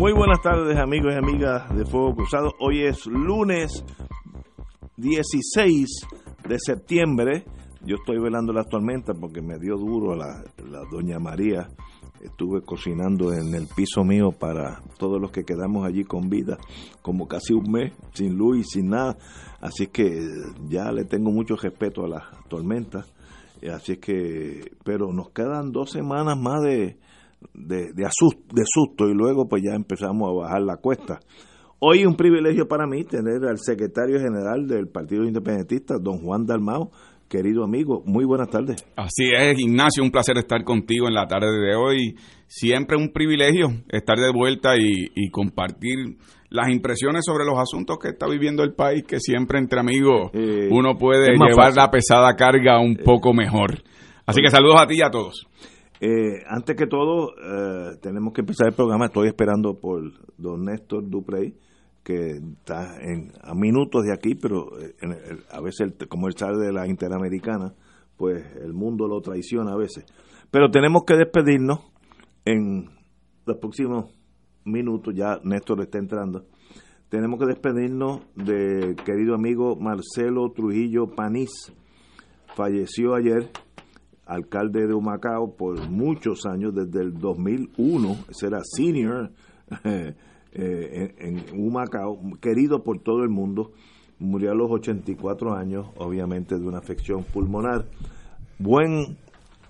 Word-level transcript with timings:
Muy 0.00 0.14
buenas 0.14 0.40
tardes 0.40 0.78
amigos 0.78 1.12
y 1.12 1.18
amigas 1.18 1.76
de 1.76 1.84
Fuego 1.84 2.16
Cruzado. 2.16 2.54
Hoy 2.58 2.84
es 2.84 3.04
lunes 3.04 3.84
16 4.96 6.06
de 6.48 6.58
septiembre. 6.58 7.44
Yo 7.84 7.96
estoy 7.96 8.18
velando 8.18 8.54
las 8.54 8.66
tormentas 8.66 9.14
porque 9.20 9.42
me 9.42 9.58
dio 9.58 9.76
duro 9.76 10.16
la, 10.16 10.42
la 10.70 10.80
doña 10.90 11.18
María. 11.18 11.68
Estuve 12.18 12.62
cocinando 12.62 13.34
en 13.34 13.54
el 13.54 13.66
piso 13.66 14.02
mío 14.02 14.32
para 14.32 14.80
todos 14.96 15.20
los 15.20 15.32
que 15.32 15.44
quedamos 15.44 15.86
allí 15.86 16.04
con 16.04 16.30
vida, 16.30 16.56
como 17.02 17.28
casi 17.28 17.52
un 17.52 17.70
mes, 17.70 17.92
sin 18.14 18.38
luz 18.38 18.56
y 18.56 18.64
sin 18.64 18.88
nada. 18.88 19.18
Así 19.60 19.88
que 19.88 20.18
ya 20.66 20.92
le 20.92 21.04
tengo 21.04 21.30
mucho 21.30 21.56
respeto 21.56 22.06
a 22.06 22.08
las 22.08 22.24
tormentas. 22.48 23.12
Así 23.70 23.98
que, 23.98 24.62
pero 24.82 25.12
nos 25.12 25.28
quedan 25.28 25.72
dos 25.72 25.90
semanas 25.90 26.38
más 26.38 26.62
de, 26.62 26.96
de, 27.54 27.92
de, 27.92 28.04
de 28.04 28.62
susto 28.64 29.08
y 29.08 29.14
luego 29.14 29.48
pues 29.48 29.62
ya 29.62 29.74
empezamos 29.74 30.28
a 30.28 30.32
bajar 30.32 30.62
la 30.62 30.76
cuesta. 30.76 31.20
Hoy 31.78 32.04
un 32.04 32.14
privilegio 32.14 32.68
para 32.68 32.86
mí 32.86 33.04
tener 33.04 33.44
al 33.48 33.58
secretario 33.58 34.18
general 34.18 34.66
del 34.66 34.88
Partido 34.88 35.24
Independentista, 35.24 35.94
don 35.98 36.18
Juan 36.18 36.44
Dalmao, 36.44 36.90
querido 37.28 37.64
amigo. 37.64 38.02
Muy 38.04 38.26
buenas 38.26 38.50
tardes. 38.50 38.84
Así 38.96 39.30
es, 39.34 39.58
Ignacio, 39.58 40.02
un 40.02 40.10
placer 40.10 40.36
estar 40.36 40.62
contigo 40.62 41.08
en 41.08 41.14
la 41.14 41.26
tarde 41.26 41.58
de 41.58 41.74
hoy. 41.74 42.16
Siempre 42.46 42.98
un 42.98 43.12
privilegio 43.12 43.68
estar 43.88 44.18
de 44.18 44.30
vuelta 44.30 44.76
y, 44.76 45.10
y 45.14 45.30
compartir 45.30 46.18
las 46.50 46.68
impresiones 46.68 47.24
sobre 47.24 47.44
los 47.44 47.58
asuntos 47.58 47.98
que 47.98 48.08
está 48.08 48.26
viviendo 48.26 48.62
el 48.64 48.74
país, 48.74 49.04
que 49.06 49.20
siempre 49.20 49.58
entre 49.58 49.80
amigos 49.80 50.30
eh, 50.34 50.68
uno 50.70 50.98
puede 50.98 51.32
llevar 51.32 51.54
fácil. 51.54 51.76
la 51.76 51.90
pesada 51.90 52.36
carga 52.36 52.80
un 52.80 52.92
eh, 52.92 53.02
poco 53.04 53.32
mejor. 53.32 53.82
Así 54.26 54.42
que 54.42 54.50
saludos 54.50 54.80
a 54.80 54.86
ti 54.86 54.96
y 54.98 55.02
a 55.02 55.10
todos. 55.10 55.46
Eh, 56.02 56.42
antes 56.46 56.76
que 56.76 56.86
todo, 56.86 57.34
eh, 57.36 57.98
tenemos 58.00 58.32
que 58.32 58.40
empezar 58.40 58.68
el 58.68 58.74
programa. 58.74 59.06
Estoy 59.06 59.28
esperando 59.28 59.78
por 59.78 60.02
don 60.38 60.64
Néstor 60.64 61.08
Duprey, 61.08 61.54
que 62.02 62.38
está 62.38 62.98
en, 63.02 63.32
a 63.42 63.54
minutos 63.54 64.04
de 64.04 64.14
aquí, 64.14 64.34
pero 64.34 64.80
eh, 64.80 64.94
en 65.02 65.12
el, 65.12 65.44
a 65.50 65.60
veces, 65.60 65.92
el, 65.98 66.08
como 66.08 66.28
él 66.28 66.34
sale 66.38 66.56
de 66.56 66.72
la 66.72 66.88
Interamericana, 66.88 67.74
pues 68.16 68.42
el 68.62 68.72
mundo 68.72 69.06
lo 69.06 69.20
traiciona 69.20 69.72
a 69.72 69.76
veces. 69.76 70.06
Pero 70.50 70.70
tenemos 70.70 71.02
que 71.06 71.16
despedirnos 71.16 71.80
en 72.46 72.88
los 73.44 73.58
próximos 73.58 74.06
minutos. 74.64 75.14
Ya 75.14 75.38
Néstor 75.44 75.82
está 75.82 75.98
entrando. 75.98 76.46
Tenemos 77.10 77.38
que 77.40 77.46
despedirnos 77.46 78.22
del 78.36 78.96
querido 78.96 79.34
amigo 79.34 79.76
Marcelo 79.76 80.50
Trujillo 80.52 81.08
Panís. 81.14 81.50
Falleció 82.56 83.14
ayer 83.14 83.50
alcalde 84.30 84.86
de 84.86 84.94
Humacao 84.94 85.56
por 85.56 85.88
muchos 85.90 86.46
años, 86.46 86.72
desde 86.72 87.00
el 87.00 87.18
2001, 87.18 88.16
ese 88.30 88.46
era 88.46 88.60
senior 88.62 89.32
eh, 89.84 90.14
en, 90.52 91.14
en, 91.18 91.60
Humacao, 91.60 92.20
querido 92.40 92.84
por 92.84 93.00
todo 93.00 93.24
el 93.24 93.28
mundo, 93.28 93.72
murió 94.20 94.52
a 94.52 94.54
los 94.54 94.70
84 94.70 95.54
años, 95.54 95.88
obviamente 95.96 96.56
de 96.56 96.64
una 96.64 96.78
afección 96.78 97.24
pulmonar. 97.24 97.86
Buen, 98.58 99.18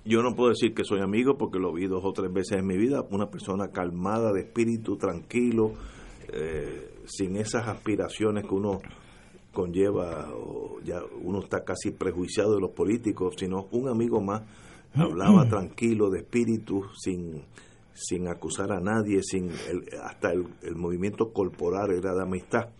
yo 0.04 0.22
no 0.22 0.34
puedo 0.34 0.50
decir 0.50 0.74
que 0.74 0.84
soy 0.84 1.00
amigo 1.00 1.38
porque 1.38 1.58
lo 1.58 1.72
vi 1.72 1.86
dos 1.86 2.04
o 2.04 2.12
tres 2.12 2.30
veces 2.30 2.58
en 2.58 2.66
mi 2.66 2.76
vida, 2.76 3.02
una 3.10 3.30
persona 3.30 3.68
calmada, 3.68 4.30
de 4.32 4.40
espíritu, 4.40 4.96
tranquilo, 4.98 5.72
eh, 6.32 7.00
sin 7.06 7.36
esas 7.36 7.66
aspiraciones 7.66 8.44
que 8.44 8.54
uno 8.54 8.80
conlleva, 9.52 10.28
o 10.34 10.80
ya 10.84 11.00
uno 11.22 11.40
está 11.40 11.64
casi 11.64 11.90
prejuiciado 11.90 12.54
de 12.54 12.60
los 12.60 12.70
políticos, 12.70 13.34
sino 13.38 13.66
un 13.72 13.88
amigo 13.88 14.20
más 14.20 14.42
hablaba 14.94 15.48
tranquilo, 15.48 16.10
de 16.10 16.20
espíritu, 16.20 16.84
sin, 16.98 17.42
sin 17.92 18.28
acusar 18.28 18.72
a 18.72 18.80
nadie, 18.80 19.22
sin 19.22 19.48
el, 19.48 19.84
hasta 20.02 20.32
el, 20.32 20.46
el, 20.62 20.76
movimiento 20.76 21.32
corporal 21.32 21.92
era 21.92 22.14
de 22.14 22.22
amistad. 22.22 22.70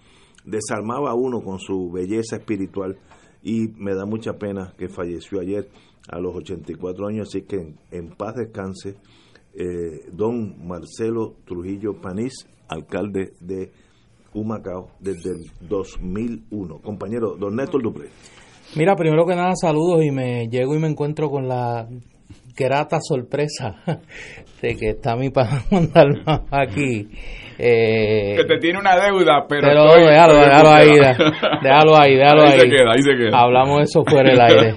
Desarmaba 0.45 1.11
a 1.11 1.15
uno 1.15 1.41
con 1.41 1.59
su 1.59 1.91
belleza 1.91 2.37
espiritual 2.37 2.99
y 3.43 3.69
me 3.77 3.95
da 3.95 4.07
mucha 4.07 4.35
pena 4.35 4.75
que 4.77 4.89
falleció 4.89 5.41
ayer 5.41 5.69
a 6.09 6.19
los 6.19 6.35
84 6.35 7.07
años, 7.07 7.29
así 7.29 7.43
que 7.43 7.57
en, 7.57 7.79
en 7.91 8.09
paz 8.17 8.35
descanse 8.35 8.97
eh, 9.55 10.09
don 10.13 10.67
Marcelo 10.67 11.35
Trujillo 11.45 12.01
Panís, 12.01 12.47
alcalde 12.69 13.35
de 13.41 13.73
Humacao 14.35 14.91
desde 15.01 15.31
el 15.31 15.69
2001. 15.69 16.79
Compañero, 16.83 17.37
don 17.37 17.57
Néstor 17.57 17.83
Dupré. 17.83 18.09
Mira, 18.77 18.95
primero 18.95 19.27
que 19.27 19.35
nada, 19.35 19.53
saludos 19.61 20.05
y 20.05 20.11
me 20.11 20.47
llego 20.49 20.75
y 20.75 20.79
me 20.79 20.89
encuentro 20.89 21.29
con 21.29 21.49
la 21.49 21.89
grata 22.57 22.99
sorpresa 23.01 23.77
de 24.63 24.77
que 24.77 24.91
está 24.91 25.17
mi 25.17 25.31
padre 25.31 25.61
aquí. 26.51 27.09
Eh, 27.59 28.37
que 28.37 28.45
te 28.45 28.59
tiene 28.59 28.79
una 28.79 28.97
deuda, 28.97 29.45
pero. 29.49 29.67
Pero 29.67 29.85
estoy, 29.87 30.03
déjalo, 30.05 30.33
estoy 30.35 30.49
déjalo 30.49 30.71
ahí, 30.71 30.89
déjalo 31.63 31.97
ahí, 31.97 32.17
déjalo 32.17 32.43
ahí. 32.43 32.53
ahí. 32.53 32.61
Se 32.61 32.69
queda, 32.69 32.93
ahí 32.93 33.03
se 33.03 33.17
queda. 33.17 33.39
Hablamos 33.39 33.79
de 33.79 33.83
eso 33.85 34.05
fuera 34.05 34.31
del 34.31 34.41
aire. 34.41 34.75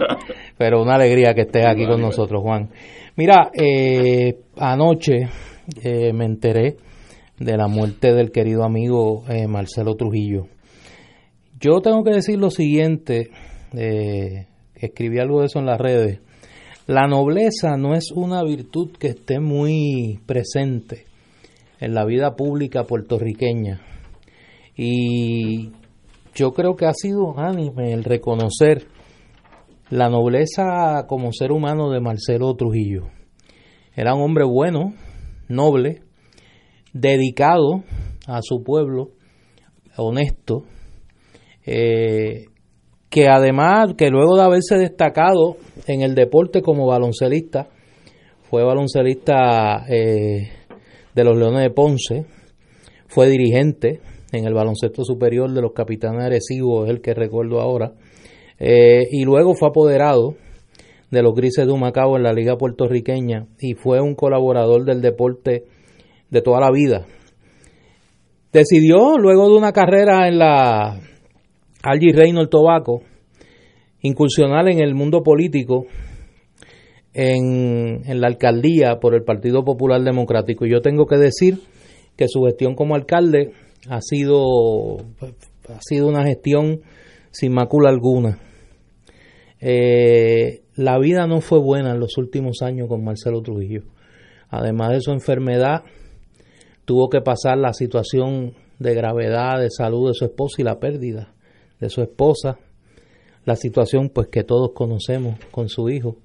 Pero 0.58 0.82
una 0.82 0.96
alegría 0.96 1.34
que 1.34 1.42
estés 1.42 1.66
aquí 1.66 1.86
con 1.86 2.02
nosotros, 2.02 2.42
Juan. 2.42 2.70
Mira, 3.16 3.52
eh, 3.54 4.34
anoche 4.58 5.28
eh, 5.84 6.12
me 6.14 6.26
enteré 6.26 6.76
de 7.40 7.58
la 7.58 7.68
muerte 7.68 8.14
del 8.14 8.32
querido 8.32 8.64
amigo 8.64 9.24
eh, 9.28 9.48
Marcelo 9.48 9.96
Trujillo. 9.96 10.48
Yo 11.60 11.82
tengo 11.82 12.04
que 12.04 12.12
decir 12.12 12.38
lo 12.38 12.50
siguiente, 12.50 13.30
eh, 13.74 14.48
escribí 14.76 15.20
algo 15.20 15.40
de 15.40 15.48
eso 15.48 15.60
en 15.60 15.66
las 15.66 15.80
redes. 15.80 16.20
La 16.88 17.08
nobleza 17.08 17.78
no 17.78 17.96
es 17.96 18.12
una 18.12 18.44
virtud 18.44 18.92
que 19.00 19.08
esté 19.08 19.40
muy 19.40 20.20
presente 20.26 21.06
en 21.80 21.94
la 21.94 22.06
vida 22.06 22.36
pública 22.36 22.84
puertorriqueña. 22.84 23.82
Y 24.76 25.72
yo 26.36 26.52
creo 26.52 26.76
que 26.76 26.86
ha 26.86 26.94
sido 26.94 27.26
unánime 27.26 27.94
el 27.94 28.04
reconocer 28.04 28.88
la 29.90 30.10
nobleza 30.10 31.06
como 31.08 31.32
ser 31.32 31.52
humano 31.52 31.92
de 31.92 32.02
Marcelo 32.02 32.56
Trujillo. 32.56 33.10
Era 33.96 34.16
un 34.16 34.22
hombre 34.22 34.44
bueno, 34.44 34.94
noble, 35.48 36.02
dedicado 36.94 37.84
a 38.28 38.42
su 38.42 38.64
pueblo, 38.64 39.10
honesto, 39.98 40.64
eh, 41.66 42.46
que 43.10 43.28
además, 43.28 43.94
que 43.98 44.10
luego 44.10 44.38
de 44.38 44.44
haberse 44.44 44.78
destacado 44.78 45.58
en 45.88 46.02
el 46.02 46.16
deporte 46.16 46.62
como 46.62 46.88
baloncelista, 46.88 47.68
fue 48.50 48.64
baloncelista 48.64 49.86
eh, 49.90 50.50
de 51.14 51.24
los 51.24 51.38
Leones 51.38 51.62
de 51.62 51.70
Ponce, 51.70 52.26
fue 53.08 53.30
dirigente 53.30 54.00
en 54.32 54.46
el 54.46 54.54
baloncesto 54.54 55.04
superior 55.06 55.52
de 55.52 55.62
los 55.62 55.74
capitanes 55.74 56.24
agresivos, 56.24 56.86
es 56.86 56.92
el 56.92 57.02
que 57.02 57.14
recuerdo 57.14 57.62
ahora, 57.62 57.94
eh, 58.60 59.08
y 59.12 59.24
luego 59.26 59.54
fue 59.54 59.70
apoderado 59.70 60.36
de 61.12 61.22
los 61.22 61.36
Grises 61.36 61.68
de 61.68 61.72
Humacao 61.72 62.18
en 62.18 62.24
la 62.24 62.34
Liga 62.34 62.58
Puertorriqueña 62.58 63.46
y 63.60 63.76
fue 63.76 64.02
un 64.02 64.16
colaborador 64.16 64.86
del 64.86 65.02
deporte 65.02 65.66
de 66.34 66.42
toda 66.42 66.60
la 66.60 66.72
vida. 66.72 67.06
Decidió, 68.52 69.18
luego 69.18 69.50
de 69.50 69.56
una 69.56 69.72
carrera 69.72 70.28
en 70.28 70.40
la 70.40 71.00
Reino 71.84 72.42
el 72.42 72.50
Tobaco, 72.50 73.02
incursionar 74.02 74.68
en 74.68 74.82
el 74.82 74.96
mundo 74.96 75.22
político 75.22 75.86
en, 77.14 78.02
en, 78.06 78.20
la 78.20 78.28
alcaldía 78.28 79.00
por 79.00 79.14
el 79.14 79.24
Partido 79.24 79.64
Popular 79.64 80.02
Democrático. 80.02 80.66
Y 80.66 80.72
yo 80.72 80.82
tengo 80.82 81.06
que 81.06 81.18
decir 81.18 81.60
que 82.18 82.28
su 82.28 82.44
gestión 82.44 82.76
como 82.76 82.96
alcalde 82.96 83.52
ha 83.88 84.02
sido, 84.02 84.98
ha 85.70 85.82
sido 85.82 86.08
una 86.08 86.26
gestión 86.26 86.82
sin 87.32 87.54
mácula 87.54 87.90
alguna. 87.90 88.40
Eh, 89.62 90.62
la 90.76 90.98
vida 90.98 91.28
no 91.28 91.42
fue 91.42 91.60
buena 91.60 91.92
en 91.92 92.00
los 92.00 92.18
últimos 92.18 92.62
años 92.64 92.88
con 92.88 93.04
Marcelo 93.04 93.42
Trujillo. 93.42 93.84
Además 94.50 94.92
de 94.92 95.02
su 95.02 95.12
enfermedad, 95.12 95.84
tuvo 96.86 97.10
que 97.10 97.22
pasar 97.22 97.58
la 97.58 97.74
situación 97.74 98.54
de 98.80 98.94
gravedad 98.94 99.60
de 99.60 99.70
salud 99.70 100.10
de 100.10 100.14
su 100.14 100.26
esposa 100.26 100.62
y 100.62 100.64
la 100.64 100.80
pérdida 100.80 101.34
de 101.80 101.90
su 101.90 102.02
esposa. 102.02 102.58
la 103.46 103.58
situación 103.58 104.10
pues 104.10 104.30
que 104.30 104.46
todos 104.46 104.72
conocemos 104.74 105.38
con 105.52 105.68
su 105.68 105.90
hijo. 105.90 106.16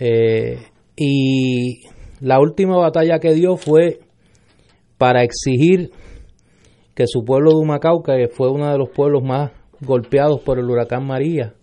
Eh, 0.00 0.58
y 0.96 1.82
la 2.20 2.40
última 2.40 2.76
batalla 2.76 3.20
que 3.20 3.34
dio 3.34 3.56
fue 3.56 4.00
para 4.98 5.22
exigir 5.22 5.92
que 6.96 7.06
su 7.06 7.24
pueblo 7.24 7.50
de 7.50 7.56
Humacao, 7.56 8.02
que 8.02 8.28
fue 8.28 8.50
uno 8.50 8.70
de 8.70 8.78
los 8.78 8.90
pueblos 8.90 9.22
más 9.22 9.52
golpeados 9.80 10.40
por 10.40 10.58
el 10.58 10.68
huracán 10.68 11.06
María, 11.06 11.54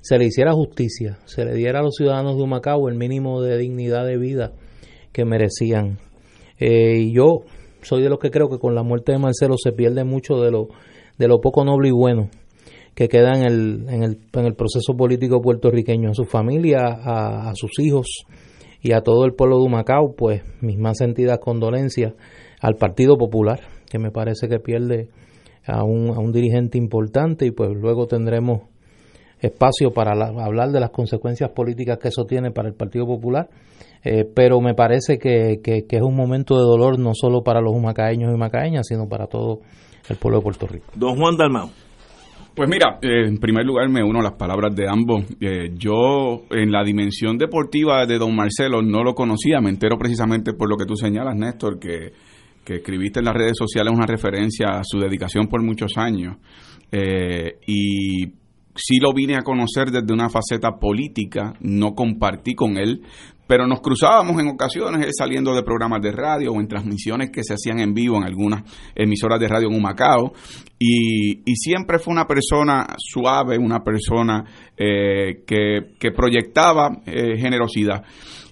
se 0.00 0.18
le 0.18 0.26
hiciera 0.26 0.52
justicia, 0.52 1.18
se 1.24 1.44
le 1.44 1.54
diera 1.54 1.78
a 1.78 1.82
los 1.82 1.94
ciudadanos 1.94 2.36
de 2.36 2.42
Humacao 2.42 2.88
el 2.88 2.96
mínimo 2.96 3.40
de 3.40 3.56
dignidad 3.56 4.04
de 4.04 4.18
vida 4.18 4.52
que 5.12 5.24
merecían. 5.24 5.98
Eh, 6.58 6.98
y 6.98 7.14
yo 7.14 7.44
soy 7.84 8.02
de 8.02 8.08
los 8.08 8.18
que 8.18 8.30
creo 8.30 8.48
que 8.48 8.58
con 8.58 8.74
la 8.74 8.82
muerte 8.82 9.12
de 9.12 9.18
Marcelo 9.18 9.54
se 9.56 9.72
pierde 9.72 10.04
mucho 10.04 10.40
de 10.40 10.50
lo, 10.50 10.68
de 11.18 11.28
lo 11.28 11.40
poco 11.40 11.64
noble 11.64 11.88
y 11.88 11.92
bueno 11.92 12.28
que 12.94 13.08
queda 13.08 13.32
en 13.34 13.44
el, 13.44 13.86
en 13.88 14.02
el, 14.04 14.18
en 14.32 14.44
el 14.46 14.54
proceso 14.54 14.94
político 14.96 15.40
puertorriqueño, 15.42 16.10
a 16.10 16.14
su 16.14 16.24
familia, 16.24 16.78
a, 16.84 17.52
sus 17.54 17.72
hijos 17.80 18.06
y 18.80 18.92
a 18.92 19.00
todo 19.00 19.24
el 19.24 19.34
pueblo 19.34 19.58
de 19.58 19.64
Humacao, 19.64 20.14
pues 20.16 20.42
mis 20.60 20.78
más 20.78 20.98
sentidas 20.98 21.38
condolencias 21.38 22.14
al 22.60 22.76
Partido 22.76 23.16
Popular, 23.16 23.60
que 23.90 23.98
me 23.98 24.10
parece 24.10 24.48
que 24.48 24.60
pierde 24.60 25.08
a 25.66 25.82
un, 25.82 26.10
a 26.10 26.20
un 26.20 26.30
dirigente 26.30 26.78
importante 26.78 27.46
y 27.46 27.50
pues 27.50 27.70
luego 27.70 28.06
tendremos 28.06 28.62
espacio 29.40 29.92
para 29.92 30.12
hablar 30.12 30.70
de 30.70 30.80
las 30.80 30.90
consecuencias 30.90 31.50
políticas 31.50 31.98
que 31.98 32.08
eso 32.08 32.24
tiene 32.24 32.50
para 32.52 32.68
el 32.68 32.74
Partido 32.74 33.06
Popular, 33.06 33.48
eh, 34.04 34.24
pero 34.34 34.60
me 34.60 34.74
parece 34.74 35.18
que, 35.18 35.60
que, 35.62 35.84
es 35.88 36.02
un 36.02 36.14
momento 36.14 36.56
de 36.56 36.62
dolor 36.62 36.98
no 36.98 37.12
solo 37.14 37.42
para 37.42 37.60
los 37.60 37.74
humacaeños 37.74 38.30
y 38.30 38.34
humacaeñas, 38.34 38.86
sino 38.86 39.08
para 39.08 39.26
todo 39.26 39.60
el 40.08 40.16
pueblo 40.16 40.38
de 40.38 40.42
Puerto 40.42 40.66
Rico. 40.66 40.86
Don 40.94 41.16
Juan 41.16 41.36
Dalmau. 41.36 41.70
Pues 42.54 42.68
mira, 42.68 42.98
eh, 43.02 43.26
en 43.26 43.38
primer 43.38 43.64
lugar 43.64 43.88
me 43.88 44.04
uno 44.04 44.20
a 44.20 44.22
las 44.22 44.34
palabras 44.34 44.76
de 44.76 44.88
ambos. 44.88 45.24
Eh, 45.40 45.70
yo 45.76 46.44
en 46.50 46.70
la 46.70 46.84
dimensión 46.84 47.36
deportiva 47.36 48.06
de 48.06 48.18
don 48.18 48.36
Marcelo 48.36 48.80
no 48.80 49.02
lo 49.02 49.14
conocía, 49.14 49.60
me 49.60 49.70
entero 49.70 49.98
precisamente 49.98 50.52
por 50.52 50.68
lo 50.68 50.76
que 50.76 50.84
tú 50.84 50.94
señalas, 50.94 51.34
Néstor, 51.34 51.80
que, 51.80 52.12
que 52.64 52.76
escribiste 52.76 53.18
en 53.18 53.24
las 53.24 53.34
redes 53.34 53.56
sociales 53.56 53.92
una 53.92 54.06
referencia 54.06 54.78
a 54.78 54.82
su 54.84 54.98
dedicación 54.98 55.48
por 55.48 55.62
muchos 55.62 55.96
años. 55.96 56.36
Eh, 56.92 57.58
y 57.66 58.26
sí 58.74 58.98
lo 59.00 59.12
vine 59.12 59.36
a 59.36 59.42
conocer 59.42 59.90
desde 59.90 60.12
una 60.12 60.28
faceta 60.28 60.78
política, 60.78 61.54
no 61.60 61.94
compartí 61.94 62.54
con 62.54 62.76
él, 62.76 63.02
pero 63.54 63.68
nos 63.68 63.80
cruzábamos 63.80 64.42
en 64.42 64.48
ocasiones, 64.48 65.06
él 65.06 65.12
saliendo 65.16 65.54
de 65.54 65.62
programas 65.62 66.02
de 66.02 66.10
radio 66.10 66.50
o 66.50 66.60
en 66.60 66.66
transmisiones 66.66 67.30
que 67.30 67.44
se 67.44 67.54
hacían 67.54 67.78
en 67.78 67.94
vivo 67.94 68.16
en 68.16 68.24
algunas 68.24 68.64
emisoras 68.96 69.38
de 69.38 69.46
radio 69.46 69.68
en 69.68 69.76
Humacao, 69.76 70.32
y, 70.76 71.48
y 71.48 71.54
siempre 71.54 72.00
fue 72.00 72.14
una 72.14 72.26
persona 72.26 72.84
suave, 72.98 73.56
una 73.56 73.84
persona 73.84 74.44
eh, 74.76 75.44
que, 75.46 75.94
que, 76.00 76.10
proyectaba 76.10 76.98
eh, 77.06 77.38
generosidad. 77.38 78.02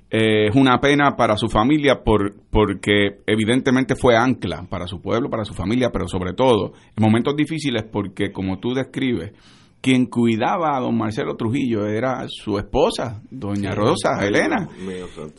Eh, 0.08 0.46
es 0.50 0.54
una 0.54 0.78
pena 0.78 1.16
para 1.16 1.36
su 1.36 1.48
familia 1.48 2.04
por, 2.04 2.36
porque 2.48 3.22
evidentemente 3.26 3.96
fue 3.96 4.14
ancla 4.14 4.68
para 4.70 4.86
su 4.86 5.02
pueblo, 5.02 5.28
para 5.28 5.44
su 5.44 5.52
familia, 5.52 5.90
pero 5.92 6.06
sobre 6.06 6.32
todo 6.32 6.74
en 6.96 7.02
momentos 7.02 7.34
difíciles 7.34 7.82
porque 7.90 8.30
como 8.30 8.60
tú 8.60 8.72
describes, 8.72 9.32
quien 9.82 10.06
cuidaba 10.06 10.76
a 10.76 10.80
don 10.80 10.96
Marcelo 10.96 11.34
Trujillo 11.34 11.86
era 11.86 12.24
su 12.28 12.56
esposa, 12.56 13.20
doña 13.28 13.72
Rosa 13.72 14.24
Elena. 14.24 14.68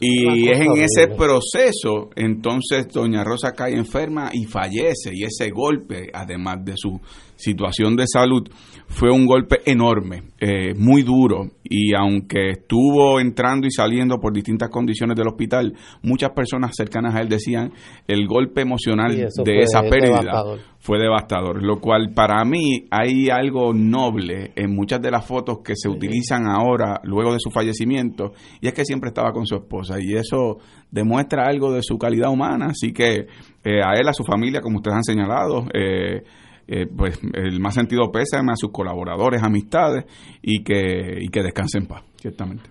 Y 0.01 0.49
es 0.49 0.59
en 0.59 0.73
ese 0.73 1.07
proceso, 1.07 2.09
entonces 2.13 2.87
doña 2.89 3.23
Rosa 3.23 3.53
cae 3.53 3.73
enferma 3.73 4.31
y 4.33 4.43
fallece. 4.43 5.11
Y 5.13 5.23
ese 5.23 5.49
golpe, 5.49 6.09
además 6.13 6.57
de 6.65 6.73
su 6.75 6.99
situación 7.43 7.95
de 7.95 8.05
salud, 8.07 8.49
fue 8.87 9.11
un 9.11 9.25
golpe 9.25 9.61
enorme, 9.65 10.23
eh, 10.39 10.73
muy 10.75 11.03
duro. 11.03 11.51
Y 11.63 11.93
aunque 11.95 12.51
estuvo 12.51 13.19
entrando 13.19 13.67
y 13.67 13.71
saliendo 13.71 14.19
por 14.19 14.33
distintas 14.33 14.69
condiciones 14.69 15.17
del 15.17 15.27
hospital, 15.27 15.73
muchas 16.01 16.31
personas 16.31 16.71
cercanas 16.75 17.15
a 17.15 17.21
él 17.21 17.29
decían 17.29 17.71
el 18.07 18.27
golpe 18.27 18.61
emocional 18.61 19.15
de 19.15 19.59
esa 19.59 19.81
pérdida 19.81 20.43
fue 20.83 20.99
devastador, 20.99 21.63
lo 21.63 21.79
cual 21.79 22.11
para 22.13 22.43
mí 22.43 22.87
hay 22.91 23.29
algo 23.29 23.73
noble 23.73 24.51
en 24.55 24.75
muchas 24.75 25.01
de 25.01 25.11
las 25.11 25.25
fotos 25.25 25.59
que 25.63 25.75
se 25.77 25.87
utilizan 25.87 26.45
ahora 26.45 26.99
luego 27.03 27.31
de 27.31 27.39
su 27.39 27.49
fallecimiento 27.51 28.33
y 28.59 28.67
es 28.67 28.73
que 28.73 28.83
siempre 28.83 29.07
estaba 29.07 29.31
con 29.31 29.47
su 29.47 29.55
esposa. 29.55 29.95
Y 30.01 30.13
eso 30.13 30.57
demuestra 30.91 31.45
algo 31.47 31.71
de 31.71 31.81
su 31.81 31.97
calidad 31.97 32.29
humana, 32.29 32.67
así 32.71 32.91
que 32.91 33.27
eh, 33.63 33.81
a 33.81 33.93
él, 33.97 34.07
a 34.07 34.13
su 34.13 34.25
familia, 34.25 34.59
como 34.59 34.77
ustedes 34.77 34.97
han 34.97 35.03
señalado, 35.03 35.65
eh, 35.73 36.23
eh, 36.67 36.87
pues 36.87 37.19
el 37.33 37.59
más 37.59 37.75
sentido 37.75 38.11
pésame 38.11 38.51
a 38.51 38.55
sus 38.55 38.71
colaboradores, 38.71 39.41
amistades 39.43 40.05
y 40.41 40.63
que, 40.63 41.17
y 41.21 41.27
que 41.27 41.43
descansen 41.43 41.83
en 41.83 41.87
paz, 41.87 42.03
ciertamente. 42.15 42.63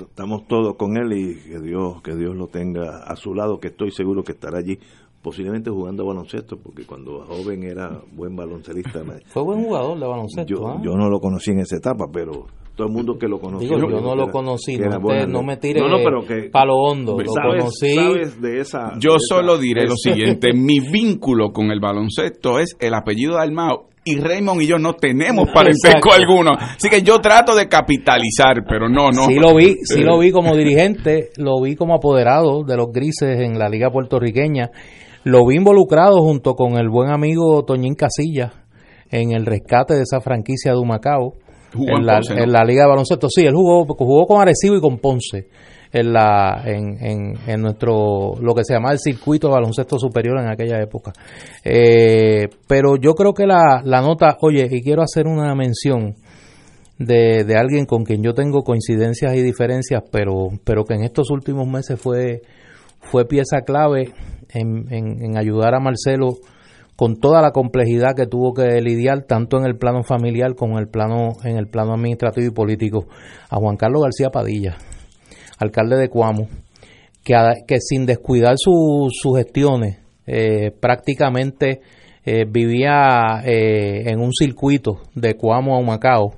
Estamos 0.00 0.46
todos 0.48 0.76
con 0.76 0.96
él 0.96 1.12
y 1.12 1.34
que 1.48 1.60
Dios, 1.60 2.02
que 2.02 2.16
Dios 2.16 2.34
lo 2.34 2.48
tenga 2.48 3.04
a 3.04 3.14
su 3.16 3.34
lado, 3.34 3.58
que 3.58 3.68
estoy 3.68 3.92
seguro 3.92 4.22
que 4.22 4.32
estará 4.32 4.58
allí 4.58 4.78
posiblemente 5.22 5.70
jugando 5.70 6.04
baloncesto, 6.06 6.56
porque 6.56 6.84
cuando 6.86 7.24
joven 7.26 7.62
era 7.62 8.00
buen 8.12 8.34
baloncelista. 8.34 9.02
Fue 9.26 9.42
buen 9.42 9.62
jugador 9.62 9.98
de 9.98 10.06
baloncesto. 10.06 10.54
Yo, 10.54 10.68
¿ah? 10.68 10.80
yo 10.82 10.92
no 10.96 11.08
lo 11.08 11.20
conocí 11.20 11.50
en 11.50 11.60
esa 11.60 11.76
etapa, 11.76 12.06
pero 12.12 12.46
todo 12.74 12.86
el 12.86 12.92
mundo 12.92 13.18
que 13.18 13.28
lo 13.28 13.38
conocía. 13.38 13.68
yo 13.68 13.76
no 13.76 14.14
lo 14.14 14.28
conocí, 14.30 14.78
no, 14.78 15.42
me 15.42 15.56
tire 15.56 15.80
no, 15.80 15.96
pero 15.98 16.24
que, 16.26 16.50
palo 16.50 16.74
hondo, 16.76 17.16
lo 17.18 17.32
conocí. 17.32 17.96
de 18.40 18.60
esa, 18.60 18.92
yo 18.98 19.16
solo 19.18 19.58
diré 19.58 19.86
lo 19.86 19.96
siguiente, 19.96 20.52
mi 20.54 20.80
vínculo 20.80 21.52
con 21.52 21.70
el 21.70 21.80
baloncesto 21.80 22.58
es 22.58 22.76
el 22.80 22.94
apellido 22.94 23.36
de 23.36 23.42
Almao 23.42 23.88
y 24.04 24.18
Raymond 24.18 24.62
y 24.62 24.66
yo 24.66 24.78
no 24.78 24.94
tenemos 24.94 25.50
parentesco 25.52 26.12
alguno. 26.12 26.52
Así 26.58 26.88
que 26.88 27.02
yo 27.02 27.18
trato 27.18 27.54
de 27.54 27.68
capitalizar, 27.68 28.64
pero 28.66 28.88
no, 28.88 29.10
no. 29.10 29.24
Sí 29.24 29.34
lo 29.34 29.54
vi, 29.54 29.76
sí 29.82 30.02
lo 30.02 30.18
vi 30.18 30.32
como 30.32 30.56
dirigente, 30.56 31.28
lo 31.36 31.60
vi 31.60 31.76
como 31.76 31.94
apoderado 31.94 32.64
de 32.64 32.76
los 32.78 32.86
grises 32.92 33.40
en 33.40 33.58
la 33.58 33.68
liga 33.68 33.90
puertorriqueña 33.90 34.70
lo 35.22 35.46
vi 35.46 35.56
involucrado 35.56 36.22
junto 36.22 36.54
con 36.54 36.78
el 36.78 36.88
buen 36.88 37.10
amigo 37.10 37.62
Toñín 37.66 37.94
Casilla 37.94 38.52
en 39.10 39.32
el 39.32 39.44
rescate 39.44 39.94
de 39.94 40.02
esa 40.02 40.22
franquicia 40.22 40.72
de 40.72 40.78
Humacao. 40.78 41.34
En, 41.74 42.04
la, 42.04 42.20
en, 42.28 42.52
la, 42.52 42.64
Liga 42.64 42.82
de 42.82 42.88
Baloncesto, 42.88 43.28
sí, 43.28 43.42
él 43.42 43.54
jugó, 43.54 43.86
jugó 43.86 44.26
con 44.26 44.40
Arecibo 44.40 44.76
y 44.76 44.80
con 44.80 44.98
Ponce 44.98 45.48
en 45.92 46.12
la 46.12 46.62
en, 46.64 47.36
en, 47.46 47.60
nuestro 47.60 48.34
lo 48.40 48.54
que 48.54 48.64
se 48.64 48.74
llama 48.74 48.92
el 48.92 48.98
circuito 48.98 49.48
de 49.48 49.54
baloncesto 49.54 49.98
superior 49.98 50.38
en 50.40 50.48
aquella 50.48 50.80
época. 50.80 51.12
Eh, 51.64 52.48
pero 52.68 52.96
yo 52.96 53.14
creo 53.14 53.32
que 53.32 53.46
la, 53.46 53.82
la 53.84 54.00
nota 54.00 54.36
oye 54.40 54.68
y 54.70 54.82
quiero 54.82 55.02
hacer 55.02 55.26
una 55.26 55.54
mención 55.54 56.14
de, 56.98 57.44
de 57.44 57.56
alguien 57.56 57.86
con 57.86 58.04
quien 58.04 58.22
yo 58.22 58.34
tengo 58.34 58.62
coincidencias 58.62 59.34
y 59.34 59.42
diferencias 59.42 60.02
pero 60.12 60.48
pero 60.64 60.84
que 60.84 60.94
en 60.94 61.02
estos 61.02 61.30
últimos 61.30 61.66
meses 61.66 61.98
fue 61.98 62.42
fue 63.00 63.24
pieza 63.24 63.62
clave 63.62 64.12
en, 64.52 65.36
ayudar 65.36 65.74
a 65.74 65.80
Marcelo 65.80 66.34
con 67.00 67.16
toda 67.16 67.40
la 67.40 67.52
complejidad 67.52 68.14
que 68.14 68.26
tuvo 68.26 68.52
que 68.52 68.78
lidiar 68.82 69.22
tanto 69.22 69.56
en 69.56 69.64
el 69.64 69.78
plano 69.78 70.02
familiar 70.02 70.54
como 70.54 70.74
en 70.74 70.80
el 70.80 70.88
plano 70.88 71.30
en 71.44 71.56
el 71.56 71.66
plano 71.66 71.94
administrativo 71.94 72.48
y 72.48 72.50
político 72.50 73.06
a 73.48 73.56
Juan 73.56 73.78
Carlos 73.78 74.02
García 74.02 74.28
Padilla 74.28 74.76
alcalde 75.58 75.96
de 75.96 76.10
Cuamo 76.10 76.46
que, 77.24 77.78
sin 77.80 78.04
descuidar 78.04 78.56
sus 78.58 79.14
gestiones 79.34 79.96
eh, 80.26 80.72
prácticamente 80.78 81.80
eh, 82.22 82.44
vivía 82.46 83.44
eh, 83.46 84.10
en 84.10 84.20
un 84.20 84.34
circuito 84.34 85.00
de 85.14 85.36
Cuamo 85.38 85.76
a 85.76 85.78
Humacao 85.78 86.34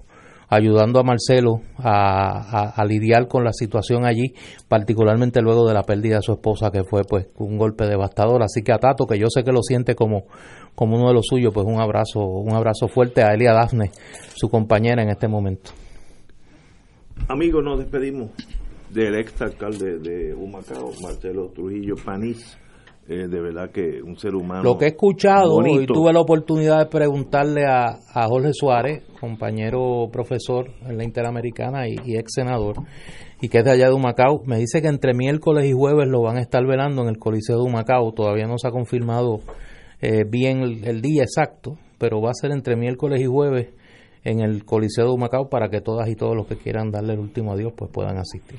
ayudando 0.52 1.00
a 1.00 1.02
Marcelo 1.02 1.62
a, 1.78 2.84
lidiar 2.86 3.26
con 3.26 3.42
la 3.42 3.52
situación 3.54 4.04
allí, 4.04 4.34
particularmente 4.68 5.40
luego 5.40 5.66
de 5.66 5.72
la 5.72 5.82
pérdida 5.82 6.16
de 6.16 6.22
su 6.22 6.32
esposa, 6.32 6.70
que 6.70 6.84
fue 6.84 7.04
pues 7.08 7.26
un 7.38 7.56
golpe 7.56 7.86
devastador. 7.86 8.42
Así 8.42 8.62
que 8.62 8.72
a 8.72 8.78
Tato, 8.78 9.06
que 9.06 9.18
yo 9.18 9.28
sé 9.30 9.44
que 9.44 9.52
lo 9.52 9.62
siente 9.62 9.94
como, 9.94 10.24
como 10.74 10.96
uno 10.96 11.08
de 11.08 11.14
los 11.14 11.26
suyos, 11.26 11.54
pues 11.54 11.66
un 11.66 11.80
abrazo, 11.80 12.20
un 12.20 12.54
abrazo 12.54 12.86
fuerte 12.86 13.22
a 13.22 13.32
Elia 13.32 13.54
Dafne, 13.54 13.92
su 14.34 14.50
compañera 14.50 15.02
en 15.02 15.08
este 15.08 15.26
momento. 15.26 15.70
Amigos, 17.28 17.64
nos 17.64 17.78
despedimos 17.78 18.30
del 18.90 19.14
ex 19.14 19.40
alcalde 19.40 19.98
de 20.00 20.34
Humacao, 20.34 20.92
Marcelo 21.00 21.48
Trujillo 21.48 21.94
Panís. 21.96 22.58
Eh, 23.12 23.28
de 23.28 23.40
verdad 23.42 23.70
que 23.70 24.00
un 24.02 24.16
ser 24.16 24.34
humano. 24.34 24.62
Lo 24.62 24.78
que 24.78 24.86
he 24.86 24.88
escuchado 24.88 25.60
y 25.66 25.86
tuve 25.86 26.14
la 26.14 26.20
oportunidad 26.20 26.78
de 26.78 26.86
preguntarle 26.86 27.66
a, 27.66 27.98
a, 28.14 28.26
Jorge 28.26 28.52
Suárez, 28.54 29.02
compañero 29.20 30.08
profesor 30.10 30.70
en 30.88 30.96
la 30.96 31.04
Interamericana 31.04 31.86
y, 31.86 32.16
ex 32.16 32.32
senador, 32.32 32.76
y 33.42 33.50
que 33.50 33.58
es 33.58 33.64
de 33.66 33.72
allá 33.72 33.88
de 33.88 33.94
Humacao, 33.94 34.40
me 34.46 34.56
dice 34.56 34.80
que 34.80 34.88
entre 34.88 35.12
miércoles 35.12 35.66
y 35.66 35.72
jueves 35.72 36.08
lo 36.08 36.22
van 36.22 36.38
a 36.38 36.40
estar 36.40 36.64
velando 36.64 37.02
en 37.02 37.08
el 37.08 37.18
Coliseo 37.18 37.58
de 37.58 37.64
Humacao. 37.64 38.12
Todavía 38.12 38.46
no 38.46 38.56
se 38.56 38.68
ha 38.68 38.70
confirmado 38.70 39.40
eh, 40.00 40.24
bien 40.26 40.62
el, 40.82 41.02
día 41.02 41.24
exacto, 41.24 41.76
pero 41.98 42.22
va 42.22 42.30
a 42.30 42.34
ser 42.34 42.50
entre 42.50 42.76
miércoles 42.76 43.20
y 43.20 43.26
jueves 43.26 43.74
en 44.24 44.40
el 44.40 44.64
Coliseo 44.64 45.04
de 45.04 45.12
Humacao 45.12 45.50
para 45.50 45.68
que 45.68 45.82
todas 45.82 46.08
y 46.08 46.14
todos 46.14 46.34
los 46.34 46.46
que 46.46 46.56
quieran 46.56 46.90
darle 46.90 47.12
el 47.12 47.18
último 47.18 47.52
adiós 47.52 47.74
pues 47.76 47.90
puedan 47.92 48.16
asistir. 48.16 48.58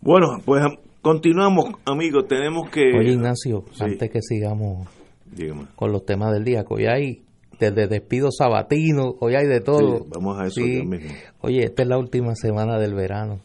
Bueno, 0.00 0.38
pues 0.44 0.64
Continuamos, 1.04 1.66
amigos, 1.84 2.26
tenemos 2.26 2.70
que... 2.70 2.80
Oye, 2.98 3.12
Ignacio, 3.12 3.62
antes 3.78 4.10
que 4.10 4.22
sigamos 4.22 4.88
con 5.76 5.92
los 5.92 6.06
temas 6.06 6.32
del 6.32 6.44
día, 6.44 6.64
que 6.64 6.72
hoy 6.72 6.86
hay 6.86 7.22
desde 7.60 7.88
despido 7.88 8.30
sabatino, 8.30 9.14
hoy 9.20 9.34
hay 9.34 9.46
de 9.46 9.60
todo. 9.60 10.06
vamos 10.08 10.40
a 10.40 10.46
eso 10.46 10.62
Oye, 11.42 11.64
esta 11.64 11.82
es 11.82 11.88
la 11.90 11.98
última 11.98 12.34
semana 12.34 12.78
del 12.78 12.94
verano. 12.94 13.40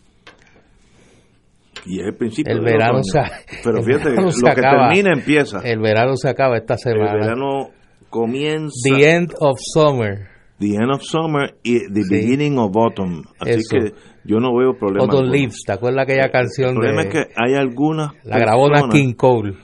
Y 1.85 1.99
es 1.99 2.07
el 2.07 2.15
principio 2.15 2.53
el 2.53 2.61
verano 2.61 3.03
se, 3.03 3.19
Pero 3.61 3.83
fíjate, 3.83 4.11
lo 4.11 4.31
que 4.31 4.61
termina 4.61 5.11
empieza. 5.11 5.59
El 5.61 5.81
verano 5.81 6.15
se 6.15 6.29
acaba 6.29 6.55
esta 6.55 6.77
semana. 6.77 7.11
El 7.11 7.19
verano 7.19 7.71
comienza. 8.09 8.71
The 8.89 9.15
end 9.15 9.33
of 9.37 9.59
summer. 9.59 10.29
The 10.59 10.75
end 10.75 10.91
of 10.93 11.01
summer 11.01 11.55
y 11.63 11.79
the 11.79 12.03
beginning 12.09 12.57
of 12.57 12.71
autumn. 12.77 13.23
Así 13.39 13.61
que 13.69 13.93
yo 14.23 14.39
no 14.39 14.55
veo 14.55 14.73
problema. 14.77 15.05
Autumn 15.05 15.29
Leaves, 15.29 15.63
¿te 15.65 15.73
acuerdas 15.73 16.03
aquella 16.03 16.29
canción? 16.29 16.69
El 16.69 16.75
problema 16.75 17.01
es 17.03 17.09
que 17.09 17.23
hay 17.35 17.55
algunas. 17.55 18.11
La 18.23 18.39
grabó 18.39 18.69
King 18.91 19.13
Cole. 19.13 19.55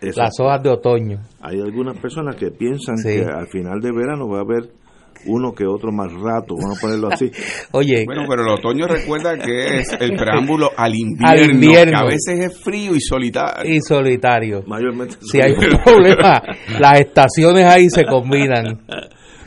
Las 0.00 0.38
hojas 0.38 0.62
de 0.62 0.70
otoño. 0.70 1.20
Hay 1.40 1.60
algunas 1.60 1.98
personas 1.98 2.36
que 2.36 2.50
piensan 2.50 2.96
que 3.02 3.24
al 3.24 3.48
final 3.48 3.80
de 3.80 3.92
verano 3.92 4.28
va 4.28 4.38
a 4.38 4.42
haber 4.42 4.70
uno 5.24 5.52
que 5.52 5.66
otro 5.66 5.90
más 5.92 6.12
rato, 6.12 6.54
vamos 6.60 6.78
a 6.78 6.80
ponerlo 6.80 7.08
así. 7.10 7.30
Oye, 7.72 8.04
bueno, 8.04 8.24
pero 8.28 8.42
el 8.42 8.48
otoño 8.48 8.86
recuerda 8.86 9.36
que 9.38 9.78
es 9.78 9.96
el 9.98 10.14
preámbulo 10.14 10.70
al 10.76 10.94
invierno, 10.94 11.92
que 11.92 11.96
a 11.96 12.04
veces 12.04 12.38
es 12.38 12.62
frío 12.62 12.94
y 12.94 13.00
solitario. 13.00 13.74
Y 13.74 13.80
solitario. 13.80 14.62
Mayormente. 14.66 15.16
Si 15.20 15.40
hay 15.40 15.52
un 15.52 15.82
problema, 15.82 16.42
las 16.78 17.00
estaciones 17.00 17.64
ahí 17.64 17.88
se 17.88 18.04
combinan. 18.04 18.82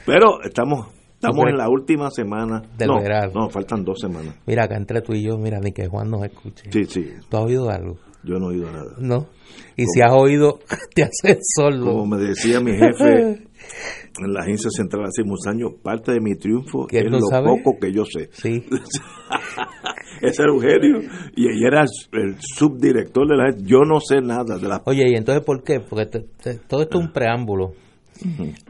Pero 0.05 0.41
estamos 0.43 0.87
Estamos 1.21 1.47
en 1.49 1.57
la 1.57 1.67
última 1.67 2.09
semana 2.11 2.61
del 2.77 2.91
verano. 3.01 3.33
No, 3.35 3.49
faltan 3.49 3.83
dos 3.83 3.99
semanas. 3.99 4.35
Mira, 4.47 4.63
acá 4.63 4.77
entre 4.77 5.01
tú 5.01 5.11
y 5.11 5.23
yo, 5.23 5.37
mira, 5.37 5.59
ni 5.59 5.73
que 5.73 5.85
Juan 5.85 6.09
nos 6.09 6.23
escuche. 6.23 6.71
Sí, 6.71 6.85
sí. 6.85 7.09
¿Tú 7.27 7.35
has 7.35 7.43
oído 7.43 7.69
algo? 7.69 7.97
Yo 8.23 8.35
no 8.35 8.51
he 8.51 8.55
oído 8.55 8.71
nada. 8.71 8.93
No. 8.99 9.27
Y 9.75 9.83
si 9.85 10.01
has 10.01 10.13
oído, 10.13 10.59
te 10.95 11.03
haces 11.03 11.39
solo. 11.55 11.91
Como 11.91 12.05
me 12.05 12.23
decía 12.23 12.61
mi 12.61 12.71
jefe 12.71 13.49
en 14.21 14.33
la 14.33 14.43
agencia 14.43 14.69
central 14.69 15.03
hace 15.07 15.25
muchos 15.25 15.47
años, 15.47 15.71
parte 15.83 16.13
de 16.13 16.21
mi 16.21 16.35
triunfo 16.35 16.87
es 16.89 17.03
lo 17.03 17.19
poco 17.43 17.77
que 17.81 17.91
yo 17.91 18.05
sé. 18.05 18.29
Sí. 18.31 18.63
Ese 20.21 20.41
era 20.41 20.53
Eugenio 20.53 20.99
y 21.35 21.47
ella 21.47 21.67
era 21.67 21.81
el 21.81 22.35
subdirector 22.39 23.27
de 23.27 23.35
la 23.35 23.43
agencia. 23.49 23.67
Yo 23.67 23.79
no 23.79 23.99
sé 23.99 24.21
nada 24.21 24.57
de 24.57 24.67
la. 24.69 24.81
Oye, 24.85 25.03
¿y 25.09 25.15
entonces 25.15 25.43
por 25.43 25.63
qué? 25.63 25.81
Porque 25.81 26.05
todo 26.05 26.81
esto 26.81 26.99
es 26.99 27.05
un 27.05 27.11
preámbulo. 27.11 27.73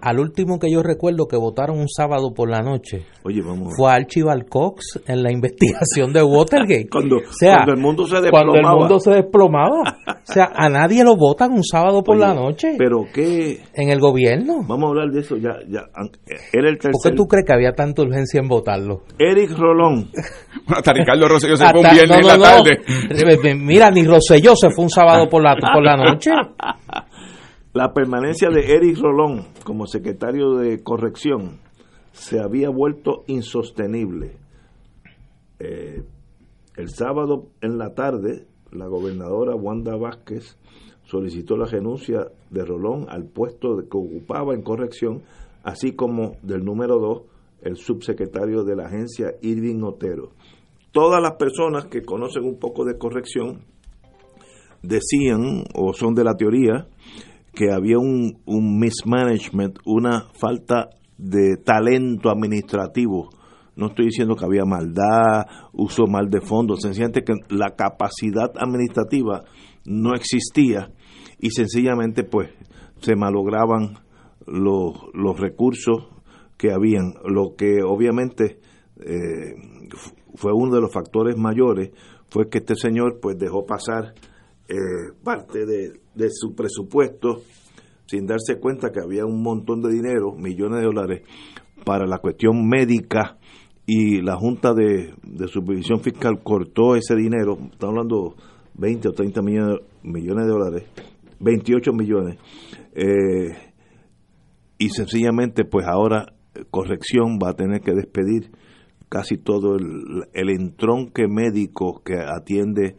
Al 0.02 0.20
último 0.20 0.60
que 0.60 0.72
yo 0.72 0.84
recuerdo 0.84 1.28
que 1.28 1.38
votaron 1.38 1.80
un 1.80 1.90
sábado 1.90 2.34
por 2.34 2.50
la 2.50 2.62
noche 2.62 3.06
Oye, 3.24 3.42
vamos 3.42 3.74
fue 3.76 3.92
Archibald 3.92 4.48
Cox 4.48 5.02
en 5.08 5.24
la 5.24 5.32
investigación 5.32 6.14
de 6.14 6.24
Watergate. 6.24 6.88
cuando, 6.90 7.18
cuando, 7.40 7.74
el 7.74 7.80
mundo 7.80 8.06
se 8.08 8.22
desplomaba. 8.22 8.52
Cuando 8.52 8.70
el 8.70 8.80
mundo 8.80 9.00
se 9.00 9.12
desplomaba. 9.12 9.82
o 10.08 10.34
sea, 10.34 10.52
a 10.56 10.70
nadie 10.70 11.04
lo 11.04 11.16
votan 11.16 11.52
un 11.52 11.64
sábado 11.64 12.04
por 12.04 12.18
la 12.18 12.34
noche. 12.34 12.76
¿Pero 12.78 13.06
qué? 13.14 13.60
En 13.74 13.90
el 13.90 14.00
gobierno. 14.00 14.64
Vamos 14.68 14.86
a 14.86 14.90
hablar 14.90 15.10
de 15.10 15.22
eso 15.22 15.38
ya. 15.38 15.58
ya. 15.68 15.82
Era 16.54 16.70
el 16.70 16.78
tercer... 16.78 16.92
¿Por 16.92 17.12
qué 17.12 17.16
tú 17.16 17.28
crees 17.28 17.46
que 17.46 17.54
había 17.54 17.74
tanta 17.74 18.02
urgencia 18.02 18.40
en 18.40 18.48
votarlo? 18.48 19.04
Eric 19.18 19.52
Rolón. 19.58 20.10
Hasta 20.68 20.94
Ricardo 20.94 21.28
Rosselló 21.28 21.58
se 21.58 21.70
fue 21.70 21.82
un 21.82 21.90
viernes 21.92 22.20
en 22.20 22.28
la 22.28 22.38
tarde. 22.38 23.56
Mira, 23.56 23.92
ni 23.92 24.04
Rosselló 24.06 24.56
se 24.56 24.70
fue 24.70 24.84
un 24.84 24.90
sábado 24.90 25.28
por 25.28 25.44
la, 25.44 25.56
por 25.56 25.84
la 25.84 25.98
noche. 25.98 26.32
La 27.72 27.94
permanencia 27.94 28.50
de 28.50 28.74
Eric 28.74 28.98
Rolón 28.98 29.46
como 29.64 29.86
secretario 29.86 30.56
de 30.56 30.82
corrección 30.82 31.60
se 32.14 32.40
había 32.40 32.72
vuelto 32.72 33.26
insostenible. 33.28 34.38
Eh, 35.60 36.02
el 36.78 36.90
sábado 36.90 37.50
en 37.62 37.78
la 37.78 37.94
tarde, 37.94 38.48
la 38.72 38.88
gobernadora 38.88 39.54
Wanda 39.54 39.96
Vázquez 39.96 40.58
solicitó 41.04 41.58
la 41.58 41.68
renuncia 41.68 42.32
de 42.50 42.66
Rolón 42.66 43.06
al 43.08 43.26
puesto 43.26 43.78
que 43.78 43.98
ocupaba 43.98 44.56
en 44.56 44.64
corrección, 44.64 45.22
así 45.62 45.92
como 45.92 46.38
del 46.42 46.66
número 46.66 46.98
dos, 46.98 47.22
el 47.62 47.78
subsecretario 47.78 48.64
de 48.64 48.78
la 48.78 48.88
agencia 48.88 49.36
Irving 49.44 49.84
Otero. 49.84 50.32
Todas 50.92 51.22
las 51.22 51.34
personas 51.34 51.86
que 51.86 52.02
conocen 52.02 52.46
un 52.46 52.58
poco 52.58 52.84
de 52.84 52.98
corrección 52.98 53.60
decían 54.82 55.66
o 55.76 55.94
son 55.94 56.16
de 56.16 56.24
la 56.24 56.36
teoría 56.36 56.88
que 57.60 57.74
había 57.74 57.98
un, 57.98 58.40
un 58.46 58.80
mismanagement, 58.80 59.80
una 59.84 60.28
falta 60.32 60.92
de 61.18 61.58
talento 61.58 62.30
administrativo. 62.30 63.32
No 63.76 63.88
estoy 63.88 64.06
diciendo 64.06 64.38
que 64.38 64.46
había 64.46 64.64
maldad, 64.64 65.46
uso 65.74 66.08
mal 66.08 66.30
de 66.30 66.40
fondos, 66.40 66.80
sencillamente 66.80 67.26
que 67.26 67.34
la 67.50 67.76
capacidad 67.76 68.50
administrativa 68.56 69.44
no 69.84 70.16
existía 70.16 70.94
y 71.38 71.50
sencillamente 71.50 72.24
pues 72.24 72.50
se 73.02 73.18
malograban 73.18 73.98
los, 74.48 74.94
los 75.14 75.38
recursos 75.38 76.08
que 76.58 76.72
habían, 76.72 77.16
lo 77.26 77.58
que 77.58 77.84
obviamente 77.86 78.62
eh, 79.02 79.56
fue 80.36 80.54
uno 80.54 80.76
de 80.76 80.82
los 80.82 80.94
factores 80.94 81.36
mayores, 81.36 81.92
fue 82.30 82.48
que 82.48 82.60
este 82.60 82.76
señor 82.76 83.20
pues 83.22 83.38
dejó 83.38 83.66
pasar 83.66 84.14
eh, 84.70 85.12
parte 85.26 85.66
de, 85.66 86.00
de 86.20 86.30
su 86.30 86.54
presupuesto 86.54 87.42
sin 88.06 88.26
darse 88.26 88.60
cuenta 88.60 88.92
que 88.92 89.02
había 89.02 89.26
un 89.26 89.44
montón 89.44 89.82
de 89.82 89.92
dinero, 89.92 90.34
millones 90.36 90.80
de 90.80 90.86
dólares, 90.86 91.22
para 91.86 92.08
la 92.08 92.18
cuestión 92.18 92.68
médica 92.68 93.38
y 93.86 94.22
la 94.22 94.36
Junta 94.36 94.74
de, 94.74 95.14
Supervisión 95.48 96.02
Fiscal 96.02 96.42
cortó 96.44 96.96
ese 96.96 97.16
dinero, 97.16 97.58
estamos 97.72 97.94
hablando 97.94 98.36
20 98.76 99.10
o 99.10 99.12
30 99.12 99.42
millones, 99.44 99.78
millones 100.02 100.46
de 100.46 100.52
dólares, 100.52 100.84
28 101.40 101.94
millones, 101.94 102.38
eh, 102.94 103.56
y 104.80 104.90
sencillamente 104.90 105.64
pues 105.66 105.86
ahora 105.88 106.34
corrección 106.72 107.38
va 107.44 107.52
a 107.52 107.56
tener 107.56 107.82
que 107.82 107.94
despedir 107.94 108.52
casi 109.08 109.38
todo 109.38 109.76
el, 109.76 110.26
el 110.34 110.50
entronque 110.50 111.28
médico 111.28 112.02
que 112.04 112.16
atiende 112.16 112.96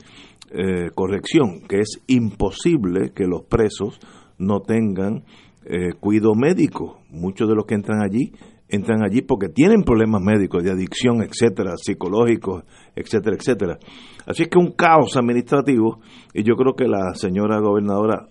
eh, 0.50 0.90
corrección, 0.94 1.62
que 1.68 1.78
es 1.78 2.02
imposible 2.06 3.12
que 3.14 3.26
los 3.26 3.42
presos 3.44 3.98
no 4.38 4.60
tengan 4.60 5.24
eh, 5.64 5.92
cuidado 5.98 6.34
médico. 6.34 7.00
Muchos 7.10 7.48
de 7.48 7.54
los 7.54 7.66
que 7.66 7.74
entran 7.74 8.02
allí 8.02 8.32
entran 8.70 9.02
allí 9.02 9.22
porque 9.22 9.48
tienen 9.48 9.82
problemas 9.82 10.22
médicos 10.22 10.62
de 10.62 10.70
adicción, 10.70 11.22
etcétera, 11.22 11.72
psicológicos, 11.76 12.64
etcétera, 12.94 13.36
etcétera. 13.36 13.78
Así 14.26 14.44
es 14.44 14.48
que 14.48 14.58
un 14.58 14.72
caos 14.72 15.16
administrativo 15.16 16.00
y 16.32 16.44
yo 16.44 16.54
creo 16.54 16.74
que 16.74 16.86
la 16.86 17.14
señora 17.14 17.58
gobernadora, 17.60 18.28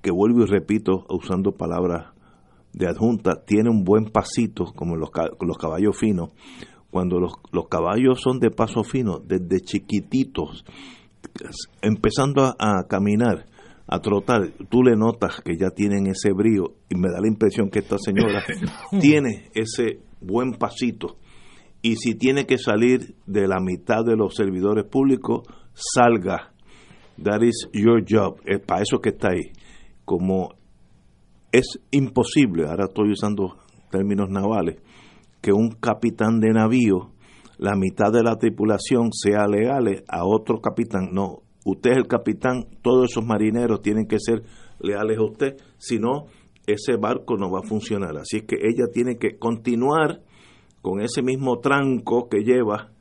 que 0.00 0.10
vuelvo 0.10 0.42
y 0.42 0.46
repito 0.46 1.04
usando 1.10 1.52
palabras 1.52 2.14
de 2.72 2.86
adjunta, 2.86 3.44
tiene 3.44 3.70
un 3.70 3.84
buen 3.84 4.06
pasito 4.06 4.64
como 4.74 4.96
los, 4.96 5.10
los 5.40 5.58
caballos 5.58 5.96
finos. 5.98 6.30
Cuando 6.90 7.20
los, 7.20 7.32
los 7.52 7.68
caballos 7.68 8.20
son 8.22 8.38
de 8.38 8.50
paso 8.50 8.82
fino, 8.82 9.18
desde 9.18 9.60
chiquititos, 9.60 10.64
empezando 11.82 12.54
a, 12.58 12.84
caminar, 12.88 13.46
a 13.86 14.00
trotar, 14.00 14.52
tú 14.68 14.82
le 14.82 14.96
notas 14.96 15.40
que 15.42 15.56
ya 15.56 15.70
tienen 15.70 16.06
ese 16.06 16.32
brío 16.32 16.74
y 16.88 16.96
me 16.96 17.08
da 17.10 17.20
la 17.20 17.28
impresión 17.28 17.70
que 17.70 17.80
esta 17.80 17.96
señora 17.98 18.44
tiene 19.00 19.50
ese 19.54 20.00
buen 20.20 20.52
pasito 20.52 21.16
y 21.82 21.96
si 21.96 22.14
tiene 22.14 22.44
que 22.44 22.58
salir 22.58 23.14
de 23.26 23.46
la 23.46 23.60
mitad 23.60 24.04
de 24.04 24.16
los 24.16 24.34
servidores 24.34 24.84
públicos, 24.84 25.42
salga. 25.74 26.52
That 27.22 27.42
is 27.42 27.68
your 27.72 28.04
job. 28.08 28.40
Es 28.44 28.60
para 28.60 28.82
eso 28.82 29.00
que 29.00 29.10
está 29.10 29.28
ahí. 29.30 29.52
Como 30.04 30.54
es 31.52 31.80
imposible, 31.90 32.66
ahora 32.66 32.86
estoy 32.86 33.10
usando 33.10 33.58
términos 33.90 34.28
navales, 34.28 34.80
que 35.40 35.52
un 35.52 35.70
capitán 35.70 36.40
de 36.40 36.50
navío 36.50 37.12
la 37.58 37.74
mitad 37.76 38.12
de 38.12 38.22
la 38.22 38.36
tripulación 38.36 39.12
sea 39.12 39.46
leales 39.46 40.04
a 40.08 40.24
otro 40.24 40.60
capitán. 40.60 41.10
No, 41.12 41.42
usted 41.64 41.90
es 41.90 41.96
el 41.98 42.06
capitán, 42.06 42.66
todos 42.82 43.10
esos 43.10 43.24
marineros 43.24 43.82
tienen 43.82 44.06
que 44.06 44.18
ser 44.18 44.42
leales 44.80 45.18
a 45.18 45.24
usted, 45.24 45.56
si 45.76 45.98
no, 45.98 46.26
ese 46.66 46.96
barco 46.96 47.36
no 47.36 47.50
va 47.50 47.60
a 47.60 47.68
funcionar. 47.68 48.16
Así 48.16 48.42
que 48.42 48.56
ella 48.56 48.86
tiene 48.92 49.16
que 49.16 49.38
continuar 49.38 50.22
con 50.82 51.00
ese 51.00 51.22
mismo 51.22 51.58
tranco 51.58 52.28
que 52.28 52.44
lleva 52.44 52.92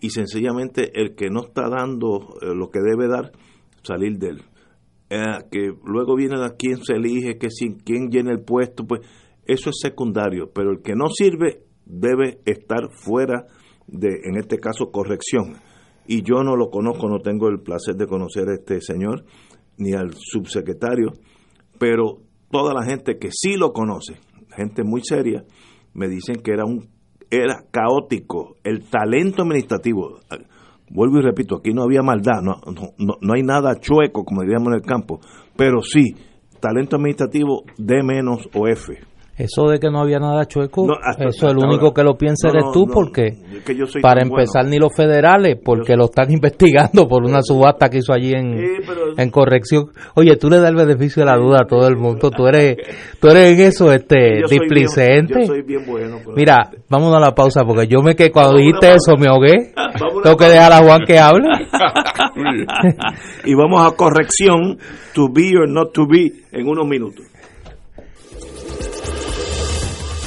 y 0.00 0.10
sencillamente 0.10 1.00
el 1.00 1.14
que 1.14 1.30
no 1.30 1.44
está 1.44 1.68
dando 1.68 2.36
eh, 2.42 2.54
lo 2.54 2.68
que 2.70 2.80
debe 2.80 3.08
dar, 3.08 3.32
salir 3.82 4.18
de 4.18 4.28
él. 4.28 4.42
Eh, 5.08 5.44
que 5.50 5.72
luego 5.84 6.16
viene 6.16 6.42
a 6.44 6.56
quién 6.56 6.82
se 6.84 6.94
elige, 6.94 7.38
que 7.38 7.50
si, 7.50 7.76
quién 7.84 8.10
llena 8.10 8.32
el 8.32 8.40
puesto, 8.40 8.84
pues 8.84 9.00
eso 9.46 9.70
es 9.70 9.76
secundario, 9.80 10.50
pero 10.52 10.70
el 10.70 10.82
que 10.82 10.94
no 10.94 11.08
sirve 11.08 11.62
debe 11.84 12.40
estar 12.44 12.90
fuera 12.90 13.44
de, 13.44 13.61
en 13.88 14.36
este 14.36 14.58
caso, 14.58 14.90
corrección. 14.90 15.54
Y 16.06 16.22
yo 16.22 16.42
no 16.42 16.56
lo 16.56 16.70
conozco, 16.70 17.08
no 17.08 17.20
tengo 17.20 17.48
el 17.48 17.60
placer 17.60 17.94
de 17.94 18.06
conocer 18.06 18.48
a 18.48 18.54
este 18.54 18.80
señor, 18.80 19.24
ni 19.78 19.92
al 19.92 20.14
subsecretario, 20.14 21.12
pero 21.78 22.18
toda 22.50 22.74
la 22.74 22.84
gente 22.84 23.18
que 23.18 23.30
sí 23.30 23.56
lo 23.56 23.72
conoce, 23.72 24.18
gente 24.56 24.82
muy 24.84 25.00
seria, 25.02 25.44
me 25.94 26.08
dicen 26.08 26.36
que 26.42 26.52
era 26.52 26.64
un 26.64 26.88
era 27.30 27.64
caótico, 27.70 28.56
el 28.62 28.84
talento 28.90 29.42
administrativo, 29.42 30.20
vuelvo 30.90 31.18
y 31.18 31.22
repito, 31.22 31.56
aquí 31.56 31.72
no 31.72 31.82
había 31.82 32.02
maldad, 32.02 32.42
no, 32.42 32.60
no, 32.98 33.14
no 33.20 33.34
hay 33.34 33.42
nada 33.42 33.80
chueco, 33.80 34.24
como 34.24 34.42
diríamos 34.42 34.68
en 34.68 34.74
el 34.74 34.82
campo, 34.82 35.18
pero 35.56 35.80
sí, 35.80 36.14
talento 36.60 36.96
administrativo 36.96 37.64
D 37.78 38.02
menos 38.02 38.48
o 38.54 38.68
F. 38.68 39.11
Eso 39.36 39.68
de 39.68 39.78
que 39.78 39.90
no 39.90 40.00
había 40.00 40.18
nada 40.18 40.44
chueco, 40.44 40.86
eso 41.18 41.48
el 41.48 41.56
único 41.56 41.94
que 41.94 42.02
lo 42.02 42.18
piensa 42.18 42.48
eres 42.48 42.64
tú, 42.70 42.86
porque 42.86 43.34
para 44.02 44.20
empezar 44.20 44.66
ni 44.66 44.78
los 44.78 44.94
federales, 44.94 45.56
porque 45.64 45.96
lo 45.96 46.04
están 46.04 46.30
investigando 46.30 47.08
por 47.08 47.24
una 47.24 47.40
subasta 47.42 47.88
que 47.88 47.98
hizo 47.98 48.12
allí 48.12 48.32
en, 48.32 48.58
en 49.16 49.30
corrección. 49.30 49.86
Oye, 50.16 50.36
tú 50.36 50.50
le 50.50 50.58
das 50.58 50.68
el 50.68 50.76
beneficio 50.76 51.24
de 51.24 51.30
la 51.30 51.38
duda 51.38 51.60
a 51.62 51.66
todo 51.66 51.88
el 51.88 51.96
mundo, 51.96 52.30
tú 52.30 52.46
eres 52.46 52.76
tú 53.18 53.28
eres 53.28 53.58
en 53.58 53.66
eso 53.66 53.90
este 53.90 54.42
displicente. 54.48 55.46
Mira, 56.36 56.70
vamos 56.90 57.14
a 57.14 57.20
la 57.20 57.34
pausa, 57.34 57.64
porque 57.64 57.86
yo 57.86 58.02
me 58.02 58.14
que 58.14 58.30
cuando 58.30 58.58
dijiste 58.58 58.92
eso 58.92 59.16
me 59.18 59.28
ahogué. 59.28 59.72
Tengo 60.22 60.36
que 60.36 60.44
dejar 60.44 60.72
a 60.72 60.78
Juan 60.78 61.00
que 61.06 61.18
hable. 61.18 61.48
y 63.44 63.54
vamos 63.54 63.86
a 63.86 63.96
corrección, 63.96 64.78
to 65.14 65.28
be 65.32 65.52
or 65.56 65.68
not 65.68 65.92
to 65.92 66.06
be, 66.06 66.32
en 66.52 66.68
unos 66.68 66.86
minutos. 66.86 67.31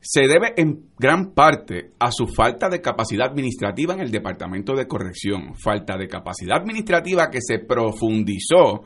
se 0.00 0.28
debe 0.28 0.54
en 0.56 0.90
gran 0.98 1.32
parte 1.32 1.92
a 1.98 2.12
su 2.12 2.28
falta 2.28 2.68
de 2.68 2.80
capacidad 2.80 3.28
administrativa 3.28 3.94
en 3.94 4.00
el 4.00 4.10
Departamento 4.10 4.74
de 4.74 4.86
Corrección, 4.86 5.54
falta 5.56 5.96
de 5.96 6.06
capacidad 6.06 6.58
administrativa 6.58 7.28
que 7.30 7.40
se 7.40 7.58
profundizó 7.58 8.84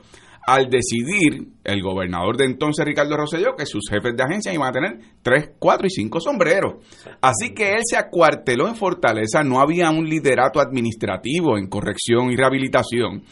al 0.50 0.68
decidir 0.68 1.46
el 1.62 1.80
gobernador 1.80 2.36
de 2.36 2.44
entonces, 2.44 2.84
Ricardo 2.84 3.16
Rosselló, 3.16 3.54
que 3.56 3.66
sus 3.66 3.88
jefes 3.88 4.16
de 4.16 4.24
agencia 4.24 4.52
iban 4.52 4.70
a 4.70 4.72
tener 4.72 4.98
tres, 5.22 5.52
cuatro 5.60 5.86
y 5.86 5.90
cinco 5.90 6.18
sombreros. 6.18 6.84
Así 7.20 7.54
que 7.54 7.74
él 7.74 7.82
se 7.84 7.96
acuarteló 7.96 8.66
en 8.66 8.74
Fortaleza, 8.74 9.44
no 9.44 9.60
había 9.60 9.90
un 9.90 10.08
liderato 10.08 10.58
administrativo 10.58 11.56
en 11.56 11.68
corrección 11.68 12.32
y 12.32 12.36
rehabilitación. 12.36 13.22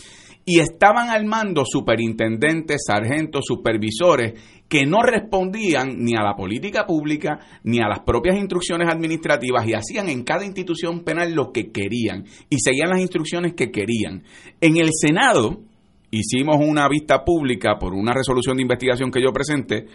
Y 0.44 0.61
estaban 0.61 1.11
al 1.11 1.26
mando 1.26 1.64
superintendentes, 1.66 2.85
sargentos, 2.87 3.44
supervisores 3.46 4.35
que 4.68 4.87
no 4.87 5.02
respondían 5.02 5.98
ni 5.98 6.14
a 6.14 6.22
la 6.22 6.37
política 6.37 6.87
pública 6.87 7.40
ni 7.64 7.81
a 7.81 7.88
las 7.88 8.00
propias 8.00 8.38
instrucciones 8.38 8.88
administrativas 8.88 9.66
y 9.66 9.74
hacían 9.74 10.09
en 10.09 10.22
cada 10.22 10.46
institución 10.46 11.00
penal 11.00 11.35
lo 11.35 11.52
que 11.52 11.72
querían 11.72 12.24
y 12.48 12.61
seguían 12.61 12.90
las 12.90 13.00
instrucciones 13.00 13.54
que 13.54 13.70
querían. 13.70 14.22
En 14.61 14.76
el 14.76 14.90
Senado, 14.92 15.67
hicimos 16.11 16.57
una 16.61 16.88
vista 16.88 17.25
pública 17.25 17.79
por 17.79 17.92
una 17.92 18.12
resolución 18.12 18.57
de 18.57 18.62
investigación 18.62 19.11
que 19.11 19.23
yo 19.23 19.33
presenté 19.33 19.87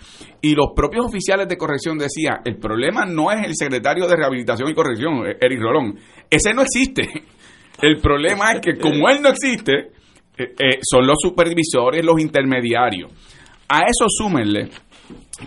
y 0.41 0.53
los 0.53 0.67
propios 0.75 1.05
oficiales 1.05 1.47
de 1.47 1.57
corrección 1.57 1.97
decían, 1.97 2.41
el 2.45 2.57
problema 2.57 3.05
no 3.05 3.31
es 3.31 3.45
el 3.45 3.55
secretario 3.55 4.07
de 4.07 4.15
rehabilitación 4.15 4.69
y 4.69 4.73
corrección, 4.73 5.25
eh, 5.25 5.37
Eric 5.41 5.59
Rolón, 5.59 5.97
ese 6.29 6.53
no 6.53 6.61
existe. 6.61 7.09
El 7.81 7.99
problema 7.99 8.53
es 8.53 8.61
que 8.61 8.79
como 8.79 9.09
él 9.09 9.21
no 9.21 9.29
existe, 9.29 9.91
eh, 10.37 10.53
eh, 10.59 10.79
son 10.81 11.05
los 11.05 11.17
supervisores, 11.19 12.05
los 12.05 12.19
intermediarios. 12.19 13.11
A 13.67 13.81
eso 13.81 14.05
súmenle 14.07 14.69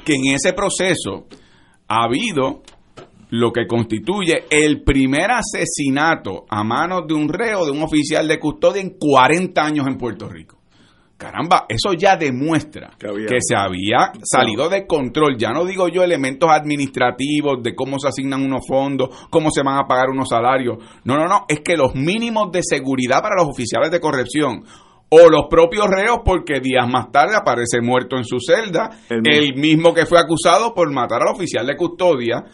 que 0.05 0.14
en 0.14 0.35
ese 0.35 0.52
proceso 0.52 1.26
ha 1.88 2.05
habido 2.05 2.62
lo 3.31 3.52
que 3.52 3.66
constituye 3.66 4.44
el 4.50 4.83
primer 4.83 5.31
asesinato 5.31 6.44
a 6.48 6.62
manos 6.62 7.07
de 7.07 7.14
un 7.14 7.29
reo, 7.29 7.64
de 7.64 7.72
un 7.72 7.83
oficial 7.83 8.26
de 8.29 8.38
custodia 8.38 8.83
en 8.83 8.96
40 8.98 9.61
años 9.61 9.87
en 9.87 9.96
Puerto 9.96 10.29
Rico. 10.29 10.55
Caramba, 11.16 11.64
eso 11.66 11.94
ya 11.94 12.16
demuestra 12.16 12.90
que, 12.98 13.38
se 13.40 13.57
había 13.57 14.12
salido 14.22 14.68
de 14.68 14.87
control. 14.87 15.38
Ya 15.38 15.50
no 15.50 15.64
digo 15.64 15.88
yo 15.88 16.02
elementos 16.02 16.50
administrativos 16.50 17.62
de 17.62 17.74
cómo 17.74 17.98
se 17.98 18.09
asignan 18.09 18.42
unos 18.42 18.66
fondos, 18.68 19.26
cómo 19.31 19.50
se 19.50 19.62
van 19.62 19.79
a 19.79 19.87
pagar 19.87 20.11
unos 20.11 20.29
salarios. 20.29 20.76
No, 21.05 21.16
no, 21.16 21.26
no. 21.26 21.46
Es 21.48 21.61
que 21.61 21.76
los 21.76 21.94
mínimos 21.94 22.52
de 22.52 22.61
seguridad 22.62 23.22
para 23.22 23.37
los 23.37 23.48
oficiales 23.48 23.90
de 23.90 23.98
corrección 23.98 24.64
o 25.09 25.31
los 25.31 25.46
propios 25.48 25.87
reos 25.88 26.18
porque 26.22 26.61
días 26.61 26.87
más 26.87 27.11
tarde 27.11 27.35
aparece 27.35 27.81
muerto 27.81 28.16
en 28.16 28.24
su 28.24 28.38
celda, 28.38 28.90
el 29.09 29.55
mismo 29.55 29.94
que 29.94 30.05
fue 30.05 30.18
acusado 30.18 30.74
por 30.74 30.92
matar 30.92 31.22
al 31.22 31.35
oficial 31.35 31.66
de 31.66 31.76
custodia 31.76 32.44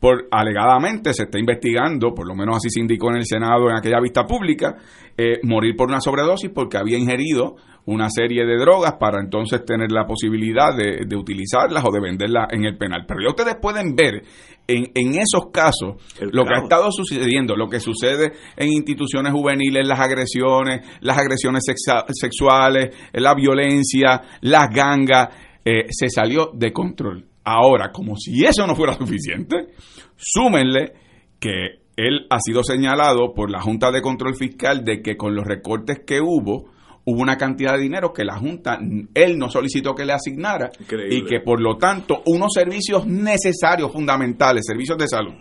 por 0.00 0.26
alegadamente 0.30 1.12
se 1.12 1.24
está 1.24 1.38
investigando, 1.38 2.14
por 2.14 2.26
lo 2.26 2.34
menos 2.34 2.56
así 2.56 2.70
se 2.70 2.80
indicó 2.80 3.10
en 3.10 3.16
el 3.16 3.26
Senado 3.26 3.68
en 3.68 3.76
aquella 3.76 4.00
vista 4.00 4.24
pública, 4.24 4.76
eh, 5.16 5.38
morir 5.42 5.76
por 5.76 5.88
una 5.88 6.00
sobredosis 6.00 6.50
porque 6.50 6.78
había 6.78 6.98
ingerido 6.98 7.56
una 7.86 8.08
serie 8.10 8.44
de 8.44 8.56
drogas 8.56 8.94
para 8.98 9.20
entonces 9.20 9.64
tener 9.64 9.90
la 9.90 10.06
posibilidad 10.06 10.76
de, 10.76 11.06
de 11.06 11.16
utilizarlas 11.16 11.84
o 11.84 11.90
de 11.90 12.00
venderlas 12.00 12.48
en 12.52 12.64
el 12.64 12.76
penal. 12.76 13.04
Pero 13.06 13.20
ya 13.22 13.30
ustedes 13.30 13.56
pueden 13.60 13.94
ver 13.94 14.22
en, 14.66 14.90
en 14.94 15.14
esos 15.14 15.50
casos 15.52 15.96
lo 16.20 16.44
que 16.44 16.54
ha 16.54 16.62
estado 16.62 16.90
sucediendo, 16.92 17.56
lo 17.56 17.68
que 17.68 17.80
sucede 17.80 18.32
en 18.56 18.68
instituciones 18.68 19.32
juveniles, 19.32 19.86
las 19.86 20.00
agresiones, 20.00 20.86
las 21.00 21.18
agresiones 21.18 21.64
sexuales, 21.64 22.94
la 23.12 23.34
violencia, 23.34 24.22
las 24.42 24.68
gangas, 24.70 25.28
eh, 25.64 25.86
se 25.90 26.08
salió 26.08 26.50
de 26.54 26.72
control. 26.72 27.26
Ahora, 27.44 27.90
como 27.92 28.16
si 28.16 28.44
eso 28.44 28.66
no 28.66 28.74
fuera 28.74 28.92
suficiente, 28.98 29.68
súmenle 30.16 30.92
que 31.38 31.80
él 31.96 32.26
ha 32.30 32.38
sido 32.40 32.62
señalado 32.62 33.34
por 33.34 33.50
la 33.50 33.60
Junta 33.60 33.90
de 33.90 34.02
Control 34.02 34.34
Fiscal 34.36 34.84
de 34.84 35.02
que 35.02 35.16
con 35.16 35.34
los 35.34 35.44
recortes 35.44 36.00
que 36.06 36.20
hubo, 36.20 36.70
hubo 37.10 37.20
una 37.20 37.36
cantidad 37.36 37.74
de 37.74 37.80
dinero 37.80 38.12
que 38.12 38.24
la 38.24 38.36
Junta, 38.36 38.78
él 39.14 39.38
no 39.38 39.48
solicitó 39.48 39.94
que 39.94 40.04
le 40.04 40.12
asignara 40.12 40.70
y 41.08 41.24
que 41.24 41.40
por 41.40 41.60
lo 41.60 41.76
tanto 41.76 42.22
unos 42.26 42.52
servicios 42.54 43.06
necesarios, 43.06 43.92
fundamentales, 43.92 44.64
servicios 44.66 44.98
de 44.98 45.08
salud, 45.08 45.34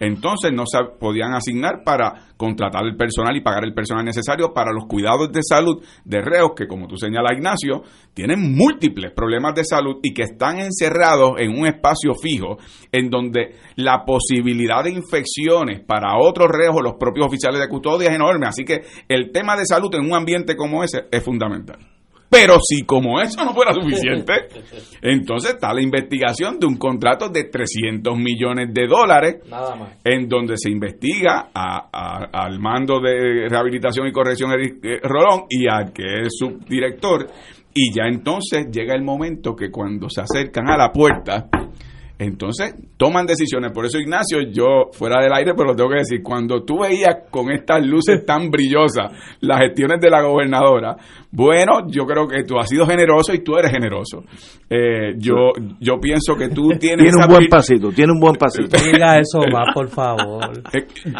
entonces 0.00 0.52
no 0.52 0.64
se 0.66 0.78
podían 0.98 1.34
asignar 1.34 1.82
para 1.84 2.26
contratar 2.36 2.84
el 2.84 2.96
personal 2.96 3.36
y 3.36 3.40
pagar 3.40 3.64
el 3.64 3.74
personal 3.74 4.04
necesario 4.04 4.52
para 4.52 4.72
los 4.72 4.86
cuidados 4.86 5.32
de 5.32 5.40
salud 5.42 5.82
de 6.04 6.20
reos 6.20 6.50
que, 6.56 6.66
como 6.66 6.86
tú 6.86 6.96
señalas, 6.96 7.32
Ignacio, 7.32 7.82
tienen 8.14 8.54
múltiples 8.54 9.12
problemas 9.12 9.54
de 9.54 9.64
salud 9.64 9.96
y 10.02 10.12
que 10.12 10.22
están 10.22 10.58
encerrados 10.58 11.32
en 11.38 11.58
un 11.58 11.66
espacio 11.66 12.14
fijo 12.14 12.58
en 12.92 13.08
donde 13.08 13.54
la 13.76 14.04
posibilidad 14.04 14.84
de 14.84 14.90
infecciones 14.90 15.80
para 15.86 16.18
otros 16.18 16.48
reos 16.50 16.76
o 16.76 16.82
los 16.82 16.94
propios 16.94 17.26
oficiales 17.26 17.60
de 17.60 17.68
custodia 17.68 18.10
es 18.10 18.16
enorme. 18.16 18.46
Así 18.46 18.64
que 18.64 18.82
el 19.08 19.32
tema 19.32 19.56
de 19.56 19.66
salud 19.66 19.94
en 19.94 20.04
un 20.04 20.14
ambiente 20.14 20.56
como 20.56 20.84
ese 20.84 21.06
es 21.10 21.22
fundamental. 21.22 21.95
Pero 22.28 22.56
si 22.60 22.82
como 22.82 23.20
eso 23.20 23.44
no 23.44 23.54
fuera 23.54 23.72
suficiente, 23.72 24.32
entonces 25.02 25.54
está 25.54 25.72
la 25.72 25.82
investigación 25.82 26.58
de 26.58 26.66
un 26.66 26.76
contrato 26.76 27.28
de 27.28 27.44
300 27.44 28.16
millones 28.18 28.72
de 28.72 28.86
dólares, 28.86 29.36
en 30.04 30.28
donde 30.28 30.56
se 30.56 30.70
investiga 30.70 31.50
al 31.54 32.58
mando 32.58 33.00
de 33.00 33.48
rehabilitación 33.48 34.08
y 34.08 34.12
corrección 34.12 34.52
Eric 34.52 34.84
eh, 34.84 35.00
Rolón 35.02 35.44
y 35.48 35.68
al 35.68 35.92
que 35.92 36.22
es 36.22 36.36
subdirector, 36.38 37.26
y 37.72 37.92
ya 37.92 38.04
entonces 38.04 38.68
llega 38.72 38.94
el 38.94 39.02
momento 39.02 39.54
que 39.54 39.70
cuando 39.70 40.08
se 40.08 40.22
acercan 40.22 40.70
a 40.70 40.76
la 40.76 40.90
puerta, 40.90 41.48
entonces 42.18 42.74
toman 42.96 43.26
decisiones. 43.26 43.72
Por 43.72 43.84
eso, 43.84 43.98
Ignacio, 43.98 44.40
yo 44.50 44.88
fuera 44.92 45.22
del 45.22 45.32
aire, 45.34 45.52
pero 45.54 45.68
lo 45.68 45.76
tengo 45.76 45.90
que 45.90 45.98
decir, 45.98 46.22
cuando 46.22 46.64
tú 46.64 46.80
veías 46.80 47.28
con 47.30 47.50
estas 47.50 47.84
luces 47.84 48.24
tan 48.24 48.50
brillosas 48.50 49.12
las 49.40 49.60
gestiones 49.60 50.00
de 50.00 50.08
la 50.08 50.22
gobernadora, 50.22 50.96
bueno, 51.30 51.86
yo 51.88 52.06
creo 52.06 52.26
que 52.26 52.44
tú 52.44 52.58
has 52.58 52.68
sido 52.68 52.86
generoso 52.86 53.34
y 53.34 53.40
tú 53.40 53.58
eres 53.58 53.70
generoso. 53.70 54.24
Eh, 54.70 55.14
yo, 55.18 55.52
yo 55.78 56.00
pienso 56.00 56.34
que 56.36 56.48
tú 56.48 56.68
tienes... 56.80 57.04
Tiene 57.04 57.22
un 57.22 57.30
buen 57.30 57.48
pasito, 57.48 57.90
tiene 57.90 58.12
un 58.12 58.20
buen 58.20 58.36
pasito. 58.36 58.78
No 58.78 58.92
diga 58.92 59.18
eso 59.18 59.40
más, 59.52 59.74
por 59.74 59.88
favor. 59.90 60.52
Eh, 60.72 60.86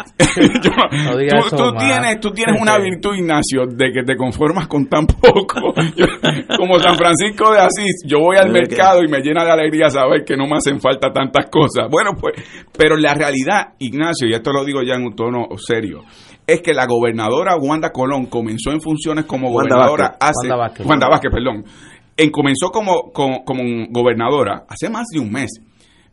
no 1.05 1.17
diga 1.17 1.39
tú, 1.41 1.55
eso 1.55 1.73
Tienes, 1.77 2.19
tú 2.19 2.31
tienes 2.31 2.59
una 2.59 2.79
virtud, 2.79 3.15
Ignacio, 3.15 3.67
de 3.67 3.91
que 3.91 4.03
te 4.03 4.15
conformas 4.15 4.67
con 4.67 4.87
tan 4.87 5.05
poco. 5.05 5.75
como 6.57 6.79
San 6.79 6.95
Francisco 6.95 7.51
de 7.51 7.59
Asís, 7.59 8.01
yo 8.03 8.19
voy 8.19 8.37
al 8.37 8.51
mercado 8.51 9.03
y 9.03 9.07
me 9.07 9.19
llena 9.19 9.45
de 9.45 9.51
alegría 9.51 9.89
saber 9.89 10.25
que 10.25 10.35
no 10.35 10.47
me 10.47 10.55
hacen 10.57 10.79
falta 10.79 10.86
tantas 10.95 11.49
cosas. 11.49 11.89
Bueno, 11.89 12.11
pues, 12.19 12.33
pero 12.77 12.97
la 12.97 13.13
realidad, 13.13 13.73
Ignacio, 13.79 14.27
y 14.27 14.33
esto 14.33 14.51
lo 14.51 14.65
digo 14.65 14.81
ya 14.81 14.95
en 14.95 15.03
un 15.03 15.15
tono 15.15 15.47
serio, 15.57 16.03
es 16.45 16.61
que 16.61 16.73
la 16.73 16.85
gobernadora 16.85 17.57
Wanda 17.57 17.91
Colón 17.91 18.27
comenzó 18.27 18.71
en 18.71 18.81
funciones 18.81 19.25
como 19.25 19.51
gobernadora 19.51 20.17
hace... 20.19 20.47
Wanda 20.85 21.09
Vázquez. 21.09 21.31
perdón. 21.31 21.65
En, 22.15 22.31
comenzó 22.31 22.71
como, 22.71 23.11
como, 23.11 23.43
gobernadora 23.89 24.65
hace 24.67 24.89
más 24.89 25.07
de 25.11 25.19
un 25.19 25.31
mes, 25.31 25.51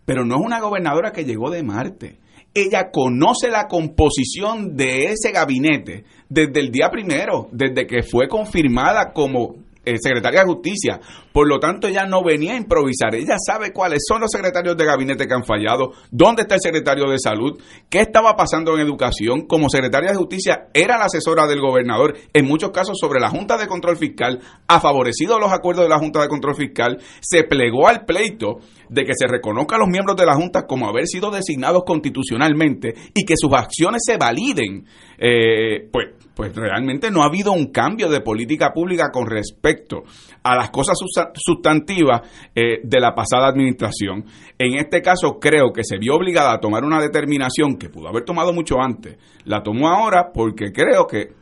pero 0.05 0.25
no 0.25 0.35
es 0.35 0.41
una 0.45 0.61
gobernadora 0.61 1.13
que 1.13 1.25
llegó 1.25 1.51
de 1.51 1.63
Marte. 1.63 2.19
Ella 2.53 2.91
conoce 2.93 3.49
la 3.49 3.67
composición 3.67 4.77
de 4.77 5.07
ese 5.07 5.33
gabinete 5.33 6.05
desde 6.29 6.61
el 6.61 6.71
día 6.71 6.91
primero, 6.91 7.49
desde 7.51 7.87
que 7.87 8.03
fue 8.03 8.29
confirmada 8.29 9.13
como 9.13 9.64
eh, 9.85 9.97
secretaria 9.99 10.41
de 10.41 10.47
Justicia. 10.47 11.01
Por 11.33 11.49
lo 11.49 11.59
tanto, 11.59 11.89
ella 11.89 12.07
no 12.07 12.23
venía 12.23 12.55
a 12.55 12.57
improvisar. 12.57 13.15
Ella 13.15 13.37
sabe 13.45 13.73
cuáles 13.73 14.01
son 14.07 14.21
los 14.21 14.31
secretarios 14.31 14.77
de 14.77 14.85
gabinete 14.85 15.27
que 15.27 15.35
han 15.35 15.45
fallado, 15.45 15.93
dónde 16.11 16.43
está 16.43 16.55
el 16.57 16.61
secretario 16.61 17.11
de 17.11 17.19
salud, 17.19 17.59
qué 17.89 18.01
estaba 18.01 18.37
pasando 18.37 18.75
en 18.75 18.81
educación. 18.81 19.47
Como 19.47 19.69
secretaria 19.69 20.11
de 20.11 20.17
Justicia, 20.17 20.69
era 20.73 20.99
la 20.99 21.07
asesora 21.07 21.47
del 21.47 21.61
gobernador, 21.61 22.17
en 22.33 22.47
muchos 22.47 22.71
casos 22.71 22.99
sobre 22.99 23.21
la 23.21 23.31
Junta 23.31 23.57
de 23.57 23.67
Control 23.67 23.97
Fiscal, 23.97 24.41
ha 24.69 24.81
favorecido 24.81 25.39
los 25.39 25.53
acuerdos 25.53 25.85
de 25.85 25.91
la 25.91 25.99
Junta 25.99 26.21
de 26.21 26.29
Control 26.29 26.55
Fiscal, 26.55 26.99
se 27.21 27.45
plegó 27.45 27.89
al 27.89 28.05
pleito 28.05 28.59
de 28.89 29.05
que 29.05 29.13
se 29.15 29.27
reconozca 29.27 29.77
a 29.77 29.79
los 29.79 29.89
miembros 29.89 30.17
de 30.17 30.27
la 30.27 30.35
Junta 30.35 30.67
como 30.67 30.89
haber 30.89 31.07
sido 31.07 31.31
designados 31.31 31.83
constitucionalmente 31.85 32.95
y 33.15 33.25
que 33.25 33.35
sus 33.37 33.53
acciones 33.53 34.03
se 34.05 34.17
validen. 34.17 34.87
Eh, 35.19 35.89
pues 35.93 36.09
pues 36.35 36.55
realmente 36.55 37.11
no 37.11 37.23
ha 37.23 37.27
habido 37.27 37.53
un 37.53 37.71
cambio 37.71 38.09
de 38.09 38.21
política 38.21 38.73
pública 38.73 39.11
con 39.13 39.27
respecto 39.27 40.03
a 40.43 40.57
las 40.57 40.71
cosas 40.71 40.97
sustantivas 41.35 42.23
eh, 42.55 42.81
de 42.83 43.01
la 43.01 43.15
pasada 43.15 43.49
administración. 43.49 44.25
En 44.59 44.75
este 44.79 45.01
caso 45.01 45.39
creo 45.41 45.73
que 45.73 45.85
se 45.85 45.99
vio 45.99 46.17
obligada 46.17 46.53
a 46.53 46.61
tomar 46.61 46.85
una 46.85 47.01
determinación 47.01 47.77
que 47.77 47.89
pudo 47.89 48.09
haber 48.09 48.25
tomado 48.25 48.53
mucho 48.53 48.81
antes. 48.81 49.17
La 49.45 49.63
tomó 49.63 49.89
ahora 49.89 50.31
porque 50.33 50.73
creo 50.73 51.07
que 51.07 51.33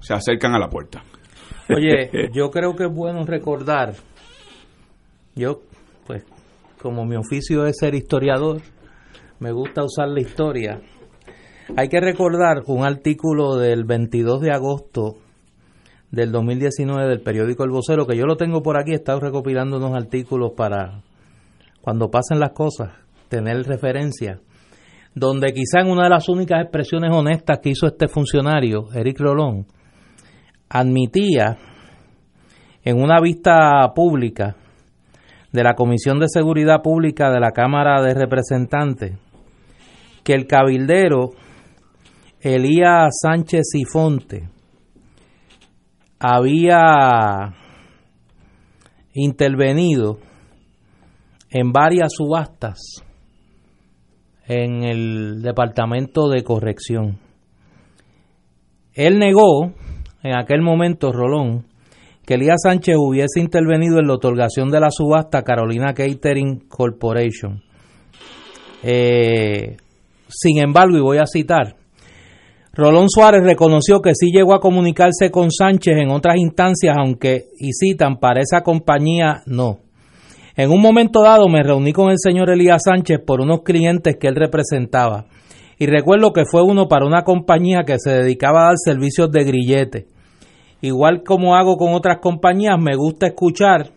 se 0.00 0.14
acercan 0.14 0.54
a 0.54 0.58
la 0.58 0.68
puerta. 0.68 1.02
Oye, 1.68 2.30
yo 2.34 2.50
creo 2.50 2.74
que 2.74 2.84
es 2.84 2.94
bueno 2.94 3.24
recordar, 3.26 3.94
yo 5.34 5.60
pues 6.06 6.24
como 6.80 7.04
mi 7.04 7.16
oficio 7.16 7.66
es 7.66 7.76
ser 7.78 7.94
historiador, 7.94 8.62
me 9.40 9.52
gusta 9.52 9.82
usar 9.82 10.08
la 10.08 10.20
historia 10.20 10.80
hay 11.74 11.88
que 11.88 12.00
recordar 12.00 12.62
un 12.66 12.84
artículo 12.84 13.56
del 13.56 13.84
22 13.84 14.40
de 14.40 14.52
agosto 14.52 15.16
del 16.10 16.30
2019 16.30 17.08
del 17.08 17.20
periódico 17.22 17.64
El 17.64 17.70
Vocero, 17.70 18.06
que 18.06 18.16
yo 18.16 18.24
lo 18.24 18.36
tengo 18.36 18.62
por 18.62 18.78
aquí, 18.78 18.92
he 18.92 18.96
estado 18.96 19.18
recopilando 19.20 19.78
unos 19.78 19.94
artículos 19.94 20.52
para 20.56 21.02
cuando 21.80 22.10
pasen 22.10 22.38
las 22.38 22.50
cosas, 22.50 22.92
tener 23.28 23.64
referencia, 23.64 24.40
donde 25.14 25.52
quizá 25.52 25.80
en 25.80 25.88
una 25.88 26.04
de 26.04 26.10
las 26.10 26.28
únicas 26.28 26.62
expresiones 26.62 27.10
honestas 27.12 27.58
que 27.60 27.70
hizo 27.70 27.86
este 27.86 28.06
funcionario, 28.06 28.88
Eric 28.94 29.18
Rolón, 29.18 29.66
admitía 30.68 31.56
en 32.84 33.02
una 33.02 33.20
vista 33.20 33.92
pública 33.94 34.56
de 35.52 35.64
la 35.64 35.74
Comisión 35.74 36.20
de 36.20 36.28
Seguridad 36.28 36.82
Pública 36.82 37.30
de 37.30 37.40
la 37.40 37.50
Cámara 37.50 38.02
de 38.02 38.14
Representantes 38.14 39.18
que 40.22 40.34
el 40.34 40.46
cabildero 40.46 41.30
Elías 42.40 43.18
Sánchez 43.22 43.74
y 43.74 43.84
Fonte 43.84 44.48
había 46.18 47.54
intervenido 49.14 50.18
en 51.50 51.72
varias 51.72 52.12
subastas 52.14 53.02
en 54.46 54.84
el 54.84 55.42
Departamento 55.42 56.28
de 56.28 56.42
Corrección. 56.42 57.18
Él 58.94 59.18
negó 59.18 59.72
en 60.22 60.36
aquel 60.36 60.62
momento, 60.62 61.12
Rolón, 61.12 61.66
que 62.24 62.34
Elías 62.34 62.62
Sánchez 62.62 62.96
hubiese 62.98 63.40
intervenido 63.40 63.98
en 63.98 64.08
la 64.08 64.14
otorgación 64.14 64.70
de 64.70 64.80
la 64.80 64.90
subasta 64.90 65.42
Carolina 65.42 65.94
Catering 65.94 66.68
Corporation. 66.68 67.62
Eh, 68.82 69.76
sin 70.28 70.58
embargo, 70.58 70.96
y 70.96 71.00
voy 71.00 71.18
a 71.18 71.26
citar, 71.26 71.76
Rolón 72.76 73.08
Suárez 73.08 73.42
reconoció 73.42 74.02
que 74.02 74.12
sí 74.14 74.30
llegó 74.30 74.52
a 74.52 74.60
comunicarse 74.60 75.30
con 75.30 75.50
Sánchez 75.50 75.96
en 75.96 76.10
otras 76.10 76.36
instancias, 76.36 76.94
aunque, 76.98 77.46
y 77.58 77.70
para 78.20 78.42
esa 78.42 78.60
compañía 78.62 79.42
no. 79.46 79.78
En 80.56 80.70
un 80.70 80.82
momento 80.82 81.22
dado 81.22 81.48
me 81.48 81.62
reuní 81.62 81.94
con 81.94 82.10
el 82.10 82.18
señor 82.18 82.50
Elías 82.50 82.82
Sánchez 82.84 83.20
por 83.26 83.40
unos 83.40 83.62
clientes 83.62 84.16
que 84.20 84.28
él 84.28 84.36
representaba. 84.36 85.24
Y 85.78 85.86
recuerdo 85.86 86.34
que 86.34 86.44
fue 86.44 86.62
uno 86.62 86.86
para 86.86 87.06
una 87.06 87.22
compañía 87.22 87.84
que 87.86 87.98
se 87.98 88.10
dedicaba 88.10 88.60
a 88.60 88.66
dar 88.66 88.76
servicios 88.76 89.30
de 89.30 89.44
grillete. 89.44 90.06
Igual 90.82 91.22
como 91.24 91.56
hago 91.56 91.78
con 91.78 91.94
otras 91.94 92.18
compañías, 92.18 92.78
me 92.78 92.94
gusta 92.94 93.26
escuchar 93.26 93.90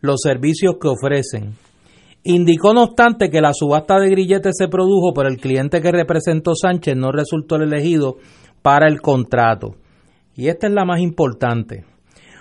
los 0.00 0.20
servicios 0.22 0.74
que 0.80 0.88
ofrecen. 0.88 1.54
Indicó, 2.24 2.74
no 2.74 2.82
obstante, 2.84 3.30
que 3.30 3.40
la 3.40 3.52
subasta 3.52 3.98
de 3.98 4.10
grilletes 4.10 4.56
se 4.58 4.68
produjo, 4.68 5.12
pero 5.14 5.28
el 5.28 5.38
cliente 5.38 5.80
que 5.80 5.92
representó 5.92 6.54
Sánchez 6.54 6.96
no 6.96 7.12
resultó 7.12 7.56
el 7.56 7.62
elegido 7.62 8.16
para 8.62 8.88
el 8.88 9.00
contrato. 9.00 9.76
Y 10.34 10.48
esta 10.48 10.66
es 10.66 10.72
la 10.72 10.84
más 10.84 11.00
importante. 11.00 11.84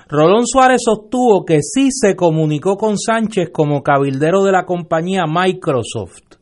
Rolón 0.09 0.47
Suárez 0.47 0.81
sostuvo 0.85 1.43
que 1.45 1.59
sí 1.61 1.89
se 1.91 2.15
comunicó 2.15 2.77
con 2.77 2.97
Sánchez 2.97 3.49
como 3.51 3.83
cabildero 3.83 4.43
de 4.43 4.51
la 4.51 4.65
compañía 4.65 5.25
Microsoft. 5.27 6.37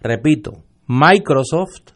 repito, 0.00 0.52
Microsoft, 0.86 1.92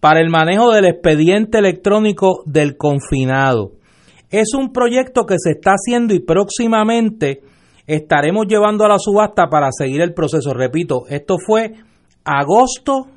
para 0.00 0.20
el 0.20 0.28
manejo 0.28 0.70
del 0.72 0.86
expediente 0.86 1.58
electrónico 1.58 2.42
del 2.44 2.76
confinado. 2.76 3.72
Es 4.30 4.52
un 4.52 4.72
proyecto 4.72 5.24
que 5.24 5.36
se 5.38 5.52
está 5.52 5.72
haciendo 5.72 6.12
y 6.12 6.18
próximamente 6.18 7.40
estaremos 7.86 8.46
llevando 8.48 8.84
a 8.84 8.88
la 8.88 8.98
subasta 8.98 9.48
para 9.48 9.68
seguir 9.70 10.00
el 10.00 10.14
proceso. 10.14 10.52
Repito, 10.52 11.04
esto 11.08 11.36
fue 11.44 11.74
agosto 12.24 13.08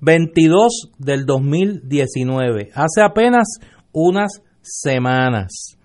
22 0.00 0.92
del 0.98 1.24
2019, 1.24 2.70
hace 2.74 3.02
apenas 3.02 3.58
unas 3.92 4.42
semanas. 4.60 5.76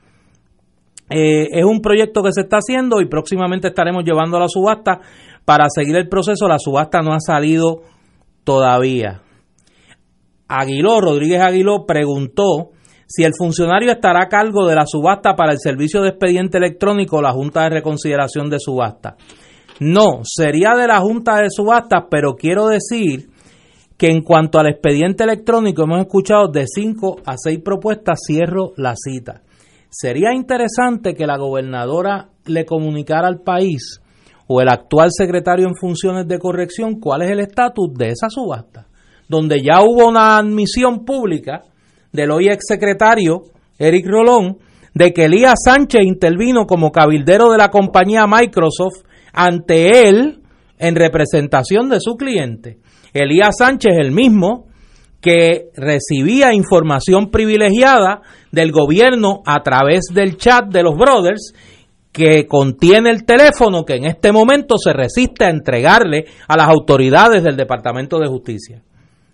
Eh, 1.10 1.48
es 1.52 1.66
un 1.66 1.82
proyecto 1.82 2.24
que 2.24 2.32
se 2.32 2.42
está 2.42 2.58
haciendo 2.58 3.02
y 3.02 3.08
próximamente 3.08 3.68
estaremos 3.68 4.04
llevando 4.06 4.38
a 4.38 4.42
la 4.42 4.48
subasta 4.48 5.02
para 5.44 5.66
seguir 5.70 5.96
el 5.98 6.08
proceso. 6.08 6.48
La 6.48 6.58
subasta 6.58 7.02
no 7.02 7.14
ha 7.14 7.20
salido 7.20 7.82
todavía. 8.44 9.22
Aguiló, 10.48 11.02
Rodríguez 11.02 11.42
Aguiló, 11.42 11.86
preguntó 11.86 12.72
si 13.14 13.24
el 13.24 13.34
funcionario 13.38 13.92
estará 13.92 14.24
a 14.24 14.30
cargo 14.30 14.66
de 14.66 14.76
la 14.76 14.86
subasta 14.86 15.36
para 15.36 15.52
el 15.52 15.60
servicio 15.60 16.02
de 16.02 16.10
expediente 16.10 16.58
electrónico 16.58 17.18
o 17.18 17.22
la 17.22 17.34
Junta 17.34 17.64
de 17.64 17.72
Reconsideración 17.72 18.50
de 18.50 18.58
Subasta. 18.58 19.18
No, 19.82 20.22
sería 20.24 20.76
de 20.76 20.88
la 20.88 21.02
Junta 21.02 21.42
de 21.42 21.50
Subastas, 21.50 22.06
pero 22.10 22.36
quiero 22.36 22.68
decir 22.68 23.30
que 23.98 24.08
en 24.08 24.22
cuanto 24.22 24.60
al 24.60 24.68
expediente 24.68 25.26
electrónico 25.26 25.84
hemos 25.84 26.00
escuchado 26.00 26.48
de 26.48 26.66
cinco 26.68 27.18
a 27.26 27.36
seis 27.36 27.60
propuestas, 27.60 28.22
cierro 28.26 28.72
la 28.78 28.94
cita. 28.96 29.42
Sería 29.90 30.34
interesante 30.34 31.14
que 31.14 31.28
la 31.28 31.38
gobernadora 31.38 32.30
le 32.46 32.66
comunicara 32.66 33.28
al 33.28 33.42
país 33.42 34.02
o 34.48 34.62
el 34.62 34.70
actual 34.70 35.10
secretario 35.12 35.68
en 35.68 35.76
funciones 35.76 36.30
de 36.30 36.40
corrección 36.40 37.00
cuál 37.00 37.24
es 37.24 37.32
el 37.32 37.42
estatus 37.42 37.94
de 37.94 38.08
esa 38.08 38.30
subasta 38.30 38.88
donde 39.32 39.62
ya 39.64 39.82
hubo 39.82 40.10
una 40.10 40.38
admisión 40.38 41.06
pública 41.06 41.64
del 42.12 42.32
hoy 42.32 42.50
exsecretario 42.50 43.44
Eric 43.78 44.06
Rolón 44.08 44.58
de 44.94 45.14
que 45.14 45.26
Elías 45.26 45.56
Sánchez 45.64 46.02
intervino 46.04 46.66
como 46.66 46.92
cabildero 46.92 47.52
de 47.52 47.58
la 47.58 47.70
compañía 47.70 48.28
Microsoft 48.28 49.04
ante 49.34 50.08
él 50.08 50.42
en 50.78 50.96
representación 50.96 51.90
de 51.90 52.00
su 52.00 52.16
cliente. 52.16 52.80
Elías 53.14 53.56
Sánchez, 53.58 53.94
el 53.98 54.12
mismo 54.12 54.68
que 55.22 55.70
recibía 55.76 56.54
información 56.54 57.30
privilegiada 57.30 58.22
del 58.52 58.72
gobierno 58.72 59.42
a 59.46 59.62
través 59.62 60.06
del 60.14 60.38
chat 60.38 60.66
de 60.66 60.84
los 60.84 60.96
brothers 60.98 61.54
que 62.12 62.46
contiene 62.48 63.12
el 63.12 63.24
teléfono 63.24 63.86
que 63.86 63.96
en 63.96 64.06
este 64.06 64.32
momento 64.32 64.78
se 64.78 64.92
resiste 64.92 65.46
a 65.46 65.50
entregarle 65.50 66.26
a 66.48 66.58
las 66.58 66.68
autoridades 66.68 67.44
del 67.44 67.56
Departamento 67.56 68.20
de 68.20 68.28
Justicia. 68.28 68.82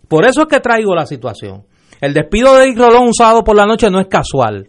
Por 0.08 0.26
eso 0.26 0.42
es 0.42 0.48
que 0.48 0.60
traigo 0.60 0.94
la 0.94 1.06
situación. 1.06 1.64
El 2.02 2.14
despido 2.14 2.56
de 2.56 2.64
Eric 2.64 2.78
Rolón 2.78 3.08
un 3.08 3.14
sábado 3.14 3.44
por 3.44 3.56
la 3.56 3.66
noche 3.66 3.90
no 3.90 4.00
es 4.00 4.08
casual. 4.08 4.68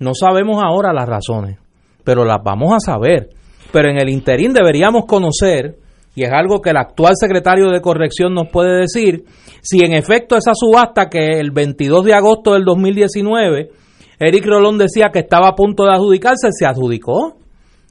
No 0.00 0.12
sabemos 0.14 0.62
ahora 0.62 0.92
las 0.92 1.08
razones, 1.08 1.58
pero 2.02 2.24
las 2.24 2.38
vamos 2.42 2.72
a 2.74 2.80
saber. 2.80 3.30
Pero 3.72 3.88
en 3.88 3.98
el 3.98 4.08
interín 4.08 4.52
deberíamos 4.52 5.04
conocer, 5.06 5.76
y 6.14 6.24
es 6.24 6.32
algo 6.32 6.60
que 6.60 6.70
el 6.70 6.76
actual 6.76 7.14
secretario 7.18 7.70
de 7.70 7.80
Corrección 7.80 8.34
nos 8.34 8.48
puede 8.48 8.80
decir, 8.80 9.24
si 9.62 9.84
en 9.84 9.92
efecto 9.92 10.36
esa 10.36 10.52
subasta 10.54 11.08
que 11.08 11.38
el 11.40 11.50
22 11.50 12.04
de 12.04 12.14
agosto 12.14 12.54
del 12.54 12.64
2019 12.64 13.70
Eric 14.18 14.46
Rolón 14.46 14.78
decía 14.78 15.10
que 15.12 15.20
estaba 15.20 15.48
a 15.48 15.54
punto 15.54 15.84
de 15.84 15.92
adjudicarse, 15.92 16.48
se 16.52 16.66
adjudicó. 16.66 17.36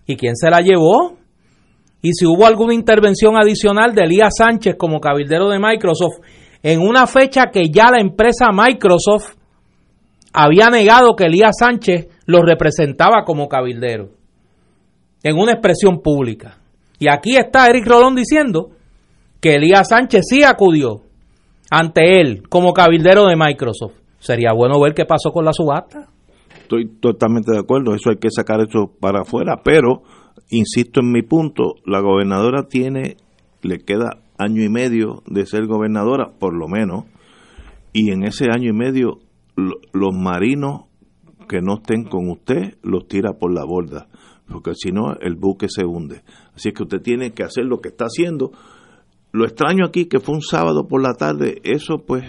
¿Y 0.06 0.16
quién 0.16 0.36
se 0.36 0.50
la 0.50 0.62
llevó? 0.62 1.18
Y 2.02 2.14
si 2.14 2.26
hubo 2.26 2.46
alguna 2.46 2.74
intervención 2.74 3.38
adicional 3.38 3.94
de 3.94 4.04
Elías 4.04 4.34
Sánchez 4.38 4.76
como 4.78 5.00
cabildero 5.00 5.50
de 5.50 5.60
Microsoft 5.60 6.20
en 6.64 6.80
una 6.80 7.06
fecha 7.06 7.52
que 7.52 7.70
ya 7.70 7.92
la 7.92 8.00
empresa 8.00 8.48
Microsoft 8.54 9.36
había 10.34 10.70
negado 10.70 11.16
que 11.16 11.26
Elías 11.26 11.58
Sánchez 11.60 12.08
lo 12.26 12.42
representaba 12.42 13.24
como 13.26 13.50
cabildero, 13.50 14.10
en 15.22 15.38
una 15.38 15.52
expresión 15.52 16.02
pública. 16.02 16.58
Y 16.98 17.10
aquí 17.10 17.36
está 17.36 17.70
Eric 17.70 17.86
Rolón 17.86 18.16
diciendo 18.16 18.72
que 19.42 19.56
Elías 19.56 19.90
Sánchez 19.90 20.24
sí 20.28 20.44
acudió 20.44 21.02
ante 21.70 22.22
él 22.22 22.44
como 22.48 22.74
cabildero 22.74 23.26
de 23.26 23.36
Microsoft. 23.36 23.96
Sería 24.20 24.54
bueno 24.54 24.80
ver 24.80 24.94
qué 24.94 25.06
pasó 25.06 25.32
con 25.32 25.44
la 25.44 25.52
subasta. 25.52 26.08
Estoy 26.62 26.88
totalmente 27.02 27.52
de 27.52 27.60
acuerdo, 27.60 27.94
eso 27.94 28.10
hay 28.10 28.18
que 28.18 28.30
sacar 28.32 28.62
eso 28.62 28.90
para 29.00 29.22
afuera, 29.22 29.60
pero 29.64 30.04
insisto 30.50 31.02
en 31.02 31.12
mi 31.12 31.24
punto, 31.24 31.76
la 31.86 32.00
gobernadora 32.00 32.68
tiene, 32.70 33.18
le 33.62 33.80
queda 33.80 34.23
año 34.44 34.64
y 34.64 34.70
medio 34.70 35.24
de 35.26 35.46
ser 35.46 35.66
gobernadora, 35.66 36.32
por 36.40 36.54
lo 36.54 36.68
menos, 36.68 37.06
y 37.94 38.12
en 38.12 38.24
ese 38.24 38.46
año 38.52 38.70
y 38.70 38.74
medio 38.74 39.20
los 39.56 40.16
marinos 40.16 40.86
que 41.48 41.62
no 41.62 41.76
estén 41.76 42.06
con 42.06 42.30
usted 42.30 42.78
los 42.82 43.08
tira 43.08 43.34
por 43.34 43.54
la 43.54 43.66
borda, 43.66 44.08
porque 44.48 44.74
si 44.76 44.92
no 44.92 45.16
el 45.20 45.36
buque 45.36 45.68
se 45.70 45.86
hunde. 45.86 46.24
Así 46.56 46.72
que 46.72 46.84
usted 46.84 47.02
tiene 47.02 47.32
que 47.32 47.44
hacer 47.44 47.66
lo 47.66 47.80
que 47.80 47.90
está 47.90 48.06
haciendo. 48.06 48.52
Lo 49.32 49.46
extraño 49.46 49.86
aquí 49.86 50.06
que 50.06 50.20
fue 50.20 50.36
un 50.36 50.42
sábado 50.42 50.88
por 50.88 51.02
la 51.02 51.14
tarde, 51.14 51.62
eso 51.64 52.04
pues 52.06 52.24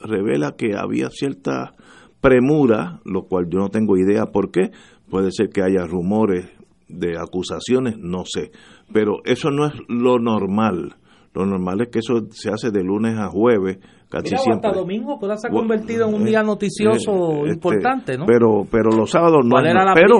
revela 0.00 0.56
que 0.56 0.76
había 0.76 1.08
cierta 1.10 1.74
premura, 2.20 3.00
lo 3.04 3.26
cual 3.26 3.46
yo 3.50 3.58
no 3.58 3.68
tengo 3.68 3.96
idea 3.96 4.26
por 4.26 4.50
qué. 4.50 4.70
Puede 5.08 5.30
ser 5.32 5.48
que 5.48 5.62
haya 5.62 5.86
rumores 5.86 6.48
de 6.88 7.18
acusaciones, 7.18 7.96
no 7.98 8.24
sé. 8.24 8.50
Pero 8.92 9.18
eso 9.24 9.50
no 9.50 9.66
es 9.66 9.72
lo 9.88 10.18
normal. 10.18 10.96
Lo 11.38 11.46
normal 11.46 11.82
es 11.82 11.88
que 11.88 12.00
eso 12.00 12.26
se 12.30 12.50
hace 12.50 12.72
de 12.72 12.82
lunes 12.82 13.16
a 13.16 13.28
jueves, 13.28 13.78
casi 14.10 14.36
siempre. 14.36 14.68
hasta 14.68 14.80
domingo, 14.80 15.18
pues 15.20 15.40
se 15.40 15.46
ha 15.46 15.50
convertido 15.50 16.08
en 16.08 16.14
un 16.14 16.24
día 16.24 16.40
eh, 16.40 16.44
noticioso 16.44 17.44
eh, 17.46 17.50
este, 17.50 17.54
importante, 17.54 18.18
¿no? 18.18 18.26
Pero, 18.26 18.66
pero 18.68 18.90
los 18.90 19.08
sábados 19.08 19.44
no. 19.44 19.56
era 19.60 19.84
la 19.84 19.94
pero, 19.94 20.18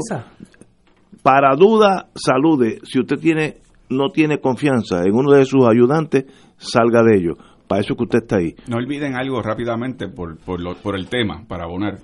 para 1.23 1.57
duda, 1.57 2.07
salude. 2.15 2.79
Si 2.85 3.01
usted 3.01 3.17
tiene 3.17 3.57
no 3.91 4.11
tiene 4.11 4.39
confianza 4.39 5.03
en 5.03 5.13
uno 5.13 5.33
de 5.33 5.45
sus 5.45 5.67
ayudantes, 5.67 6.27
salga 6.57 7.03
de 7.03 7.17
ello. 7.17 7.33
Para 7.67 7.81
eso 7.81 7.97
que 7.97 8.05
usted 8.05 8.19
está 8.23 8.37
ahí. 8.37 8.55
No 8.69 8.77
olviden 8.77 9.17
algo 9.17 9.43
rápidamente 9.43 10.09
por, 10.09 10.39
por, 10.39 10.61
por 10.77 10.95
el 10.95 11.09
tema, 11.09 11.45
para 11.49 11.65
abonar 11.65 11.99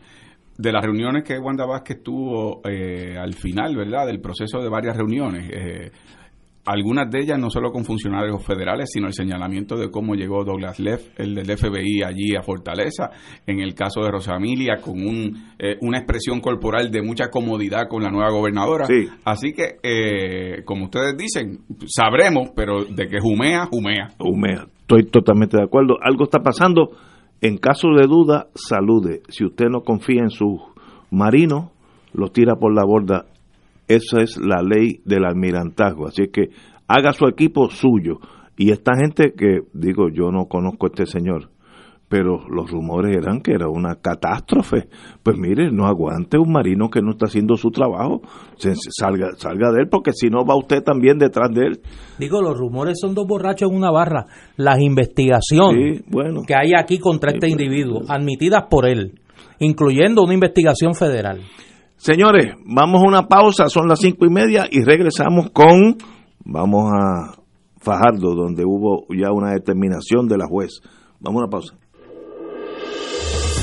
de 0.57 0.72
las 0.72 0.85
reuniones 0.85 1.24
que 1.24 1.38
Wanda 1.38 1.66
Vázquez 1.66 2.03
tuvo 2.03 2.61
eh, 2.68 3.16
al 3.16 3.35
final, 3.35 3.77
¿verdad? 3.77 4.07
Del 4.07 4.20
proceso 4.20 4.61
de 4.61 4.68
varias 4.68 4.96
reuniones. 4.96 5.50
Eh, 5.53 5.90
algunas 6.64 7.11
de 7.11 7.20
ellas 7.20 7.38
no 7.38 7.50
solo 7.50 7.70
con 7.70 7.85
funcionarios 7.85 8.44
federales, 8.44 8.90
sino 8.92 9.07
el 9.07 9.12
señalamiento 9.12 9.77
de 9.77 9.90
cómo 9.90 10.14
llegó 10.14 10.44
Douglas 10.44 10.79
Leff, 10.81 11.09
el 11.18 11.35
del 11.35 11.57
FBI, 11.57 12.03
allí 12.03 12.37
a 12.37 12.42
Fortaleza, 12.42 13.11
en 13.46 13.61
el 13.61 13.74
caso 13.74 14.00
de 14.03 14.11
Rosamilia, 14.11 14.77
con 14.81 14.94
un, 14.94 15.53
eh, 15.59 15.77
una 15.81 15.98
expresión 15.98 16.40
corporal 16.40 16.90
de 16.90 17.03
mucha 17.03 17.29
comodidad 17.29 17.88
con 17.88 18.03
la 18.03 18.11
nueva 18.11 18.31
gobernadora. 18.31 18.87
Así 19.24 19.53
que, 19.53 20.62
como 20.64 20.85
ustedes 20.85 21.16
dicen, 21.16 21.61
sabremos, 21.87 22.50
pero 22.57 22.85
de 22.85 23.09
que 23.09 23.20
jumea, 23.20 23.66
jumea. 23.66 24.09
Jumea, 24.18 24.66
estoy 24.81 25.05
totalmente 25.05 25.57
de 25.57 25.64
acuerdo. 25.64 25.96
Algo 26.03 26.24
está 26.24 26.40
pasando 26.40 26.90
en 27.44 27.59
caso 27.59 27.88
de 27.88 28.07
duda, 28.07 28.46
salude. 28.55 29.20
Si 29.29 29.44
usted 29.44 29.66
no 29.68 29.83
confía 29.83 30.22
en 30.22 30.31
sus 30.31 30.61
marinos, 31.11 31.72
los 32.14 32.33
tira 32.33 32.57
por 32.57 32.74
la 32.74 32.87
borda. 32.87 33.27
Esa 33.88 34.23
es 34.23 34.37
la 34.38 34.62
ley 34.62 35.01
del 35.05 35.25
almirantazgo. 35.25 36.07
Así 36.07 36.29
que 36.29 36.51
haga 36.88 37.12
su 37.12 37.27
equipo 37.27 37.70
suyo. 37.70 38.18
Y 38.57 38.70
esta 38.70 38.92
gente 38.97 39.33
que, 39.37 39.62
digo, 39.73 40.09
yo 40.09 40.31
no 40.31 40.47
conozco 40.47 40.87
a 40.87 40.90
este 40.90 41.07
señor, 41.07 41.51
pero 42.09 42.47
los 42.49 42.70
rumores 42.70 43.16
eran 43.16 43.40
que 43.40 43.53
era 43.53 43.68
una 43.68 43.97
catástrofe. 43.97 44.88
Pues 45.23 45.37
mire, 45.37 45.73
no 45.73 45.87
aguante 45.87 46.38
un 46.38 46.53
marino 46.53 46.88
que 46.88 47.01
no 47.03 47.11
está 47.12 47.27
haciendo 47.27 47.57
su 47.57 47.70
trabajo, 47.70 48.23
salga, 48.57 49.31
salga 49.37 49.73
de 49.73 49.83
él, 49.83 49.88
porque 49.90 50.12
si 50.12 50.29
no 50.29 50.44
va 50.44 50.57
usted 50.57 50.85
también 50.85 51.18
detrás 51.18 51.51
de 51.53 51.66
él. 51.66 51.81
Digo, 52.18 52.40
los 52.40 52.57
rumores 52.57 52.99
son 53.01 53.14
dos 53.14 53.27
borrachos 53.27 53.68
en 53.68 53.77
una 53.77 53.90
barra. 53.90 54.27
Las 54.57 54.81
investigaciones 54.81 56.05
que 56.47 56.55
hay 56.55 56.73
aquí 56.79 56.99
contra 56.99 57.33
este 57.33 57.49
individuo, 57.49 58.03
admitidas 58.09 58.66
por 58.70 58.87
él, 58.87 59.18
incluyendo 59.59 60.23
una 60.23 60.35
investigación 60.35 60.94
federal. 60.94 61.40
Señores, 61.97 62.55
vamos 62.65 63.03
a 63.03 63.09
una 63.09 63.29
pausa, 63.29 63.69
son 63.69 63.89
las 63.89 64.01
cinco 64.01 64.27
y 64.27 64.31
media 64.31 64.67
y 64.71 64.83
regresamos 64.83 65.51
con, 65.51 65.97
vamos 66.45 66.91
a 66.93 67.39
Fajardo, 67.81 68.35
donde 68.35 68.65
hubo 68.65 69.07
ya 69.15 69.31
una 69.31 69.53
determinación 69.53 70.27
de 70.27 70.39
la 70.39 70.47
juez. 70.47 70.81
Vamos 71.21 71.41
a 71.41 71.45
una 71.45 71.51
pausa. 71.51 71.75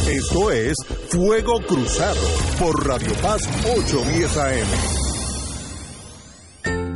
Esto 0.10 0.52
es 0.52 0.76
Fuego 1.10 1.60
Cruzado 1.68 2.20
por 2.60 2.88
Radio 2.88 3.14
Paz 3.22 3.48
810 3.78 4.38
AM. 4.38 5.11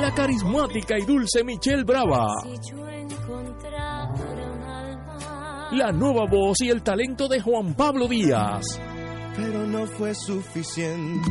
La 0.00 0.14
carismática 0.14 0.96
y 0.96 1.04
dulce 1.04 1.42
Michelle 1.42 1.82
Brava. 1.82 2.28
La 5.72 5.90
nueva 5.92 6.24
voz 6.30 6.60
y 6.60 6.70
el 6.70 6.82
talento 6.82 7.26
de 7.28 7.40
Juan 7.40 7.74
Pablo 7.74 8.06
Díaz. 8.06 8.80
Pero 9.36 9.66
no 9.66 9.86
fue 9.86 10.14
suficiente. 10.14 11.30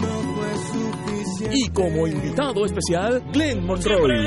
No 0.00 0.34
fue 0.34 0.56
suficiente. 0.72 1.56
Y 1.56 1.68
como 1.70 2.06
invitado 2.06 2.64
especial, 2.64 3.22
Glenn 3.32 3.66
Monroy. 3.66 4.26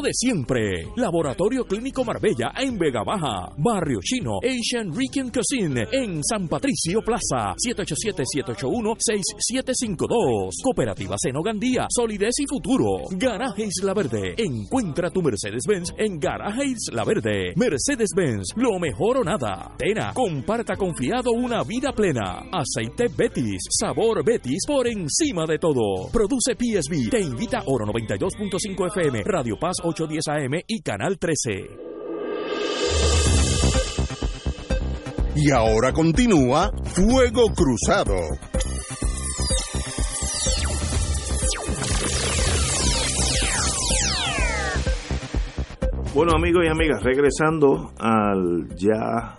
de 0.00 0.14
siempre. 0.14 0.86
Laboratorio 0.96 1.66
Clínico 1.66 2.02
Marbella 2.04 2.52
en 2.56 2.78
Vega 2.78 3.02
Baja. 3.04 3.52
Barrio 3.58 3.98
Chino 4.00 4.38
Asian 4.42 4.90
Rican 4.94 5.30
Cuisine 5.30 5.86
en 5.92 6.22
San 6.22 6.48
Patricio 6.48 7.02
Plaza. 7.02 7.54
787-781-6752. 7.58 10.52
Cooperativa 10.62 11.16
Seno 11.18 11.42
Gandía. 11.42 11.88
Solidez 11.90 12.38
y 12.38 12.46
futuro. 12.46 13.02
Garaje 13.10 13.64
Isla 13.64 13.92
Verde. 13.92 14.36
Encuentra 14.38 15.10
tu 15.10 15.20
Mercedes-Benz 15.20 15.92
en 15.98 16.18
Garaje 16.18 16.64
Isla 16.66 17.04
Verde. 17.04 17.52
Mercedes-Benz. 17.56 18.54
Lo 18.56 18.78
mejor 18.78 19.18
o 19.18 19.24
nada. 19.24 19.74
Tena. 19.76 20.14
Comparta 20.14 20.76
confiado 20.76 21.32
una 21.32 21.62
vida 21.64 21.92
plena. 21.92 22.44
Aceite 22.52 23.08
Betis. 23.14 23.60
Sabor 23.68 24.24
Betis 24.24 24.64
por 24.66 24.86
encima 24.86 25.44
de 25.46 25.58
todo. 25.58 26.08
Produce 26.12 26.54
PSB. 26.54 27.10
Te 27.10 27.20
invita 27.20 27.62
Oro 27.66 27.84
92.5 27.86 28.86
FM. 28.86 29.24
Radio 29.24 29.58
Paz 29.58 29.76
810 29.82 30.28
AM 30.28 30.60
y 30.66 30.80
Canal 30.80 31.18
13. 31.18 31.50
Y 35.34 35.50
ahora 35.50 35.92
continúa 35.92 36.70
Fuego 36.84 37.46
Cruzado. 37.54 38.14
Bueno 46.14 46.32
amigos 46.36 46.64
y 46.66 46.68
amigas, 46.68 47.02
regresando 47.02 47.90
al 47.98 48.68
ya 48.76 49.38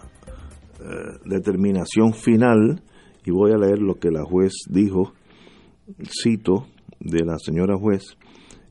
eh, 0.80 1.20
determinación 1.24 2.14
final, 2.14 2.82
y 3.24 3.32
voy 3.32 3.52
a 3.52 3.58
leer 3.58 3.80
lo 3.80 4.00
que 4.00 4.10
la 4.10 4.24
juez 4.24 4.54
dijo, 4.68 5.14
cito 6.10 6.66
de 7.00 7.24
la 7.24 7.38
señora 7.38 7.78
juez, 7.78 8.18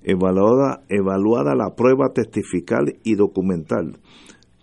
evaluada, 0.05 0.83
evaluada 0.89 1.55
la 1.55 1.75
prueba 1.75 2.13
testifical 2.13 2.97
y 3.05 3.15
documental 3.15 3.99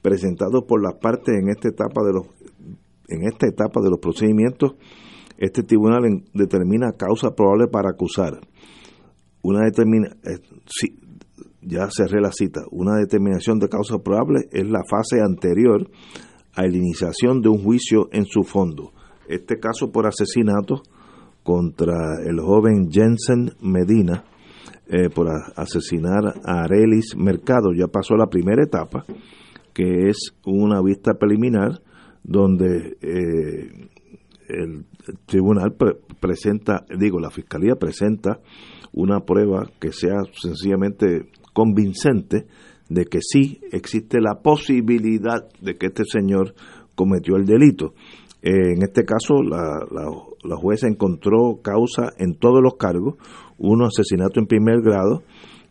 presentado 0.01 0.65
por 0.65 0.81
las 0.81 0.99
partes 0.99 1.35
en 1.35 1.49
esta 1.49 1.69
etapa 1.69 2.01
de 2.03 2.13
los 2.13 2.27
en 3.09 3.23
esta 3.27 3.47
etapa 3.47 3.81
de 3.81 3.89
los 3.89 3.99
procedimientos 3.99 4.75
este 5.39 5.63
tribunal 5.63 6.03
determina 6.33 6.91
causa 6.91 7.31
probable 7.31 7.67
para 7.67 7.91
acusar. 7.91 8.41
Una 9.41 9.63
determina 9.63 10.09
eh, 10.25 10.37
ya 11.61 11.87
cerré 11.89 12.19
la 12.19 12.33
cita. 12.33 12.61
Una 12.71 12.97
determinación 12.97 13.57
de 13.57 13.69
causa 13.69 13.99
probable 13.99 14.49
es 14.51 14.69
la 14.69 14.83
fase 14.89 15.21
anterior 15.21 15.89
a 16.55 16.63
la 16.63 16.75
iniciación 16.75 17.41
de 17.41 17.47
un 17.47 17.63
juicio 17.63 18.09
en 18.11 18.25
su 18.25 18.43
fondo. 18.43 18.91
Este 19.29 19.59
caso 19.59 19.93
por 19.93 20.07
asesinato 20.07 20.81
contra 21.43 22.21
el 22.25 22.41
joven 22.41 22.89
Jensen 22.91 23.53
Medina 23.61 24.25
eh, 24.91 25.09
por 25.13 25.27
asesinar 25.55 26.33
a 26.43 26.63
Arelis 26.63 27.15
Mercado. 27.15 27.73
Ya 27.75 27.87
pasó 27.87 28.15
la 28.15 28.25
primera 28.25 28.63
etapa, 28.63 29.05
que 29.71 30.09
es 30.09 30.33
una 30.45 30.81
vista 30.81 31.13
preliminar 31.13 31.81
donde 32.23 32.97
eh, 33.01 33.89
el, 34.47 34.85
tribunal 35.27 35.75
presenta, 36.19 36.85
digo, 36.97 37.19
la 37.19 37.29
fiscalía 37.29 37.75
presenta 37.75 38.39
una 38.91 39.19
prueba 39.19 39.69
que 39.79 39.91
sea 39.91 40.23
sencillamente 40.33 41.29
convincente 41.53 42.47
de 42.89 43.05
que 43.05 43.19
sí 43.21 43.59
existe 43.71 44.19
la 44.19 44.41
posibilidad 44.41 45.47
de 45.61 45.77
que 45.77 45.87
este 45.87 46.03
señor 46.05 46.55
cometió 46.95 47.35
el 47.35 47.45
delito. 47.45 47.93
Eh, 48.41 48.73
en 48.75 48.81
este 48.81 49.05
caso, 49.05 49.43
la, 49.43 49.85
la, 49.91 50.09
la 50.43 50.55
jueza 50.55 50.87
encontró 50.87 51.59
causa 51.61 52.11
en 52.17 52.35
todos 52.35 52.61
los 52.63 52.75
cargos, 52.75 53.15
uno 53.59 53.85
asesinato 53.85 54.39
en 54.39 54.47
primer 54.47 54.81
grado 54.81 55.23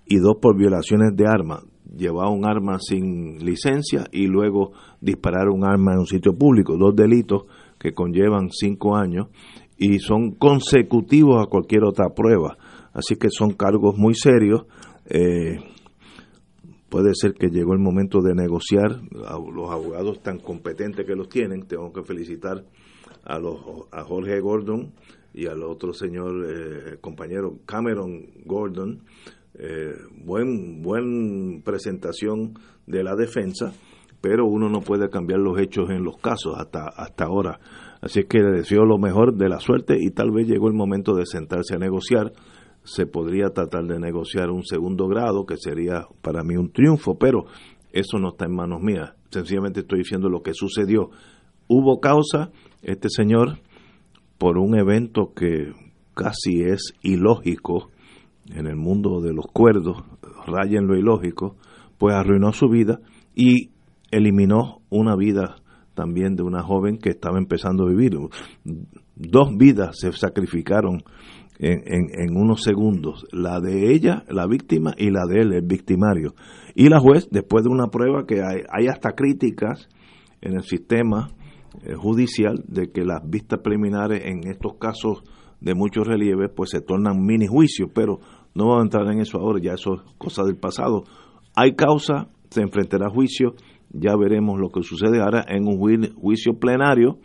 y 0.07 0.19
dos 0.19 0.37
por 0.41 0.57
violaciones 0.57 1.17
de 1.17 1.27
arma. 1.27 1.63
Llevar 1.97 2.29
un 2.29 2.45
arma 2.45 2.79
sin 2.79 3.45
licencia 3.45 4.07
y 4.13 4.27
luego 4.27 4.73
disparar 5.01 5.49
un 5.49 5.65
arma 5.65 5.93
en 5.93 6.01
un 6.01 6.07
sitio 6.07 6.37
público. 6.37 6.77
Dos 6.79 6.95
delitos 6.95 7.45
que 7.79 7.93
conllevan 7.93 8.51
cinco 8.51 8.97
años 8.97 9.29
y 9.77 9.99
son 9.99 10.33
consecutivos 10.33 11.43
a 11.43 11.49
cualquier 11.49 11.85
otra 11.85 12.11
prueba. 12.15 12.59
Así 12.93 13.17
que 13.17 13.29
son 13.31 13.53
cargos 13.53 13.97
muy 13.97 14.15
serios. 14.15 14.67
Eh, 15.07 15.59
puede 16.89 17.15
ser 17.15 17.35
que 17.35 17.49
llegó 17.49 17.73
el 17.73 17.79
momento 17.79 18.21
de 18.21 18.35
negociar. 18.35 19.01
Los 19.11 19.71
abogados 19.71 20.21
tan 20.21 20.39
competentes 20.39 21.07
que 21.07 21.15
los 21.15 21.29
tienen, 21.29 21.67
tengo 21.67 21.93
que 21.93 22.03
felicitar 22.03 22.65
a, 23.25 23.39
los, 23.39 23.59
a 23.93 24.05
Jorge 24.05 24.41
Gordon 24.41 24.93
y 25.35 25.47
al 25.47 25.63
otro 25.63 25.93
señor 25.93 26.47
eh, 26.49 26.97
compañero 27.01 27.59
Cameron 27.67 28.27
Gordon. 28.45 29.03
Eh, 29.55 29.93
buen, 30.25 30.83
buen 30.83 31.63
presentación 31.63 32.55
de 32.87 33.03
la 33.03 33.17
defensa, 33.17 33.73
pero 34.21 34.47
uno 34.47 34.69
no 34.69 34.81
puede 34.81 35.11
cambiar 35.11 35.41
los 35.41 35.59
hechos 35.59 35.91
en 35.91 36.05
los 36.05 36.17
casos 36.19 36.55
hasta, 36.57 36.89
hasta 36.89 37.25
ahora. 37.25 37.59
Así 38.01 38.25
que 38.25 38.39
le 38.39 38.53
deseo 38.53 38.85
lo 38.85 38.99
mejor 38.99 39.37
de 39.37 39.49
la 39.49 39.59
suerte 39.59 39.97
y 39.99 40.11
tal 40.11 40.31
vez 40.31 40.47
llegó 40.47 40.69
el 40.69 40.75
momento 40.75 41.15
de 41.15 41.27
sentarse 41.27 41.75
a 41.75 41.79
negociar. 41.79 42.33
Se 42.85 43.07
podría 43.07 43.51
tratar 43.51 43.85
de 43.87 43.99
negociar 43.99 44.51
un 44.51 44.65
segundo 44.65 45.09
grado, 45.09 45.45
que 45.45 45.57
sería 45.57 46.07
para 46.23 46.45
mí 46.45 46.57
un 46.57 46.71
triunfo, 46.71 47.19
pero 47.19 47.47
eso 47.93 48.19
no 48.19 48.29
está 48.29 48.47
en 48.47 48.55
manos 48.55 48.81
mías. 48.81 49.15
Sencillamente 49.31 49.81
estoy 49.81 49.99
diciendo 49.99 50.29
lo 50.29 50.43
que 50.43 50.55
sucedió. 50.55 51.11
Hubo 51.67 52.01
causa, 52.01 52.51
este 52.83 53.09
señor 53.11 53.59
por 54.39 54.57
un 54.59 54.79
evento 54.79 55.33
que 55.35 55.73
casi 56.15 56.63
es 56.63 56.95
ilógico 57.03 57.91
en 58.51 58.67
el 58.67 58.77
mundo 58.77 59.21
de 59.21 59.33
los 59.33 59.47
cuerdos, 59.47 60.03
raya 60.47 60.79
en 60.79 60.87
lo 60.87 60.97
ilógico, 60.97 61.57
pues 61.99 62.15
arruinó 62.15 62.53
su 62.53 62.69
vida 62.69 63.01
y 63.35 63.71
eliminó 64.11 64.81
una 64.89 65.17
vida 65.17 65.57
también 65.95 66.37
de 66.37 66.45
una 66.45 66.63
joven 66.63 66.99
que 66.99 67.11
estaba 67.11 67.39
empezando 67.39 67.85
a 67.85 67.91
vivir. 67.91 68.17
Dos 69.17 69.57
vidas 69.57 69.99
se 69.99 70.13
sacrificaron 70.13 71.03
en, 71.59 71.83
en, 71.87 72.37
unos 72.37 72.63
segundos, 72.63 73.27
la 73.33 73.61
de 73.61 73.93
ella, 73.93 74.23
la 74.29 74.47
víctima, 74.47 74.95
y 74.97 75.11
la 75.11 75.27
de 75.27 75.41
él, 75.41 75.53
el 75.53 75.67
victimario. 75.67 76.35
Y 76.77 76.89
la 76.89 77.01
juez, 77.01 77.29
después 77.33 77.65
de 77.65 77.71
una 77.71 77.89
prueba 77.89 78.27
que 78.27 78.43
hay, 78.43 78.63
hay 78.71 78.87
hasta 78.87 79.13
críticas 79.13 79.89
en 80.41 80.55
el 80.55 80.63
sistema 80.63 81.31
judicial 81.97 82.65
de 82.67 82.91
que 82.91 83.05
las 83.05 83.21
vistas 83.29 83.61
preliminares 83.61 84.25
en 84.25 84.49
estos 84.49 84.75
casos 84.79 85.23
de 85.61 85.75
mucho 85.75 86.03
relieve 86.03 86.49
pues 86.49 86.71
se 86.71 86.81
tornan 86.81 87.25
mini 87.25 87.47
juicios, 87.47 87.91
pero 87.95 88.21
no 88.55 88.69
vamos 88.69 88.81
a 88.81 88.85
entrar 88.85 89.13
en 89.13 89.21
eso 89.21 89.39
ahora, 89.39 89.61
ya 89.63 89.75
eso 89.75 89.95
es 89.95 90.01
cosa 90.19 90.45
del 90.45 90.57
pasado. 90.57 91.05
Hay 91.55 91.75
causa, 91.75 92.29
se 92.51 92.63
enfrentará 92.63 93.07
a 93.07 93.11
juicio, 93.11 93.55
ya 93.91 94.17
veremos 94.17 94.59
lo 94.61 94.69
que 94.71 94.83
sucede 94.83 95.21
ahora 95.21 95.45
en 95.49 95.67
un 95.67 95.79
juicio 96.15 96.59
plenario 96.59 97.19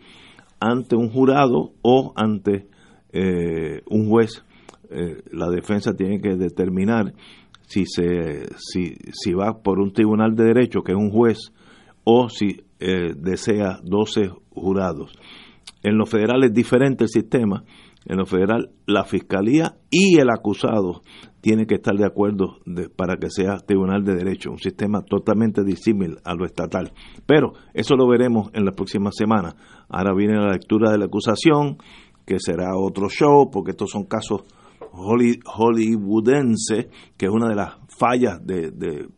ante 0.60 0.96
un 0.96 1.10
jurado 1.10 1.72
o 1.82 2.12
ante 2.16 2.68
eh, 3.12 3.82
un 3.88 4.08
juez. 4.08 4.44
Eh, 4.90 5.22
la 5.32 5.48
defensa 5.50 5.94
tiene 5.94 6.20
que 6.20 6.36
determinar 6.36 7.14
si 7.62 7.86
se 7.86 8.46
si, 8.58 8.94
si 9.12 9.32
va 9.32 9.62
por 9.62 9.80
un 9.80 9.92
tribunal 9.92 10.34
de 10.34 10.44
derecho 10.44 10.82
que 10.82 10.92
es 10.92 10.98
un 10.98 11.10
juez 11.10 11.38
o 12.04 12.28
si 12.28 12.62
eh, 12.80 13.14
desea 13.16 13.80
12 13.82 14.30
jurados. 14.54 15.12
En 15.82 15.98
lo 15.98 16.06
federal 16.06 16.44
es 16.44 16.52
diferente 16.52 17.04
el 17.04 17.10
sistema. 17.10 17.64
En 18.06 18.18
lo 18.18 18.26
federal, 18.26 18.70
la 18.86 19.04
fiscalía 19.04 19.76
y 19.90 20.18
el 20.18 20.28
acusado 20.30 21.02
tienen 21.40 21.66
que 21.66 21.76
estar 21.76 21.94
de 21.94 22.06
acuerdo 22.06 22.58
para 22.96 23.16
que 23.16 23.30
sea 23.30 23.58
tribunal 23.58 24.04
de 24.04 24.14
derecho, 24.14 24.50
un 24.50 24.58
sistema 24.58 25.02
totalmente 25.02 25.62
disímil 25.62 26.16
a 26.24 26.34
lo 26.34 26.44
estatal. 26.44 26.92
Pero 27.26 27.52
eso 27.72 27.96
lo 27.96 28.08
veremos 28.08 28.50
en 28.54 28.64
las 28.64 28.74
próximas 28.74 29.14
semanas. 29.16 29.54
Ahora 29.88 30.14
viene 30.14 30.36
la 30.36 30.52
lectura 30.52 30.90
de 30.90 30.98
la 30.98 31.06
acusación, 31.06 31.78
que 32.26 32.38
será 32.38 32.76
otro 32.76 33.08
show, 33.08 33.50
porque 33.50 33.72
estos 33.72 33.90
son 33.90 34.04
casos 34.04 34.44
hollywoodenses, 34.94 36.86
que 37.16 37.26
es 37.26 37.32
una 37.32 37.48
de 37.48 37.54
las 37.54 37.74
fallas 37.88 38.44
de, 38.44 38.70
de, 38.70 39.08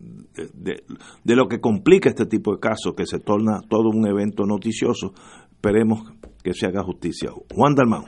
de, 1.24 1.36
lo 1.36 1.48
que 1.48 1.60
complica 1.60 2.08
este 2.08 2.26
tipo 2.26 2.52
de 2.54 2.60
casos, 2.60 2.94
que 2.96 3.06
se 3.06 3.18
torna 3.20 3.60
todo 3.68 3.90
un 3.90 4.06
evento 4.06 4.44
noticioso. 4.44 5.12
Esperemos 5.50 6.02
que 6.42 6.52
se 6.54 6.66
haga 6.66 6.82
justicia. 6.82 7.30
Juan 7.54 7.74
Dalmau. 7.74 8.04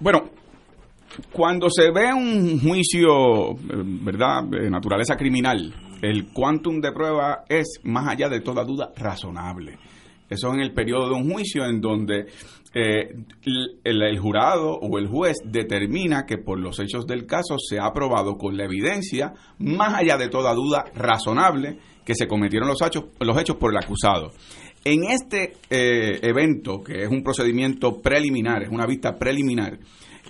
Bueno, 0.00 0.30
cuando 1.32 1.68
se 1.70 1.90
ve 1.90 2.12
un 2.12 2.60
juicio, 2.60 3.54
¿verdad?, 4.04 4.44
de 4.44 4.70
naturaleza 4.70 5.16
criminal, 5.16 5.74
el 6.00 6.32
quantum 6.32 6.80
de 6.80 6.92
prueba 6.92 7.44
es, 7.48 7.80
más 7.84 8.08
allá 8.08 8.28
de 8.28 8.40
toda 8.40 8.64
duda, 8.64 8.92
razonable. 8.96 9.78
Eso 10.30 10.48
es 10.48 10.54
en 10.54 10.60
el 10.60 10.72
periodo 10.72 11.08
de 11.08 11.14
un 11.14 11.32
juicio 11.32 11.64
en 11.64 11.80
donde 11.80 12.26
eh, 12.74 13.14
el, 13.84 14.18
jurado 14.18 14.72
o 14.74 14.98
el 14.98 15.08
juez 15.08 15.36
determina 15.44 16.26
que 16.26 16.38
por 16.38 16.60
los 16.60 16.78
hechos 16.78 17.06
del 17.06 17.26
caso 17.26 17.56
se 17.58 17.78
ha 17.78 17.92
probado 17.92 18.36
con 18.36 18.56
la 18.56 18.64
evidencia, 18.64 19.32
más 19.58 19.94
allá 19.94 20.16
de 20.16 20.28
toda 20.28 20.52
duda 20.54 20.84
razonable, 20.94 21.78
que 22.04 22.14
se 22.14 22.26
cometieron 22.26 22.68
los 22.68 22.80
hechos, 22.82 23.06
los 23.20 23.40
hechos 23.40 23.56
por 23.56 23.72
el 23.72 23.78
acusado. 23.78 24.32
En 24.84 25.04
este 25.04 25.54
eh, 25.70 26.20
evento, 26.22 26.82
que 26.82 27.02
es 27.02 27.08
un 27.08 27.22
procedimiento 27.22 28.00
preliminar, 28.00 28.62
es 28.62 28.70
una 28.70 28.86
vista 28.86 29.18
preliminar, 29.18 29.78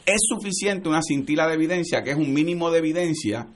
es 0.06 0.20
suficiente 0.20 0.88
una 0.88 1.02
cintila 1.02 1.46
de 1.46 1.54
evidencia, 1.54 2.02
que 2.02 2.10
es 2.10 2.16
un 2.16 2.32
mínimo 2.32 2.70
de 2.70 2.78
evidencia, 2.78 3.48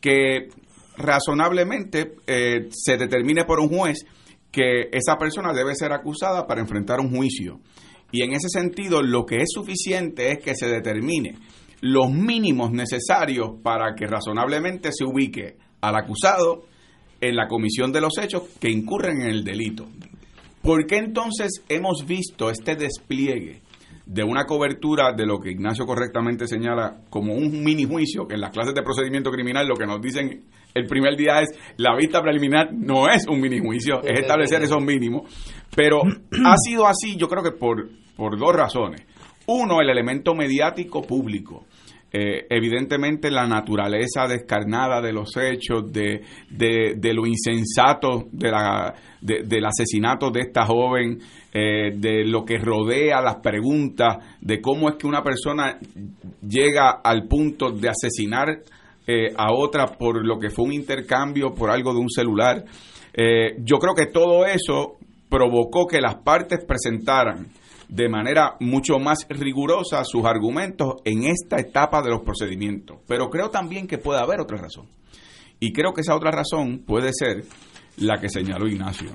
que 0.00 0.48
razonablemente 0.96 2.14
eh, 2.26 2.68
se 2.70 2.96
determine 2.96 3.44
por 3.44 3.60
un 3.60 3.68
juez 3.68 4.06
que 4.50 4.88
esa 4.92 5.16
persona 5.16 5.52
debe 5.52 5.74
ser 5.74 5.92
acusada 5.92 6.46
para 6.46 6.60
enfrentar 6.60 7.00
un 7.00 7.14
juicio. 7.14 7.60
Y 8.12 8.22
en 8.22 8.32
ese 8.32 8.48
sentido, 8.48 9.02
lo 9.02 9.24
que 9.24 9.36
es 9.36 9.48
suficiente 9.52 10.32
es 10.32 10.38
que 10.38 10.54
se 10.54 10.66
determine 10.66 11.36
los 11.80 12.10
mínimos 12.10 12.72
necesarios 12.72 13.52
para 13.62 13.94
que 13.94 14.06
razonablemente 14.06 14.90
se 14.92 15.04
ubique 15.04 15.56
al 15.80 15.96
acusado 15.96 16.64
en 17.20 17.36
la 17.36 17.48
comisión 17.48 17.92
de 17.92 18.00
los 18.00 18.18
hechos 18.18 18.42
que 18.60 18.70
incurren 18.70 19.22
en 19.22 19.28
el 19.28 19.44
delito. 19.44 19.86
¿Por 20.62 20.86
qué 20.86 20.98
entonces 20.98 21.64
hemos 21.68 22.04
visto 22.06 22.50
este 22.50 22.76
despliegue 22.76 23.62
de 24.10 24.24
una 24.24 24.44
cobertura 24.44 25.12
de 25.12 25.24
lo 25.24 25.38
que 25.38 25.52
Ignacio 25.52 25.86
correctamente 25.86 26.48
señala 26.48 27.02
como 27.10 27.32
un 27.32 27.62
mini 27.62 27.84
juicio, 27.84 28.26
que 28.26 28.34
en 28.34 28.40
las 28.40 28.50
clases 28.50 28.74
de 28.74 28.82
procedimiento 28.82 29.30
criminal 29.30 29.68
lo 29.68 29.76
que 29.76 29.86
nos 29.86 30.00
dicen 30.00 30.46
el 30.74 30.86
primer 30.86 31.16
día 31.16 31.40
es 31.40 31.50
la 31.76 31.94
vista 31.96 32.20
preliminar 32.20 32.72
no 32.72 33.08
es 33.08 33.28
un 33.28 33.40
mini 33.40 33.60
juicio, 33.60 34.02
es 34.02 34.18
establecer 34.18 34.62
esos 34.62 34.82
mínimos, 34.82 35.32
pero 35.76 36.02
ha 36.44 36.56
sido 36.56 36.88
así 36.88 37.16
yo 37.16 37.28
creo 37.28 37.44
que 37.44 37.52
por, 37.52 37.88
por 38.16 38.36
dos 38.36 38.52
razones. 38.52 39.02
Uno, 39.46 39.80
el 39.80 39.90
elemento 39.90 40.34
mediático 40.34 41.02
público. 41.02 41.66
Eh, 42.12 42.46
evidentemente 42.50 43.30
la 43.30 43.46
naturaleza 43.46 44.26
descarnada 44.26 45.00
de 45.00 45.12
los 45.12 45.36
hechos, 45.36 45.92
de, 45.92 46.22
de, 46.50 47.14
lo 47.14 47.24
insensato 47.24 48.26
de 48.32 48.50
la, 48.50 48.94
del 49.20 49.64
asesinato 49.64 50.30
de 50.30 50.40
esta 50.40 50.66
joven, 50.66 51.20
eh, 51.52 51.92
de 51.94 52.24
lo 52.24 52.44
que 52.44 52.58
rodea 52.58 53.20
las 53.20 53.36
preguntas, 53.36 54.38
de 54.40 54.60
cómo 54.60 54.88
es 54.88 54.96
que 54.96 55.06
una 55.06 55.22
persona 55.22 55.78
llega 56.42 57.00
al 57.04 57.28
punto 57.28 57.70
de 57.70 57.88
asesinar 57.88 58.58
eh, 59.06 59.32
a 59.36 59.52
otra 59.52 59.86
por 59.86 60.26
lo 60.26 60.40
que 60.40 60.50
fue 60.50 60.64
un 60.64 60.72
intercambio, 60.72 61.54
por 61.54 61.70
algo 61.70 61.92
de 61.92 62.00
un 62.00 62.10
celular. 62.10 62.64
yo 63.58 63.78
creo 63.78 63.94
que 63.94 64.06
todo 64.06 64.46
eso 64.46 64.96
provocó 65.28 65.86
que 65.86 66.00
las 66.00 66.16
partes 66.16 66.64
presentaran 66.64 67.48
de 67.90 68.08
manera 68.08 68.54
mucho 68.60 69.00
más 69.00 69.26
rigurosa 69.28 70.04
sus 70.04 70.24
argumentos 70.24 70.96
en 71.04 71.24
esta 71.24 71.56
etapa 71.56 72.00
de 72.02 72.10
los 72.10 72.20
procedimientos. 72.22 72.98
Pero 73.08 73.28
creo 73.28 73.50
también 73.50 73.88
que 73.88 73.98
puede 73.98 74.20
haber 74.20 74.40
otra 74.40 74.58
razón. 74.58 74.86
Y 75.58 75.72
creo 75.72 75.92
que 75.92 76.02
esa 76.02 76.14
otra 76.14 76.30
razón 76.30 76.84
puede 76.86 77.12
ser 77.12 77.44
la 77.96 78.20
que 78.20 78.28
señaló 78.28 78.68
Ignacio. 78.68 79.10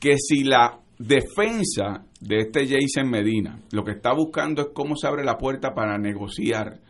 Que 0.00 0.16
si 0.16 0.44
la 0.44 0.80
defensa 0.98 2.06
de 2.20 2.40
este 2.40 2.66
Jason 2.66 3.10
Medina 3.10 3.60
lo 3.70 3.84
que 3.84 3.92
está 3.92 4.14
buscando 4.14 4.62
es 4.62 4.68
cómo 4.72 4.96
se 4.96 5.06
abre 5.06 5.22
la 5.22 5.36
puerta 5.36 5.74
para 5.74 5.98
negociar 5.98 6.80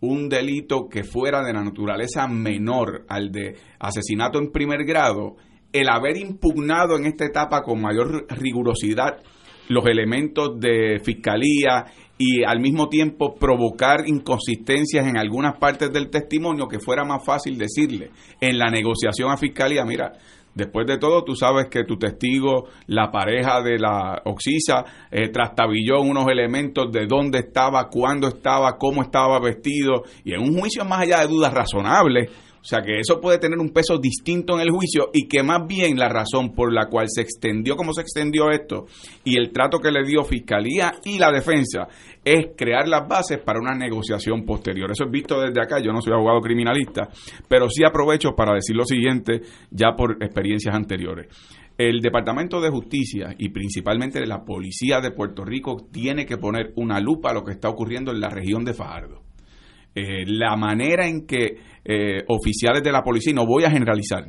un 0.00 0.28
delito 0.28 0.88
que 0.88 1.04
fuera 1.04 1.44
de 1.44 1.52
la 1.52 1.62
naturaleza 1.62 2.26
menor 2.26 3.04
al 3.08 3.30
de 3.30 3.54
asesinato 3.78 4.40
en 4.40 4.50
primer 4.50 4.84
grado, 4.84 5.36
el 5.72 5.88
haber 5.88 6.16
impugnado 6.16 6.96
en 6.96 7.06
esta 7.06 7.24
etapa 7.24 7.62
con 7.62 7.80
mayor 7.80 8.26
rigurosidad 8.28 9.22
los 9.68 9.86
elementos 9.86 10.58
de 10.58 11.00
fiscalía 11.04 11.84
y 12.18 12.44
al 12.44 12.60
mismo 12.60 12.88
tiempo 12.88 13.34
provocar 13.34 14.06
inconsistencias 14.06 15.06
en 15.06 15.18
algunas 15.18 15.58
partes 15.58 15.92
del 15.92 16.10
testimonio 16.10 16.68
que 16.68 16.78
fuera 16.78 17.04
más 17.04 17.24
fácil 17.24 17.58
decirle 17.58 18.10
en 18.40 18.58
la 18.58 18.70
negociación 18.70 19.30
a 19.30 19.36
fiscalía, 19.36 19.84
mira, 19.84 20.12
Después 20.54 20.86
de 20.86 20.98
todo, 20.98 21.24
tú 21.24 21.34
sabes 21.34 21.68
que 21.70 21.84
tu 21.84 21.96
testigo, 21.96 22.68
la 22.86 23.10
pareja 23.10 23.62
de 23.62 23.78
la 23.78 24.20
Oxisa, 24.26 24.84
eh, 25.10 25.28
trastabilló 25.30 26.02
unos 26.02 26.26
elementos 26.28 26.92
de 26.92 27.06
dónde 27.06 27.38
estaba, 27.38 27.88
cuándo 27.88 28.28
estaba, 28.28 28.76
cómo 28.76 29.00
estaba 29.00 29.40
vestido, 29.40 30.02
y 30.24 30.34
en 30.34 30.42
un 30.42 30.60
juicio 30.60 30.84
más 30.84 31.00
allá 31.00 31.20
de 31.20 31.28
dudas 31.28 31.54
razonables, 31.54 32.30
o 32.62 32.64
sea 32.64 32.80
que 32.80 33.00
eso 33.00 33.20
puede 33.20 33.38
tener 33.38 33.58
un 33.58 33.70
peso 33.70 33.98
distinto 33.98 34.54
en 34.54 34.60
el 34.60 34.70
juicio 34.70 35.10
y 35.12 35.26
que 35.26 35.42
más 35.42 35.66
bien 35.66 35.98
la 35.98 36.08
razón 36.08 36.54
por 36.54 36.72
la 36.72 36.86
cual 36.86 37.06
se 37.08 37.20
extendió 37.20 37.74
como 37.74 37.92
se 37.92 38.02
extendió 38.02 38.50
esto 38.50 38.86
y 39.24 39.36
el 39.36 39.50
trato 39.50 39.80
que 39.80 39.90
le 39.90 40.06
dio 40.06 40.22
Fiscalía 40.22 40.92
y 41.04 41.18
la 41.18 41.32
defensa 41.32 41.88
es 42.24 42.52
crear 42.56 42.86
las 42.86 43.08
bases 43.08 43.38
para 43.38 43.58
una 43.58 43.74
negociación 43.74 44.44
posterior. 44.44 44.92
Eso 44.92 45.06
es 45.06 45.10
visto 45.10 45.40
desde 45.40 45.60
acá, 45.60 45.80
yo 45.80 45.92
no 45.92 46.00
soy 46.00 46.12
abogado 46.12 46.40
criminalista, 46.40 47.08
pero 47.48 47.68
sí 47.68 47.82
aprovecho 47.84 48.36
para 48.36 48.54
decir 48.54 48.76
lo 48.76 48.84
siguiente 48.84 49.40
ya 49.72 49.96
por 49.96 50.22
experiencias 50.22 50.72
anteriores. 50.72 51.26
El 51.76 52.00
Departamento 52.00 52.60
de 52.60 52.70
Justicia 52.70 53.34
y 53.38 53.48
principalmente 53.48 54.24
la 54.24 54.44
Policía 54.44 55.00
de 55.00 55.10
Puerto 55.10 55.44
Rico 55.44 55.88
tiene 55.90 56.26
que 56.26 56.36
poner 56.36 56.72
una 56.76 57.00
lupa 57.00 57.30
a 57.30 57.34
lo 57.34 57.42
que 57.42 57.52
está 57.52 57.68
ocurriendo 57.68 58.12
en 58.12 58.20
la 58.20 58.28
región 58.28 58.64
de 58.64 58.74
Fajardo. 58.74 59.22
Eh, 59.94 60.24
la 60.26 60.56
manera 60.56 61.06
en 61.06 61.26
que 61.26 61.58
eh, 61.84 62.22
oficiales 62.28 62.82
de 62.82 62.92
la 62.92 63.02
policía, 63.02 63.32
no 63.34 63.46
voy 63.46 63.64
a 63.64 63.70
generalizar, 63.70 64.24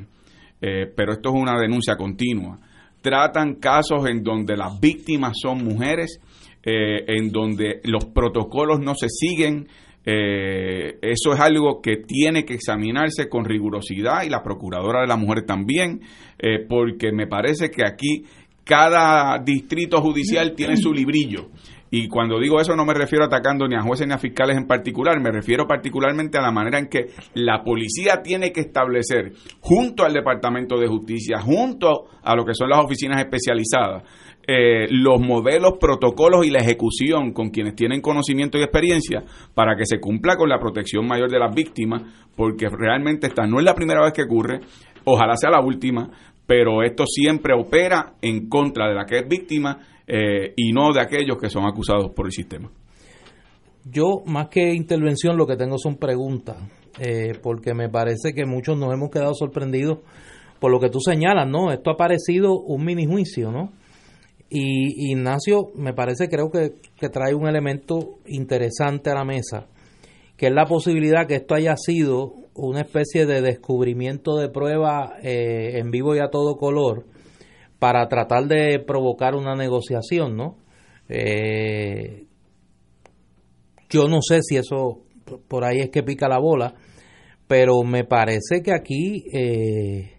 eh, 0.61 0.91
pero 0.95 1.13
esto 1.13 1.29
es 1.29 1.35
una 1.35 1.59
denuncia 1.59 1.95
continua, 1.95 2.59
tratan 3.01 3.55
casos 3.55 4.07
en 4.07 4.23
donde 4.23 4.55
las 4.55 4.79
víctimas 4.79 5.37
son 5.41 5.63
mujeres, 5.63 6.19
en 6.65 7.29
donde 7.29 7.81
los 7.83 8.05
protocolos 8.05 8.79
no 8.79 8.95
se 8.95 9.09
siguen. 9.09 9.67
eso 10.05 11.33
es 11.33 11.39
algo 11.41 11.81
que 11.81 11.97
tiene 11.97 12.45
que 12.45 12.53
examinarse 12.53 13.27
con 13.27 13.43
rigurosidad 13.43 14.23
y 14.23 14.29
la 14.29 14.41
Procuradora 14.41 15.01
de 15.01 15.07
la 15.07 15.17
Mujer 15.17 15.43
también, 15.45 15.99
porque 16.69 17.11
me 17.11 17.27
parece 17.27 17.69
que 17.69 17.85
aquí 17.85 18.23
cada 18.63 19.37
distrito 19.43 19.99
judicial 20.01 20.53
tiene 20.55 20.77
su 20.77 20.93
librillo 20.93 21.49
Y 21.95 22.07
cuando 22.07 22.39
digo 22.39 22.59
eso 22.59 22.75
no 22.75 22.85
me 22.85 22.95
refiero 22.95 23.23
atacando 23.23 23.67
ni 23.67 23.75
a 23.75 23.83
jueces 23.83 24.07
ni 24.07 24.13
a 24.13 24.17
fiscales 24.17 24.57
en 24.57 24.65
particular, 24.65 25.21
me 25.21 25.29
refiero 25.29 25.67
particularmente 25.67 26.39
a 26.39 26.41
la 26.41 26.51
manera 26.51 26.79
en 26.79 26.87
que 26.87 27.09
la 27.35 27.63
policía 27.63 28.23
tiene 28.23 28.51
que 28.51 28.61
establecer, 28.61 29.33
junto 29.59 30.03
al 30.03 30.11
Departamento 30.11 30.79
de 30.79 30.87
Justicia, 30.87 31.39
junto 31.39 32.05
a 32.23 32.35
lo 32.35 32.45
que 32.45 32.55
son 32.55 32.69
las 32.69 32.83
oficinas 32.83 33.21
especializadas, 33.21 34.05
eh, 34.47 34.87
los 34.89 35.21
modelos, 35.21 35.73
protocolos 35.79 36.47
y 36.47 36.49
la 36.49 36.61
ejecución 36.61 37.31
con 37.31 37.51
quienes 37.51 37.75
tienen 37.75 38.01
conocimiento 38.01 38.57
y 38.57 38.63
experiencia 38.63 39.23
para 39.53 39.75
que 39.75 39.85
se 39.85 39.99
cumpla 39.99 40.35
con 40.35 40.49
la 40.49 40.57
protección 40.57 41.05
mayor 41.05 41.29
de 41.29 41.37
las 41.37 41.53
víctimas, 41.53 42.01
porque 42.35 42.69
realmente 42.69 43.27
esta 43.27 43.45
no 43.45 43.59
es 43.59 43.65
la 43.65 43.75
primera 43.75 44.01
vez 44.01 44.13
que 44.13 44.23
ocurre, 44.23 44.61
ojalá 45.03 45.35
sea 45.35 45.51
la 45.51 45.61
última, 45.61 46.09
pero 46.47 46.81
esto 46.81 47.05
siempre 47.05 47.53
opera 47.53 48.15
en 48.19 48.49
contra 48.49 48.87
de 48.87 48.95
la 48.95 49.05
que 49.05 49.19
es 49.19 49.27
víctima 49.27 49.77
eh, 50.07 50.53
y 50.55 50.71
no 50.73 50.91
de 50.93 51.01
aquellos 51.01 51.37
que 51.37 51.49
son 51.49 51.65
acusados 51.65 52.11
por 52.13 52.25
el 52.25 52.31
sistema. 52.31 52.69
Yo, 53.85 54.23
más 54.25 54.47
que 54.47 54.73
intervención, 54.73 55.37
lo 55.37 55.45
que 55.45 55.57
tengo 55.57 55.77
son 55.77 55.97
preguntas, 55.97 56.57
eh, 56.99 57.33
porque 57.41 57.73
me 57.73 57.89
parece 57.89 58.33
que 58.33 58.45
muchos 58.45 58.77
nos 58.77 58.93
hemos 58.93 59.09
quedado 59.09 59.33
sorprendidos 59.33 59.99
por 60.59 60.71
lo 60.71 60.79
que 60.79 60.89
tú 60.89 60.99
señalas, 60.99 61.47
¿no? 61.49 61.71
Esto 61.71 61.91
ha 61.91 61.97
parecido 61.97 62.57
un 62.57 62.85
mini 62.85 63.05
juicio, 63.05 63.51
¿no? 63.51 63.73
Y 64.49 65.11
Ignacio, 65.11 65.71
me 65.75 65.93
parece, 65.93 66.29
creo 66.29 66.49
que, 66.49 66.75
trae 67.09 67.33
un 67.33 67.47
elemento 67.47 68.19
interesante 68.27 69.09
a 69.09 69.15
la 69.15 69.25
mesa, 69.25 69.67
que 70.37 70.47
es 70.47 70.53
la 70.53 70.65
posibilidad 70.65 71.27
que 71.27 71.35
esto 71.35 71.55
haya 71.55 71.75
sido 71.75 72.35
una 72.53 72.81
especie 72.81 73.25
de 73.25 73.41
descubrimiento 73.41 74.37
de 74.37 74.49
prueba 74.49 75.15
eh, 75.21 75.79
en 75.79 75.91
vivo 75.91 76.15
y 76.15 76.19
a 76.19 76.29
todo 76.29 76.55
color 76.55 77.05
para 77.83 78.07
tratar 78.07 78.47
de 78.47 78.79
provocar 78.79 79.35
una 79.35 79.57
negociación, 79.57 80.37
¿no? 80.37 80.55
Eh, 81.09 82.27
yo 83.89 84.07
no 84.07 84.21
sé 84.21 84.39
si 84.41 84.55
eso 84.55 85.01
por 85.49 85.65
ahí 85.65 85.81
es 85.81 85.89
que 85.89 86.01
pica 86.01 86.29
la 86.29 86.39
bola, 86.39 86.75
pero 87.45 87.83
me 87.83 88.05
parece 88.05 88.63
que 88.63 88.71
aquí 88.71 89.25
eh, 89.33 90.13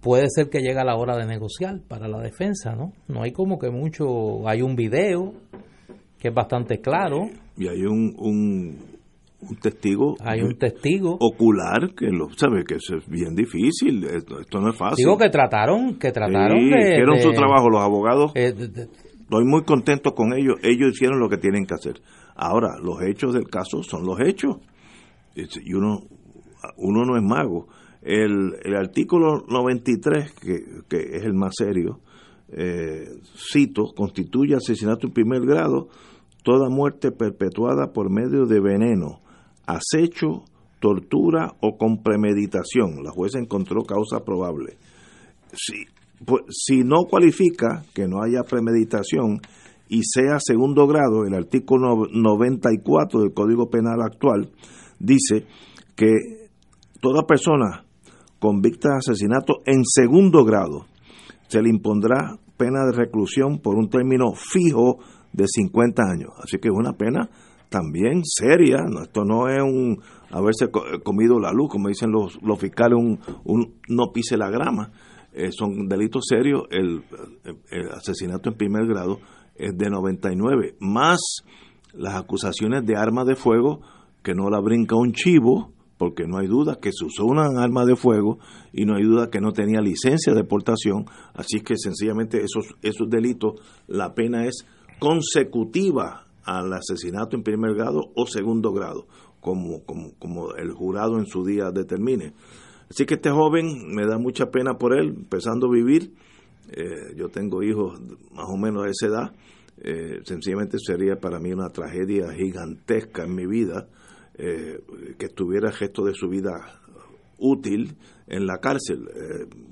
puede 0.00 0.26
ser 0.28 0.50
que 0.50 0.58
llegue 0.58 0.82
la 0.82 0.96
hora 0.96 1.16
de 1.16 1.24
negociar 1.24 1.82
para 1.86 2.08
la 2.08 2.18
defensa, 2.18 2.74
¿no? 2.74 2.94
No 3.06 3.22
hay 3.22 3.30
como 3.30 3.56
que 3.56 3.70
mucho, 3.70 4.48
hay 4.48 4.60
un 4.60 4.74
video 4.74 5.34
que 6.18 6.30
es 6.30 6.34
bastante 6.34 6.80
claro. 6.80 7.30
Y 7.56 7.68
hay 7.68 7.84
un, 7.84 8.16
un, 8.18 8.76
testigo. 9.60 10.16
Hay 10.20 10.40
un 10.40 10.56
testigo. 10.58 11.16
Ocular 11.20 11.94
que 11.94 12.06
lo 12.06 12.28
sabe 12.36 12.64
que 12.64 12.76
es 12.76 12.92
bien 13.06 13.34
difícil, 13.34 14.04
esto, 14.04 14.60
no 14.60 14.70
es 14.70 14.76
fácil. 14.76 15.04
Digo 15.04 15.18
que 15.18 15.28
trataron, 15.30 15.98
que 15.98 16.10
trataron 16.12 16.58
sí, 16.58 16.66
hicieron 16.66 17.18
su 17.20 17.32
trabajo 17.32 17.68
los 17.70 17.80
abogados. 17.80 18.32
Eh, 18.34 18.54
estoy 18.54 19.44
muy 19.44 19.64
contento 19.64 20.14
con 20.14 20.32
ellos, 20.32 20.56
ellos 20.62 20.92
hicieron 20.92 21.18
lo 21.20 21.28
que 21.28 21.38
tienen 21.38 21.66
que 21.66 21.74
hacer. 21.74 22.00
Ahora, 22.34 22.78
los 22.82 23.02
hechos 23.02 23.34
del 23.34 23.48
caso 23.48 23.82
son 23.82 24.04
los 24.04 24.20
hechos. 24.20 24.56
Y 25.34 25.74
uno, 25.74 26.00
uno 26.76 27.04
no 27.04 27.16
es 27.16 27.22
mago 27.22 27.68
el, 28.02 28.56
el 28.64 28.76
artículo 28.76 29.44
93, 29.48 30.32
que, 30.32 30.64
que 30.88 31.16
es 31.16 31.22
el 31.22 31.34
más 31.34 31.54
serio, 31.56 32.00
eh, 32.48 33.08
cito, 33.52 33.92
constituye 33.96 34.56
asesinato 34.56 35.06
en 35.06 35.12
primer 35.12 35.42
grado 35.42 35.88
toda 36.42 36.68
muerte 36.68 37.12
perpetuada 37.12 37.92
por 37.92 38.10
medio 38.10 38.46
de 38.46 38.60
veneno, 38.60 39.20
acecho, 39.76 40.44
tortura 40.80 41.52
o 41.60 41.76
con 41.76 42.02
premeditación. 42.02 43.02
La 43.02 43.10
jueza 43.10 43.38
encontró 43.38 43.82
causa 43.82 44.24
probable. 44.24 44.76
Si, 45.52 45.84
pues, 46.24 46.42
si 46.48 46.82
no 46.82 47.04
cualifica 47.08 47.84
que 47.94 48.08
no 48.08 48.22
haya 48.22 48.42
premeditación 48.42 49.40
y 49.88 50.02
sea 50.04 50.38
segundo 50.38 50.86
grado, 50.86 51.24
el 51.26 51.34
artículo 51.34 52.06
94 52.12 53.20
del 53.20 53.32
Código 53.32 53.68
Penal 53.68 54.00
actual 54.02 54.50
dice 54.98 55.46
que 55.94 56.48
toda 57.00 57.26
persona 57.26 57.84
convicta 58.38 58.90
de 58.90 58.96
asesinato 58.96 59.62
en 59.66 59.82
segundo 59.84 60.44
grado, 60.44 60.86
se 61.46 61.62
le 61.62 61.68
impondrá 61.68 62.38
pena 62.56 62.84
de 62.86 62.92
reclusión 62.92 63.60
por 63.60 63.76
un 63.76 63.88
término 63.88 64.32
fijo 64.34 64.98
de 65.32 65.44
50 65.46 66.02
años. 66.02 66.30
Así 66.42 66.58
que 66.58 66.68
es 66.68 66.74
una 66.74 66.94
pena 66.94 67.28
también 67.72 68.22
seria. 68.24 68.84
esto 69.02 69.24
no 69.24 69.48
es 69.48 69.60
un 69.62 70.00
haberse 70.30 70.70
comido 71.02 71.40
la 71.40 71.50
luz, 71.52 71.70
como 71.70 71.88
dicen 71.88 72.12
los, 72.12 72.38
fiscales, 72.58 72.96
un, 72.96 73.80
no 73.88 74.12
pise 74.12 74.36
la 74.36 74.50
grama. 74.50 74.92
Eh, 75.32 75.50
son 75.50 75.88
delitos 75.88 76.26
serios. 76.28 76.64
El, 76.70 77.02
el, 77.70 77.90
asesinato 77.90 78.50
en 78.50 78.56
primer 78.56 78.86
grado 78.86 79.18
es 79.56 79.76
de 79.76 79.90
99, 79.90 80.76
más 80.80 81.20
las 81.94 82.14
acusaciones 82.14 82.84
de 82.86 82.96
arma 82.96 83.24
de 83.24 83.34
fuego 83.34 83.80
que 84.22 84.34
no 84.34 84.50
la 84.50 84.60
brinca 84.60 84.94
un 84.94 85.12
chivo 85.12 85.72
porque 85.98 86.26
no 86.26 86.38
hay 86.38 86.48
duda 86.48 86.78
que 86.80 86.90
se 86.92 87.04
usó 87.04 87.24
una 87.24 87.62
arma 87.62 87.84
de 87.84 87.96
fuego 87.96 88.38
y 88.72 88.84
no 88.84 88.96
hay 88.96 89.04
duda 89.04 89.30
que 89.30 89.40
no 89.40 89.52
tenía 89.52 89.80
licencia 89.80 90.34
de 90.34 90.42
portación, 90.42 91.04
así 91.32 91.60
que 91.60 91.76
sencillamente 91.76 92.38
esos, 92.38 92.74
esos 92.82 93.08
delitos, 93.08 93.60
la 93.86 94.12
pena 94.12 94.46
es 94.46 94.66
consecutiva 94.98 96.26
al 96.44 96.72
asesinato 96.72 97.36
en 97.36 97.42
primer 97.42 97.74
grado 97.74 98.12
o 98.14 98.26
segundo 98.26 98.72
grado, 98.72 99.06
como, 99.40 99.84
como, 99.84 100.54
el 100.54 100.72
jurado 100.72 101.18
en 101.18 101.26
su 101.26 101.44
día 101.44 101.70
determine. 101.70 102.32
Así 102.90 103.06
que 103.06 103.14
este 103.14 103.30
joven 103.30 103.94
me 103.94 104.06
da 104.06 104.18
mucha 104.18 104.50
pena 104.50 104.74
por 104.74 104.94
él, 104.94 105.14
empezando 105.16 105.66
a 105.66 105.70
vivir. 105.70 106.12
Eh, 106.70 107.14
yo 107.16 107.28
tengo 107.28 107.62
hijos 107.62 108.00
más 108.32 108.46
o 108.48 108.56
menos 108.56 108.84
de 108.84 108.90
esa 108.90 109.06
edad. 109.06 109.32
Eh, 109.78 110.20
sencillamente 110.24 110.76
sería 110.78 111.16
para 111.16 111.38
mí 111.38 111.52
una 111.52 111.70
tragedia 111.70 112.32
gigantesca 112.32 113.24
en 113.24 113.34
mi 113.34 113.46
vida 113.46 113.88
eh, 114.34 114.78
que 115.18 115.26
estuviera 115.26 115.68
el 115.68 115.74
gesto 115.74 116.04
de 116.04 116.14
su 116.14 116.28
vida 116.28 116.80
útil 117.38 117.96
en 118.28 118.46
la 118.46 118.58
cárcel, 118.58 119.08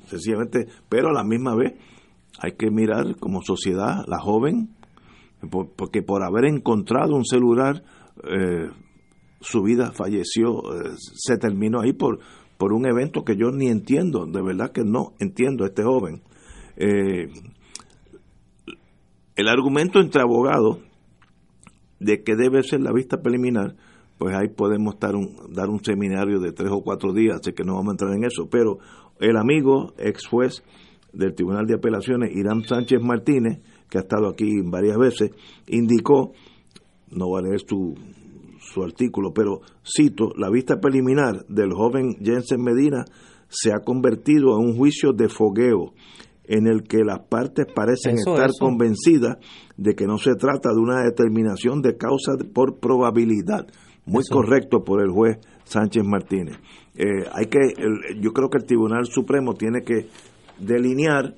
sencillamente, 0.06 0.66
pero 0.88 1.10
a 1.10 1.12
la 1.12 1.22
misma 1.22 1.54
vez 1.54 1.74
hay 2.40 2.52
que 2.52 2.70
mirar 2.70 3.16
como 3.16 3.42
sociedad 3.42 4.04
la 4.06 4.18
joven, 4.18 4.70
porque 5.76 6.02
por 6.02 6.22
haber 6.22 6.46
encontrado 6.46 7.14
un 7.14 7.24
celular, 7.24 7.82
eh, 8.24 8.70
su 9.40 9.62
vida 9.62 9.92
falleció, 9.92 10.62
se 10.96 11.38
terminó 11.38 11.80
ahí 11.80 11.92
por, 11.92 12.18
por 12.58 12.72
un 12.72 12.86
evento 12.86 13.24
que 13.24 13.36
yo 13.36 13.50
ni 13.50 13.68
entiendo, 13.68 14.26
de 14.26 14.42
verdad 14.42 14.72
que 14.72 14.84
no 14.84 15.14
entiendo 15.18 15.64
a 15.64 15.68
este 15.68 15.82
joven. 15.82 16.22
el 16.76 17.30
argumento 19.48 20.00
entre 20.00 20.20
abogados 20.20 20.78
de 22.00 22.22
que 22.22 22.34
debe 22.34 22.62
ser 22.62 22.80
la 22.80 22.92
vista 22.92 23.22
preliminar, 23.22 23.76
pues 24.20 24.34
ahí 24.34 24.48
podemos 24.48 24.98
dar 24.98 25.16
un, 25.16 25.34
dar 25.50 25.70
un 25.70 25.82
seminario 25.82 26.40
de 26.40 26.52
tres 26.52 26.70
o 26.70 26.82
cuatro 26.82 27.14
días, 27.14 27.40
así 27.40 27.54
que 27.54 27.64
no 27.64 27.76
vamos 27.76 27.88
a 27.88 27.92
entrar 27.92 28.12
en 28.12 28.24
eso. 28.24 28.50
Pero 28.50 28.78
el 29.18 29.38
amigo, 29.38 29.94
ex 29.96 30.26
juez 30.26 30.62
del 31.12 31.34
Tribunal 31.34 31.66
de 31.66 31.76
Apelaciones, 31.76 32.36
Irán 32.36 32.62
Sánchez 32.64 33.00
Martínez, 33.00 33.60
que 33.90 33.98
ha 33.98 34.02
estado 34.02 34.28
aquí 34.28 34.62
varias 34.64 34.96
veces, 34.96 35.30
indicó, 35.66 36.32
no 37.10 37.26
voy 37.26 37.40
a 37.40 37.48
leer 37.48 37.60
su, 37.66 37.94
su 38.60 38.82
artículo, 38.82 39.32
pero 39.34 39.60
cito, 39.84 40.30
la 40.36 40.48
vista 40.48 40.80
preliminar 40.80 41.44
del 41.48 41.72
joven 41.72 42.16
Jensen 42.22 42.62
Medina 42.62 43.04
se 43.48 43.72
ha 43.72 43.80
convertido 43.80 44.58
en 44.58 44.68
un 44.68 44.76
juicio 44.76 45.12
de 45.12 45.28
fogueo 45.28 45.92
en 46.44 46.66
el 46.66 46.82
que 46.82 47.04
las 47.04 47.20
partes 47.28 47.66
parecen 47.72 48.16
estar 48.16 48.50
convencidas 48.58 49.38
de 49.76 49.94
que 49.94 50.06
no 50.06 50.18
se 50.18 50.34
trata 50.34 50.70
de 50.72 50.80
una 50.80 51.02
determinación 51.02 51.80
de 51.80 51.96
causa 51.96 52.32
por 52.52 52.78
probabilidad, 52.78 53.66
muy 54.04 54.24
correcto 54.24 54.82
por 54.82 55.00
el 55.00 55.10
juez 55.10 55.38
Sánchez 55.64 56.02
Martínez. 56.04 56.56
Eh, 56.96 57.24
hay 57.32 57.46
que, 57.46 57.58
yo 58.20 58.32
creo 58.32 58.50
que 58.50 58.58
el 58.58 58.64
Tribunal 58.64 59.06
Supremo 59.06 59.54
tiene 59.54 59.82
que 59.82 60.08
delinear 60.58 61.34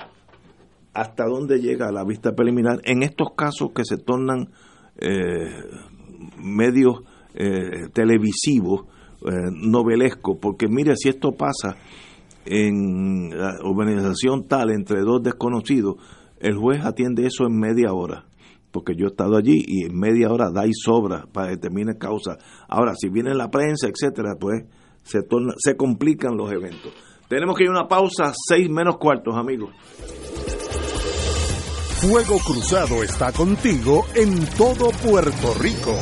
hasta 0.94 1.24
dónde 1.24 1.60
llega 1.60 1.92
la 1.92 2.04
vista 2.04 2.34
preliminar 2.34 2.80
en 2.84 3.02
estos 3.02 3.28
casos 3.36 3.70
que 3.74 3.82
se 3.84 3.96
tornan 3.96 4.50
eh, 4.98 5.64
medios 6.38 7.02
eh, 7.34 7.88
televisivos, 7.92 8.86
novelescos, 9.52 10.38
porque 10.42 10.66
mire, 10.68 10.96
si 10.96 11.08
esto 11.08 11.30
pasa 11.30 11.76
en 12.44 13.30
la 13.30 13.54
organización 13.62 14.48
tal 14.48 14.72
entre 14.72 15.02
dos 15.02 15.22
desconocidos, 15.22 15.94
el 16.40 16.56
juez 16.56 16.84
atiende 16.84 17.26
eso 17.26 17.46
en 17.46 17.56
media 17.56 17.92
hora 17.92 18.24
porque 18.72 18.94
yo 18.96 19.04
he 19.04 19.10
estado 19.10 19.36
allí 19.36 19.62
y 19.64 19.84
en 19.84 19.96
media 19.96 20.32
hora 20.32 20.50
da 20.50 20.66
y 20.66 20.72
sobra 20.72 21.26
para 21.30 21.50
determinar 21.50 21.98
causa. 21.98 22.38
Ahora, 22.68 22.94
si 22.96 23.10
viene 23.10 23.34
la 23.34 23.50
prensa, 23.50 23.86
etcétera, 23.86 24.34
pues 24.40 24.64
se, 25.02 25.20
se 25.58 25.76
complican 25.76 26.36
los 26.36 26.50
eventos. 26.50 26.92
Tenemos 27.32 27.56
que 27.56 27.64
ir 27.64 27.70
a 27.70 27.72
una 27.72 27.88
pausa, 27.88 28.30
seis 28.46 28.68
menos 28.68 28.98
cuartos, 28.98 29.34
amigos. 29.34 29.70
Fuego 32.02 32.38
Cruzado 32.44 33.02
está 33.02 33.32
contigo 33.32 34.04
en 34.14 34.44
todo 34.58 34.90
Puerto 34.90 35.54
Rico. 35.58 35.96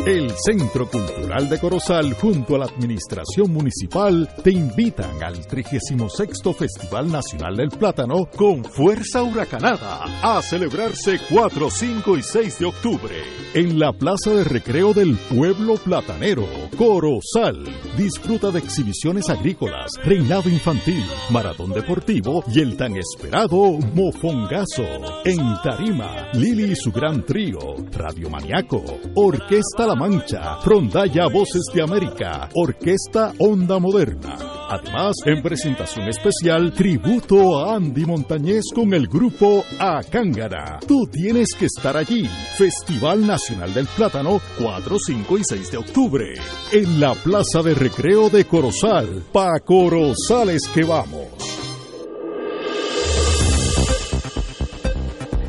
El 0.06 0.30
Centro 0.36 0.86
Cultural 0.86 1.48
de 1.48 1.58
Corozal 1.58 2.12
junto 2.12 2.56
a 2.56 2.58
la 2.58 2.66
Administración 2.66 3.50
Municipal 3.50 4.28
te 4.42 4.50
invitan 4.50 5.22
al 5.22 5.46
36 5.46 6.42
Festival 6.58 7.10
Nacional 7.10 7.56
del 7.56 7.70
Plátano 7.70 8.28
con 8.36 8.62
Fuerza 8.64 9.22
Huracanada 9.22 10.04
a 10.22 10.42
celebrarse 10.42 11.18
4, 11.30 11.70
5 11.70 12.18
y 12.18 12.22
6 12.22 12.58
de 12.58 12.66
octubre 12.66 13.14
en 13.54 13.78
la 13.78 13.92
Plaza 13.92 14.30
de 14.30 14.44
Recreo 14.44 14.92
del 14.92 15.16
Pueblo 15.16 15.76
Platanero, 15.76 16.44
Corozal. 16.76 17.64
Disfruta 17.96 18.50
de 18.50 18.58
exhibiciones 18.58 19.30
agrícolas, 19.30 19.92
reinado 20.04 20.50
infantil, 20.50 21.04
maratón 21.30 21.70
deportivo 21.70 22.44
y 22.52 22.60
el 22.60 22.76
tan 22.76 22.96
esperado 22.96 23.78
Mofongazo. 23.94 24.84
En 25.24 25.38
Tarima, 25.62 26.32
Lili 26.34 26.72
y 26.72 26.76
su 26.76 26.90
gran 26.90 27.24
trío, 27.24 27.58
Radio 27.92 28.28
Maniaco, 28.28 28.82
Orquesta 29.14 29.86
La 29.86 29.93
Mancha, 29.94 30.58
Frondalla 30.60 31.26
Voces 31.28 31.64
de 31.72 31.82
América, 31.82 32.48
Orquesta 32.54 33.32
Onda 33.38 33.78
Moderna. 33.78 34.36
Además, 34.68 35.16
en 35.26 35.42
presentación 35.42 36.08
especial, 36.08 36.72
tributo 36.72 37.58
a 37.58 37.76
Andy 37.76 38.04
Montañez 38.06 38.64
con 38.74 38.92
el 38.94 39.06
grupo 39.06 39.64
Acángara. 39.78 40.78
Tú 40.86 41.06
tienes 41.10 41.54
que 41.58 41.66
estar 41.66 41.96
allí. 41.96 42.26
Festival 42.56 43.26
Nacional 43.26 43.74
del 43.74 43.86
Plátano, 43.86 44.40
4, 44.58 44.96
5 44.98 45.38
y 45.38 45.42
6 45.44 45.70
de 45.70 45.76
octubre. 45.76 46.34
En 46.72 46.98
la 46.98 47.14
Plaza 47.14 47.62
de 47.62 47.74
Recreo 47.74 48.30
de 48.30 48.46
Corozal. 48.46 49.24
Pa' 49.32 49.60
Corozales 49.64 50.68
que 50.72 50.84
vamos. 50.84 51.28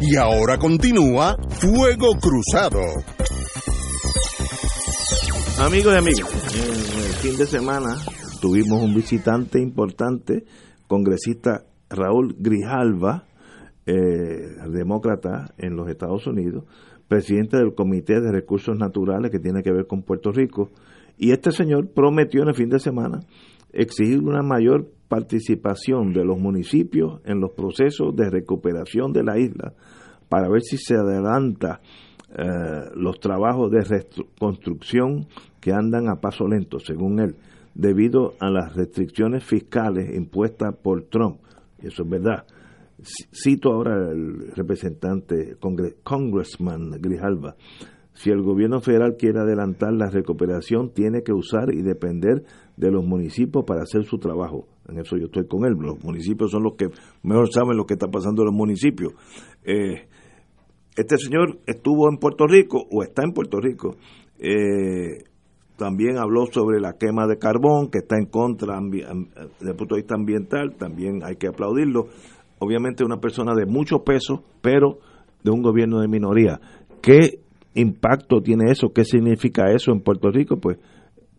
Y 0.01 0.17
ahora 0.17 0.57
continúa 0.57 1.35
Fuego 1.49 2.11
Cruzado. 2.19 3.14
Amigos 5.65 5.95
y 5.95 5.97
amigas, 5.97 6.53
en 6.53 7.05
el 7.05 7.13
fin 7.13 7.37
de 7.37 7.47
semana 7.47 7.95
tuvimos 8.39 8.83
un 8.83 8.93
visitante 8.93 9.59
importante, 9.59 10.43
congresista 10.87 11.63
Raúl 11.89 12.35
Grijalva, 12.37 13.23
eh, 13.87 14.57
demócrata 14.69 15.55
en 15.57 15.75
los 15.75 15.89
Estados 15.89 16.27
Unidos, 16.27 16.65
presidente 17.07 17.57
del 17.57 17.73
Comité 17.73 18.21
de 18.21 18.31
Recursos 18.31 18.77
Naturales 18.77 19.31
que 19.31 19.39
tiene 19.39 19.63
que 19.63 19.71
ver 19.71 19.87
con 19.87 20.03
Puerto 20.03 20.31
Rico. 20.31 20.69
Y 21.17 21.31
este 21.31 21.51
señor 21.51 21.87
prometió 21.87 22.43
en 22.43 22.49
el 22.49 22.55
fin 22.55 22.69
de 22.69 22.77
semana 22.77 23.21
exigir 23.73 24.19
una 24.19 24.43
mayor 24.43 24.87
participación 25.07 26.13
de 26.13 26.25
los 26.25 26.37
municipios 26.37 27.21
en 27.25 27.39
los 27.39 27.53
procesos 27.53 28.15
de 28.15 28.29
recuperación 28.29 29.13
de 29.13 29.23
la 29.23 29.39
isla 29.39 29.73
para 30.29 30.47
ver 30.47 30.61
si 30.61 30.77
se 30.77 30.93
adelanta 30.93 31.81
eh, 32.37 32.89
los 32.95 33.19
trabajos 33.21 33.71
de 33.71 33.81
reconstrucción 33.81 35.27
que 35.61 35.71
andan 35.71 36.09
a 36.09 36.19
paso 36.19 36.47
lento, 36.47 36.79
según 36.79 37.19
él, 37.19 37.35
debido 37.73 38.33
a 38.39 38.49
las 38.49 38.75
restricciones 38.75 39.43
fiscales 39.43 40.13
impuestas 40.13 40.75
por 40.75 41.03
Trump. 41.03 41.39
Eso 41.79 42.03
es 42.03 42.09
verdad. 42.09 42.45
Cito 43.33 43.71
ahora 43.71 44.09
al 44.09 44.51
representante, 44.53 45.55
Congressman 46.03 46.91
Grijalva. 46.99 47.55
Si 48.13 48.29
el 48.29 48.41
gobierno 48.41 48.79
federal 48.81 49.15
quiere 49.17 49.39
adelantar 49.39 49.93
la 49.93 50.09
recuperación, 50.09 50.91
tiene 50.93 51.21
que 51.21 51.33
usar 51.33 51.73
y 51.73 51.81
depender 51.81 52.43
de 52.75 52.91
los 52.91 53.05
municipios 53.05 53.63
para 53.65 53.83
hacer 53.83 54.03
su 54.05 54.17
trabajo. 54.17 54.67
En 54.87 54.99
eso 54.99 55.17
yo 55.17 55.25
estoy 55.25 55.47
con 55.47 55.65
él. 55.65 55.73
Los 55.79 56.03
municipios 56.03 56.51
son 56.51 56.63
los 56.63 56.75
que 56.75 56.87
mejor 57.23 57.51
saben 57.51 57.77
lo 57.77 57.85
que 57.85 57.93
está 57.95 58.07
pasando 58.07 58.41
en 58.41 58.47
los 58.47 58.55
municipios. 58.55 59.13
Eh, 59.63 60.07
este 60.95 61.17
señor 61.17 61.59
estuvo 61.65 62.09
en 62.09 62.17
Puerto 62.17 62.47
Rico 62.47 62.85
o 62.89 63.03
está 63.03 63.23
en 63.23 63.33
Puerto 63.33 63.59
Rico. 63.59 63.95
Eh, 64.39 65.23
también 65.77 66.17
habló 66.17 66.45
sobre 66.45 66.79
la 66.79 66.93
quema 66.93 67.27
de 67.27 67.37
carbón, 67.37 67.89
que 67.89 67.99
está 67.99 68.17
en 68.17 68.27
contra 68.27 68.79
desde 68.79 69.71
el 69.71 69.75
punto 69.75 69.95
de 69.95 70.01
vista 70.01 70.15
ambiental, 70.15 70.75
también 70.77 71.21
hay 71.23 71.35
que 71.35 71.47
aplaudirlo. 71.47 72.07
Obviamente 72.59 73.03
una 73.03 73.17
persona 73.17 73.53
de 73.55 73.65
mucho 73.65 74.03
peso, 74.03 74.43
pero 74.61 74.99
de 75.43 75.51
un 75.51 75.61
gobierno 75.61 75.99
de 75.99 76.07
minoría. 76.07 76.59
¿Qué 77.01 77.39
impacto 77.73 78.41
tiene 78.41 78.71
eso? 78.71 78.93
¿Qué 78.93 79.03
significa 79.03 79.71
eso 79.71 79.91
en 79.91 79.99
Puerto 79.99 80.31
Rico? 80.31 80.57
Pues 80.57 80.77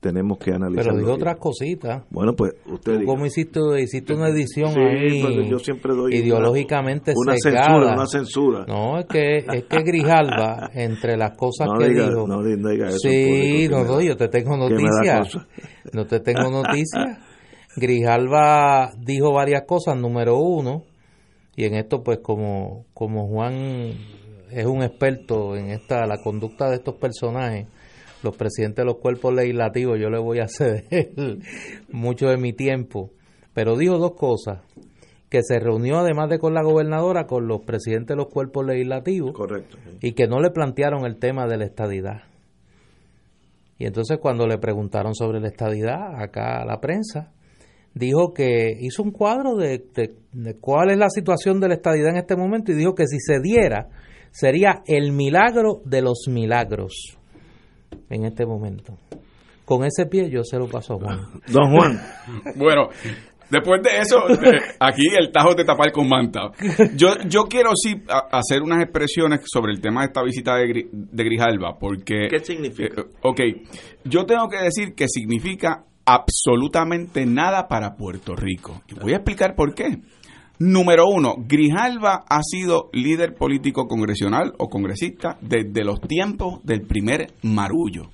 tenemos 0.00 0.38
que 0.38 0.52
analizar. 0.52 0.84
Pero 0.84 0.98
digo 0.98 1.12
otras 1.14 1.36
cositas. 1.36 2.04
Bueno, 2.10 2.34
pues 2.34 2.54
usted. 2.66 3.04
¿Cómo 3.04 3.26
hiciste, 3.26 3.60
hiciste 3.80 4.14
una 4.14 4.28
edición 4.28 4.70
ahí 4.78 5.22
pues, 5.22 5.48
yo 5.48 5.58
siempre 5.58 5.94
doy 5.94 6.14
ideológicamente 6.14 7.12
una, 7.16 7.36
censura, 7.36 7.94
una 7.94 8.06
censura. 8.06 8.64
No, 8.66 8.98
es 8.98 9.06
que, 9.06 9.38
es 9.38 9.64
que 9.64 9.82
Grijalva, 9.82 10.70
entre 10.74 11.16
las 11.16 11.36
cosas 11.36 11.68
no 11.68 11.78
que 11.78 11.88
diga, 11.88 12.08
dijo. 12.08 12.26
No 12.26 12.42
diga 12.42 12.88
eso. 12.88 12.98
Sí, 12.98 13.68
no, 13.70 13.84
no, 13.84 14.00
yo 14.00 14.16
te 14.16 14.28
tengo 14.28 14.56
noticias. 14.56 15.38
No 15.92 16.06
te 16.06 16.20
tengo 16.20 16.50
noticias. 16.50 17.18
Grijalva 17.76 18.92
dijo 18.98 19.32
varias 19.32 19.62
cosas. 19.66 19.96
Número 19.96 20.38
uno, 20.38 20.84
y 21.56 21.64
en 21.64 21.74
esto, 21.74 22.02
pues, 22.02 22.18
como, 22.18 22.84
como 22.94 23.28
Juan 23.28 23.94
es 24.50 24.64
un 24.64 24.82
experto 24.82 25.56
en 25.56 25.70
esta 25.70 26.06
la 26.06 26.22
conducta 26.22 26.68
de 26.70 26.76
estos 26.76 26.94
personajes 26.94 27.66
los 28.26 28.36
presidentes 28.36 28.82
de 28.82 28.84
los 28.84 28.98
cuerpos 28.98 29.34
legislativos, 29.34 29.98
yo 29.98 30.10
le 30.10 30.18
voy 30.18 30.40
a 30.40 30.48
ceder 30.48 31.10
mucho 31.90 32.26
de 32.26 32.36
mi 32.36 32.52
tiempo. 32.52 33.10
Pero 33.54 33.76
dijo 33.76 33.96
dos 33.96 34.14
cosas, 34.16 34.60
que 35.30 35.40
se 35.42 35.58
reunió 35.58 35.98
además 35.98 36.28
de 36.28 36.38
con 36.38 36.54
la 36.54 36.62
gobernadora, 36.62 37.26
con 37.26 37.48
los 37.48 37.62
presidentes 37.62 38.08
de 38.08 38.16
los 38.16 38.28
cuerpos 38.28 38.66
legislativos. 38.66 39.32
Correcto. 39.32 39.78
Y 40.00 40.12
que 40.12 40.26
no 40.26 40.40
le 40.40 40.50
plantearon 40.50 41.06
el 41.06 41.16
tema 41.18 41.46
de 41.46 41.56
la 41.56 41.64
estadidad. 41.64 42.22
Y 43.78 43.86
entonces 43.86 44.18
cuando 44.20 44.46
le 44.46 44.58
preguntaron 44.58 45.14
sobre 45.14 45.40
la 45.40 45.48
estadidad, 45.48 46.22
acá 46.22 46.62
a 46.62 46.64
la 46.64 46.80
prensa, 46.80 47.32
dijo 47.94 48.32
que 48.32 48.76
hizo 48.80 49.02
un 49.02 49.10
cuadro 49.10 49.56
de, 49.56 49.84
de, 50.32 50.54
cuál 50.60 50.90
es 50.90 50.98
la 50.98 51.10
situación 51.10 51.60
de 51.60 51.68
la 51.68 51.74
estadidad 51.74 52.10
en 52.10 52.18
este 52.18 52.36
momento 52.36 52.72
y 52.72 52.74
dijo 52.74 52.94
que 52.94 53.06
si 53.06 53.18
se 53.20 53.40
diera 53.40 53.88
sería 54.30 54.82
el 54.86 55.12
milagro 55.12 55.80
de 55.84 56.02
los 56.02 56.26
milagros 56.28 57.15
en 58.10 58.24
este 58.24 58.46
momento. 58.46 58.94
Con 59.64 59.84
ese 59.84 60.06
pie 60.06 60.30
yo 60.30 60.42
se 60.44 60.58
lo 60.58 60.68
paso 60.68 60.94
a 60.94 60.98
Juan. 60.98 61.20
Don 61.48 61.70
Juan. 61.70 62.00
bueno, 62.56 62.88
después 63.50 63.82
de 63.82 63.98
eso, 63.98 64.18
aquí 64.78 65.08
el 65.18 65.32
tajo 65.32 65.54
de 65.54 65.64
tapar 65.64 65.90
con 65.92 66.08
manta. 66.08 66.52
Yo, 66.94 67.16
yo 67.28 67.44
quiero 67.44 67.70
sí 67.74 67.94
hacer 68.30 68.62
unas 68.62 68.82
expresiones 68.82 69.40
sobre 69.44 69.72
el 69.72 69.80
tema 69.80 70.02
de 70.02 70.06
esta 70.06 70.22
visita 70.22 70.56
de, 70.56 70.88
de 70.92 71.24
Grijalva, 71.24 71.76
porque... 71.78 72.28
¿Qué 72.30 72.38
significa? 72.38 73.00
Eh, 73.00 73.04
ok, 73.22 73.40
yo 74.04 74.24
tengo 74.24 74.48
que 74.48 74.58
decir 74.58 74.94
que 74.94 75.08
significa 75.08 75.84
absolutamente 76.04 77.26
nada 77.26 77.66
para 77.66 77.96
Puerto 77.96 78.36
Rico. 78.36 78.82
Y 78.88 78.94
voy 78.94 79.12
a 79.12 79.16
explicar 79.16 79.56
por 79.56 79.74
qué. 79.74 79.98
Número 80.58 81.04
uno, 81.06 81.34
Grijalva 81.36 82.24
ha 82.26 82.40
sido 82.42 82.88
líder 82.94 83.34
político 83.34 83.86
congresional 83.86 84.54
o 84.56 84.68
congresista 84.68 85.36
desde 85.42 85.84
los 85.84 86.00
tiempos 86.00 86.64
del 86.64 86.86
primer 86.86 87.34
marullo. 87.42 88.10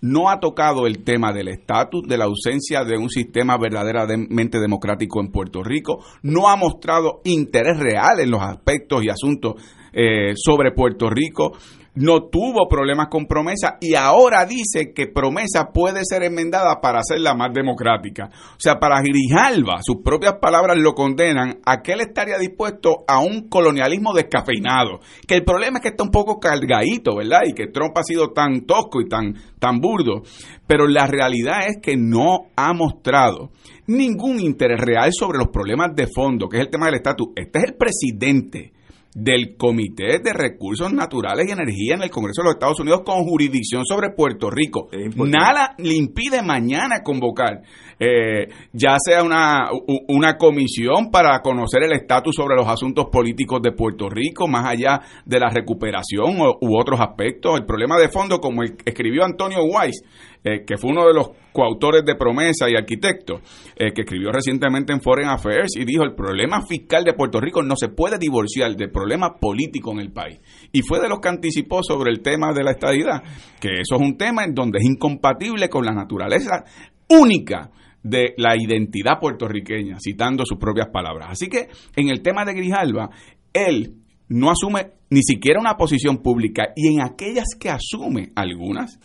no 0.00 0.28
ha 0.28 0.40
tocado 0.40 0.88
el 0.88 1.04
tema 1.04 1.32
del 1.32 1.46
estatus, 1.46 2.02
de 2.08 2.18
la 2.18 2.24
ausencia 2.24 2.82
de 2.82 2.98
un 2.98 3.08
sistema 3.08 3.56
verdaderamente 3.56 4.58
democrático 4.58 5.20
en 5.20 5.30
Puerto 5.30 5.62
Rico, 5.62 6.02
no 6.22 6.48
ha 6.48 6.56
mostrado 6.56 7.20
interés 7.22 7.78
real 7.78 8.18
en 8.18 8.32
los 8.32 8.42
aspectos 8.42 9.04
y 9.04 9.10
asuntos 9.10 9.62
eh, 9.92 10.32
sobre 10.34 10.72
Puerto 10.72 11.08
Rico, 11.08 11.52
no 11.94 12.28
tuvo 12.28 12.68
problemas 12.68 13.08
con 13.08 13.26
promesa 13.26 13.76
y 13.80 13.94
ahora 13.94 14.46
dice 14.46 14.92
que 14.94 15.08
promesa 15.08 15.72
puede 15.72 16.00
ser 16.04 16.22
enmendada 16.22 16.80
para 16.80 17.00
hacerla 17.00 17.34
más 17.34 17.52
democrática. 17.52 18.30
O 18.56 18.60
sea, 18.60 18.78
para 18.78 19.02
Grijalva, 19.02 19.78
sus 19.82 20.02
propias 20.02 20.34
palabras 20.40 20.78
lo 20.78 20.94
condenan, 20.94 21.58
a 21.66 21.82
que 21.82 21.92
él 21.92 22.00
estaría 22.00 22.38
dispuesto 22.38 23.04
a 23.06 23.20
un 23.20 23.48
colonialismo 23.48 24.14
descafeinado. 24.14 25.00
Que 25.26 25.34
el 25.34 25.44
problema 25.44 25.78
es 25.78 25.82
que 25.82 25.88
está 25.88 26.04
un 26.04 26.10
poco 26.10 26.40
cargadito, 26.40 27.16
¿verdad? 27.16 27.40
Y 27.46 27.52
que 27.52 27.66
Trump 27.66 27.96
ha 27.98 28.04
sido 28.04 28.30
tan 28.30 28.62
tosco 28.62 29.00
y 29.00 29.08
tan, 29.08 29.34
tan 29.58 29.78
burdo. 29.78 30.22
Pero 30.66 30.86
la 30.86 31.06
realidad 31.06 31.66
es 31.68 31.78
que 31.82 31.96
no 31.96 32.46
ha 32.56 32.72
mostrado 32.72 33.50
ningún 33.86 34.40
interés 34.40 34.80
real 34.80 35.10
sobre 35.12 35.38
los 35.38 35.48
problemas 35.48 35.94
de 35.94 36.06
fondo, 36.06 36.48
que 36.48 36.56
es 36.56 36.62
el 36.62 36.70
tema 36.70 36.86
del 36.86 36.96
estatus. 36.96 37.28
Este 37.36 37.58
es 37.58 37.64
el 37.64 37.74
presidente 37.74 38.72
del 39.14 39.56
Comité 39.56 40.20
de 40.22 40.32
Recursos 40.32 40.92
Naturales 40.92 41.46
y 41.48 41.52
Energía 41.52 41.94
en 41.96 42.02
el 42.02 42.10
Congreso 42.10 42.42
de 42.42 42.46
los 42.46 42.54
Estados 42.54 42.80
Unidos 42.80 43.02
con 43.04 43.24
jurisdicción 43.24 43.84
sobre 43.84 44.10
Puerto 44.10 44.50
Rico. 44.50 44.88
Nada 45.16 45.74
le 45.78 45.94
impide 45.94 46.42
mañana 46.42 47.02
convocar, 47.02 47.62
eh, 47.98 48.48
ya 48.72 48.96
sea 48.98 49.22
una, 49.22 49.68
una 50.08 50.36
comisión 50.36 51.10
para 51.10 51.40
conocer 51.40 51.82
el 51.84 51.92
estatus 51.92 52.34
sobre 52.34 52.56
los 52.56 52.68
asuntos 52.68 53.06
políticos 53.10 53.60
de 53.62 53.72
Puerto 53.72 54.08
Rico, 54.08 54.48
más 54.48 54.66
allá 54.66 55.00
de 55.24 55.40
la 55.40 55.48
recuperación 55.48 56.36
u 56.38 56.78
otros 56.78 57.00
aspectos. 57.00 57.58
El 57.58 57.66
problema 57.66 57.98
de 57.98 58.08
fondo, 58.08 58.38
como 58.40 58.62
escribió 58.62 59.24
Antonio 59.24 59.64
Weiss, 59.64 60.02
eh, 60.44 60.64
que 60.66 60.76
fue 60.76 60.90
uno 60.90 61.06
de 61.06 61.14
los 61.14 61.30
coautores 61.52 62.04
de 62.04 62.16
Promesa 62.16 62.68
y 62.68 62.74
arquitecto, 62.74 63.42
eh, 63.76 63.92
que 63.94 64.02
escribió 64.02 64.32
recientemente 64.32 64.92
en 64.92 65.00
Foreign 65.00 65.28
Affairs 65.28 65.76
y 65.76 65.84
dijo, 65.84 66.02
el 66.02 66.16
problema 66.16 66.66
fiscal 66.66 67.04
de 67.04 67.12
Puerto 67.12 67.40
Rico 67.40 67.62
no 67.62 67.76
se 67.76 67.90
puede 67.90 68.18
divorciar 68.18 68.74
del 68.74 68.90
problema 68.90 69.38
político 69.38 69.92
en 69.92 70.00
el 70.00 70.10
país. 70.10 70.40
Y 70.72 70.82
fue 70.82 70.98
de 71.00 71.08
los 71.08 71.20
que 71.20 71.28
anticipó 71.28 71.84
sobre 71.84 72.10
el 72.10 72.22
tema 72.22 72.52
de 72.52 72.64
la 72.64 72.72
estadidad, 72.72 73.22
que 73.60 73.80
eso 73.80 73.94
es 73.94 74.00
un 74.00 74.16
tema 74.16 74.42
en 74.42 74.52
donde 74.52 74.78
es 74.80 74.84
incompatible 74.84 75.68
con 75.68 75.84
la 75.84 75.92
naturaleza 75.92 76.64
única 77.08 77.70
de 78.02 78.34
la 78.36 78.56
identidad 78.56 79.18
puertorriqueña, 79.20 79.98
citando 80.00 80.44
sus 80.44 80.58
propias 80.58 80.88
palabras. 80.88 81.28
Así 81.30 81.48
que 81.48 81.68
en 81.96 82.08
el 82.08 82.22
tema 82.22 82.44
de 82.44 82.54
Grijalva, 82.54 83.10
él 83.52 83.96
no 84.28 84.50
asume 84.50 84.92
ni 85.10 85.22
siquiera 85.22 85.60
una 85.60 85.76
posición 85.76 86.22
pública 86.22 86.72
y 86.74 86.94
en 86.94 87.02
aquellas 87.02 87.54
que 87.58 87.70
asume 87.70 88.32
algunas, 88.34 88.98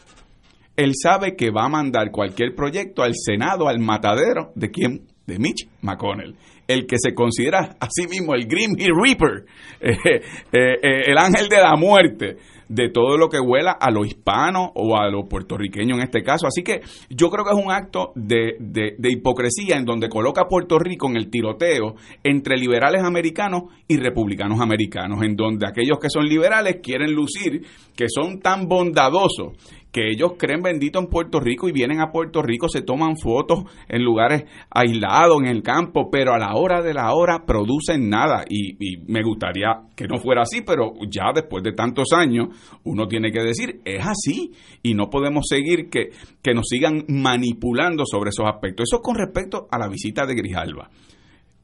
él 0.76 0.94
sabe 0.96 1.36
que 1.36 1.52
va 1.52 1.66
a 1.66 1.70
mandar 1.70 2.12
cualquier 2.12 2.56
proyecto 2.56 3.04
al 3.04 3.14
Senado, 3.16 3.68
al 3.68 3.80
matadero, 3.80 4.52
¿de 4.56 4.72
quién? 4.72 5.08
De 5.26 5.40
Mitch 5.40 5.68
McConnell, 5.82 6.36
el 6.68 6.86
que 6.86 6.98
se 6.98 7.14
considera 7.14 7.76
a 7.80 7.88
sí 7.90 8.08
mismo 8.08 8.34
el 8.34 8.48
Grim 8.48 8.76
Reaper, 8.78 9.46
eh, 9.82 9.98
eh, 10.06 10.22
eh, 10.54 11.02
el 11.08 11.18
ángel 11.18 11.50
de 11.50 11.58
la 11.58 11.76
muerte 11.76 12.38
de 12.70 12.90
todo 12.90 13.18
lo 13.18 13.30
que 13.30 13.40
huela 13.40 13.72
a 13.72 13.92
lo 13.92 14.06
hispano 14.06 14.72
o 14.76 14.98
a 14.98 15.10
lo 15.10 15.28
puertorriqueño 15.28 15.96
en 15.96 16.02
este 16.02 16.24
caso. 16.24 16.48
Así 16.48 16.64
que 16.64 16.82
yo 17.10 17.30
creo 17.30 17.46
que 17.46 17.52
es 17.52 17.66
un 17.66 17.72
acto 17.72 18.12
de, 18.16 18.56
de, 18.60 19.12
hipocresía 19.12 19.78
en 19.78 19.86
donde 19.86 20.10
coloca 20.10 20.42
a 20.42 20.48
Puerto 20.48 20.80
Rico 20.80 21.08
en 21.08 21.18
el 21.18 21.30
tiroteo 21.30 21.96
entre 22.24 22.58
liberales 22.58 23.04
americanos 23.04 23.64
y 23.88 23.98
republicanos 23.98 24.60
americanos, 24.60 25.24
en 25.24 25.36
donde 25.36 25.68
aquellos 25.68 26.00
que 26.00 26.10
son 26.10 26.26
liberales 26.28 26.78
quieren 26.82 27.14
lucir 27.14 27.64
que 27.96 28.08
son 28.10 28.40
tan 28.40 28.68
bondadosos 28.68 29.54
que 29.98 30.12
ellos 30.12 30.34
creen 30.38 30.62
bendito 30.62 31.00
en 31.00 31.08
Puerto 31.08 31.40
Rico 31.40 31.68
y 31.68 31.72
vienen 31.72 32.02
a 32.02 32.12
Puerto 32.12 32.44
Rico, 32.44 32.70
se 32.70 32.84
toman 32.84 33.18
fotos 33.18 33.64
en 33.90 34.04
lugares 34.04 34.44
aislados, 34.70 35.40
en 35.42 35.48
el 35.48 35.64
campo, 35.64 36.12
pero 36.12 36.36
a 36.36 36.38
la 36.38 36.54
hora 36.54 36.84
de 36.84 36.94
la 36.94 37.16
hora 37.16 37.48
producen 37.48 38.08
nada. 38.08 38.46
Y, 38.48 38.76
me 39.12 39.24
gustaría 39.24 39.70
que 39.96 40.06
no 40.06 40.20
fuera 40.20 40.44
así, 40.44 40.62
pero 40.62 40.94
ya 41.10 41.32
después 41.34 41.64
de 41.64 41.72
tantos 41.72 42.10
años, 42.16 42.50
uno 42.84 43.08
tiene 43.08 43.32
que 43.32 43.42
decir, 43.42 43.82
es 43.86 44.06
así. 44.06 44.52
Y 44.84 44.94
no 44.94 45.10
podemos 45.10 45.46
seguir 45.50 45.90
que, 45.90 46.12
que 46.44 46.54
nos 46.54 46.68
sigan 46.70 47.04
manipulando 47.08 48.04
sobre 48.06 48.30
esos 48.30 48.46
aspectos. 48.46 48.86
Eso 48.92 49.02
con 49.02 49.16
respecto 49.16 49.68
a 49.72 49.80
la 49.80 49.88
visita 49.88 50.28
de 50.28 50.36
Grijalva. 50.36 50.92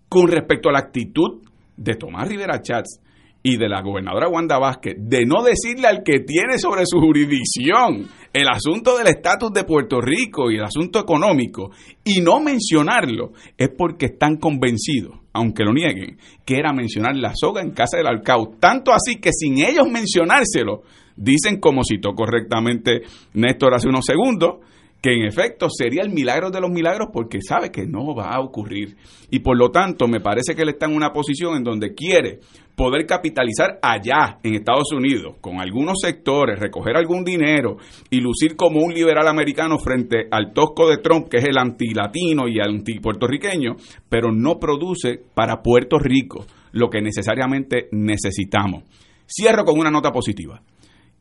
Con 0.10 0.28
respecto 0.28 0.70
a 0.70 0.72
la 0.72 0.80
actitud 0.80 1.44
de 1.78 1.94
Tomás 1.94 2.28
Rivera 2.28 2.60
Chats, 2.64 3.00
y 3.44 3.58
de 3.58 3.68
la 3.68 3.82
gobernadora 3.82 4.30
Wanda 4.30 4.58
Vázquez 4.58 4.96
de 4.98 5.26
no 5.26 5.44
decirle 5.44 5.88
al 5.88 6.02
que 6.02 6.22
tiene 6.22 6.58
sobre 6.58 6.86
su 6.86 7.00
jurisdicción 7.00 8.08
el 8.34 8.48
asunto 8.50 8.98
del 8.98 9.08
estatus 9.08 9.54
de 9.54 9.64
Puerto 9.64 10.02
Rico 10.02 10.50
y 10.50 10.56
el 10.56 10.64
asunto 10.64 11.00
económico 11.00 11.70
y 12.04 12.20
no 12.20 12.40
mencionarlo 12.40 13.34
es 13.56 13.70
porque 13.78 14.08
están 14.08 14.38
convencidos, 14.38 15.20
aunque 15.34 15.64
lo 15.64 15.72
nieguen, 15.72 16.18
que 16.44 16.58
era 16.58 16.74
mencionar 16.74 17.16
la 17.16 17.34
soga 17.36 17.62
en 17.62 17.72
casa 17.72 17.98
del 17.98 18.08
alcalde. 18.08 18.56
Tanto 18.60 18.92
así 18.92 19.22
que 19.22 19.32
sin 19.32 19.60
ellos 19.60 19.88
mencionárselo, 19.88 20.82
dicen 21.16 21.60
como 21.60 21.84
citó 21.84 22.16
correctamente 22.16 23.04
Néstor 23.34 23.76
hace 23.76 23.88
unos 23.88 24.06
segundos, 24.06 24.56
que 25.04 25.12
en 25.12 25.26
efecto 25.26 25.68
sería 25.70 26.01
el 26.01 26.12
milagro 26.12 26.49
de 26.49 26.62
los 26.62 26.72
milagros 26.72 27.10
porque 27.12 27.39
sabe 27.41 27.72
que 27.72 27.86
no 27.86 28.16
va 28.16 28.30
a 28.30 28.39
ocurrir. 28.39 28.95
Y 29.30 29.39
por 29.39 29.58
lo 29.58 29.70
tanto, 29.70 30.08
me 30.08 30.22
parece 30.22 30.56
que 30.56 30.62
él 30.62 30.70
está 30.70 30.86
en 30.86 30.95
una 30.95 31.12
posición 31.12 31.58
en 31.58 31.64
donde 31.64 31.93
quiere 31.93 32.39
poder 32.74 33.06
capitalizar 33.06 33.80
allá 33.82 34.39
en 34.43 34.56
Estados 34.56 34.93
Unidos 34.93 35.36
con 35.41 35.60
algunos 35.60 35.97
sectores, 36.01 36.58
recoger 36.58 36.95
algún 36.95 37.26
dinero 37.26 37.76
y 38.10 38.22
lucir 38.22 38.56
como 38.56 38.80
un 38.80 38.93
liberal 38.93 39.28
americano 39.28 39.78
frente 39.78 40.30
al 40.32 40.54
tosco 40.54 40.89
de 40.89 40.99
Trump, 40.99 41.28
que 41.28 41.39
es 41.39 41.43
el 41.43 41.58
antilatino 41.58 42.47
y 42.47 42.62
anti-puertorriqueño, 42.62 43.76
pero 44.08 44.32
no 44.32 44.58
produce 44.58 45.20
para 45.34 45.62
Puerto 45.62 45.99
Rico 45.99 46.45
lo 46.72 46.89
que 46.89 47.01
necesariamente 47.01 47.89
necesitamos. 47.91 48.86
Cierro 49.28 49.66
con 49.66 49.78
una 49.78 49.91
nota 49.91 50.14
positiva, 50.14 50.62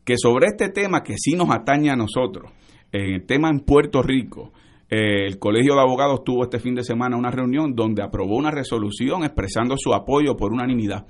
que 0.04 0.14
sobre 0.16 0.46
este 0.46 0.68
tema 0.68 1.02
que 1.02 1.14
sí 1.18 1.32
nos 1.34 1.50
atañe 1.50 1.90
a 1.90 1.96
nosotros, 1.96 2.52
en 2.92 3.14
el 3.14 3.26
tema 3.26 3.48
en 3.48 3.60
Puerto 3.60 4.02
Rico, 4.02 4.52
eh, 4.88 5.26
el 5.26 5.38
Colegio 5.38 5.74
de 5.74 5.80
Abogados 5.80 6.22
tuvo 6.24 6.44
este 6.44 6.58
fin 6.58 6.74
de 6.74 6.84
semana 6.84 7.16
una 7.16 7.30
reunión 7.30 7.74
donde 7.74 8.02
aprobó 8.02 8.36
una 8.36 8.50
resolución 8.50 9.24
expresando 9.24 9.76
su 9.78 9.94
apoyo 9.94 10.36
por 10.36 10.52
unanimidad 10.52 11.06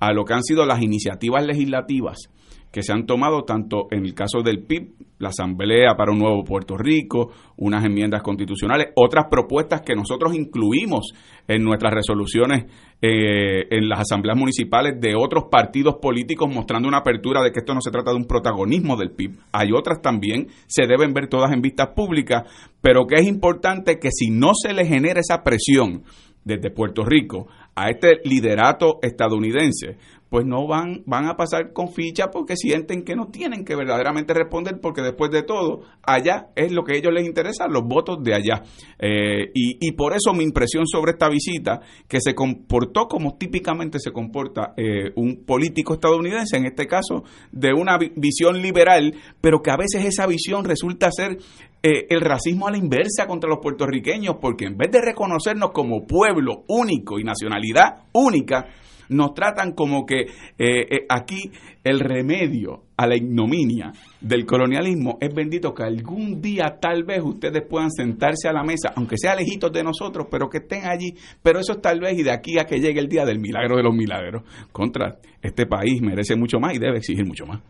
a 0.00 0.12
lo 0.12 0.24
que 0.24 0.34
han 0.34 0.42
sido 0.42 0.64
las 0.64 0.82
iniciativas 0.82 1.44
legislativas 1.44 2.30
que 2.76 2.82
se 2.82 2.92
han 2.92 3.06
tomado 3.06 3.44
tanto 3.44 3.86
en 3.90 4.04
el 4.04 4.12
caso 4.12 4.42
del 4.42 4.62
PIB, 4.62 4.96
la 5.18 5.30
Asamblea 5.30 5.94
para 5.96 6.12
un 6.12 6.18
Nuevo 6.18 6.44
Puerto 6.44 6.76
Rico, 6.76 7.30
unas 7.56 7.82
enmiendas 7.82 8.20
constitucionales, 8.20 8.88
otras 8.96 9.28
propuestas 9.30 9.80
que 9.80 9.94
nosotros 9.94 10.34
incluimos 10.34 11.14
en 11.48 11.64
nuestras 11.64 11.94
resoluciones 11.94 12.66
eh, 13.00 13.66
en 13.70 13.88
las 13.88 14.00
asambleas 14.00 14.36
municipales 14.36 15.00
de 15.00 15.14
otros 15.16 15.44
partidos 15.50 15.94
políticos 16.02 16.54
mostrando 16.54 16.86
una 16.86 16.98
apertura 16.98 17.42
de 17.42 17.50
que 17.50 17.60
esto 17.60 17.72
no 17.72 17.80
se 17.80 17.90
trata 17.90 18.10
de 18.10 18.18
un 18.18 18.26
protagonismo 18.26 18.94
del 18.98 19.12
PIB. 19.12 19.38
Hay 19.52 19.70
otras 19.72 20.02
también, 20.02 20.48
se 20.66 20.86
deben 20.86 21.14
ver 21.14 21.28
todas 21.28 21.52
en 21.52 21.62
vistas 21.62 21.94
públicas, 21.96 22.42
pero 22.82 23.06
que 23.06 23.14
es 23.14 23.26
importante 23.26 23.98
que 23.98 24.10
si 24.10 24.28
no 24.28 24.50
se 24.52 24.74
le 24.74 24.84
genera 24.84 25.20
esa 25.20 25.42
presión 25.42 26.02
desde 26.44 26.70
Puerto 26.70 27.04
Rico 27.04 27.48
a 27.74 27.90
este 27.90 28.20
liderato 28.24 28.98
estadounidense, 29.02 29.96
pues 30.28 30.44
no 30.44 30.66
van, 30.66 31.02
van 31.06 31.26
a 31.26 31.36
pasar 31.36 31.72
con 31.72 31.88
ficha 31.88 32.30
porque 32.30 32.56
sienten 32.56 33.02
que 33.04 33.14
no 33.14 33.28
tienen 33.28 33.64
que 33.64 33.76
verdaderamente 33.76 34.34
responder 34.34 34.80
porque 34.80 35.02
después 35.02 35.30
de 35.30 35.42
todo, 35.42 35.82
allá 36.02 36.48
es 36.56 36.72
lo 36.72 36.84
que 36.84 36.94
a 36.94 36.96
ellos 36.96 37.12
les 37.12 37.26
interesa, 37.26 37.68
los 37.68 37.84
votos 37.84 38.22
de 38.22 38.34
allá. 38.34 38.62
Eh, 38.98 39.50
y, 39.54 39.78
y, 39.80 39.92
por 39.92 40.14
eso 40.14 40.32
mi 40.32 40.44
impresión 40.44 40.86
sobre 40.86 41.12
esta 41.12 41.28
visita, 41.28 41.80
que 42.08 42.20
se 42.20 42.34
comportó 42.34 43.06
como 43.06 43.36
típicamente 43.36 43.98
se 43.98 44.12
comporta 44.12 44.74
eh, 44.76 45.10
un 45.16 45.44
político 45.44 45.94
estadounidense, 45.94 46.56
en 46.56 46.66
este 46.66 46.86
caso, 46.86 47.24
de 47.52 47.72
una 47.72 47.98
visión 48.16 48.60
liberal, 48.60 49.14
pero 49.40 49.60
que 49.62 49.70
a 49.70 49.76
veces 49.76 50.04
esa 50.04 50.26
visión 50.26 50.64
resulta 50.64 51.10
ser 51.10 51.38
eh, 51.82 52.06
el 52.10 52.20
racismo 52.20 52.66
a 52.66 52.70
la 52.70 52.78
inversa 52.78 53.26
contra 53.26 53.48
los 53.48 53.60
puertorriqueños, 53.60 54.36
porque 54.40 54.66
en 54.66 54.76
vez 54.76 54.90
de 54.90 55.00
reconocernos 55.00 55.70
como 55.72 56.06
pueblo 56.06 56.64
único 56.68 57.18
y 57.18 57.24
nacionalidad 57.24 58.04
única, 58.12 58.66
nos 59.08 59.34
tratan 59.34 59.72
como 59.72 60.06
que 60.06 60.20
eh, 60.20 60.26
eh, 60.58 61.06
aquí 61.08 61.50
el 61.84 62.00
remedio 62.00 62.84
a 62.96 63.06
la 63.06 63.16
ignominia 63.16 63.92
del 64.20 64.46
colonialismo 64.46 65.18
es 65.20 65.34
bendito 65.34 65.74
que 65.74 65.84
algún 65.84 66.40
día 66.40 66.78
tal 66.80 67.04
vez 67.04 67.20
ustedes 67.22 67.62
puedan 67.68 67.90
sentarse 67.90 68.48
a 68.48 68.52
la 68.52 68.62
mesa, 68.62 68.92
aunque 68.96 69.16
sea 69.18 69.36
lejitos 69.36 69.70
de 69.72 69.84
nosotros, 69.84 70.26
pero 70.30 70.48
que 70.48 70.58
estén 70.58 70.86
allí, 70.86 71.14
pero 71.42 71.60
eso 71.60 71.74
es 71.74 71.80
tal 71.80 72.00
vez 72.00 72.18
y 72.18 72.22
de 72.22 72.32
aquí 72.32 72.58
a 72.58 72.64
que 72.64 72.80
llegue 72.80 73.00
el 73.00 73.08
día 73.08 73.24
del 73.24 73.38
milagro 73.38 73.76
de 73.76 73.82
los 73.82 73.94
milagros. 73.94 74.42
Contra 74.72 75.18
este 75.42 75.66
país 75.66 76.00
merece 76.00 76.36
mucho 76.36 76.58
más 76.58 76.74
y 76.74 76.78
debe 76.78 76.98
exigir 76.98 77.26
mucho 77.26 77.46
más. 77.46 77.60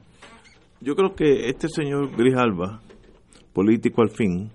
Yo 0.81 0.95
creo 0.95 1.15
que 1.15 1.49
este 1.49 1.69
señor 1.69 2.17
Grijalva, 2.17 2.81
político 3.53 4.03
al 4.03 4.11
fin, 4.11 4.51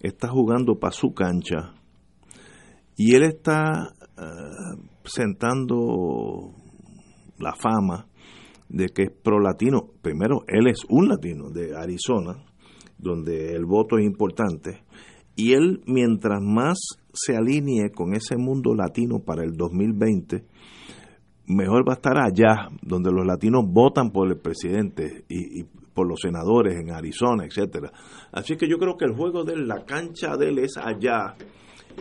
está 0.00 0.28
jugando 0.28 0.78
para 0.78 0.92
su 0.92 1.12
cancha 1.12 1.74
y 2.96 3.14
él 3.14 3.22
está 3.22 3.94
eh, 4.18 4.89
sentando 5.12 6.52
la 7.38 7.54
fama 7.54 8.06
de 8.68 8.88
que 8.88 9.02
es 9.04 9.10
pro 9.10 9.40
latino. 9.40 9.90
Primero, 10.02 10.44
él 10.46 10.68
es 10.68 10.84
un 10.88 11.08
latino 11.08 11.50
de 11.50 11.76
Arizona 11.76 12.44
donde 12.98 13.54
el 13.54 13.64
voto 13.64 13.98
es 13.98 14.04
importante. 14.04 14.82
Y 15.36 15.52
él, 15.52 15.82
mientras 15.86 16.40
más 16.42 16.78
se 17.12 17.36
alinee 17.36 17.90
con 17.90 18.14
ese 18.14 18.36
mundo 18.36 18.74
latino 18.74 19.20
para 19.20 19.42
el 19.42 19.56
2020, 19.56 20.44
mejor 21.46 21.88
va 21.88 21.94
a 21.94 21.96
estar 21.96 22.18
allá, 22.18 22.68
donde 22.82 23.10
los 23.10 23.26
latinos 23.26 23.64
votan 23.66 24.10
por 24.10 24.28
el 24.28 24.38
presidente 24.38 25.24
y, 25.28 25.64
por 25.94 26.06
los 26.06 26.20
senadores 26.20 26.78
en 26.78 26.92
Arizona, 26.92 27.44
etcétera. 27.44 27.90
Así 28.32 28.56
que 28.56 28.68
yo 28.68 28.78
creo 28.78 28.96
que 28.96 29.06
el 29.06 29.14
juego 29.14 29.44
de 29.44 29.56
la 29.56 29.84
cancha 29.84 30.36
de 30.36 30.48
él 30.48 30.58
es 30.60 30.76
allá. 30.76 31.34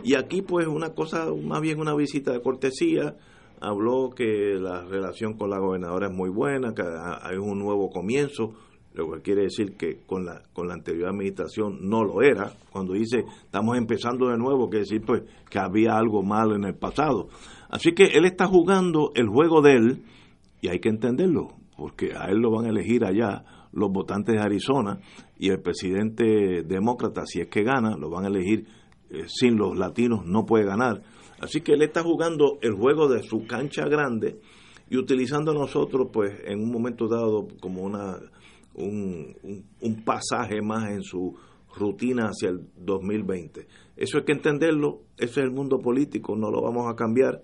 Y 0.04 0.16
aquí 0.16 0.42
pues 0.42 0.68
una 0.68 0.94
cosa, 0.94 1.28
más 1.44 1.62
bien 1.62 1.80
una 1.80 1.96
visita 1.96 2.32
de 2.32 2.42
cortesía, 2.42 3.16
habló 3.62 4.10
que 4.16 4.56
la 4.60 4.84
relación 4.84 5.34
con 5.34 5.50
la 5.50 5.60
gobernadora 5.60 6.08
es 6.08 6.14
muy 6.14 6.30
buena, 6.30 6.74
que 6.74 6.84
hay 6.84 7.38
un 7.38 7.60
nuevo 7.60 7.90
comienzo, 7.90 8.54
lo 8.94 9.12
que 9.12 9.22
quiere 9.22 9.44
decir 9.44 9.76
que 9.78 10.00
con 10.06 10.26
la, 10.26 10.42
con 10.54 10.68
la 10.68 10.74
anterior 10.74 11.10
administración 11.10 11.80
no 11.82 12.04
lo 12.04 12.22
era. 12.22 12.54
Cuando 12.72 12.94
dice 12.94 13.24
estamos 13.44 13.78
empezando 13.78 14.30
de 14.30 14.38
nuevo, 14.38 14.70
quiere 14.70 14.84
decir 14.84 15.02
pues 15.06 15.24
que 15.50 15.60
había 15.60 15.98
algo 15.98 16.24
malo 16.24 16.56
en 16.56 16.64
el 16.64 16.76
pasado. 16.76 17.30
Así 17.70 17.94
que 17.94 18.06
él 18.06 18.26
está 18.26 18.48
jugando 18.48 19.12
el 19.16 19.28
juego 19.28 19.62
de 19.62 19.74
él 19.74 20.04
y 20.62 20.70
hay 20.70 20.80
que 20.80 20.90
entenderlo, 20.90 21.50
porque 21.78 22.14
a 22.16 22.26
él 22.30 22.40
lo 22.40 22.52
van 22.52 22.66
a 22.66 22.70
elegir 22.70 23.06
allá 23.06 23.46
los 23.72 23.92
votantes 23.92 24.36
de 24.36 24.42
Arizona 24.42 25.00
y 25.38 25.50
el 25.50 25.62
presidente 25.62 26.64
demócrata, 26.64 27.26
si 27.26 27.40
es 27.40 27.48
que 27.48 27.64
gana, 27.64 27.96
lo 27.96 28.10
van 28.10 28.26
a 28.26 28.28
elegir 28.28 28.66
eh, 29.10 29.26
sin 29.28 29.58
los 29.58 29.78
latinos, 29.78 30.26
no 30.26 30.46
puede 30.46 30.66
ganar. 30.66 31.02
Así 31.40 31.62
que 31.62 31.74
él 31.74 31.82
está 31.82 32.04
jugando 32.04 32.60
el 32.62 32.74
juego 32.74 33.08
de 33.08 33.24
su 33.24 33.46
cancha 33.46 33.86
grande 33.86 34.40
y 34.90 34.98
utilizando 34.98 35.52
a 35.52 35.54
nosotros, 35.54 36.10
pues, 36.12 36.34
en 36.46 36.62
un 36.62 36.72
momento 36.72 37.08
dado 37.08 37.48
como 37.60 37.84
una 37.84 38.18
un, 38.76 39.36
un, 39.82 40.04
pasaje 40.04 40.62
más 40.62 40.90
en 40.92 41.04
su 41.04 41.36
rutina 41.76 42.28
hacia 42.28 42.50
el 42.50 42.62
2020. 42.78 43.68
Eso 43.98 44.18
hay 44.20 44.24
que 44.24 44.32
entenderlo, 44.32 45.02
eso 45.18 45.40
es 45.40 45.46
el 45.46 45.52
mundo 45.52 45.80
político, 45.80 46.36
no 46.36 46.50
lo 46.50 46.62
vamos 46.62 46.92
a 46.92 46.96
cambiar. 46.96 47.42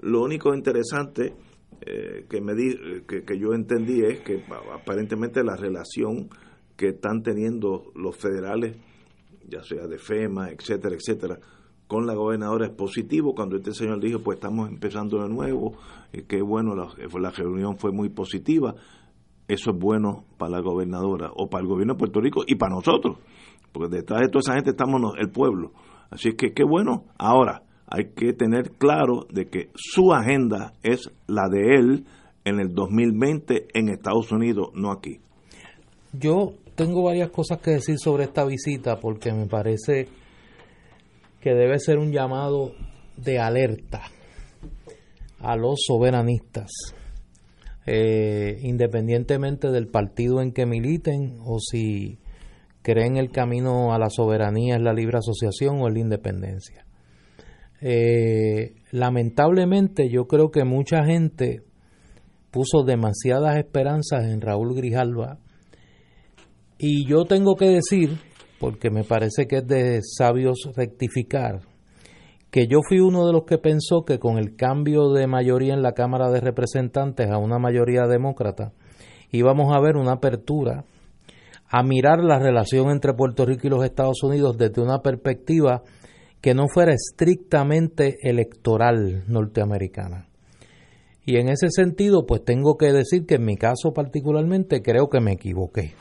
Lo 0.00 0.22
único 0.22 0.54
interesante 0.54 1.34
eh, 1.82 2.26
que, 2.28 2.40
me 2.40 2.54
di, 2.54 2.74
que, 3.06 3.22
que, 3.24 3.38
yo 3.38 3.52
entendí 3.52 4.00
es 4.02 4.20
que 4.20 4.42
aparentemente 4.72 5.44
la 5.44 5.56
relación 5.56 6.28
que 6.76 6.88
están 6.88 7.22
teniendo 7.22 7.92
los 7.94 8.16
federales, 8.16 8.76
ya 9.48 9.62
sea 9.62 9.86
de 9.86 9.98
FEMA, 9.98 10.50
etcétera, 10.50 10.94
etcétera, 10.94 11.38
con 11.86 12.06
la 12.06 12.14
gobernadora 12.14 12.66
es 12.66 12.72
positivo. 12.72 13.34
Cuando 13.34 13.56
este 13.56 13.72
señor 13.72 14.00
dijo, 14.00 14.20
pues 14.20 14.36
estamos 14.36 14.68
empezando 14.68 15.22
de 15.22 15.28
nuevo, 15.28 15.76
eh, 16.12 16.24
qué 16.28 16.42
bueno, 16.42 16.74
la, 16.74 16.88
la 17.18 17.30
reunión 17.30 17.78
fue 17.78 17.92
muy 17.92 18.10
positiva 18.10 18.74
eso 19.48 19.70
es 19.70 19.78
bueno 19.78 20.24
para 20.36 20.52
la 20.52 20.60
gobernadora 20.60 21.30
o 21.34 21.48
para 21.48 21.62
el 21.62 21.68
gobierno 21.68 21.94
de 21.94 21.98
Puerto 21.98 22.20
Rico 22.20 22.42
y 22.46 22.56
para 22.56 22.74
nosotros, 22.74 23.16
porque 23.72 23.96
detrás 23.96 24.20
de 24.20 24.28
toda 24.28 24.40
esa 24.40 24.54
gente 24.54 24.70
estamos 24.70 25.14
el 25.18 25.30
pueblo. 25.30 25.72
Así 26.10 26.32
que 26.32 26.52
qué 26.52 26.64
bueno. 26.64 27.04
Ahora, 27.18 27.62
hay 27.86 28.10
que 28.14 28.34
tener 28.34 28.72
claro 28.72 29.26
de 29.30 29.46
que 29.46 29.70
su 29.74 30.12
agenda 30.12 30.74
es 30.82 31.10
la 31.26 31.48
de 31.48 31.76
él 31.76 32.06
en 32.44 32.60
el 32.60 32.74
2020 32.74 33.68
en 33.72 33.88
Estados 33.88 34.30
Unidos, 34.32 34.68
no 34.74 34.90
aquí. 34.90 35.20
Yo 36.12 36.52
tengo 36.78 37.02
varias 37.02 37.30
cosas 37.30 37.58
que 37.58 37.72
decir 37.72 37.98
sobre 37.98 38.24
esta 38.24 38.44
visita 38.44 39.00
porque 39.00 39.32
me 39.32 39.46
parece 39.46 40.06
que 41.40 41.50
debe 41.50 41.80
ser 41.80 41.98
un 41.98 42.12
llamado 42.12 42.72
de 43.16 43.40
alerta 43.40 44.02
a 45.40 45.56
los 45.56 45.80
soberanistas 45.84 46.70
eh, 47.84 48.60
independientemente 48.62 49.72
del 49.72 49.88
partido 49.88 50.40
en 50.40 50.52
que 50.52 50.66
militen 50.66 51.38
o 51.44 51.58
si 51.58 52.20
creen 52.82 53.16
el 53.16 53.32
camino 53.32 53.92
a 53.92 53.98
la 53.98 54.08
soberanía 54.08 54.76
es 54.76 54.82
la 54.82 54.92
libre 54.92 55.18
asociación 55.18 55.80
o 55.80 55.88
la 55.88 55.98
independencia. 55.98 56.86
Eh, 57.80 58.76
lamentablemente 58.92 60.08
yo 60.10 60.28
creo 60.28 60.52
que 60.52 60.62
mucha 60.62 61.04
gente 61.04 61.62
puso 62.52 62.84
demasiadas 62.84 63.56
esperanzas 63.56 64.26
en 64.26 64.40
Raúl 64.40 64.76
Grijalva 64.76 65.40
y 66.78 67.06
yo 67.06 67.24
tengo 67.24 67.56
que 67.56 67.66
decir, 67.66 68.18
porque 68.60 68.90
me 68.90 69.04
parece 69.04 69.46
que 69.46 69.56
es 69.58 69.66
de 69.66 70.00
sabios 70.02 70.70
rectificar, 70.76 71.60
que 72.50 72.66
yo 72.66 72.80
fui 72.88 73.00
uno 73.00 73.26
de 73.26 73.32
los 73.32 73.44
que 73.44 73.58
pensó 73.58 74.04
que 74.06 74.18
con 74.18 74.38
el 74.38 74.56
cambio 74.56 75.10
de 75.12 75.26
mayoría 75.26 75.74
en 75.74 75.82
la 75.82 75.92
Cámara 75.92 76.30
de 76.30 76.40
Representantes 76.40 77.30
a 77.30 77.38
una 77.38 77.58
mayoría 77.58 78.06
demócrata 78.06 78.72
íbamos 79.30 79.74
a 79.74 79.80
ver 79.80 79.96
una 79.96 80.12
apertura 80.12 80.84
a 81.70 81.82
mirar 81.82 82.24
la 82.24 82.38
relación 82.38 82.90
entre 82.90 83.12
Puerto 83.12 83.44
Rico 83.44 83.66
y 83.66 83.70
los 83.70 83.84
Estados 83.84 84.22
Unidos 84.22 84.56
desde 84.56 84.80
una 84.80 85.00
perspectiva 85.00 85.82
que 86.40 86.54
no 86.54 86.66
fuera 86.68 86.94
estrictamente 86.94 88.16
electoral 88.22 89.24
norteamericana. 89.26 90.28
Y 91.26 91.36
en 91.36 91.50
ese 91.50 91.68
sentido, 91.68 92.24
pues 92.26 92.42
tengo 92.42 92.78
que 92.78 92.92
decir 92.92 93.26
que 93.26 93.34
en 93.34 93.44
mi 93.44 93.56
caso 93.56 93.92
particularmente 93.92 94.80
creo 94.80 95.08
que 95.10 95.20
me 95.20 95.32
equivoqué. 95.32 95.92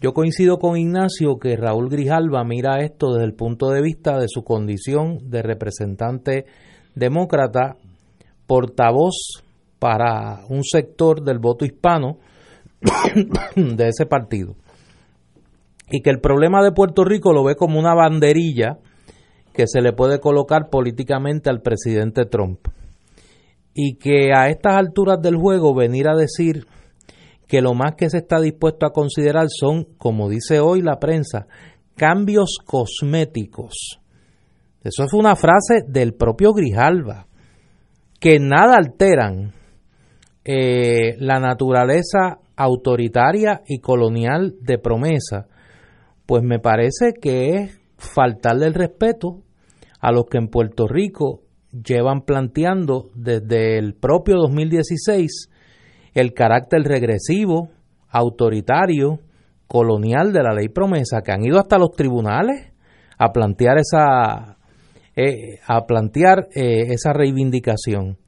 Yo 0.00 0.12
coincido 0.12 0.58
con 0.58 0.76
Ignacio 0.76 1.38
que 1.38 1.56
Raúl 1.56 1.88
Grijalva 1.88 2.44
mira 2.44 2.80
esto 2.80 3.12
desde 3.12 3.26
el 3.26 3.34
punto 3.34 3.70
de 3.70 3.80
vista 3.80 4.18
de 4.18 4.26
su 4.28 4.42
condición 4.42 5.30
de 5.30 5.42
representante 5.42 6.46
demócrata, 6.94 7.76
portavoz 8.46 9.42
para 9.78 10.44
un 10.48 10.62
sector 10.64 11.22
del 11.22 11.38
voto 11.38 11.64
hispano 11.64 12.18
de 13.56 13.88
ese 13.88 14.06
partido. 14.06 14.56
Y 15.90 16.00
que 16.02 16.10
el 16.10 16.20
problema 16.20 16.62
de 16.62 16.72
Puerto 16.72 17.04
Rico 17.04 17.32
lo 17.32 17.44
ve 17.44 17.56
como 17.56 17.78
una 17.78 17.94
banderilla 17.94 18.78
que 19.52 19.66
se 19.66 19.80
le 19.80 19.92
puede 19.92 20.18
colocar 20.18 20.68
políticamente 20.70 21.48
al 21.48 21.62
presidente 21.62 22.26
Trump. 22.26 22.66
Y 23.74 23.96
que 23.96 24.32
a 24.34 24.48
estas 24.48 24.76
alturas 24.76 25.20
del 25.20 25.36
juego 25.36 25.74
venir 25.74 26.08
a 26.08 26.16
decir 26.16 26.66
que 27.46 27.60
lo 27.60 27.74
más 27.74 27.94
que 27.96 28.10
se 28.10 28.18
está 28.18 28.40
dispuesto 28.40 28.86
a 28.86 28.92
considerar 28.92 29.46
son, 29.48 29.84
como 29.98 30.28
dice 30.28 30.60
hoy 30.60 30.82
la 30.82 30.98
prensa, 30.98 31.46
cambios 31.96 32.58
cosméticos. 32.64 34.00
Eso 34.82 35.06
fue 35.08 35.20
una 35.20 35.36
frase 35.36 35.84
del 35.86 36.14
propio 36.14 36.52
Grijalva, 36.52 37.26
que 38.20 38.38
nada 38.38 38.76
alteran 38.76 39.52
eh, 40.44 41.16
la 41.18 41.40
naturaleza 41.40 42.38
autoritaria 42.56 43.62
y 43.66 43.78
colonial 43.78 44.54
de 44.60 44.78
promesa, 44.78 45.46
pues 46.26 46.42
me 46.42 46.58
parece 46.58 47.12
que 47.20 47.56
es 47.56 47.80
faltarle 47.96 48.66
el 48.66 48.74
respeto 48.74 49.42
a 50.00 50.12
los 50.12 50.26
que 50.26 50.38
en 50.38 50.48
Puerto 50.48 50.86
Rico 50.86 51.40
llevan 51.72 52.22
planteando 52.22 53.10
desde 53.14 53.78
el 53.78 53.94
propio 53.94 54.36
2016 54.36 55.50
el 56.14 56.32
carácter 56.32 56.82
regresivo, 56.82 57.70
autoritario, 58.08 59.20
colonial 59.66 60.32
de 60.32 60.42
la 60.42 60.54
ley 60.54 60.68
promesa, 60.68 61.22
que 61.22 61.32
han 61.32 61.44
ido 61.44 61.58
hasta 61.58 61.78
los 61.78 61.90
tribunales 61.90 62.72
a 63.18 63.32
plantear 63.32 63.78
esa, 63.78 64.58
eh, 65.16 65.58
a 65.66 65.84
plantear 65.86 66.48
eh, 66.54 66.92
esa 66.92 67.12
reivindicación. 67.12 68.18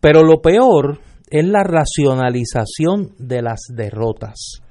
Pero 0.00 0.22
lo 0.22 0.40
peor 0.40 0.98
es 1.30 1.46
la 1.46 1.62
racionalización 1.62 3.14
de 3.18 3.42
las 3.42 3.60
derrotas. 3.74 4.62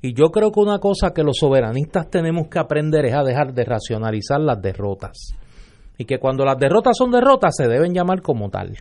Y 0.00 0.14
yo 0.14 0.30
creo 0.30 0.50
que 0.50 0.60
una 0.60 0.78
cosa 0.78 1.12
que 1.14 1.22
los 1.22 1.36
soberanistas 1.38 2.10
tenemos 2.10 2.48
que 2.48 2.58
aprender 2.58 3.04
es 3.04 3.14
a 3.14 3.22
dejar 3.22 3.54
de 3.54 3.64
racionalizar 3.64 4.40
las 4.40 4.60
derrotas. 4.60 5.36
Y 5.96 6.06
que 6.06 6.18
cuando 6.18 6.44
las 6.44 6.58
derrotas 6.58 6.96
son 6.96 7.12
derrotas 7.12 7.54
se 7.56 7.68
deben 7.68 7.94
llamar 7.94 8.20
como 8.20 8.50
tal. 8.50 8.76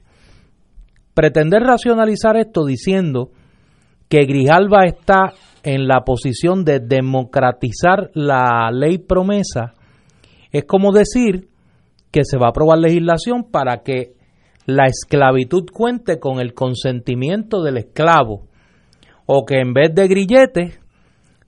Pretender 1.13 1.61
racionalizar 1.61 2.37
esto 2.37 2.65
diciendo 2.65 3.31
que 4.07 4.25
Grijalva 4.25 4.85
está 4.85 5.33
en 5.63 5.87
la 5.87 6.01
posición 6.01 6.63
de 6.63 6.79
democratizar 6.79 8.09
la 8.13 8.69
ley 8.71 8.97
promesa 8.97 9.73
es 10.51 10.65
como 10.65 10.91
decir 10.91 11.47
que 12.11 12.25
se 12.25 12.37
va 12.37 12.47
a 12.47 12.49
aprobar 12.49 12.77
legislación 12.77 13.45
para 13.49 13.83
que 13.83 14.13
la 14.65 14.85
esclavitud 14.85 15.65
cuente 15.71 16.19
con 16.19 16.39
el 16.39 16.53
consentimiento 16.53 17.63
del 17.63 17.77
esclavo 17.77 18.47
o 19.25 19.45
que 19.45 19.59
en 19.59 19.73
vez 19.73 19.95
de 19.95 20.07
grilletes 20.07 20.79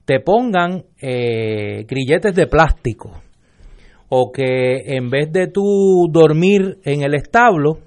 te 0.04 0.20
pongan 0.20 0.84
eh, 1.00 1.84
grilletes 1.86 2.34
de 2.34 2.46
plástico 2.46 3.10
o 4.08 4.32
que 4.32 4.96
en 4.96 5.10
vez 5.10 5.30
de 5.32 5.48
tú 5.48 6.08
dormir 6.10 6.78
en 6.84 7.02
el 7.02 7.14
establo 7.14 7.78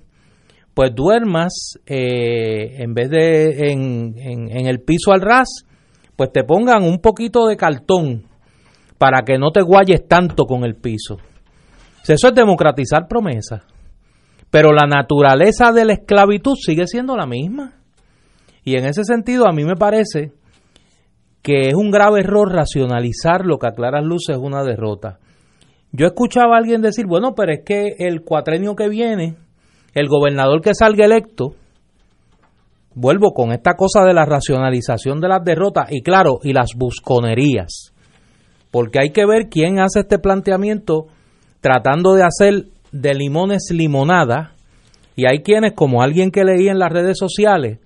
pues 0.78 0.93
duermas 0.93 1.80
eh, 1.88 2.84
en 2.84 2.93
vez 2.93 3.09
de 3.09 3.71
en, 3.71 4.13
en, 4.15 4.67
el 4.67 4.82
piso 4.82 5.11
al 5.11 5.21
ras, 5.21 5.65
pues 6.15 6.32
te 6.32 6.43
pongan 6.43 6.84
un 6.84 6.99
poquito 6.99 7.47
de 7.47 7.57
cartón 7.57 8.25
para 8.99 9.23
que 9.23 9.39
no 9.39 9.49
te 9.49 9.63
guayes 9.63 10.07
tanto 10.07 10.43
con 10.43 10.63
el 10.63 10.75
piso. 10.75 11.17
Eso 12.07 12.28
es 12.28 12.36
democratizar 12.36 13.07
promesas. 13.07 13.63
Pero 14.51 14.71
la 14.71 14.86
naturaleza 14.86 15.71
de 15.71 15.84
la 15.84 15.93
esclavitud 15.93 16.53
sigue 16.55 16.86
siendo 16.86 17.17
la 17.17 17.25
misma. 17.25 17.73
Y 18.63 18.75
en 18.75 18.86
ese 18.86 19.03
sentido 19.03 19.47
a 19.47 19.53
mí 19.53 19.65
me 19.65 19.78
parece 19.78 20.32
que 21.41 21.69
es 21.69 21.73
un 21.73 21.89
grave 21.89 22.19
error 22.19 22.53
racionalizar 22.53 23.47
lo 23.47 23.57
que 23.57 23.65
a 23.65 23.71
claras 23.71 24.05
luces 24.05 24.36
es 24.36 24.43
una 24.43 24.63
derrota. 24.63 25.17
Yo 25.91 26.05
escuchaba 26.05 26.53
a 26.53 26.59
alguien 26.59 26.84
decir, 26.84 27.07
bueno, 27.07 27.34
pero 27.34 27.51
es 27.51 27.61
que 27.65 27.95
el 27.97 28.21
cuatrenio 28.21 28.75
que 28.75 28.89
viene, 28.89 29.38
el 29.94 30.08
gobernador 30.08 30.62
que 30.62 30.74
salga 30.74 31.06
electo, 31.06 31.56
vuelvo 32.94 33.34
con 33.34 33.52
esta 33.52 33.76
cosa 33.76 34.04
de 34.04 34.14
la 34.14 34.26
racionalización 34.26 35.20
de 35.22 35.28
las 35.28 35.44
derrotas 35.44 35.88
y 35.92 36.02
claro, 36.02 36.40
y 36.44 36.54
las 36.54 36.72
busconerías, 36.76 37.94
porque 38.72 39.00
hay 39.00 39.12
que 39.12 39.26
ver 39.26 39.50
quién 39.50 39.80
hace 39.80 40.02
este 40.02 40.20
planteamiento 40.20 41.08
tratando 41.62 42.14
de 42.14 42.24
hacer 42.24 42.68
de 42.92 43.14
limones 43.14 43.70
limonada. 43.72 44.54
Y 45.16 45.26
hay 45.28 45.40
quienes, 45.40 45.74
como 45.74 46.02
alguien 46.02 46.32
que 46.32 46.44
leí 46.44 46.68
en 46.68 46.80
las 46.80 46.92
redes 46.92 47.18
sociales, 47.18 47.80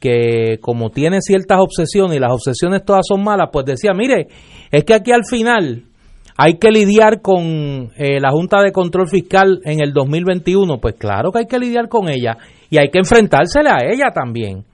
que 0.00 0.58
como 0.60 0.90
tiene 0.90 1.20
ciertas 1.20 1.58
obsesiones 1.60 2.16
y 2.16 2.20
las 2.20 2.32
obsesiones 2.32 2.84
todas 2.84 3.06
son 3.06 3.22
malas, 3.22 3.48
pues 3.52 3.64
decía, 3.66 3.92
mire, 3.94 4.28
es 4.70 4.84
que 4.84 4.94
aquí 4.94 5.12
al 5.12 5.24
final 5.28 5.84
hay 6.40 6.54
que 6.54 6.70
lidiar 6.70 7.20
con 7.20 7.90
eh, 7.96 8.20
la 8.20 8.30
Junta 8.30 8.62
de 8.62 8.70
Control 8.70 9.08
Fiscal 9.08 9.60
en 9.64 9.80
el 9.80 9.92
2021. 9.92 10.78
Pues 10.78 10.94
claro 10.94 11.32
que 11.32 11.40
hay 11.40 11.46
que 11.46 11.58
lidiar 11.58 11.88
con 11.88 12.08
ella 12.08 12.36
y 12.70 12.78
hay 12.78 12.90
que 12.90 13.00
enfrentársela 13.00 13.72
a 13.72 13.92
ella 13.92 14.12
también. 14.14 14.64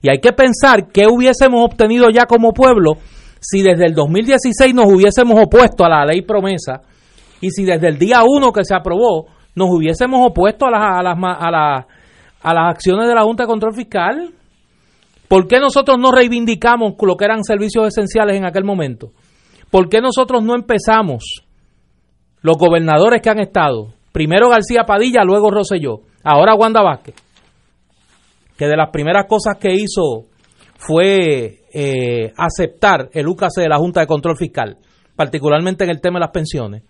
Y 0.00 0.08
hay 0.08 0.20
que 0.20 0.32
pensar 0.32 0.92
qué 0.92 1.08
hubiésemos 1.08 1.64
obtenido 1.64 2.06
ya 2.08 2.26
como 2.26 2.52
pueblo 2.52 2.92
si 3.40 3.62
desde 3.62 3.86
el 3.86 3.94
2016 3.94 4.72
nos 4.74 4.86
hubiésemos 4.86 5.36
opuesto 5.40 5.84
a 5.84 5.88
la 5.88 6.06
ley 6.06 6.22
promesa 6.22 6.82
y 7.40 7.50
si 7.50 7.64
desde 7.64 7.88
el 7.88 7.98
día 7.98 8.22
1 8.24 8.52
que 8.52 8.64
se 8.64 8.76
aprobó 8.76 9.26
nos 9.56 9.70
hubiésemos 9.70 10.24
opuesto 10.24 10.66
a 10.66 10.70
las, 10.70 10.82
a 10.82 11.02
las, 11.02 11.18
a 11.18 11.50
las, 11.50 11.84
a 12.42 12.54
las 12.54 12.70
acciones 12.70 13.08
de 13.08 13.14
la 13.16 13.22
Junta 13.22 13.42
de 13.42 13.48
Control 13.48 13.74
Fiscal. 13.74 14.32
¿Por 15.26 15.48
qué 15.48 15.58
nosotros 15.58 15.98
no 15.98 16.12
reivindicamos 16.12 16.92
lo 17.02 17.16
que 17.16 17.24
eran 17.24 17.42
servicios 17.42 17.88
esenciales 17.88 18.36
en 18.36 18.44
aquel 18.44 18.62
momento? 18.62 19.10
¿Por 19.72 19.88
qué 19.88 20.02
nosotros 20.02 20.44
no 20.44 20.54
empezamos, 20.54 21.46
los 22.42 22.58
gobernadores 22.58 23.22
que 23.22 23.30
han 23.30 23.40
estado, 23.40 23.94
primero 24.12 24.50
García 24.50 24.84
Padilla, 24.84 25.24
luego 25.24 25.50
Rosselló, 25.50 26.02
ahora 26.22 26.54
Wanda 26.54 26.82
Vázquez, 26.82 27.14
que 28.58 28.66
de 28.66 28.76
las 28.76 28.90
primeras 28.90 29.24
cosas 29.26 29.56
que 29.58 29.72
hizo 29.72 30.24
fue 30.76 31.62
eh, 31.72 32.34
aceptar 32.36 33.08
el 33.14 33.26
UCAC 33.26 33.52
de 33.56 33.68
la 33.70 33.78
Junta 33.78 34.00
de 34.00 34.06
Control 34.06 34.36
Fiscal, 34.36 34.76
particularmente 35.16 35.84
en 35.84 35.90
el 35.90 36.02
tema 36.02 36.18
de 36.18 36.26
las 36.26 36.32
pensiones. 36.32 36.82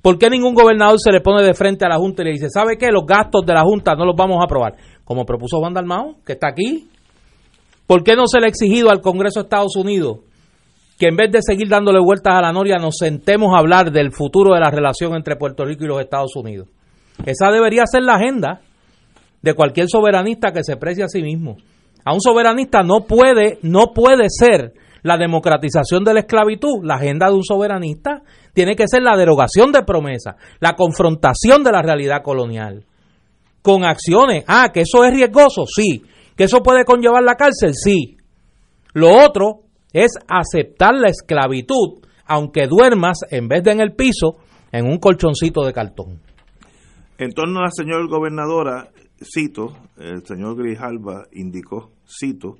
¿Por 0.00 0.16
qué 0.16 0.30
ningún 0.30 0.54
gobernador 0.54 1.00
se 1.00 1.10
le 1.10 1.20
pone 1.20 1.42
de 1.42 1.54
frente 1.54 1.84
a 1.84 1.88
la 1.88 1.96
Junta 1.96 2.22
y 2.22 2.26
le 2.26 2.30
dice, 2.34 2.48
¿sabe 2.48 2.78
qué? 2.78 2.92
Los 2.92 3.06
gastos 3.06 3.44
de 3.44 3.54
la 3.54 3.62
Junta 3.62 3.96
no 3.96 4.04
los 4.04 4.14
vamos 4.14 4.38
a 4.40 4.44
aprobar? 4.44 4.76
Como 5.02 5.24
propuso 5.24 5.58
Juan 5.58 5.74
Dalmao, 5.74 6.18
que 6.24 6.34
está 6.34 6.46
aquí. 6.46 6.90
¿Por 7.88 8.04
qué 8.04 8.14
no 8.14 8.28
se 8.28 8.38
le 8.38 8.46
ha 8.46 8.48
exigido 8.48 8.88
al 8.88 9.00
Congreso 9.00 9.40
de 9.40 9.46
Estados 9.46 9.74
Unidos 9.74 10.29
que 11.00 11.06
en 11.06 11.16
vez 11.16 11.32
de 11.32 11.40
seguir 11.40 11.66
dándole 11.66 11.98
vueltas 11.98 12.34
a 12.34 12.42
la 12.42 12.52
noria, 12.52 12.76
nos 12.76 12.98
sentemos 12.98 13.54
a 13.54 13.58
hablar 13.60 13.90
del 13.90 14.12
futuro 14.12 14.52
de 14.52 14.60
la 14.60 14.70
relación 14.70 15.14
entre 15.14 15.36
Puerto 15.36 15.64
Rico 15.64 15.84
y 15.84 15.86
los 15.86 15.98
Estados 15.98 16.36
Unidos. 16.36 16.68
Esa 17.24 17.50
debería 17.50 17.84
ser 17.86 18.02
la 18.02 18.16
agenda 18.16 18.60
de 19.40 19.54
cualquier 19.54 19.88
soberanista 19.88 20.52
que 20.52 20.62
se 20.62 20.76
precie 20.76 21.02
a 21.02 21.08
sí 21.08 21.22
mismo. 21.22 21.56
A 22.04 22.12
un 22.12 22.20
soberanista 22.20 22.82
no 22.82 23.06
puede, 23.06 23.58
no 23.62 23.94
puede 23.94 24.26
ser 24.28 24.74
la 25.02 25.16
democratización 25.16 26.04
de 26.04 26.12
la 26.12 26.20
esclavitud. 26.20 26.84
La 26.84 26.96
agenda 26.96 27.28
de 27.28 27.34
un 27.34 27.44
soberanista 27.44 28.20
tiene 28.52 28.76
que 28.76 28.86
ser 28.86 29.00
la 29.00 29.16
derogación 29.16 29.72
de 29.72 29.84
promesas, 29.84 30.36
la 30.60 30.76
confrontación 30.76 31.64
de 31.64 31.72
la 31.72 31.80
realidad 31.80 32.22
colonial. 32.22 32.84
Con 33.62 33.84
acciones. 33.84 34.44
Ah, 34.46 34.68
que 34.70 34.82
eso 34.82 35.02
es 35.02 35.14
riesgoso, 35.14 35.64
sí. 35.64 36.02
Que 36.36 36.44
eso 36.44 36.62
puede 36.62 36.84
conllevar 36.84 37.22
la 37.22 37.36
cárcel, 37.36 37.72
sí. 37.74 38.18
Lo 38.92 39.24
otro 39.24 39.69
es 39.92 40.12
aceptar 40.28 40.94
la 40.94 41.08
esclavitud, 41.08 42.00
aunque 42.26 42.66
duermas 42.66 43.18
en 43.30 43.48
vez 43.48 43.62
de 43.64 43.72
en 43.72 43.80
el 43.80 43.94
piso, 43.94 44.38
en 44.72 44.86
un 44.86 44.98
colchoncito 44.98 45.64
de 45.64 45.72
cartón. 45.72 46.20
En 47.18 47.32
torno 47.32 47.60
a 47.60 47.64
la 47.64 47.70
señora 47.70 48.06
gobernadora, 48.08 48.88
cito, 49.22 49.74
el 49.98 50.24
señor 50.24 50.56
Grijalva 50.56 51.26
indicó, 51.32 51.92
cito, 52.06 52.56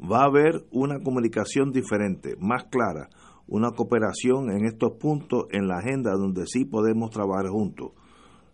va 0.00 0.22
a 0.22 0.26
haber 0.26 0.64
una 0.72 0.98
comunicación 1.00 1.70
diferente, 1.70 2.34
más 2.40 2.64
clara, 2.64 3.08
una 3.46 3.70
cooperación 3.72 4.50
en 4.50 4.64
estos 4.64 4.92
puntos 4.98 5.44
en 5.50 5.66
la 5.66 5.78
agenda 5.78 6.12
donde 6.12 6.46
sí 6.46 6.64
podemos 6.64 7.10
trabajar 7.10 7.48
juntos. 7.48 7.92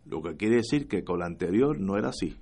Lo 0.07 0.23
que 0.23 0.37
quiere 0.37 0.57
decir 0.57 0.89
que 0.89 1.05
con 1.05 1.21
la 1.21 1.27
anterior 1.27 1.79
no 1.79 1.97
era 1.97 2.09
así. 2.09 2.37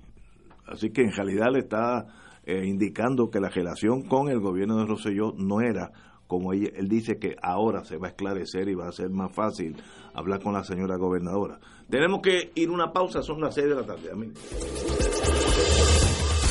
Así 0.65 0.89
que 0.89 1.01
en 1.01 1.11
realidad 1.11 1.47
le 1.51 1.59
está 1.59 2.05
eh, 2.45 2.65
indicando 2.65 3.29
que 3.29 3.39
la 3.39 3.49
relación 3.49 4.03
con 4.03 4.29
el 4.29 4.39
gobierno 4.39 4.77
de 4.77 4.85
Roselló 4.85 5.33
no 5.37 5.61
era 5.61 5.91
como 6.27 6.53
él 6.53 6.87
dice 6.89 7.17
que 7.19 7.35
ahora 7.41 7.83
se 7.85 7.97
va 7.97 8.07
a 8.07 8.09
esclarecer 8.09 8.67
y 8.67 8.75
va 8.75 8.87
a 8.87 8.91
ser 8.91 9.09
más 9.09 9.31
fácil 9.31 9.75
hablar 10.13 10.41
con 10.41 10.53
la 10.53 10.63
señora 10.63 10.97
gobernadora. 10.97 11.59
Tenemos 11.89 12.21
que 12.21 12.51
ir 12.55 12.71
una 12.71 12.91
pausa, 12.91 13.21
son 13.21 13.41
las 13.41 13.53
seis 13.53 13.67
de 13.67 13.75
la 13.75 13.83
tarde. 13.83 14.09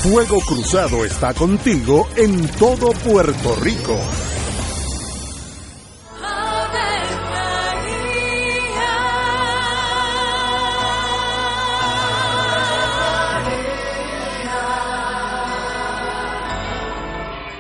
Fuego 0.03 0.39
Cruzado 0.47 1.05
está 1.05 1.35
contigo 1.35 2.07
en 2.17 2.47
todo 2.59 2.93
Puerto 3.05 3.57
Rico. 3.63 3.99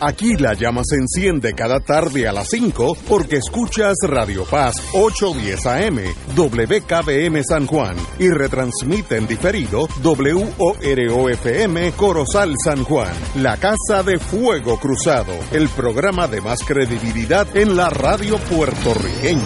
Aquí 0.00 0.36
la 0.36 0.54
llama 0.54 0.82
se 0.84 0.94
enciende 0.94 1.54
cada 1.54 1.80
tarde 1.80 2.28
a 2.28 2.32
las 2.32 2.50
5 2.50 2.98
porque 3.08 3.38
escuchas 3.38 3.96
Radio 4.06 4.44
Paz 4.44 4.76
810 4.92 5.66
AM, 5.66 5.98
WKBM 6.36 7.42
San 7.42 7.66
Juan 7.66 7.96
y 8.20 8.28
retransmite 8.28 9.16
en 9.16 9.26
diferido 9.26 9.88
WOROFM 10.04 11.90
Corozal 11.96 12.54
San 12.62 12.84
Juan, 12.84 13.12
la 13.36 13.56
Casa 13.56 14.04
de 14.04 14.20
Fuego 14.20 14.78
Cruzado, 14.78 15.32
el 15.50 15.68
programa 15.68 16.28
de 16.28 16.42
más 16.42 16.60
credibilidad 16.60 17.48
en 17.56 17.76
la 17.76 17.90
radio 17.90 18.38
puertorriqueña. 18.38 19.42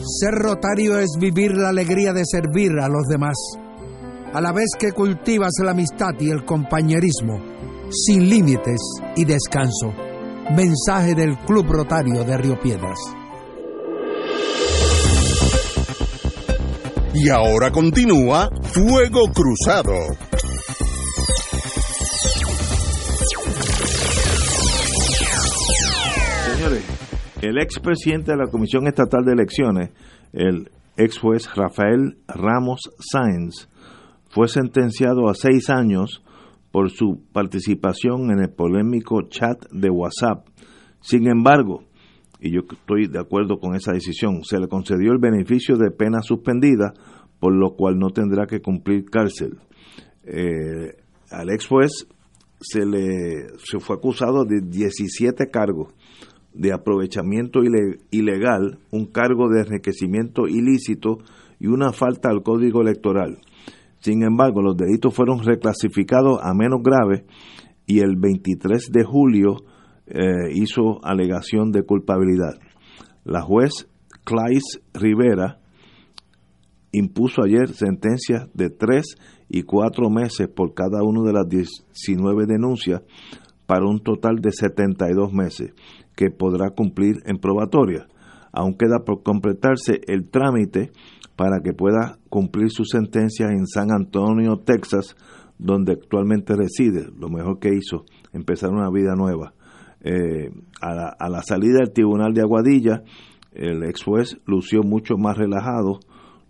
Ser 0.00 0.34
rotario 0.34 0.98
es 0.98 1.10
vivir 1.20 1.52
la 1.52 1.68
alegría 1.68 2.12
de 2.12 2.24
servir 2.24 2.72
a 2.80 2.88
los 2.88 3.06
demás, 3.06 3.36
a 4.32 4.40
la 4.40 4.50
vez 4.50 4.70
que 4.76 4.90
cultivas 4.90 5.52
la 5.62 5.70
amistad 5.70 6.14
y 6.18 6.30
el 6.30 6.44
compañerismo, 6.44 7.55
sin 7.90 8.28
límites 8.28 8.80
y 9.16 9.24
descanso. 9.24 9.92
Mensaje 10.54 11.14
del 11.14 11.36
Club 11.38 11.66
Rotario 11.68 12.24
de 12.24 12.36
Río 12.36 12.58
Piedras. 12.60 12.98
Y 17.14 17.28
ahora 17.30 17.70
continúa 17.70 18.50
Fuego 18.62 19.22
Cruzado. 19.32 19.94
Señores, 26.54 26.84
el 27.40 27.58
expresidente 27.58 28.32
de 28.32 28.36
la 28.36 28.50
Comisión 28.50 28.86
Estatal 28.86 29.24
de 29.24 29.32
Elecciones, 29.32 29.90
el 30.32 30.70
ex 30.96 31.18
juez 31.18 31.48
Rafael 31.54 32.18
Ramos 32.28 32.80
Sáenz, 32.98 33.68
fue 34.28 34.48
sentenciado 34.48 35.28
a 35.28 35.34
seis 35.34 35.70
años 35.70 36.22
por 36.76 36.90
su 36.90 37.22
participación 37.32 38.30
en 38.30 38.38
el 38.38 38.50
polémico 38.50 39.22
chat 39.30 39.64
de 39.72 39.88
WhatsApp. 39.88 40.46
Sin 41.00 41.26
embargo, 41.26 41.84
y 42.38 42.50
yo 42.50 42.64
estoy 42.70 43.06
de 43.06 43.18
acuerdo 43.18 43.58
con 43.58 43.74
esa 43.74 43.92
decisión, 43.92 44.44
se 44.44 44.60
le 44.60 44.68
concedió 44.68 45.12
el 45.12 45.18
beneficio 45.18 45.78
de 45.78 45.90
pena 45.90 46.20
suspendida, 46.20 46.92
por 47.40 47.54
lo 47.54 47.76
cual 47.76 47.98
no 47.98 48.10
tendrá 48.10 48.46
que 48.46 48.60
cumplir 48.60 49.06
cárcel. 49.06 49.56
Eh, 50.24 50.98
al 51.30 51.48
ex 51.48 51.66
juez 51.66 52.06
se 52.60 52.84
le 52.84 53.56
se 53.56 53.78
fue 53.80 53.96
acusado 53.96 54.44
de 54.44 54.60
17 54.60 55.48
cargos 55.50 55.94
de 56.52 56.74
aprovechamiento 56.74 57.60
ilegal, 58.10 58.80
un 58.90 59.06
cargo 59.06 59.48
de 59.48 59.62
enriquecimiento 59.62 60.46
ilícito 60.46 61.20
y 61.58 61.68
una 61.68 61.92
falta 61.92 62.28
al 62.28 62.42
código 62.42 62.82
electoral. 62.82 63.38
Sin 64.06 64.22
embargo, 64.22 64.62
los 64.62 64.76
delitos 64.76 65.12
fueron 65.12 65.42
reclasificados 65.42 66.38
a 66.40 66.54
menos 66.54 66.80
graves 66.80 67.24
y 67.86 67.98
el 67.98 68.14
23 68.14 68.92
de 68.92 69.02
julio 69.02 69.56
eh, 70.06 70.52
hizo 70.54 71.04
alegación 71.04 71.72
de 71.72 71.82
culpabilidad. 71.82 72.54
La 73.24 73.42
juez 73.42 73.88
Clays 74.22 74.80
Rivera 74.94 75.58
impuso 76.92 77.42
ayer 77.42 77.70
sentencias 77.70 78.48
de 78.54 78.70
tres 78.70 79.16
y 79.48 79.62
cuatro 79.62 80.08
meses 80.08 80.46
por 80.54 80.72
cada 80.72 81.02
una 81.02 81.24
de 81.26 81.32
las 81.32 81.48
19 81.48 82.46
denuncias 82.46 83.02
para 83.66 83.86
un 83.86 83.98
total 84.04 84.36
de 84.36 84.52
72 84.52 85.32
meses 85.32 85.72
que 86.14 86.30
podrá 86.30 86.70
cumplir 86.70 87.16
en 87.24 87.38
probatoria. 87.38 88.06
Aún 88.52 88.74
queda 88.74 89.00
por 89.04 89.24
completarse 89.24 90.00
el 90.06 90.30
trámite 90.30 90.92
para 91.36 91.60
que 91.60 91.74
pueda 91.74 92.18
cumplir 92.30 92.70
su 92.70 92.84
sentencia 92.84 93.48
en 93.48 93.66
San 93.66 93.92
Antonio, 93.92 94.58
Texas, 94.64 95.14
donde 95.58 95.92
actualmente 95.92 96.56
reside. 96.56 97.08
Lo 97.18 97.28
mejor 97.28 97.58
que 97.58 97.74
hizo, 97.74 98.04
empezar 98.32 98.70
una 98.70 98.90
vida 98.90 99.14
nueva. 99.14 99.52
Eh, 100.00 100.50
a, 100.80 101.28
la, 101.28 101.42
salida 101.42 101.78
del 101.80 101.92
tribunal 101.92 102.32
de 102.32 102.42
Aguadilla, 102.42 103.02
el 103.52 103.82
ex 103.84 104.02
juez 104.02 104.38
lució 104.46 104.82
mucho 104.82 105.16
más 105.16 105.36
relajado, 105.36 106.00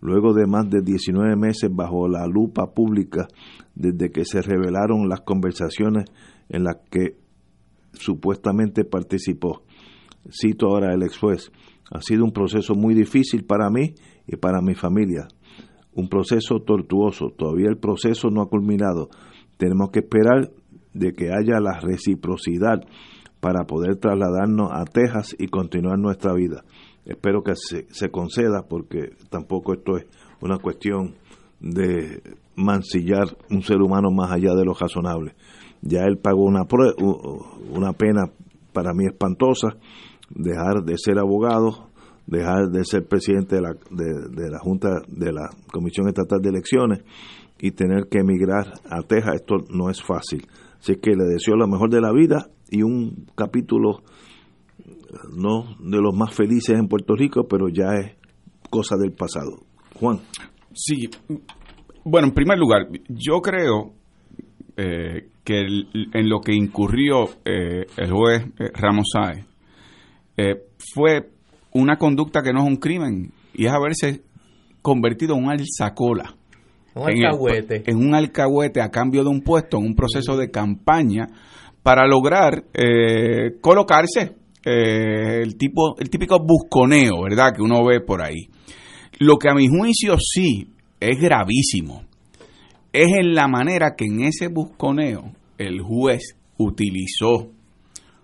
luego 0.01 0.35
de 0.35 0.47
más 0.47 0.69
de 0.69 0.83
19 0.83 1.37
meses 1.37 1.71
bajo 1.73 2.09
la 2.09 2.27
lupa 2.27 2.73
pública 2.73 3.29
desde 3.75 4.11
que 4.11 4.25
se 4.25 4.43
revelaron 4.43 5.09
las 5.09 5.21
conversaciones 5.23 6.05
en 6.49 6.65
las 6.65 6.77
que 6.91 7.17
supuestamente 7.93 8.85
participó. 8.85 9.63
Cito 10.31 10.67
ahora 10.67 10.93
el 10.93 11.03
ex 11.03 11.19
juez, 11.19 11.51
ha 11.91 12.01
sido 12.03 12.25
un 12.25 12.33
proceso 12.33 12.75
muy 12.75 12.95
difícil 12.95 13.45
para 13.45 13.71
mí 13.71 13.95
y 14.27 14.37
para 14.37 14.61
mi 14.61 14.75
familia, 14.75 15.29
un 15.95 16.09
proceso 16.09 16.61
tortuoso, 16.61 17.31
todavía 17.37 17.69
el 17.69 17.79
proceso 17.79 18.29
no 18.31 18.43
ha 18.43 18.49
culminado, 18.49 19.09
tenemos 19.57 19.91
que 19.91 20.01
esperar 20.01 20.51
de 20.93 21.13
que 21.13 21.31
haya 21.31 21.61
la 21.61 21.79
reciprocidad 21.81 22.81
para 23.41 23.65
poder 23.65 23.97
trasladarnos 23.97 24.71
a 24.73 24.85
Texas 24.85 25.37
y 25.39 25.49
continuar 25.49 25.99
nuestra 25.99 26.33
vida. 26.35 26.65
Espero 27.05 27.43
que 27.43 27.53
se, 27.55 28.11
conceda 28.11 28.65
porque 28.69 29.11
tampoco 29.31 29.75
esto 29.75 29.97
es 29.97 30.07
una 30.41 30.59
cuestión 30.59 31.15
de 31.61 32.21
mancillar 32.57 33.37
un 33.51 33.63
ser 33.63 33.81
humano 33.81 34.11
más 34.11 34.33
allá 34.33 34.55
de 34.55 34.65
lo 34.65 34.75
razonable. 34.75 35.35
Ya 35.83 36.01
él 36.05 36.19
pagó 36.19 36.45
una, 36.45 36.63
una 37.71 37.93
pena 37.93 38.25
para 38.73 38.93
mí 38.93 39.05
espantosa, 39.07 39.77
dejar 40.31 40.83
de 40.85 40.95
ser 40.99 41.19
abogado, 41.19 41.86
dejar 42.27 42.69
de 42.71 42.85
ser 42.85 43.07
presidente 43.07 43.57
de 43.57 43.63
la, 43.63 43.73
de, 43.91 44.51
la 44.51 44.59
Junta 44.59 44.89
de 45.09 45.33
la 45.33 45.49
Comisión 45.73 46.09
Estatal 46.09 46.41
de 46.41 46.51
Elecciones 46.51 47.05
y 47.59 47.71
tener 47.71 48.09
que 48.11 48.19
emigrar 48.19 48.73
a 48.91 49.03
Texas. 49.03 49.37
Esto 49.37 49.57
no 49.71 49.91
es 49.91 50.03
fácil. 50.03 50.47
Así 50.79 50.97
que 50.97 51.13
le 51.13 51.25
deseo 51.25 51.57
lo 51.57 51.67
mejor 51.67 51.91
de 51.91 52.01
la 52.01 52.13
vida 52.13 52.49
y 52.71 52.83
un 52.83 53.27
capítulo 53.35 54.03
no 55.35 55.77
de 55.81 55.99
los 55.99 56.15
más 56.15 56.35
felices 56.35 56.77
en 56.79 56.89
Puerto 56.89 57.15
Rico, 57.15 57.47
pero 57.49 57.69
ya 57.69 57.95
es 57.95 58.17
cosa 58.69 58.97
del 58.97 59.13
pasado. 59.13 59.63
Juan. 59.99 60.21
Sí, 60.73 61.09
bueno, 62.05 62.29
en 62.29 62.35
primer 62.35 62.59
lugar, 62.59 62.89
yo 63.09 63.41
creo 63.41 63.95
eh, 64.77 65.29
que 65.43 65.61
en 65.61 66.29
lo 66.29 66.41
que 66.41 66.55
incurrió 66.55 67.25
eh, 67.45 67.87
el 67.97 68.11
juez 68.11 68.47
eh, 68.59 68.71
Ramos 68.75 69.07
Sáez 69.13 69.47
fue 70.95 71.31
una 71.81 71.97
conducta 71.97 72.43
que 72.43 72.53
no 72.53 72.63
es 72.63 72.69
un 72.69 72.77
crimen 72.77 73.33
y 73.55 73.67
es 73.67 73.73
haberse 73.73 74.23
convertido 74.83 75.37
en 75.37 75.45
un 75.45 75.51
alzacola. 75.51 76.35
Un 76.95 77.11
alcahuete. 77.11 77.83
en 77.87 77.97
un 77.99 78.15
alcahuete 78.15 78.81
a 78.81 78.91
cambio 78.91 79.23
de 79.23 79.29
un 79.29 79.43
puesto 79.43 79.77
en 79.77 79.85
un 79.85 79.95
proceso 79.95 80.37
de 80.37 80.51
campaña 80.51 81.27
para 81.83 82.07
lograr 82.07 82.65
eh, 82.73 83.59
colocarse 83.61 84.35
eh, 84.65 85.43
el 85.43 85.57
tipo 85.57 85.99
el 85.99 86.09
típico 86.09 86.39
busconeo, 86.41 87.23
¿verdad? 87.23 87.53
Que 87.55 87.63
uno 87.63 87.85
ve 87.85 88.01
por 88.01 88.23
ahí. 88.23 88.49
Lo 89.19 89.37
que 89.37 89.51
a 89.51 89.55
mi 89.55 89.69
juicio 89.69 90.17
sí 90.19 90.71
es 90.99 91.21
gravísimo 91.21 92.07
es 92.97 93.13
en 93.13 93.35
la 93.35 93.47
manera 93.47 93.95
que 93.95 94.07
en 94.07 94.23
ese 94.23 94.49
busconeo 94.49 95.33
el 95.59 95.83
juez 95.83 96.35
utilizó 96.57 97.51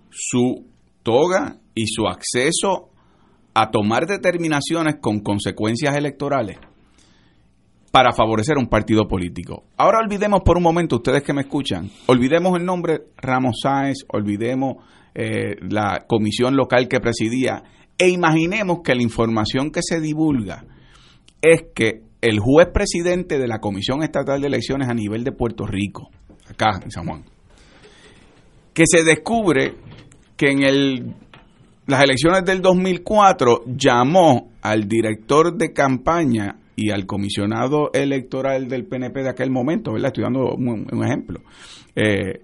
su 0.08 0.64
toga 1.02 1.58
y 1.74 1.86
su 1.88 2.06
acceso 2.06 2.88
a 3.54 3.70
tomar 3.70 4.06
determinaciones 4.06 4.96
con 5.00 5.20
consecuencias 5.20 5.96
electorales 5.96 6.58
para 7.90 8.12
favorecer 8.12 8.56
un 8.56 8.68
partido 8.68 9.06
político. 9.06 9.64
Ahora 9.76 9.98
olvidemos 9.98 10.40
por 10.44 10.56
un 10.56 10.62
momento, 10.62 10.96
ustedes 10.96 11.22
que 11.22 11.34
me 11.34 11.42
escuchan, 11.42 11.90
olvidemos 12.06 12.58
el 12.58 12.64
nombre 12.64 13.02
Ramos 13.18 13.56
Sáez, 13.62 13.98
olvidemos 14.08 14.76
eh, 15.14 15.56
la 15.68 16.06
comisión 16.08 16.56
local 16.56 16.88
que 16.88 17.00
presidía 17.00 17.62
e 17.98 18.08
imaginemos 18.08 18.80
que 18.82 18.94
la 18.94 19.02
información 19.02 19.70
que 19.70 19.80
se 19.82 20.00
divulga 20.00 20.64
es 21.42 21.64
que 21.74 22.02
el 22.22 22.38
juez 22.38 22.68
presidente 22.72 23.38
de 23.38 23.48
la 23.48 23.58
Comisión 23.58 24.02
Estatal 24.02 24.40
de 24.40 24.46
Elecciones 24.46 24.88
a 24.88 24.94
nivel 24.94 25.24
de 25.24 25.32
Puerto 25.32 25.66
Rico, 25.66 26.08
acá 26.48 26.80
en 26.82 26.90
San 26.90 27.04
Juan, 27.04 27.24
que 28.72 28.84
se 28.86 29.04
descubre 29.04 29.74
que 30.36 30.50
en 30.50 30.62
el, 30.62 31.14
las 31.86 32.02
elecciones 32.02 32.44
del 32.44 32.60
2004 32.62 33.64
llamó 33.66 34.52
al 34.62 34.86
director 34.86 35.56
de 35.56 35.72
campaña 35.72 36.56
y 36.76 36.90
al 36.90 37.06
comisionado 37.06 37.90
electoral 37.92 38.68
del 38.68 38.86
PNP 38.86 39.22
de 39.22 39.30
aquel 39.30 39.50
momento, 39.50 39.92
¿verdad? 39.92 40.08
Estoy 40.08 40.24
dando 40.24 40.54
un, 40.54 41.04
ejemplo, 41.04 41.40
eh, 41.94 42.40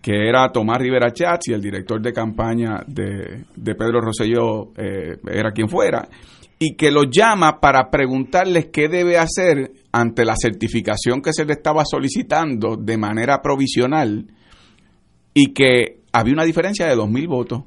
que 0.00 0.28
era 0.28 0.50
Tomás 0.50 0.78
Rivera 0.78 1.12
Chats 1.12 1.48
y 1.48 1.52
el 1.52 1.60
director 1.60 2.00
de 2.00 2.12
campaña 2.12 2.80
de, 2.86 3.44
Pedro 3.54 4.00
Rosselló 4.00 4.72
eh, 4.76 5.16
era 5.30 5.52
quien 5.52 5.68
fuera, 5.68 6.08
y 6.58 6.74
que 6.74 6.90
lo 6.90 7.04
llama 7.04 7.60
para 7.60 7.90
preguntarles 7.90 8.66
qué 8.72 8.88
debe 8.88 9.18
hacer 9.18 9.72
ante 9.92 10.24
la 10.24 10.34
certificación 10.36 11.20
que 11.20 11.32
se 11.32 11.44
le 11.44 11.54
estaba 11.54 11.84
solicitando 11.84 12.76
de 12.76 12.96
manera 12.96 13.40
provisional 13.42 14.26
y 15.34 15.52
que 15.52 16.02
había 16.12 16.34
una 16.34 16.44
diferencia 16.44 16.86
de 16.86 16.94
2.000 16.94 17.28
votos, 17.28 17.62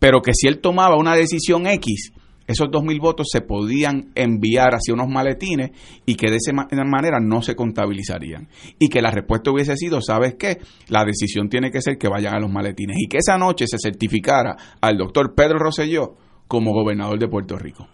pero 0.00 0.22
que 0.22 0.32
si 0.34 0.48
él 0.48 0.58
tomaba 0.60 0.96
una 0.96 1.14
decisión 1.14 1.68
X, 1.68 2.12
esos 2.48 2.66
2.000 2.66 3.00
votos 3.00 3.28
se 3.30 3.42
podían 3.42 4.10
enviar 4.16 4.74
hacia 4.74 4.92
unos 4.92 5.06
maletines 5.08 5.70
y 6.04 6.16
que 6.16 6.30
de 6.30 6.38
esa 6.38 6.52
manera 6.52 7.20
no 7.20 7.42
se 7.42 7.54
contabilizarían. 7.54 8.48
Y 8.80 8.88
que 8.88 9.02
la 9.02 9.12
respuesta 9.12 9.52
hubiese 9.52 9.76
sido, 9.76 10.00
¿sabes 10.00 10.34
qué? 10.34 10.58
La 10.88 11.04
decisión 11.04 11.48
tiene 11.48 11.70
que 11.70 11.80
ser 11.80 11.96
que 11.96 12.08
vayan 12.08 12.34
a 12.34 12.40
los 12.40 12.50
maletines 12.50 12.96
y 12.98 13.06
que 13.06 13.18
esa 13.18 13.38
noche 13.38 13.66
se 13.68 13.76
certificara 13.78 14.56
al 14.80 14.98
doctor 14.98 15.32
Pedro 15.36 15.60
Rosselló 15.60 16.16
como 16.48 16.72
gobernador 16.72 17.20
de 17.20 17.28
Puerto 17.28 17.56
Rico. 17.56 17.86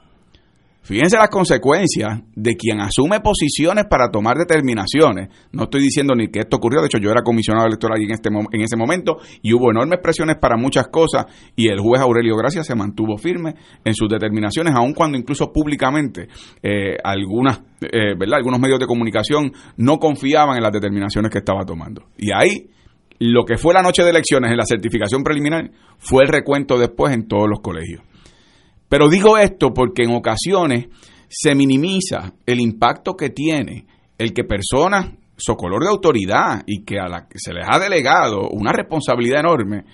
Fíjense 0.86 1.16
las 1.16 1.30
consecuencias 1.30 2.20
de 2.36 2.54
quien 2.54 2.80
asume 2.80 3.18
posiciones 3.18 3.86
para 3.90 4.08
tomar 4.08 4.36
determinaciones. 4.36 5.30
No 5.50 5.64
estoy 5.64 5.82
diciendo 5.82 6.14
ni 6.14 6.28
que 6.28 6.38
esto 6.38 6.58
ocurrió, 6.58 6.80
de 6.80 6.86
hecho 6.86 6.98
yo 6.98 7.10
era 7.10 7.22
comisionado 7.22 7.66
electoral 7.66 8.00
en, 8.00 8.12
este, 8.12 8.28
en 8.28 8.60
ese 8.60 8.76
momento 8.76 9.16
y 9.42 9.52
hubo 9.52 9.72
enormes 9.72 9.98
presiones 10.00 10.36
para 10.40 10.56
muchas 10.56 10.86
cosas 10.86 11.26
y 11.56 11.66
el 11.66 11.80
juez 11.80 12.00
Aurelio 12.00 12.36
Gracia 12.36 12.62
se 12.62 12.76
mantuvo 12.76 13.18
firme 13.18 13.56
en 13.84 13.94
sus 13.94 14.08
determinaciones, 14.08 14.74
aun 14.76 14.94
cuando 14.94 15.18
incluso 15.18 15.52
públicamente 15.52 16.28
eh, 16.62 16.96
algunas, 17.02 17.62
eh, 17.80 18.14
¿verdad? 18.16 18.36
algunos 18.36 18.60
medios 18.60 18.78
de 18.78 18.86
comunicación 18.86 19.50
no 19.78 19.98
confiaban 19.98 20.56
en 20.56 20.62
las 20.62 20.72
determinaciones 20.72 21.32
que 21.32 21.38
estaba 21.38 21.64
tomando. 21.64 22.04
Y 22.16 22.30
ahí 22.32 22.70
lo 23.18 23.44
que 23.44 23.56
fue 23.56 23.74
la 23.74 23.82
noche 23.82 24.04
de 24.04 24.10
elecciones 24.10 24.52
en 24.52 24.56
la 24.56 24.64
certificación 24.64 25.24
preliminar 25.24 25.68
fue 25.98 26.22
el 26.22 26.28
recuento 26.28 26.78
después 26.78 27.12
en 27.12 27.26
todos 27.26 27.48
los 27.48 27.58
colegios. 27.58 28.02
Pero 28.88 29.08
digo 29.08 29.36
esto 29.38 29.72
porque 29.74 30.02
en 30.04 30.14
ocasiones 30.14 30.86
se 31.28 31.54
minimiza 31.54 32.34
el 32.44 32.60
impacto 32.60 33.16
que 33.16 33.30
tiene 33.30 33.86
el 34.18 34.32
que 34.32 34.44
personas 34.44 35.10
socolor 35.36 35.82
de 35.82 35.90
autoridad 35.90 36.62
y 36.66 36.84
que 36.84 36.98
a 36.98 37.08
la 37.08 37.28
que 37.28 37.38
se 37.38 37.52
les 37.52 37.66
ha 37.68 37.78
delegado 37.78 38.48
una 38.48 38.72
responsabilidad 38.72 39.40
enorme 39.40 39.84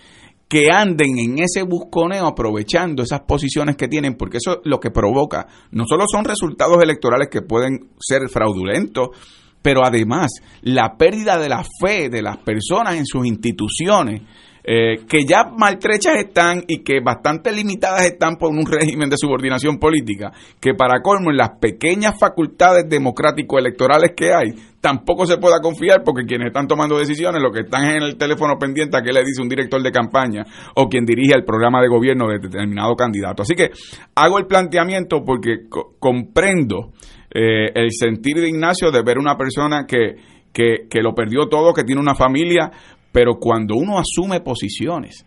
que 0.48 0.70
anden 0.70 1.18
en 1.18 1.38
ese 1.38 1.62
busconeo 1.62 2.26
aprovechando 2.26 3.02
esas 3.02 3.22
posiciones 3.22 3.74
que 3.74 3.88
tienen, 3.88 4.16
porque 4.16 4.36
eso 4.36 4.60
lo 4.64 4.78
que 4.78 4.90
provoca. 4.90 5.46
No 5.70 5.84
solo 5.86 6.04
son 6.06 6.26
resultados 6.26 6.76
electorales 6.82 7.28
que 7.30 7.40
pueden 7.40 7.88
ser 7.98 8.28
fraudulentos, 8.28 9.16
pero 9.62 9.80
además 9.82 10.30
la 10.60 10.98
pérdida 10.98 11.38
de 11.38 11.48
la 11.48 11.64
fe 11.80 12.10
de 12.10 12.20
las 12.20 12.36
personas 12.36 12.96
en 12.96 13.06
sus 13.06 13.26
instituciones 13.26 14.20
eh, 14.64 15.04
que 15.08 15.24
ya 15.24 15.44
maltrechas 15.44 16.16
están 16.16 16.62
y 16.68 16.82
que 16.82 17.00
bastante 17.00 17.52
limitadas 17.52 18.06
están 18.06 18.36
por 18.36 18.50
un 18.50 18.64
régimen 18.64 19.10
de 19.10 19.16
subordinación 19.16 19.78
política, 19.78 20.32
que 20.60 20.74
para 20.74 21.00
colmo 21.02 21.30
en 21.30 21.36
las 21.36 21.58
pequeñas 21.60 22.18
facultades 22.18 22.88
democrático-electorales 22.88 24.12
que 24.16 24.32
hay, 24.32 24.52
tampoco 24.80 25.26
se 25.26 25.38
pueda 25.38 25.60
confiar 25.60 26.02
porque 26.04 26.26
quienes 26.26 26.48
están 26.48 26.66
tomando 26.66 26.98
decisiones, 26.98 27.42
lo 27.42 27.50
que 27.50 27.60
están 27.60 27.84
en 27.84 28.02
el 28.02 28.16
teléfono 28.16 28.58
pendiente 28.58 28.96
a 28.96 29.02
qué 29.02 29.12
le 29.12 29.24
dice 29.24 29.42
un 29.42 29.48
director 29.48 29.82
de 29.82 29.90
campaña 29.90 30.44
o 30.76 30.88
quien 30.88 31.04
dirige 31.04 31.34
el 31.34 31.44
programa 31.44 31.80
de 31.80 31.88
gobierno 31.88 32.28
de 32.28 32.38
determinado 32.38 32.94
candidato. 32.94 33.42
Así 33.42 33.54
que 33.54 33.70
hago 34.14 34.38
el 34.38 34.46
planteamiento 34.46 35.24
porque 35.24 35.68
comprendo 35.98 36.92
eh, 37.34 37.70
el 37.74 37.90
sentir 37.92 38.36
de 38.36 38.48
Ignacio 38.48 38.90
de 38.90 39.02
ver 39.02 39.18
una 39.18 39.36
persona 39.36 39.86
que, 39.86 40.16
que, 40.52 40.88
que 40.90 41.00
lo 41.00 41.14
perdió 41.14 41.48
todo, 41.48 41.72
que 41.72 41.84
tiene 41.84 42.00
una 42.00 42.14
familia, 42.14 42.70
pero 43.12 43.38
cuando 43.38 43.76
uno 43.76 43.98
asume 43.98 44.40
posiciones, 44.40 45.26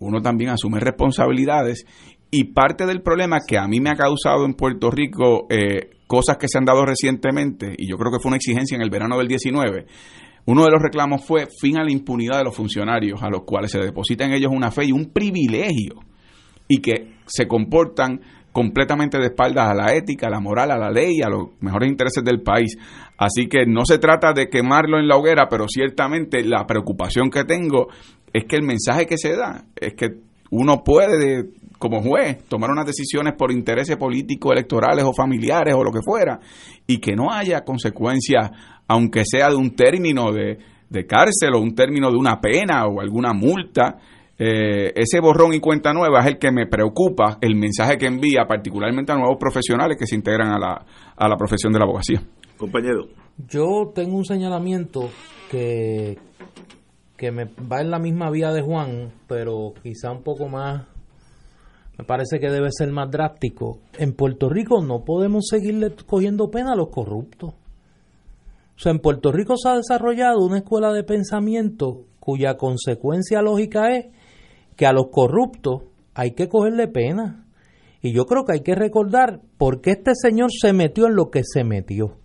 uno 0.00 0.20
también 0.20 0.50
asume 0.50 0.80
responsabilidades 0.80 1.84
y 2.30 2.44
parte 2.44 2.86
del 2.86 3.02
problema 3.02 3.38
que 3.46 3.58
a 3.58 3.66
mí 3.68 3.80
me 3.80 3.90
ha 3.90 3.96
causado 3.96 4.44
en 4.44 4.54
Puerto 4.54 4.90
Rico 4.90 5.46
eh, 5.50 5.90
cosas 6.06 6.36
que 6.38 6.48
se 6.48 6.58
han 6.58 6.64
dado 6.64 6.84
recientemente, 6.84 7.74
y 7.76 7.88
yo 7.88 7.96
creo 7.96 8.10
que 8.10 8.18
fue 8.18 8.30
una 8.30 8.36
exigencia 8.36 8.74
en 8.74 8.82
el 8.82 8.90
verano 8.90 9.18
del 9.18 9.28
19, 9.28 9.86
uno 10.46 10.64
de 10.64 10.70
los 10.70 10.82
reclamos 10.82 11.24
fue 11.24 11.46
fin 11.60 11.78
a 11.78 11.84
la 11.84 11.92
impunidad 11.92 12.38
de 12.38 12.44
los 12.44 12.56
funcionarios, 12.56 13.22
a 13.22 13.28
los 13.28 13.44
cuales 13.44 13.70
se 13.70 13.78
deposita 13.78 14.24
en 14.24 14.32
ellos 14.32 14.50
una 14.50 14.70
fe 14.70 14.86
y 14.86 14.92
un 14.92 15.12
privilegio, 15.12 16.00
y 16.66 16.78
que 16.78 17.16
se 17.26 17.46
comportan 17.46 18.20
completamente 18.52 19.18
de 19.18 19.26
espaldas 19.26 19.70
a 19.70 19.74
la 19.74 19.94
ética, 19.94 20.26
a 20.26 20.30
la 20.30 20.40
moral, 20.40 20.70
a 20.70 20.78
la 20.78 20.90
ley, 20.90 21.20
a 21.22 21.28
los 21.28 21.50
mejores 21.60 21.88
intereses 21.88 22.24
del 22.24 22.42
país. 22.42 22.76
Así 23.16 23.48
que 23.48 23.66
no 23.66 23.84
se 23.84 23.98
trata 23.98 24.32
de 24.32 24.48
quemarlo 24.48 24.98
en 24.98 25.08
la 25.08 25.16
hoguera, 25.16 25.48
pero 25.48 25.66
ciertamente 25.68 26.42
la 26.44 26.66
preocupación 26.66 27.30
que 27.30 27.44
tengo 27.44 27.88
es 28.32 28.44
que 28.44 28.56
el 28.56 28.62
mensaje 28.62 29.06
que 29.06 29.18
se 29.18 29.36
da 29.36 29.64
es 29.76 29.94
que 29.94 30.08
uno 30.50 30.82
puede, 30.82 31.50
como 31.78 32.00
juez, 32.02 32.44
tomar 32.48 32.70
unas 32.70 32.86
decisiones 32.86 33.34
por 33.36 33.52
intereses 33.52 33.96
políticos, 33.96 34.52
electorales 34.52 35.04
o 35.04 35.12
familiares 35.12 35.74
o 35.74 35.84
lo 35.84 35.92
que 35.92 36.00
fuera, 36.02 36.40
y 36.86 36.98
que 36.98 37.14
no 37.14 37.30
haya 37.30 37.64
consecuencias, 37.64 38.50
aunque 38.86 39.24
sea 39.24 39.50
de 39.50 39.56
un 39.56 39.74
término 39.76 40.32
de, 40.32 40.58
de 40.88 41.06
cárcel 41.06 41.54
o 41.54 41.60
un 41.60 41.74
término 41.74 42.10
de 42.10 42.16
una 42.16 42.40
pena 42.40 42.86
o 42.86 43.00
alguna 43.00 43.32
multa, 43.32 43.98
eh, 44.38 44.92
ese 44.94 45.20
borrón 45.20 45.52
y 45.52 45.60
cuenta 45.60 45.92
nueva 45.92 46.20
es 46.20 46.26
el 46.26 46.38
que 46.38 46.52
me 46.52 46.66
preocupa, 46.66 47.38
el 47.40 47.56
mensaje 47.56 47.98
que 47.98 48.06
envía 48.06 48.46
particularmente 48.46 49.10
a 49.10 49.16
nuevos 49.16 49.36
profesionales 49.38 49.96
que 49.98 50.06
se 50.06 50.14
integran 50.14 50.52
a 50.52 50.58
la, 50.58 50.86
a 51.16 51.28
la 51.28 51.36
profesión 51.36 51.72
de 51.72 51.78
la 51.80 51.84
abogacía. 51.84 52.22
Compañero. 52.56 53.08
Yo 53.48 53.90
tengo 53.94 54.16
un 54.16 54.24
señalamiento 54.24 55.10
que, 55.50 56.18
que 57.16 57.32
me 57.32 57.46
va 57.46 57.80
en 57.80 57.90
la 57.90 57.98
misma 57.98 58.30
vía 58.30 58.52
de 58.52 58.62
Juan, 58.62 59.12
pero 59.26 59.74
quizá 59.82 60.12
un 60.12 60.22
poco 60.22 60.48
más, 60.48 60.86
me 61.98 62.04
parece 62.04 62.38
que 62.38 62.48
debe 62.48 62.68
ser 62.70 62.92
más 62.92 63.10
drástico. 63.10 63.80
En 63.98 64.12
Puerto 64.12 64.48
Rico 64.48 64.80
no 64.82 65.04
podemos 65.04 65.46
seguirle 65.48 65.92
cogiendo 66.06 66.48
pena 66.48 66.74
a 66.74 66.76
los 66.76 66.90
corruptos. 66.90 67.54
O 67.54 68.80
sea, 68.80 68.92
en 68.92 69.00
Puerto 69.00 69.32
Rico 69.32 69.56
se 69.56 69.68
ha 69.68 69.74
desarrollado 69.74 70.38
una 70.46 70.58
escuela 70.58 70.92
de 70.92 71.02
pensamiento 71.02 72.04
cuya 72.20 72.56
consecuencia 72.56 73.42
lógica 73.42 73.96
es 73.96 74.06
que 74.78 74.86
a 74.86 74.92
los 74.92 75.08
corruptos 75.10 75.82
hay 76.14 76.30
que 76.30 76.48
cogerle 76.48 76.86
pena. 76.86 77.44
Y 78.00 78.12
yo 78.14 78.26
creo 78.26 78.44
que 78.44 78.52
hay 78.52 78.60
que 78.60 78.76
recordar 78.76 79.40
por 79.58 79.80
qué 79.80 79.90
este 79.90 80.12
señor 80.14 80.50
se 80.52 80.72
metió 80.72 81.08
en 81.08 81.16
lo 81.16 81.30
que 81.30 81.42
se 81.44 81.64
metió. 81.64 82.16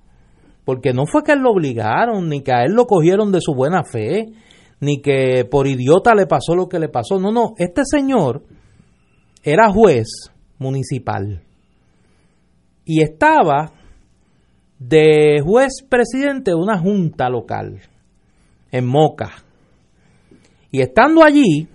Porque 0.63 0.93
no 0.93 1.07
fue 1.07 1.23
que 1.23 1.33
él 1.33 1.39
lo 1.39 1.51
obligaron, 1.51 2.29
ni 2.29 2.41
que 2.41 2.53
a 2.53 2.63
él 2.63 2.73
lo 2.73 2.85
cogieron 2.85 3.31
de 3.31 3.41
su 3.41 3.55
buena 3.55 3.83
fe, 3.83 4.27
ni 4.79 5.01
que 5.01 5.45
por 5.49 5.65
idiota 5.65 6.13
le 6.13 6.27
pasó 6.27 6.55
lo 6.55 6.69
que 6.69 6.79
le 6.79 6.89
pasó. 6.89 7.19
No, 7.19 7.31
no, 7.31 7.55
este 7.57 7.81
señor 7.85 8.43
era 9.43 9.71
juez 9.71 10.07
municipal 10.59 11.41
y 12.85 13.01
estaba 13.01 13.71
de 14.77 15.41
juez 15.43 15.83
presidente 15.89 16.51
de 16.51 16.55
una 16.55 16.77
junta 16.77 17.29
local 17.29 17.81
en 18.71 18.85
Moca. 18.85 19.31
Y 20.71 20.81
estando 20.81 21.23
allí, 21.23 21.67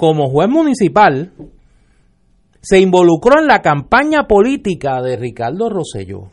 como 0.00 0.30
juez 0.30 0.48
municipal, 0.48 1.30
se 2.62 2.80
involucró 2.80 3.38
en 3.38 3.46
la 3.46 3.60
campaña 3.60 4.26
política 4.26 5.02
de 5.02 5.18
Ricardo 5.18 5.68
Rosselló 5.68 6.30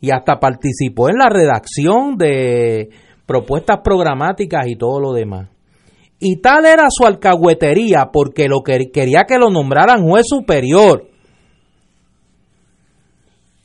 y 0.00 0.12
hasta 0.12 0.38
participó 0.38 1.08
en 1.08 1.16
la 1.16 1.28
redacción 1.28 2.16
de 2.16 2.90
propuestas 3.26 3.80
programáticas 3.82 4.68
y 4.68 4.76
todo 4.76 5.00
lo 5.00 5.12
demás. 5.12 5.48
Y 6.20 6.36
tal 6.36 6.64
era 6.64 6.84
su 6.90 7.04
alcahuetería 7.04 8.10
porque 8.12 8.46
lo 8.46 8.62
que 8.62 8.92
quería 8.92 9.24
que 9.26 9.36
lo 9.36 9.50
nombraran 9.50 10.06
juez 10.08 10.24
superior, 10.28 11.08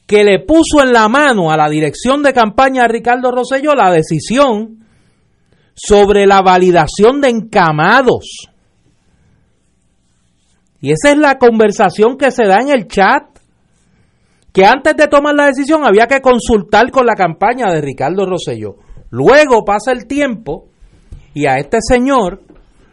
que 0.07 0.23
le 0.23 0.39
puso 0.39 0.81
en 0.81 0.93
la 0.93 1.07
mano 1.09 1.51
a 1.51 1.57
la 1.57 1.69
dirección 1.69 2.23
de 2.23 2.33
campaña 2.33 2.81
de 2.81 2.87
Ricardo 2.87 3.29
Rosselló 3.29 3.75
la 3.75 3.91
decisión 3.91 4.83
sobre 5.75 6.25
la 6.25 6.41
validación 6.41 7.21
de 7.21 7.29
encamados 7.29 8.48
y 10.81 10.91
esa 10.91 11.11
es 11.11 11.17
la 11.17 11.37
conversación 11.37 12.17
que 12.17 12.31
se 12.31 12.45
da 12.45 12.61
en 12.61 12.69
el 12.69 12.87
chat. 12.87 13.23
Que 14.53 14.65
antes 14.65 14.95
de 14.95 15.07
tomar 15.07 15.35
la 15.35 15.47
decisión 15.47 15.85
había 15.85 16.07
que 16.07 16.21
consultar 16.21 16.89
con 16.89 17.05
la 17.05 17.15
campaña 17.15 17.71
de 17.71 17.81
Ricardo 17.81 18.25
Rosselló. 18.25 18.77
Luego 19.11 19.63
pasa 19.63 19.91
el 19.91 20.07
tiempo 20.07 20.67
y 21.33 21.45
a 21.45 21.57
este 21.57 21.77
señor 21.81 22.41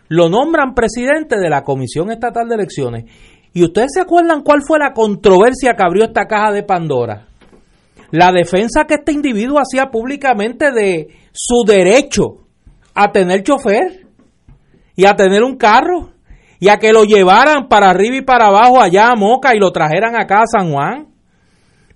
lo 0.08 0.28
nombran 0.28 0.74
presidente 0.74 1.36
de 1.38 1.48
la 1.48 1.62
Comisión 1.62 2.10
Estatal 2.10 2.48
de 2.48 2.54
Elecciones. 2.56 3.04
¿Y 3.52 3.64
ustedes 3.64 3.92
se 3.94 4.00
acuerdan 4.00 4.42
cuál 4.42 4.62
fue 4.66 4.78
la 4.78 4.92
controversia 4.92 5.74
que 5.74 5.82
abrió 5.82 6.04
esta 6.04 6.26
caja 6.26 6.52
de 6.52 6.62
Pandora? 6.62 7.28
La 8.10 8.30
defensa 8.32 8.84
que 8.84 8.94
este 8.94 9.12
individuo 9.12 9.58
hacía 9.58 9.90
públicamente 9.90 10.70
de 10.72 11.08
su 11.32 11.64
derecho 11.66 12.46
a 12.94 13.10
tener 13.12 13.42
chofer 13.42 14.06
y 14.94 15.06
a 15.06 15.16
tener 15.16 15.42
un 15.42 15.56
carro 15.56 16.15
y 16.58 16.68
a 16.68 16.78
que 16.78 16.92
lo 16.92 17.04
llevaran 17.04 17.68
para 17.68 17.90
arriba 17.90 18.16
y 18.16 18.22
para 18.22 18.46
abajo 18.46 18.80
allá 18.80 19.10
a 19.10 19.16
Moca 19.16 19.54
y 19.54 19.58
lo 19.58 19.72
trajeran 19.72 20.16
acá 20.16 20.40
a 20.42 20.46
San 20.46 20.72
Juan. 20.72 21.08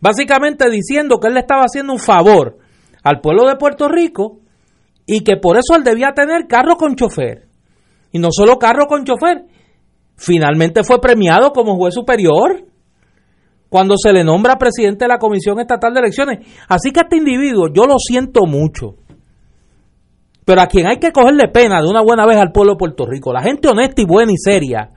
Básicamente 0.00 0.68
diciendo 0.70 1.18
que 1.18 1.28
él 1.28 1.34
le 1.34 1.40
estaba 1.40 1.62
haciendo 1.62 1.92
un 1.92 1.98
favor 1.98 2.58
al 3.02 3.20
pueblo 3.20 3.48
de 3.48 3.56
Puerto 3.56 3.88
Rico 3.88 4.40
y 5.06 5.22
que 5.24 5.36
por 5.36 5.56
eso 5.56 5.76
él 5.76 5.84
debía 5.84 6.12
tener 6.14 6.46
carro 6.46 6.76
con 6.76 6.94
chofer. 6.94 7.48
Y 8.12 8.18
no 8.18 8.28
solo 8.30 8.58
carro 8.58 8.86
con 8.86 9.04
chofer, 9.04 9.44
finalmente 10.16 10.84
fue 10.84 11.00
premiado 11.00 11.52
como 11.52 11.76
juez 11.76 11.94
superior 11.94 12.64
cuando 13.68 13.94
se 13.96 14.12
le 14.12 14.24
nombra 14.24 14.58
presidente 14.58 15.04
de 15.04 15.08
la 15.08 15.18
Comisión 15.18 15.60
Estatal 15.60 15.94
de 15.94 16.00
Elecciones. 16.00 16.46
Así 16.68 16.90
que 16.90 17.00
este 17.00 17.16
individuo, 17.16 17.68
yo 17.72 17.84
lo 17.84 17.98
siento 17.98 18.40
mucho. 18.46 18.96
Pero 20.44 20.60
a 20.60 20.66
quien 20.66 20.86
hay 20.86 20.98
que 20.98 21.12
cogerle 21.12 21.48
pena 21.48 21.80
de 21.80 21.88
una 21.88 22.02
buena 22.02 22.26
vez 22.26 22.36
al 22.38 22.52
pueblo 22.52 22.72
de 22.72 22.78
Puerto 22.78 23.06
Rico, 23.06 23.32
la 23.32 23.42
gente 23.42 23.68
honesta 23.68 24.00
y 24.02 24.06
buena 24.06 24.32
y 24.32 24.36
seria, 24.36 24.90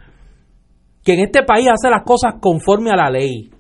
que 1.03 1.13
en 1.13 1.19
este 1.19 1.43
país 1.43 1.67
hace 1.69 1.89
las 1.89 2.03
cosas 2.03 2.35
conforme 2.39 2.91
a 2.91 2.95
la 2.95 3.09
ley, 3.09 3.51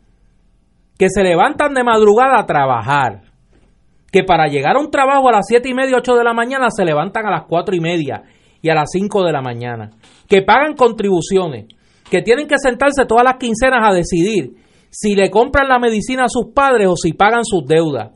que 0.97 1.07
se 1.09 1.23
levantan 1.23 1.73
de 1.73 1.83
madrugada 1.83 2.39
a 2.39 2.45
trabajar, 2.45 3.21
que 4.11 4.23
para 4.23 4.47
llegar 4.47 4.77
a 4.77 4.79
un 4.79 4.91
trabajo 4.91 5.27
a 5.27 5.33
las 5.33 5.45
siete 5.47 5.69
y 5.69 5.73
media, 5.73 5.97
ocho 5.97 6.15
de 6.15 6.23
la 6.23 6.33
mañana 6.33 6.67
se 6.69 6.85
levantan 6.85 7.25
a 7.25 7.31
las 7.31 7.43
cuatro 7.47 7.75
y 7.75 7.79
media 7.79 8.23
y 8.61 8.69
a 8.69 8.75
las 8.75 8.89
cinco 8.91 9.23
de 9.23 9.31
la 9.31 9.41
mañana, 9.41 9.91
que 10.27 10.41
pagan 10.41 10.75
contribuciones, 10.75 11.65
que 12.09 12.21
tienen 12.21 12.47
que 12.47 12.57
sentarse 12.57 13.05
todas 13.05 13.23
las 13.23 13.37
quincenas 13.37 13.79
a 13.83 13.93
decidir 13.93 14.53
si 14.89 15.15
le 15.15 15.31
compran 15.31 15.67
la 15.67 15.79
medicina 15.79 16.25
a 16.25 16.29
sus 16.29 16.53
padres 16.53 16.87
o 16.87 16.95
si 16.95 17.13
pagan 17.13 17.43
sus 17.43 17.65
deudas, 17.65 18.11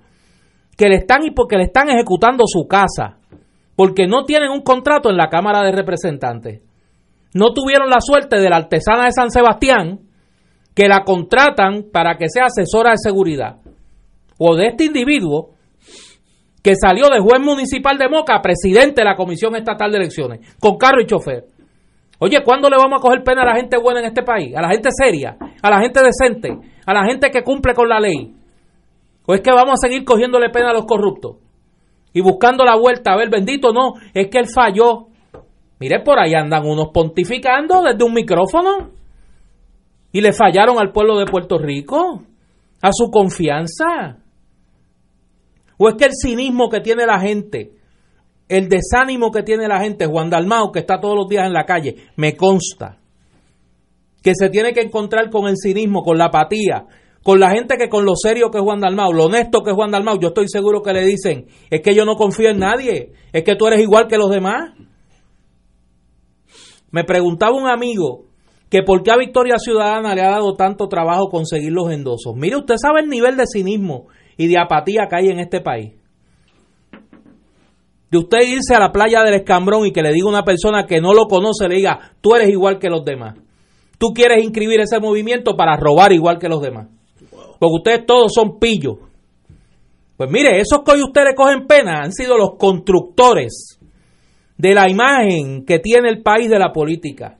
que 0.77 0.88
le 0.88 0.98
están 0.98 1.26
y 1.26 1.31
porque 1.31 1.57
le 1.57 1.64
están 1.64 1.89
ejecutando 1.89 2.44
su 2.45 2.68
casa, 2.68 3.16
porque 3.78 4.08
no 4.08 4.26
tienen 4.26 4.49
un 4.49 4.64
contrato 4.64 5.12
en 5.12 5.18
la 5.18 5.30
Cámara 5.30 5.64
de 5.64 5.72
Representantes. 5.72 6.64
No 7.36 7.54
tuvieron 7.54 7.91
la 7.91 8.02
suerte 8.02 8.38
de 8.38 8.49
la 8.49 8.58
artesana 8.58 9.06
de 9.06 9.12
San 9.12 9.30
Sebastián 9.30 9.99
que 10.74 10.88
la 10.88 11.04
contratan 11.04 11.86
para 11.94 12.18
que 12.18 12.26
sea 12.28 12.45
asesora 12.45 12.91
de 12.91 12.98
seguridad. 12.98 13.58
O 14.40 14.56
de 14.56 14.70
este 14.70 14.86
individuo 14.86 15.52
que 16.64 16.74
salió 16.76 17.08
de 17.10 17.20
juez 17.20 17.40
municipal 17.40 17.99
de 17.99 18.10
Moca 18.10 18.41
presidente 18.41 19.02
de 19.02 19.06
la 19.06 19.16
Comisión 19.16 19.56
Estatal 19.56 19.91
de 19.91 19.98
Elecciones, 19.98 20.56
con 20.60 20.78
carro 20.78 20.99
y 20.99 21.06
chofer. 21.06 21.45
Oye, 22.18 22.44
¿cuándo 22.44 22.72
le 22.72 22.78
vamos 22.78 22.99
a 22.99 23.02
coger 23.02 23.24
pena 23.24 23.44
a 23.44 23.45
la 23.45 23.56
gente 23.56 23.78
buena 23.78 23.99
en 23.99 24.08
este 24.08 24.24
país? 24.24 24.56
A 24.56 24.62
la 24.62 24.70
gente 24.70 24.90
seria, 24.91 25.38
a 25.62 25.70
la 25.70 25.80
gente 25.82 26.02
decente, 26.04 26.49
a 26.84 26.94
la 26.95 27.06
gente 27.06 27.30
que 27.30 27.44
cumple 27.44 27.76
con 27.76 27.88
la 27.88 27.99
ley. 27.99 28.34
¿O 29.28 29.36
es 29.36 29.41
que 29.41 29.52
vamos 29.52 29.76
a 29.76 29.88
seguir 29.88 30.04
cogiéndole 30.04 30.49
pena 30.49 30.72
a 30.72 30.74
los 30.74 30.86
corruptos? 30.86 31.47
Y 32.14 32.22
buscando 32.22 32.64
la 32.64 32.76
vuelta, 32.76 33.14
a 33.14 33.18
ver, 33.18 33.30
bendito 33.30 33.72
no, 33.72 33.94
es 34.14 34.28
que 34.30 34.40
él 34.40 34.48
falló. 34.54 35.08
Mire, 35.80 36.02
por 36.02 36.20
ahí 36.20 36.34
andan 36.34 36.66
unos 36.66 36.90
pontificando 36.94 37.84
desde 37.84 38.04
un 38.04 38.14
micrófono. 38.14 38.92
Y 40.12 40.22
le 40.22 40.34
fallaron 40.34 40.80
al 40.80 40.92
pueblo 40.92 41.18
de 41.18 41.26
Puerto 41.26 41.58
Rico, 41.58 42.24
a 42.82 42.90
su 42.92 43.12
confianza. 43.12 44.18
¿O 45.78 45.90
es 45.90 45.96
que 45.96 46.06
el 46.06 46.14
cinismo 46.14 46.70
que 46.70 46.80
tiene 46.80 47.06
la 47.06 47.20
gente 47.20 47.78
el 48.50 48.70
desánimo 48.70 49.32
que 49.32 49.44
tiene 49.44 49.68
la 49.68 49.80
gente, 49.80 50.06
Juan 50.06 50.30
Dalmao, 50.30 50.72
que 50.72 50.80
está 50.80 51.00
todos 51.00 51.16
los 51.16 51.28
días 51.28 51.46
en 51.46 51.54
la 51.54 51.66
calle, 51.66 51.96
me 52.16 52.36
consta 52.36 52.98
que 54.24 54.34
se 54.36 54.50
tiene 54.50 54.74
que 54.74 54.82
encontrar 54.82 55.30
con 55.30 55.48
el 55.48 55.56
cinismo, 55.58 56.02
con 56.04 56.18
la 56.18 56.26
apatía, 56.26 56.86
con 57.28 57.41
la 57.41 57.49
gente 57.49 57.76
que 57.76 57.90
con 57.90 58.06
lo 58.06 58.14
serio 58.16 58.49
que 58.49 58.60
es 58.60 58.64
Juan 58.64 58.80
Dalmao, 58.80 59.12
lo 59.12 59.26
honesto 59.26 59.62
que 59.62 59.72
es 59.72 59.76
Juan 59.76 59.91
Dalmao, 59.91 60.18
yo 60.18 60.30
estoy 60.30 60.48
seguro 60.48 60.82
que 60.82 60.94
le 60.94 61.04
dicen, 61.04 61.48
es 61.70 61.82
que 61.82 61.94
yo 61.94 62.06
no 62.06 62.16
confío 62.16 62.48
en 62.48 62.60
nadie, 62.60 63.12
es 63.34 63.44
que 63.44 63.58
tú 63.58 63.68
eres 63.68 63.82
igual 63.82 64.08
que 64.08 64.18
los 64.18 64.30
demás. 64.30 64.72
Me 66.90 67.04
preguntaba 67.04 67.52
un 67.54 67.68
amigo 67.68 68.28
que 68.70 68.82
por 68.82 69.04
qué 69.04 69.12
a 69.12 69.18
Victoria 69.18 69.56
Ciudadana 69.58 70.16
le 70.16 70.22
ha 70.22 70.30
dado 70.30 70.54
tanto 70.54 70.88
trabajo 70.88 71.28
conseguir 71.28 71.74
los 71.74 71.91
endosos. 71.91 72.34
Mire, 72.34 72.56
usted 72.56 72.76
sabe 72.82 73.02
el 73.02 73.10
nivel 73.10 73.36
de 73.36 73.44
cinismo 73.45 74.08
y 74.38 74.48
de 74.48 74.58
apatía 74.58 75.08
que 75.10 75.18
hay 75.18 75.28
en 75.28 75.41
este 75.41 75.60
país 75.60 75.95
de 78.10 78.20
usted 78.20 78.38
irse 78.48 78.74
a 78.74 78.80
la 78.80 78.94
playa 78.94 79.22
del 79.24 79.34
escambrón 79.34 79.86
y 79.86 79.91
que 79.91 80.02
le 80.02 80.14
diga 80.14 80.28
a 80.28 80.30
una 80.30 80.44
persona 80.45 80.86
que 80.86 81.02
no 81.02 81.14
lo 81.14 81.26
conoce, 81.26 81.68
le 81.68 81.76
diga, 81.76 82.14
tú 82.22 82.36
eres 82.36 82.48
igual 82.48 82.80
que 82.80 82.88
los 82.88 83.04
demás. 83.04 83.36
Tú 83.98 84.14
quieres 84.14 84.41
inscribir 84.45 84.80
ese 84.80 85.02
movimiento 85.02 85.58
para 85.58 85.76
robar 85.76 86.14
igual 86.14 86.40
que 86.40 86.48
los 86.48 86.62
demás. 86.62 86.88
Porque 87.60 87.76
ustedes 87.76 88.06
todos 88.06 88.34
son 88.34 88.60
pillos. 88.60 88.98
Pues 90.16 90.30
mire, 90.32 90.60
esos 90.60 90.82
que 90.84 90.92
hoy 90.92 91.04
ustedes 91.04 91.36
cogen 91.36 91.68
pena 91.68 92.02
han 92.02 92.12
sido 92.12 92.38
los 92.38 92.56
constructores 92.58 93.80
de 94.58 94.74
la 94.74 94.90
imagen 94.90 95.66
que 95.66 95.80
tiene 95.80 96.10
el 96.10 96.24
país 96.24 96.50
de 96.50 96.58
la 96.58 96.72
política. 96.72 97.38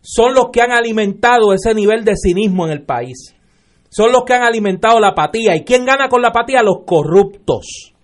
Son 0.00 0.34
los 0.34 0.50
que 0.52 0.60
han 0.60 0.70
alimentado 0.70 1.52
ese 1.52 1.74
nivel 1.74 2.04
de 2.04 2.14
cinismo 2.16 2.66
en 2.66 2.72
el 2.72 2.82
país. 2.82 3.34
Son 3.88 4.12
los 4.12 4.24
que 4.24 4.34
han 4.34 4.42
alimentado 4.42 5.00
la 5.00 5.08
apatía. 5.08 5.56
¿Y 5.56 5.64
quién 5.64 5.84
gana 5.84 6.08
con 6.08 6.20
la 6.20 6.28
apatía? 6.28 6.62
Los 6.62 6.84
corruptos. 6.84 7.94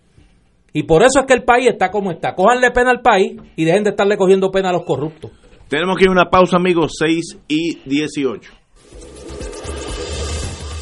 Y 0.73 0.85
por 0.85 1.03
eso 1.03 1.21
es 1.21 1.27
que 1.27 1.35
el 1.35 1.45
país 1.45 1.69
está 1.69 1.91
como 1.91 2.11
está. 2.11 2.35
Cójanle 2.35 2.71
pena 2.71 2.91
al 2.91 3.03
país 3.03 3.37
y 3.57 3.65
dejen 3.65 3.85
de 3.85 3.91
estarle 3.91 4.17
cogiendo 4.17 4.51
pena 4.51 4.71
a 4.71 4.73
los 4.73 4.85
corruptos. 4.85 5.31
Tenemos 5.69 5.97
que 5.97 6.05
ir 6.05 6.09
a 6.09 6.13
una 6.13 6.31
pausa, 6.31 6.57
amigos, 6.57 6.93
6 6.99 7.39
y 7.49 7.79
18. 7.89 8.60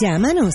Llámanos 0.00 0.54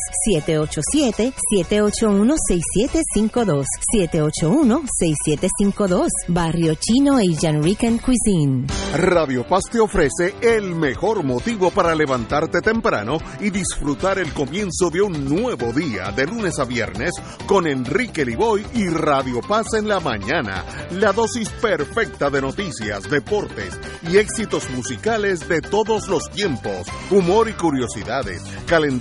787-781-6752. 1.61 3.65
781-6752. 3.93 6.07
Barrio 6.27 6.75
Chino 6.75 7.17
Asian 7.17 7.61
Rican 7.61 7.97
Cuisine. 7.97 8.67
Radio 8.95 9.45
Paz 9.45 9.63
te 9.71 9.79
ofrece 9.79 10.35
el 10.41 10.75
mejor 10.75 11.23
motivo 11.23 11.71
para 11.71 11.93
levantarte 11.93 12.61
temprano 12.61 13.17
y 13.39 13.49
disfrutar 13.49 14.19
el 14.19 14.33
comienzo 14.33 14.89
de 14.89 15.01
un 15.01 15.25
nuevo 15.25 15.73
día 15.73 16.11
de 16.11 16.25
lunes 16.25 16.57
a 16.59 16.65
viernes 16.65 17.11
con 17.45 17.67
Enrique 17.67 18.25
Liboy 18.25 18.65
y 18.73 18.87
Radio 18.87 19.41
Paz 19.41 19.73
en 19.73 19.87
la 19.87 19.99
mañana. 19.99 20.63
La 20.91 21.11
dosis 21.11 21.49
perfecta 21.49 22.29
de 22.29 22.41
noticias, 22.41 23.09
deportes 23.09 23.79
y 24.09 24.17
éxitos 24.17 24.69
musicales 24.71 25.47
de 25.47 25.61
todos 25.61 26.07
los 26.07 26.29
tiempos, 26.31 26.87
humor 27.09 27.49
y 27.49 27.53
curiosidades, 27.53 28.41
calendario 28.67 29.00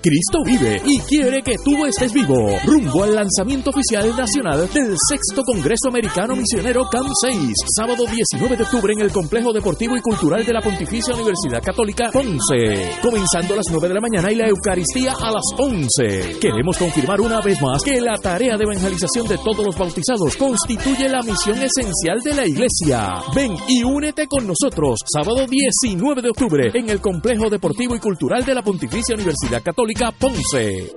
Cristo 0.00 0.38
vive 0.44 0.80
y 0.84 1.00
quiere 1.00 1.42
que 1.42 1.56
tú 1.64 1.84
estés 1.84 2.12
vivo. 2.12 2.50
Rumbo 2.64 3.02
al 3.02 3.16
lanzamiento 3.16 3.70
oficial 3.70 4.16
nacional 4.16 4.68
del 4.72 4.94
sexto 5.08 5.42
Congreso 5.42 5.88
Americano 5.88 6.36
Misionero 6.36 6.84
CAM 6.90 7.06
6, 7.20 7.36
sábado 7.76 8.04
19 8.06 8.56
de 8.56 8.62
octubre 8.62 8.92
en 8.92 9.00
el 9.00 9.10
Complejo 9.10 9.52
Deportivo 9.52 9.96
y 9.96 10.00
Cultural 10.00 10.44
de 10.46 10.52
la 10.52 10.60
Pontificia 10.60 11.14
Universidad 11.14 11.62
Católica 11.62 12.10
Ponce. 12.12 12.92
Comenzando 13.02 13.54
a 13.54 13.56
las 13.56 13.66
9 13.70 13.88
de 13.88 13.94
la 13.94 14.00
mañana 14.00 14.30
y 14.30 14.36
la 14.36 14.48
Eucaristía 14.48 15.14
a 15.20 15.32
las 15.32 15.44
11. 15.56 16.38
Queremos 16.40 16.78
confirmar 16.78 17.20
una 17.20 17.40
vez 17.40 17.60
más 17.60 17.82
que 17.82 18.00
la 18.00 18.16
tarea 18.16 18.56
de 18.56 18.64
evangelización 18.64 19.26
de 19.26 19.38
todos 19.38 19.66
los 19.66 19.76
bautizados 19.76 20.36
constituye 20.36 21.08
la 21.08 21.22
misión 21.22 21.58
esencial 21.60 22.20
de 22.22 22.34
la 22.34 22.46
Iglesia. 22.46 23.14
Ven 23.34 23.54
y 23.66 23.82
únete 23.82 24.28
con 24.28 24.46
nosotros 24.46 25.00
sábado 25.12 25.46
19 25.46 26.22
de 26.22 26.30
octubre 26.30 26.70
en 26.72 26.88
el 26.88 27.00
Complejo 27.00 27.50
Deportivo 27.50 27.96
y 27.96 27.98
Cultural 27.98 28.44
de 28.44 28.54
la 28.54 28.62
Pontificia 28.62 29.14
Universidad 29.14 29.62
Católica 29.62 29.88
Ponce. 29.98 30.92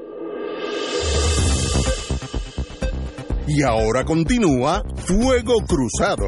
Y 3.47 3.63
ahora 3.63 4.05
continúa 4.05 4.83
Fuego 4.95 5.55
Cruzado. 5.67 6.27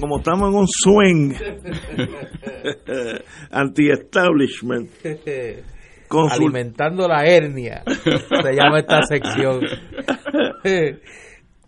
Como 0.00 0.18
estamos 0.18 0.48
en 0.48 0.54
un 0.56 0.66
swing 0.66 1.32
anti-establishment. 3.52 4.90
Alimentando 6.28 7.06
la 7.06 7.24
hernia, 7.24 7.84
se 7.86 8.52
llama 8.52 8.80
esta 8.80 9.02
sección. 9.02 9.60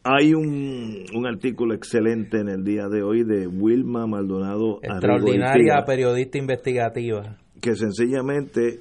Hay 0.05 0.35
un, 0.35 1.07
un 1.15 1.27
artículo 1.27 1.75
excelente 1.75 2.39
en 2.39 2.49
el 2.49 2.63
día 2.63 2.89
de 2.89 3.03
hoy 3.03 3.25
de 3.25 3.47
Wilma 3.47 4.07
Maldonado. 4.07 4.79
Extraordinaria 4.83 5.83
periodista 5.87 6.37
investigativa. 6.37 7.39
Que 7.61 7.75
sencillamente 7.75 8.81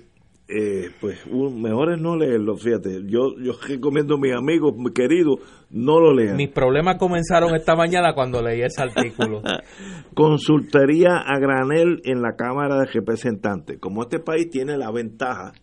eh, 0.50 0.92
pues 1.00 1.26
mejor 1.26 1.94
es 1.94 2.02
no 2.02 2.18
leerlo, 2.18 2.58
fíjate, 2.58 3.04
yo, 3.06 3.36
yo 3.42 3.54
recomiendo 3.66 4.16
a 4.16 4.20
mis 4.20 4.34
amigos, 4.34 4.74
mi 4.78 4.92
querido, 4.92 5.38
no 5.70 6.02
lo 6.02 6.14
lean. 6.14 6.36
Mis 6.36 6.50
problemas 6.50 6.98
comenzaron 6.98 7.56
esta 7.56 7.76
mañana 7.76 8.14
cuando 8.14 8.42
leí 8.42 8.62
ese 8.62 8.84
artículo. 8.84 9.42
Consultaría 10.14 11.16
a 11.16 11.40
granel 11.40 12.02
en 12.04 12.22
la 12.22 12.36
Cámara 12.36 12.80
de 12.80 12.86
Representantes. 12.88 13.80
Como 13.80 14.02
este 14.04 14.20
país 14.20 14.50
tiene 14.50 14.78
la 14.78 14.92
ventaja 14.92 15.54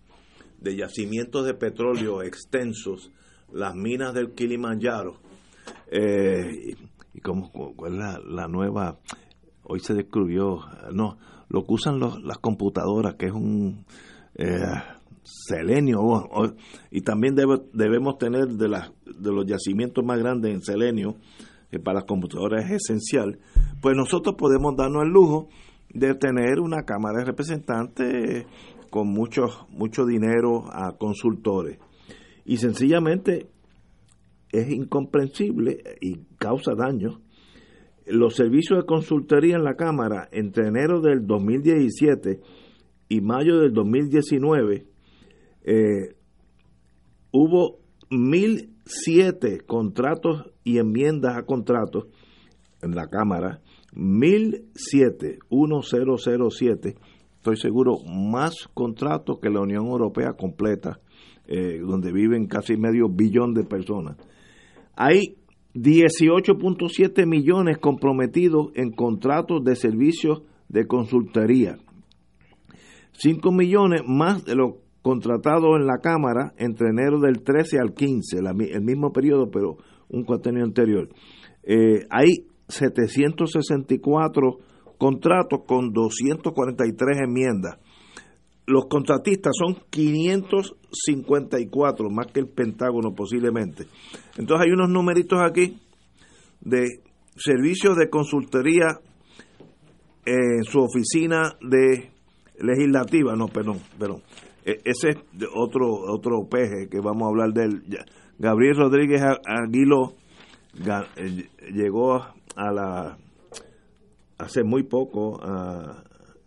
de 0.58 0.76
yacimientos 0.76 1.44
de 1.44 1.52
petróleo 1.52 2.22
extensos, 2.22 3.12
las 3.52 3.74
minas 3.74 4.14
del 4.14 4.32
Kilimanjaro, 4.32 5.20
eh, 5.90 6.74
y 7.12 7.20
como 7.20 7.50
cuál 7.50 7.92
es 7.94 7.98
la, 7.98 8.20
la, 8.24 8.48
nueva, 8.48 8.98
hoy 9.64 9.80
se 9.80 9.94
descubrió, 9.94 10.60
no, 10.92 11.18
lo 11.48 11.66
que 11.66 11.74
usan 11.74 11.98
los, 11.98 12.22
las 12.22 12.38
computadoras, 12.38 13.14
que 13.14 13.26
es 13.26 13.32
un 13.32 13.84
eh, 14.34 14.60
selenio, 15.22 16.00
y 16.90 17.02
también 17.02 17.34
debemos 17.34 18.18
tener 18.18 18.46
de, 18.46 18.68
de 18.68 19.32
los 19.32 19.46
yacimientos 19.46 20.04
más 20.04 20.18
grandes 20.18 20.52
en 20.52 20.62
selenio, 20.62 21.16
que 21.70 21.78
para 21.78 22.00
las 22.00 22.04
computadoras 22.04 22.64
es 22.66 22.82
esencial, 22.84 23.38
pues 23.80 23.96
nosotros 23.96 24.36
podemos 24.36 24.76
darnos 24.76 25.04
el 25.04 25.10
lujo 25.10 25.48
de 25.92 26.14
tener 26.14 26.60
una 26.60 26.82
Cámara 26.84 27.18
de 27.18 27.24
Representantes 27.24 28.46
con 28.90 29.08
mucho, 29.08 29.66
mucho 29.70 30.04
dinero 30.04 30.64
a 30.72 30.96
consultores. 30.98 31.78
Y 32.44 32.56
sencillamente 32.56 33.48
es 34.52 34.70
incomprensible 34.70 35.82
y 36.00 36.18
causa 36.38 36.74
daño. 36.74 37.20
Los 38.06 38.34
servicios 38.34 38.80
de 38.80 38.86
consultoría 38.86 39.56
en 39.56 39.64
la 39.64 39.76
Cámara 39.76 40.28
entre 40.32 40.68
enero 40.68 41.00
del 41.00 41.26
2017 41.26 42.40
y 43.08 43.20
mayo 43.20 43.58
del 43.58 43.72
2019 43.72 44.86
eh, 45.62 46.14
hubo 47.32 47.78
1.007 48.10 49.64
contratos 49.66 50.50
y 50.64 50.78
enmiendas 50.78 51.36
a 51.36 51.44
contratos 51.44 52.06
en 52.82 52.94
la 52.94 53.08
Cámara, 53.08 53.60
1.007, 53.94 55.38
1007, 55.50 56.96
estoy 57.36 57.56
seguro, 57.56 57.98
más 58.04 58.68
contratos 58.74 59.38
que 59.40 59.50
la 59.50 59.60
Unión 59.60 59.86
Europea 59.86 60.32
completa, 60.32 61.00
eh, 61.46 61.78
donde 61.78 62.12
viven 62.12 62.46
casi 62.46 62.76
medio 62.76 63.08
billón 63.08 63.54
de 63.54 63.64
personas. 63.64 64.16
Hay 65.02 65.38
18.7 65.72 67.26
millones 67.26 67.78
comprometidos 67.78 68.66
en 68.74 68.90
contratos 68.90 69.64
de 69.64 69.74
servicios 69.74 70.42
de 70.68 70.86
consultoría. 70.86 71.78
5 73.12 73.50
millones 73.50 74.02
más 74.06 74.44
de 74.44 74.56
lo 74.56 74.82
contratado 75.00 75.76
en 75.76 75.86
la 75.86 76.00
Cámara 76.02 76.52
entre 76.58 76.90
enero 76.90 77.18
del 77.18 77.42
13 77.42 77.78
al 77.78 77.94
15, 77.94 78.40
el 78.40 78.82
mismo 78.82 79.10
periodo, 79.10 79.50
pero 79.50 79.78
un 80.10 80.24
cuatrenio 80.24 80.64
anterior. 80.64 81.08
Eh, 81.62 82.04
hay 82.10 82.44
764 82.68 84.58
contratos 84.98 85.60
con 85.66 85.94
243 85.94 87.20
enmiendas. 87.26 87.78
Los 88.70 88.86
contratistas 88.86 89.52
son 89.58 89.76
554, 89.90 92.08
más 92.08 92.28
que 92.28 92.38
el 92.38 92.46
Pentágono 92.46 93.12
posiblemente. 93.12 93.86
Entonces 94.38 94.66
hay 94.66 94.72
unos 94.72 94.88
numeritos 94.88 95.40
aquí 95.42 95.76
de 96.60 97.02
servicios 97.34 97.96
de 97.96 98.08
consultoría 98.08 99.00
en 100.24 100.62
su 100.62 100.78
oficina 100.78 101.56
de 101.60 102.12
legislativa, 102.60 103.34
no, 103.34 103.48
perdón, 103.48 103.80
perdón. 103.98 104.22
E, 104.64 104.78
ese 104.84 105.08
es 105.08 105.16
otro 105.52 105.88
otro 106.08 106.46
peje 106.48 106.88
que 106.88 107.00
vamos 107.00 107.24
a 107.24 107.28
hablar 107.28 107.52
de 107.52 107.64
él. 107.64 107.82
Gabriel 108.38 108.76
Rodríguez 108.76 109.20
Aguilo 109.46 110.14
eh, 111.16 111.48
llegó 111.72 112.14
a 112.14 112.72
la 112.72 113.18
hace 114.38 114.62
muy 114.62 114.84
poco 114.84 115.40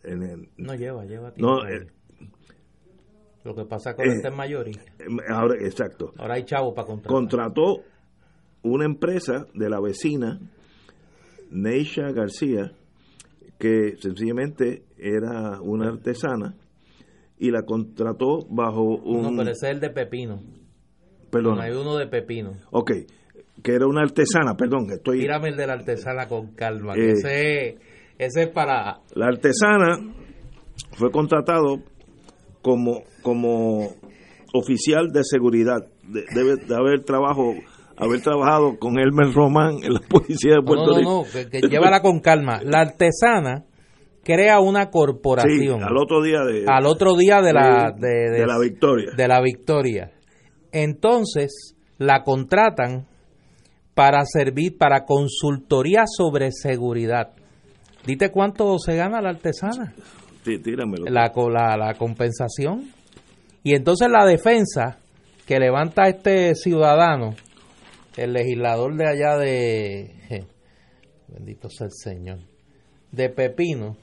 en 0.03 0.23
el, 0.23 0.47
no 0.57 0.73
lleva 0.75 1.05
lleva 1.05 1.33
tiempo 1.33 1.55
no, 1.55 1.67
eh, 1.67 1.87
lo 3.43 3.55
que 3.55 3.65
pasa 3.65 3.95
con 3.95 4.05
eh, 4.05 4.13
este 4.13 4.31
mayoría 4.31 4.81
ahora 5.29 5.55
exacto 5.61 6.13
ahora 6.17 6.35
hay 6.35 6.43
chavo 6.43 6.73
para 6.73 6.87
contratar 6.87 7.11
contrató 7.11 7.83
una 8.63 8.85
empresa 8.85 9.45
de 9.53 9.69
la 9.69 9.79
vecina 9.81 10.39
Neisha 11.51 12.11
García 12.11 12.71
que 13.59 13.95
sencillamente 13.97 14.83
era 14.97 15.61
una 15.61 15.89
artesana 15.89 16.55
y 17.37 17.51
la 17.51 17.63
contrató 17.63 18.45
bajo 18.49 18.83
un... 18.83 19.21
No, 19.21 19.29
pero 19.37 19.51
ese 19.51 19.67
es 19.67 19.73
el 19.73 19.79
de 19.79 19.89
Pepino. 19.89 20.41
Perdón. 21.31 21.59
hay 21.59 21.71
uno 21.71 21.97
de 21.97 22.07
Pepino. 22.07 22.51
Ok, 22.71 22.91
que 23.63 23.73
era 23.73 23.87
una 23.87 24.01
artesana, 24.01 24.55
perdón, 24.55 24.87
estoy... 24.91 25.19
Tírame 25.19 25.49
el 25.49 25.57
de 25.57 25.67
la 25.67 25.73
artesana 25.73 26.27
con 26.27 26.53
calma, 26.55 26.93
que 26.93 27.09
eh, 27.09 27.11
ese, 27.11 27.77
ese 28.17 28.43
es 28.43 28.49
para... 28.49 28.99
La 29.15 29.27
artesana 29.27 30.13
fue 30.97 31.11
contratado 31.11 31.77
como, 32.63 33.03
como 33.21 33.89
oficial 34.53 35.09
de 35.11 35.23
seguridad. 35.23 35.85
debe 36.03 36.55
de 36.55 36.75
haber 36.75 37.03
trabajo 37.03 37.53
haber 37.95 38.21
trabajado 38.21 38.77
con 38.79 38.97
Elmer 38.97 39.31
Román 39.33 39.83
en 39.83 39.93
la 39.93 39.99
policía 39.99 40.55
de 40.55 40.63
Puerto 40.63 40.97
Rico. 40.97 41.09
No, 41.09 41.41
no, 41.41 41.49
que, 41.51 41.61
llévala 41.67 42.01
con 42.01 42.19
calma. 42.19 42.59
La 42.63 42.79
artesana 42.79 43.65
crea 44.23 44.59
una 44.59 44.89
corporación. 44.89 45.79
Sí, 45.79 45.85
al 45.85 45.97
otro 45.97 46.23
día 46.23 46.43
de 46.43 46.65
al 46.67 46.85
otro 46.85 47.15
día 47.15 47.41
de 47.41 47.53
la 47.53 47.91
de, 47.95 48.45
la 48.47 48.57
victoria. 48.57 49.11
De 49.15 49.27
la 49.27 49.41
victoria. 49.41 50.11
Entonces 50.71 51.75
la 51.97 52.23
contratan 52.23 53.07
para 53.93 54.25
servir 54.25 54.77
para 54.77 55.05
consultoría 55.05 56.05
sobre 56.07 56.51
seguridad. 56.51 57.33
Dite 58.05 58.31
cuánto 58.31 58.79
se 58.79 58.95
gana 58.95 59.21
la 59.21 59.29
artesana. 59.29 59.93
Sí, 60.43 60.59
tíramelo. 60.59 61.05
La, 61.05 61.31
la, 61.35 61.77
la 61.77 61.93
compensación. 61.95 62.91
Y 63.63 63.75
entonces 63.75 64.09
la 64.09 64.25
defensa 64.25 64.99
que 65.45 65.59
levanta 65.59 66.03
este 66.03 66.55
ciudadano 66.55 67.35
el 68.17 68.33
legislador 68.33 68.95
de 68.95 69.07
allá 69.07 69.37
de, 69.37 70.45
bendito 71.27 71.69
sea 71.69 71.87
el 71.87 71.93
Señor, 71.93 72.39
de 73.11 73.29
Pepino, 73.29 73.97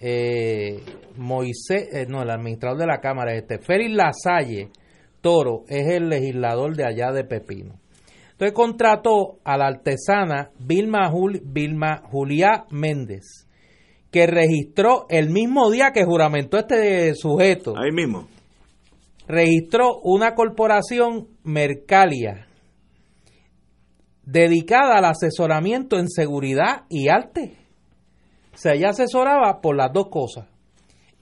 eh, 0.00 0.82
Moisés, 1.16 1.88
eh, 1.92 2.06
no, 2.08 2.22
el 2.22 2.30
administrador 2.30 2.78
de 2.78 2.86
la 2.86 3.00
Cámara, 3.00 3.34
este, 3.34 3.58
Félix 3.58 3.94
Lasalle 3.94 4.68
Toro, 5.20 5.64
es 5.68 5.86
el 5.88 6.08
legislador 6.08 6.76
de 6.76 6.84
allá 6.84 7.12
de 7.12 7.24
Pepino. 7.24 7.80
Entonces 8.32 8.52
contrató 8.52 9.38
a 9.44 9.56
la 9.56 9.68
artesana 9.68 10.50
Vilma, 10.58 11.10
Vilma 11.44 12.02
Julia 12.10 12.64
Méndez, 12.70 13.43
que 14.14 14.28
registró 14.28 15.06
el 15.08 15.28
mismo 15.28 15.72
día 15.72 15.90
que 15.92 16.04
juramentó 16.04 16.56
este 16.56 17.16
sujeto. 17.16 17.74
Ahí 17.76 17.90
mismo. 17.90 18.28
Registró 19.26 19.98
una 20.04 20.36
corporación 20.36 21.26
Mercalia 21.42 22.46
dedicada 24.22 24.98
al 24.98 25.06
asesoramiento 25.06 25.98
en 25.98 26.08
seguridad 26.08 26.84
y 26.88 27.08
arte. 27.08 27.56
O 28.54 28.56
sea, 28.56 28.74
ella 28.74 28.90
asesoraba 28.90 29.60
por 29.60 29.74
las 29.74 29.92
dos 29.92 30.10
cosas. 30.10 30.46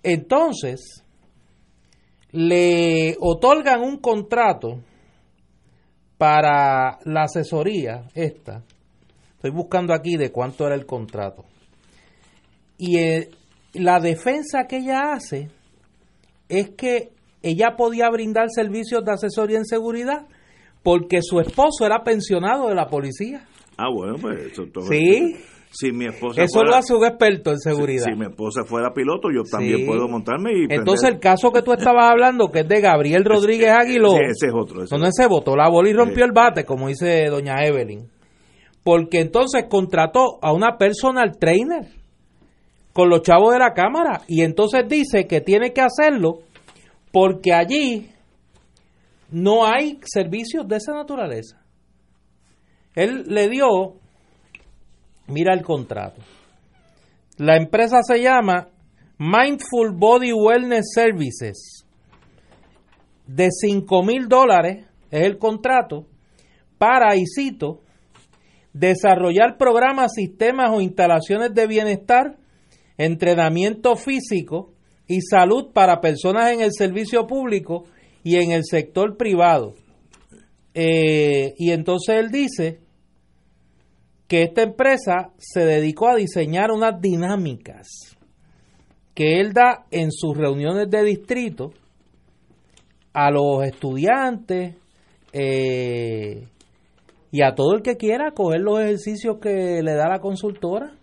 Entonces, 0.02 1.02
le 2.30 3.16
otorgan 3.20 3.80
un 3.80 4.00
contrato 4.02 4.82
para 6.18 6.98
la 7.06 7.22
asesoría 7.22 8.04
esta. 8.12 8.62
Estoy 9.36 9.50
buscando 9.50 9.94
aquí 9.94 10.18
de 10.18 10.30
cuánto 10.30 10.66
era 10.66 10.74
el 10.74 10.84
contrato. 10.84 11.46
Y 12.78 12.98
eh, 12.98 13.30
la 13.74 14.00
defensa 14.00 14.66
que 14.68 14.78
ella 14.78 15.12
hace 15.12 15.48
es 16.48 16.70
que 16.70 17.10
ella 17.42 17.76
podía 17.76 18.08
brindar 18.10 18.48
servicios 18.50 19.04
de 19.04 19.12
asesoría 19.12 19.58
en 19.58 19.64
seguridad 19.64 20.26
porque 20.82 21.20
su 21.22 21.40
esposo 21.40 21.86
era 21.86 22.02
pensionado 22.02 22.68
de 22.68 22.74
la 22.74 22.86
policía. 22.86 23.46
Ah, 23.76 23.88
bueno, 23.92 24.16
pues 24.20 24.52
eso 24.52 24.64
todo. 24.72 24.86
Sí. 24.86 25.36
Si 25.74 25.90
mi 25.90 26.04
esposa 26.04 26.42
Eso 26.42 26.62
lo 26.64 26.74
hace 26.74 26.94
un 26.94 27.02
experto 27.02 27.50
en 27.50 27.58
seguridad. 27.58 28.04
Si, 28.04 28.14
mi 28.14 28.26
esposa 28.26 28.62
fuera 28.66 28.92
piloto, 28.92 29.28
yo 29.34 29.42
también 29.50 29.86
puedo 29.86 30.06
montarme 30.06 30.50
y. 30.52 30.66
Entonces, 30.68 31.08
el 31.08 31.18
caso 31.18 31.50
que 31.50 31.62
tú 31.62 31.72
estabas 31.72 32.10
hablando, 32.10 32.50
que 32.50 32.60
es 32.60 32.68
de 32.68 32.82
Gabriel 32.82 33.24
Rodríguez 33.24 33.70
Aguiló. 33.70 34.10
Sí, 34.10 34.18
ese 34.22 34.46
es 34.48 34.52
otro. 34.54 34.84
donde 34.84 35.08
se 35.12 35.26
votó 35.26 35.56
la 35.56 35.70
bola 35.70 35.88
y 35.88 35.94
rompió 35.94 36.26
el 36.26 36.32
bate, 36.32 36.66
como 36.66 36.88
dice 36.88 37.24
doña 37.30 37.64
Evelyn. 37.64 38.06
Porque 38.84 39.20
entonces 39.20 39.64
contrató 39.70 40.38
a 40.42 40.52
una 40.52 40.76
personal 40.76 41.38
trainer 41.38 42.01
con 42.92 43.08
los 43.08 43.22
chavos 43.22 43.52
de 43.52 43.58
la 43.58 43.72
cámara. 43.74 44.22
Y 44.28 44.42
entonces 44.42 44.84
dice 44.88 45.26
que 45.26 45.40
tiene 45.40 45.72
que 45.72 45.80
hacerlo 45.80 46.40
porque 47.10 47.52
allí 47.52 48.10
no 49.30 49.66
hay 49.66 49.98
servicios 50.04 50.66
de 50.68 50.76
esa 50.76 50.92
naturaleza. 50.92 51.62
Él 52.94 53.24
le 53.28 53.48
dio, 53.48 53.94
mira 55.26 55.54
el 55.54 55.62
contrato. 55.62 56.20
La 57.38 57.56
empresa 57.56 58.00
se 58.02 58.20
llama 58.20 58.68
Mindful 59.18 59.92
Body 59.94 60.32
Wellness 60.32 60.92
Services. 60.94 61.86
De 63.26 63.48
5 63.50 64.02
mil 64.02 64.28
dólares 64.28 64.84
es 65.10 65.24
el 65.24 65.38
contrato 65.38 66.06
para, 66.76 67.16
y 67.16 67.24
cito, 67.26 67.80
desarrollar 68.72 69.56
programas, 69.56 70.12
sistemas 70.14 70.70
o 70.72 70.80
instalaciones 70.80 71.54
de 71.54 71.66
bienestar, 71.66 72.36
entrenamiento 72.96 73.96
físico 73.96 74.72
y 75.06 75.20
salud 75.20 75.72
para 75.72 76.00
personas 76.00 76.52
en 76.52 76.60
el 76.60 76.72
servicio 76.72 77.26
público 77.26 77.84
y 78.22 78.36
en 78.36 78.52
el 78.52 78.64
sector 78.64 79.16
privado. 79.16 79.74
Eh, 80.74 81.54
y 81.58 81.70
entonces 81.70 82.16
él 82.16 82.30
dice 82.30 82.80
que 84.26 84.44
esta 84.44 84.62
empresa 84.62 85.32
se 85.36 85.64
dedicó 85.64 86.08
a 86.08 86.16
diseñar 86.16 86.70
unas 86.70 87.00
dinámicas 87.00 87.88
que 89.14 89.40
él 89.40 89.52
da 89.52 89.84
en 89.90 90.10
sus 90.10 90.36
reuniones 90.36 90.88
de 90.88 91.04
distrito 91.04 91.72
a 93.12 93.30
los 93.30 93.62
estudiantes 93.64 94.74
eh, 95.34 96.48
y 97.30 97.42
a 97.42 97.54
todo 97.54 97.74
el 97.74 97.82
que 97.82 97.96
quiera 97.96 98.32
coger 98.32 98.60
los 98.60 98.80
ejercicios 98.80 99.38
que 99.38 99.82
le 99.82 99.94
da 99.94 100.08
la 100.08 100.20
consultora. 100.20 100.94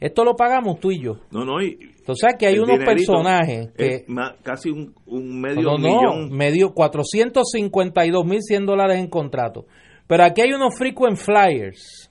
Esto 0.00 0.24
lo 0.24 0.34
pagamos 0.34 0.80
tú 0.80 0.90
y 0.90 1.02
yo. 1.02 1.18
No, 1.30 1.44
no, 1.44 1.62
y, 1.62 1.78
Entonces 1.98 2.30
aquí 2.34 2.46
hay 2.46 2.58
unos 2.58 2.78
personajes 2.78 3.70
que... 3.76 4.06
casi 4.42 4.70
un, 4.70 5.40
medio 5.40 5.76
no, 5.76 5.78
no, 5.78 6.28
medio 6.30 6.72
452 6.72 8.24
mil 8.24 8.40
100 8.40 8.66
dólares 8.66 8.98
en 8.98 9.08
contrato. 9.08 9.66
Pero 10.06 10.24
aquí 10.24 10.40
hay 10.40 10.52
unos 10.54 10.74
frequent 10.76 11.16
flyers 11.16 12.10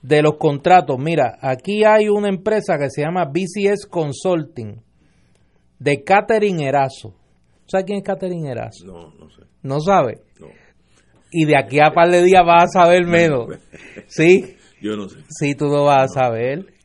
de 0.00 0.22
los 0.22 0.36
contratos. 0.38 0.96
Mira, 0.98 1.38
aquí 1.42 1.84
hay 1.84 2.08
una 2.08 2.28
empresa 2.28 2.78
que 2.78 2.88
se 2.88 3.02
llama 3.02 3.26
BCS 3.26 3.86
Consulting 3.86 4.80
de 5.78 6.02
Catherine 6.02 6.66
Erazo. 6.66 7.14
¿Sabes 7.66 7.84
quién 7.84 7.98
es 7.98 8.04
Catherine 8.04 8.50
Erazo? 8.50 8.86
No, 8.86 9.12
no 9.12 9.30
sé. 9.30 9.42
¿No 9.62 9.80
sabe? 9.80 10.22
No. 10.40 10.46
Y 11.30 11.44
de 11.44 11.58
aquí 11.58 11.78
a 11.80 11.92
par 11.92 12.10
de 12.10 12.22
días 12.22 12.42
vas 12.46 12.64
a 12.64 12.80
saber 12.82 13.06
menos. 13.06 13.48
¿Sí? 14.06 14.56
Yo 14.80 14.96
no 14.96 15.08
sé. 15.08 15.18
Sí, 15.28 15.54
tú 15.54 15.66
lo 15.66 15.84
vas 15.84 16.04
a 16.04 16.20
saber. 16.20 16.77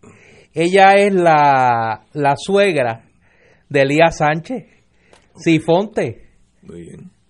Ella 0.53 0.93
es 0.95 1.13
la, 1.13 2.05
la 2.13 2.35
suegra 2.37 3.05
de 3.69 3.81
Elías 3.81 4.17
Sánchez, 4.17 4.65
Sifonte, 5.35 6.29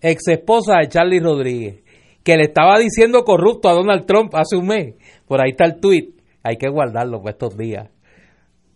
ex 0.01 0.27
esposa 0.27 0.79
de 0.79 0.89
Charlie 0.89 1.21
Rodríguez, 1.21 1.81
que 2.23 2.35
le 2.35 2.43
estaba 2.43 2.77
diciendo 2.79 3.23
corrupto 3.23 3.69
a 3.69 3.73
Donald 3.73 4.05
Trump 4.05 4.35
hace 4.35 4.57
un 4.57 4.67
mes. 4.67 4.95
Por 5.27 5.41
ahí 5.41 5.51
está 5.51 5.65
el 5.65 5.79
tweet. 5.79 6.09
Hay 6.43 6.57
que 6.57 6.69
guardarlo 6.69 7.21
por 7.21 7.31
estos 7.31 7.57
días. 7.57 7.89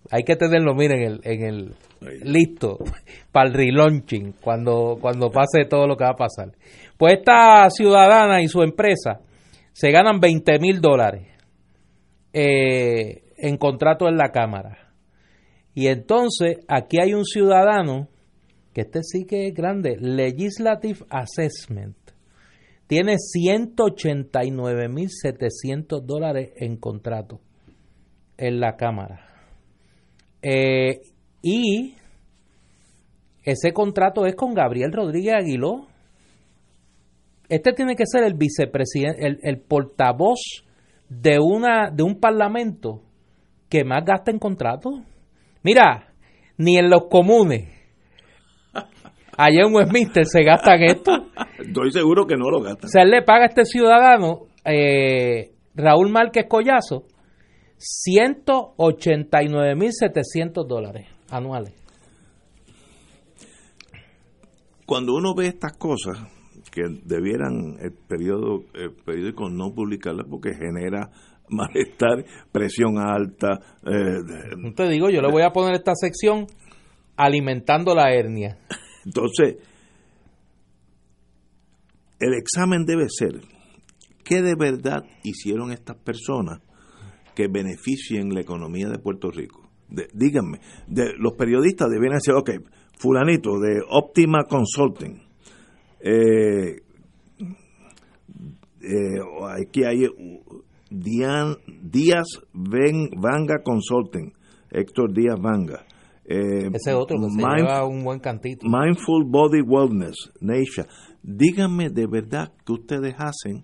Hay 0.09 0.23
que 0.23 0.37
tenerlo, 0.37 0.73
miren, 0.73 1.01
en 1.01 1.11
el, 1.11 1.21
en 1.23 1.43
el 1.43 1.75
listo 2.23 2.77
para 3.31 3.49
el 3.49 3.53
relaunching 3.53 4.35
cuando, 4.41 4.97
cuando 5.01 5.29
pase 5.29 5.65
todo 5.65 5.87
lo 5.87 5.97
que 5.97 6.05
va 6.05 6.11
a 6.11 6.15
pasar. 6.15 6.53
Pues 6.97 7.15
esta 7.19 7.69
ciudadana 7.69 8.41
y 8.41 8.47
su 8.47 8.61
empresa 8.61 9.19
se 9.73 9.91
ganan 9.91 10.19
20 10.19 10.59
mil 10.59 10.79
dólares. 10.79 11.27
Eh, 12.31 13.26
en 13.37 13.57
contrato 13.57 14.07
en 14.07 14.17
la 14.17 14.31
Cámara. 14.31 14.93
Y 15.73 15.87
entonces 15.87 16.57
aquí 16.67 16.99
hay 16.99 17.13
un 17.13 17.23
ciudadano, 17.23 18.09
que 18.73 18.81
este 18.81 19.03
sí 19.03 19.25
que 19.25 19.47
es 19.47 19.53
grande, 19.53 19.95
Legislative 19.99 21.05
Assessment, 21.09 21.95
tiene 22.87 23.15
189.700 23.15 26.01
dólares 26.03 26.51
en 26.55 26.75
contrato 26.77 27.39
en 28.37 28.59
la 28.59 28.75
Cámara. 28.75 29.23
Eh, 30.41 30.99
y 31.41 31.95
ese 33.43 33.71
contrato 33.73 34.25
es 34.25 34.35
con 34.35 34.53
Gabriel 34.53 34.91
Rodríguez 34.91 35.35
Aguiló. 35.35 35.87
Este 37.49 37.71
tiene 37.73 37.95
que 37.95 38.05
ser 38.05 38.23
el 38.23 38.33
vicepresidente, 38.33 39.25
el, 39.25 39.39
el 39.43 39.59
portavoz 39.59 40.65
de, 41.07 41.39
una, 41.39 41.91
de 41.91 42.03
un 42.03 42.19
parlamento 42.19 43.03
que 43.69 43.83
más 43.83 44.05
gasta 44.05 44.31
en 44.31 44.39
contratos. 44.39 45.01
Mira, 45.63 46.13
ni 46.57 46.77
en 46.77 46.89
los 46.89 47.07
comunes. 47.09 47.67
Allá 49.37 49.67
en 49.67 49.73
Westminster 49.73 50.25
se 50.25 50.43
gastan 50.43 50.81
esto. 50.83 51.11
Estoy 51.59 51.91
seguro 51.91 52.25
que 52.25 52.35
no 52.35 52.49
lo 52.49 52.61
gastan. 52.61 52.89
Se 52.89 53.05
le 53.05 53.21
paga 53.21 53.43
a 53.43 53.47
este 53.47 53.65
ciudadano, 53.65 54.47
eh, 54.65 55.51
Raúl 55.75 56.09
Márquez 56.09 56.47
Collazo, 56.49 57.03
189.700 57.77 60.67
dólares 60.67 61.07
anuales. 61.29 61.75
Cuando 64.87 65.13
uno 65.15 65.35
ve 65.35 65.45
estas 65.47 65.77
cosas, 65.77 66.17
que 66.71 66.83
debieran 67.03 67.77
el, 67.81 67.91
periodo, 67.91 68.63
el 68.73 68.93
periódico 68.93 69.49
no 69.49 69.73
publicarlas 69.73 70.27
porque 70.29 70.53
genera 70.53 71.09
malestar, 71.49 72.25
presión 72.51 72.97
alta. 72.97 73.59
Eh, 73.85 74.73
te 74.75 74.89
digo, 74.89 75.09
yo 75.09 75.21
le 75.21 75.31
voy 75.31 75.43
a 75.43 75.51
poner 75.51 75.75
esta 75.75 75.93
sección 75.95 76.47
alimentando 77.15 77.95
la 77.95 78.13
hernia. 78.13 78.57
Entonces, 79.05 79.57
el 82.19 82.33
examen 82.33 82.85
debe 82.85 83.07
ser 83.09 83.41
qué 84.23 84.41
de 84.41 84.55
verdad 84.55 85.03
hicieron 85.23 85.71
estas 85.71 85.97
personas 85.97 86.59
que 87.35 87.47
beneficien 87.47 88.33
la 88.33 88.41
economía 88.41 88.89
de 88.89 88.99
Puerto 88.99 89.29
Rico. 89.31 89.69
díganme, 90.13 90.59
de, 90.87 91.13
los 91.17 91.33
periodistas 91.33 91.89
debieran 91.89 92.17
decir, 92.17 92.33
ok, 92.33 92.49
fulanito 92.97 93.59
de 93.59 93.79
Optima 93.89 94.43
Consulting, 94.49 95.21
eh, 95.99 96.81
eh, 98.81 99.19
aquí 99.59 99.83
hay 99.83 100.07
Díaz 100.89 102.27
Vanga 102.53 103.61
Consulting, 103.63 104.33
Héctor 104.71 105.13
Díaz 105.13 105.39
Vanga. 105.39 105.85
Eh, 106.25 106.69
Ese 106.73 106.93
otro 106.93 107.17
que 107.17 107.29
se 107.29 107.41
lleva 107.41 107.85
un 107.85 108.03
buen 108.03 108.19
cantito. 108.19 108.65
Mindful 108.67 109.23
Body 109.25 109.61
Wellness, 109.61 110.15
Neisha. 110.41 110.85
Díganme 111.23 111.89
de 111.89 112.05
verdad 112.05 112.51
qué 112.65 112.73
ustedes 112.73 113.15
hacen 113.17 113.63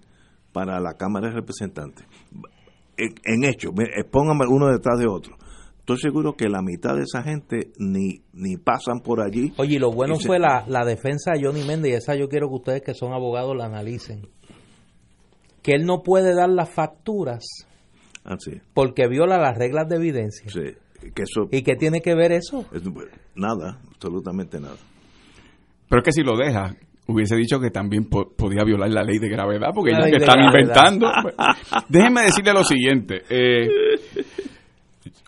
para 0.53 0.79
la 0.79 0.93
Cámara 0.93 1.27
de 1.27 1.35
Representantes. 1.35 2.05
En, 2.95 3.43
hecho, 3.43 3.71
pónganme 4.11 4.45
uno 4.49 4.67
detrás 4.67 4.99
de 4.99 5.07
otro. 5.07 5.35
Estoy 5.79 5.97
seguro 5.97 6.35
que 6.37 6.47
la 6.47 6.61
mitad 6.61 6.95
de 6.95 7.01
esa 7.01 7.23
gente 7.23 7.73
ni, 7.77 8.21
ni 8.31 8.55
pasan 8.55 9.01
por 9.01 9.19
allí. 9.19 9.51
Oye, 9.57 9.75
y 9.75 9.79
lo 9.79 9.91
bueno 9.91 10.15
fue 10.17 10.39
la, 10.39 10.63
la 10.67 10.85
defensa 10.85 11.31
de 11.33 11.43
Johnny 11.43 11.65
Méndez, 11.65 11.91
y 11.91 11.95
esa 11.95 12.15
yo 12.15 12.29
quiero 12.29 12.47
que 12.47 12.55
ustedes 12.55 12.81
que 12.83 12.93
son 12.93 13.11
abogados 13.11 13.57
la 13.57 13.65
analicen 13.65 14.29
que 15.64 15.72
él 15.72 15.85
no 15.85 16.03
puede 16.03 16.35
dar 16.35 16.49
las 16.49 16.69
facturas 16.69 17.44
ah, 18.26 18.35
porque 18.73 19.07
viola 19.07 19.38
las 19.38 19.57
reglas 19.57 19.88
de 19.88 19.95
evidencia. 19.95 20.45
que 20.52 21.23
eso, 21.23 21.48
¿Y 21.52 21.64
qué 21.64 21.76
tiene 21.76 22.02
que 22.02 22.14
ver 22.14 22.34
eso? 22.34 22.65
nada, 23.35 23.80
absolutamente 23.90 24.60
nada. 24.60 24.76
Pero 25.90 26.02
es 26.02 26.06
que 26.06 26.11
si 26.11 26.22
lo 26.22 26.38
deja, 26.38 26.76
hubiese 27.07 27.35
dicho 27.35 27.60
que 27.60 27.69
también 27.69 28.06
podía 28.06 28.64
violar 28.64 28.90
la 28.90 29.03
ley 29.03 29.19
de 29.19 29.30
gravedad, 29.30 29.69
porque 29.73 29.91
ellos 29.91 30.06
que 30.10 30.18
están 30.18 30.44
inventando. 30.44 31.07
Déjenme 31.90 32.23
decirle 32.23 32.53
lo 32.53 32.64
siguiente. 32.64 33.22
Eh, 33.30 33.68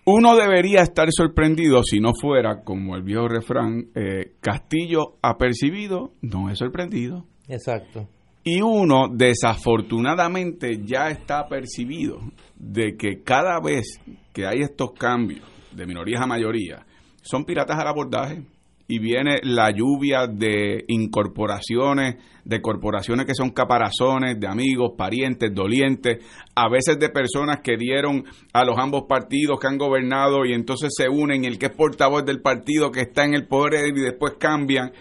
uno 0.06 0.36
debería 0.36 0.82
estar 0.82 1.07
sorprendido 1.12 1.82
si 1.84 1.99
no 1.99 2.12
fuera, 2.20 2.64
como 2.64 2.95
el 2.95 3.03
viejo 3.03 3.28
refrán, 3.28 3.88
eh, 3.95 4.34
Castillo 4.40 5.18
apercibido, 5.22 6.14
no 6.22 6.49
es 6.49 6.60
sorprendido. 6.60 7.26
Exacto. 7.48 8.07
Y 8.47 8.61
uno, 8.61 9.07
desafortunadamente, 9.11 10.80
ya 10.84 11.09
está 11.09 11.47
percibido 11.47 12.19
de 12.55 12.95
que 12.95 13.23
cada 13.23 13.59
vez 13.59 13.99
que 14.31 14.45
hay 14.45 14.61
estos 14.61 14.91
cambios 14.93 15.41
de 15.72 15.88
minorías 15.88 16.22
a 16.22 16.27
mayoría, 16.27 16.85
son 17.23 17.43
piratas 17.43 17.80
al 17.80 17.88
abordaje 17.88 18.43
y 18.88 18.99
viene 18.99 19.39
la 19.41 19.72
lluvia 19.72 20.27
de 20.27 20.85
incorporaciones, 20.89 22.17
de 22.43 22.61
corporaciones 22.61 23.26
que 23.26 23.34
son 23.34 23.49
caparazones, 23.49 24.39
de 24.39 24.47
amigos, 24.47 24.91
parientes, 24.95 25.51
dolientes, 25.51 26.23
a 26.53 26.69
veces 26.69 26.99
de 26.99 27.09
personas 27.09 27.61
que 27.63 27.77
dieron 27.77 28.26
a 28.53 28.63
los 28.63 28.77
ambos 28.77 29.05
partidos 29.09 29.59
que 29.59 29.65
han 29.65 29.80
gobernado 29.80 30.45
y 30.45 30.53
entonces 30.53 30.93
se 30.95 31.09
unen, 31.09 31.45
el 31.45 31.57
que 31.57 31.65
es 31.65 31.76
portavoz 31.76 32.23
del 32.23 32.41
partido 32.41 32.91
que 32.91 33.01
está 33.01 33.26
en 33.26 33.34
el 33.34 33.47
poder 33.47 33.88
y 33.88 34.01
después 34.01 34.34
cambian. 34.38 34.91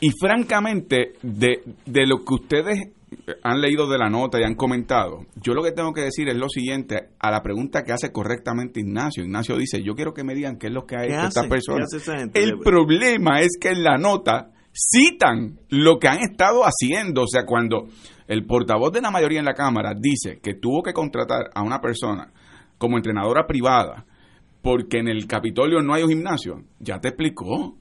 Y 0.00 0.10
francamente, 0.10 1.14
de, 1.22 1.62
de 1.86 2.06
lo 2.06 2.24
que 2.24 2.34
ustedes 2.34 2.88
han 3.42 3.60
leído 3.60 3.88
de 3.88 3.98
la 3.98 4.08
nota 4.08 4.38
y 4.38 4.44
han 4.44 4.54
comentado, 4.54 5.26
yo 5.42 5.54
lo 5.54 5.62
que 5.62 5.72
tengo 5.72 5.92
que 5.92 6.02
decir 6.02 6.28
es 6.28 6.36
lo 6.36 6.48
siguiente, 6.48 7.08
a 7.18 7.30
la 7.30 7.42
pregunta 7.42 7.82
que 7.82 7.92
hace 7.92 8.12
correctamente 8.12 8.80
Ignacio. 8.80 9.24
Ignacio 9.24 9.56
dice, 9.56 9.82
yo 9.82 9.94
quiero 9.94 10.14
que 10.14 10.24
me 10.24 10.34
digan 10.34 10.56
qué 10.58 10.68
es 10.68 10.72
lo 10.72 10.86
que 10.86 10.96
hay 10.96 11.08
esta 11.08 11.48
persona. 11.48 11.84
El 12.34 12.58
problema 12.58 13.40
es 13.40 13.58
que 13.60 13.70
en 13.70 13.82
la 13.82 13.96
nota 13.96 14.50
citan 14.72 15.58
lo 15.70 15.98
que 15.98 16.08
han 16.08 16.20
estado 16.20 16.62
haciendo. 16.62 17.22
O 17.22 17.28
sea, 17.28 17.44
cuando 17.44 17.88
el 18.28 18.46
portavoz 18.46 18.92
de 18.92 19.00
la 19.00 19.10
mayoría 19.10 19.40
en 19.40 19.46
la 19.46 19.54
Cámara 19.54 19.94
dice 19.98 20.38
que 20.40 20.54
tuvo 20.54 20.82
que 20.82 20.92
contratar 20.92 21.50
a 21.54 21.62
una 21.62 21.80
persona 21.80 22.30
como 22.76 22.96
entrenadora 22.96 23.46
privada 23.46 24.04
porque 24.62 24.98
en 24.98 25.08
el 25.08 25.26
Capitolio 25.26 25.80
no 25.82 25.94
hay 25.94 26.02
un 26.02 26.10
gimnasio, 26.10 26.64
ya 26.78 27.00
te 27.00 27.08
explicó. 27.08 27.76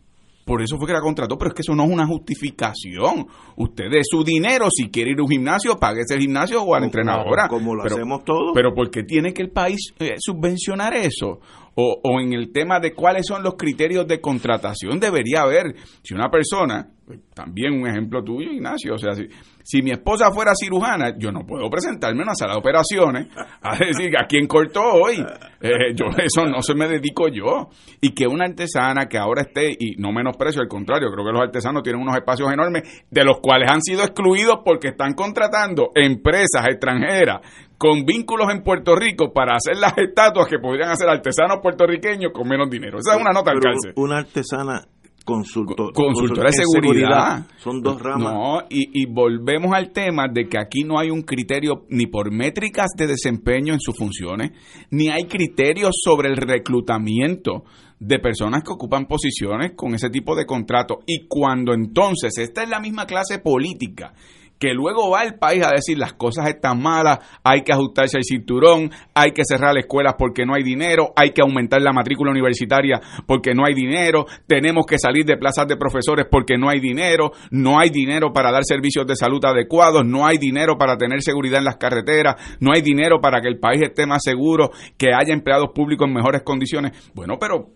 Por 0.47 0.61
eso 0.61 0.77
fue 0.77 0.87
que 0.87 0.93
la 0.93 1.01
contrató, 1.01 1.37
pero 1.37 1.49
es 1.49 1.55
que 1.55 1.61
eso 1.61 1.75
no 1.75 1.83
es 1.83 1.91
una 1.91 2.07
justificación. 2.07 3.27
Usted 3.57 3.89
de 3.91 3.99
su 4.03 4.23
dinero, 4.23 4.69
si 4.71 4.89
quiere 4.89 5.11
ir 5.11 5.19
a 5.19 5.23
un 5.23 5.29
gimnasio, 5.29 5.77
pague 5.77 6.01
ese 6.01 6.17
gimnasio 6.17 6.63
o 6.63 6.73
a 6.73 6.79
la 6.79 6.85
entrenadora. 6.85 7.49
Como 7.49 7.75
lo 7.75 7.83
pero, 7.83 7.95
hacemos 7.95 8.23
todos. 8.23 8.51
Pero 8.55 8.73
¿por 8.73 8.89
qué 8.89 9.03
tiene 9.03 9.33
que 9.33 9.41
el 9.41 9.51
país 9.51 9.93
eh, 9.99 10.15
subvencionar 10.17 10.93
eso? 10.93 11.41
O, 11.75 11.99
o 12.01 12.21
en 12.21 12.31
el 12.31 12.53
tema 12.53 12.79
de 12.79 12.93
cuáles 12.93 13.27
son 13.27 13.43
los 13.43 13.55
criterios 13.55 14.07
de 14.07 14.21
contratación, 14.21 15.01
debería 15.01 15.41
haber. 15.41 15.75
Si 16.01 16.13
una 16.13 16.29
persona, 16.29 16.89
también 17.33 17.73
un 17.73 17.87
ejemplo 17.87 18.23
tuyo, 18.23 18.51
Ignacio, 18.51 18.95
o 18.95 18.97
sea, 18.97 19.13
si, 19.13 19.27
si 19.63 19.81
mi 19.81 19.91
esposa 19.91 20.31
fuera 20.31 20.53
cirujana, 20.55 21.17
yo 21.17 21.31
no 21.31 21.45
puedo 21.45 21.69
presentarme 21.69 22.21
a 22.21 22.23
una 22.23 22.35
sala 22.35 22.53
de 22.53 22.59
operaciones 22.59 23.27
a 23.61 23.77
decir 23.77 24.17
a 24.17 24.25
quién 24.25 24.47
cortó 24.47 24.81
hoy. 24.81 25.23
Eh, 25.61 25.93
yo 25.93 26.05
eso 26.17 26.45
no 26.45 26.61
se 26.61 26.73
me 26.73 26.87
dedico 26.87 27.27
yo. 27.27 27.69
Y 27.99 28.11
que 28.11 28.27
una 28.27 28.45
artesana 28.45 29.07
que 29.07 29.17
ahora 29.17 29.41
esté, 29.41 29.71
y 29.71 29.95
no 29.97 30.11
menosprecio, 30.11 30.61
al 30.61 30.67
contrario, 30.67 31.09
creo 31.11 31.25
que 31.25 31.31
los 31.31 31.41
artesanos 31.41 31.83
tienen 31.83 32.01
unos 32.01 32.15
espacios 32.15 32.51
enormes, 32.51 33.05
de 33.09 33.23
los 33.23 33.39
cuales 33.41 33.69
han 33.71 33.81
sido 33.81 34.03
excluidos 34.03 34.59
porque 34.63 34.89
están 34.89 35.13
contratando 35.13 35.91
empresas 35.95 36.65
extranjeras 36.69 37.41
con 37.77 38.05
vínculos 38.05 38.49
en 38.51 38.63
Puerto 38.63 38.95
Rico 38.95 39.31
para 39.33 39.55
hacer 39.55 39.77
las 39.77 39.97
estatuas 39.97 40.47
que 40.47 40.59
podrían 40.59 40.89
hacer 40.89 41.07
artesanos 41.09 41.59
puertorriqueños 41.61 42.31
con 42.33 42.47
menos 42.47 42.69
dinero. 42.69 42.99
Esa 42.99 43.15
es 43.15 43.21
una 43.21 43.31
nota 43.31 43.51
al. 43.51 43.59
Una 43.95 44.19
artesana 44.19 44.87
consultor, 45.27 45.91
consultora 45.93 46.49
de 46.49 46.63
seguridad. 46.63 47.45
Son 47.57 47.81
dos 47.81 48.01
ramas. 48.01 48.33
No, 48.33 48.59
y, 48.69 49.01
y, 49.01 49.05
volvemos 49.05 49.73
al 49.73 49.91
tema 49.91 50.27
de 50.31 50.47
que 50.47 50.57
aquí 50.57 50.85
no 50.85 50.97
hay 50.97 51.09
un 51.09 51.23
criterio 51.23 51.85
ni 51.89 52.07
por 52.07 52.31
métricas 52.31 52.87
de 52.97 53.07
desempeño 53.07 53.73
en 53.73 53.81
sus 53.81 53.97
funciones, 53.97 54.51
ni 54.89 55.09
hay 55.09 55.25
criterios 55.25 55.91
sobre 56.01 56.29
el 56.29 56.37
reclutamiento 56.37 57.65
de 57.99 58.19
personas 58.19 58.63
que 58.63 58.71
ocupan 58.71 59.05
posiciones 59.05 59.73
con 59.75 59.93
ese 59.93 60.09
tipo 60.09 60.33
de 60.33 60.45
contrato. 60.45 60.99
Y 61.05 61.27
cuando 61.27 61.73
entonces 61.73 62.37
esta 62.37 62.63
es 62.63 62.69
la 62.69 62.79
misma 62.79 63.05
clase 63.05 63.39
política 63.39 64.13
que 64.59 64.73
luego 64.73 65.09
va 65.09 65.23
el 65.23 65.35
país 65.35 65.65
a 65.65 65.71
decir 65.71 65.97
las 65.97 66.13
cosas 66.13 66.47
están 66.47 66.81
malas, 66.81 67.19
hay 67.43 67.61
que 67.61 67.73
ajustarse 67.73 68.17
al 68.17 68.23
cinturón, 68.23 68.91
hay 69.13 69.31
que 69.31 69.43
cerrar 69.45 69.77
escuelas 69.77 70.15
porque 70.17 70.45
no 70.45 70.55
hay 70.55 70.63
dinero, 70.63 71.13
hay 71.15 71.31
que 71.31 71.41
aumentar 71.41 71.81
la 71.81 71.93
matrícula 71.93 72.31
universitaria 72.31 72.99
porque 73.25 73.53
no 73.53 73.65
hay 73.65 73.73
dinero, 73.73 74.25
tenemos 74.47 74.85
que 74.85 74.97
salir 74.97 75.25
de 75.25 75.37
plazas 75.37 75.67
de 75.67 75.77
profesores 75.77 76.25
porque 76.29 76.57
no 76.57 76.69
hay 76.69 76.79
dinero, 76.79 77.31
no 77.51 77.79
hay 77.79 77.89
dinero 77.89 78.33
para 78.33 78.51
dar 78.51 78.63
servicios 78.63 79.05
de 79.05 79.15
salud 79.15 79.43
adecuados, 79.45 80.05
no 80.05 80.25
hay 80.25 80.37
dinero 80.37 80.77
para 80.77 80.97
tener 80.97 81.21
seguridad 81.21 81.59
en 81.59 81.65
las 81.65 81.77
carreteras, 81.77 82.35
no 82.59 82.71
hay 82.73 82.81
dinero 82.81 83.19
para 83.21 83.41
que 83.41 83.47
el 83.47 83.59
país 83.59 83.81
esté 83.81 84.05
más 84.05 84.23
seguro, 84.23 84.71
que 84.97 85.13
haya 85.13 85.33
empleados 85.33 85.69
públicos 85.73 86.07
en 86.07 86.13
mejores 86.13 86.41
condiciones. 86.43 87.11
Bueno, 87.13 87.37
pero 87.39 87.69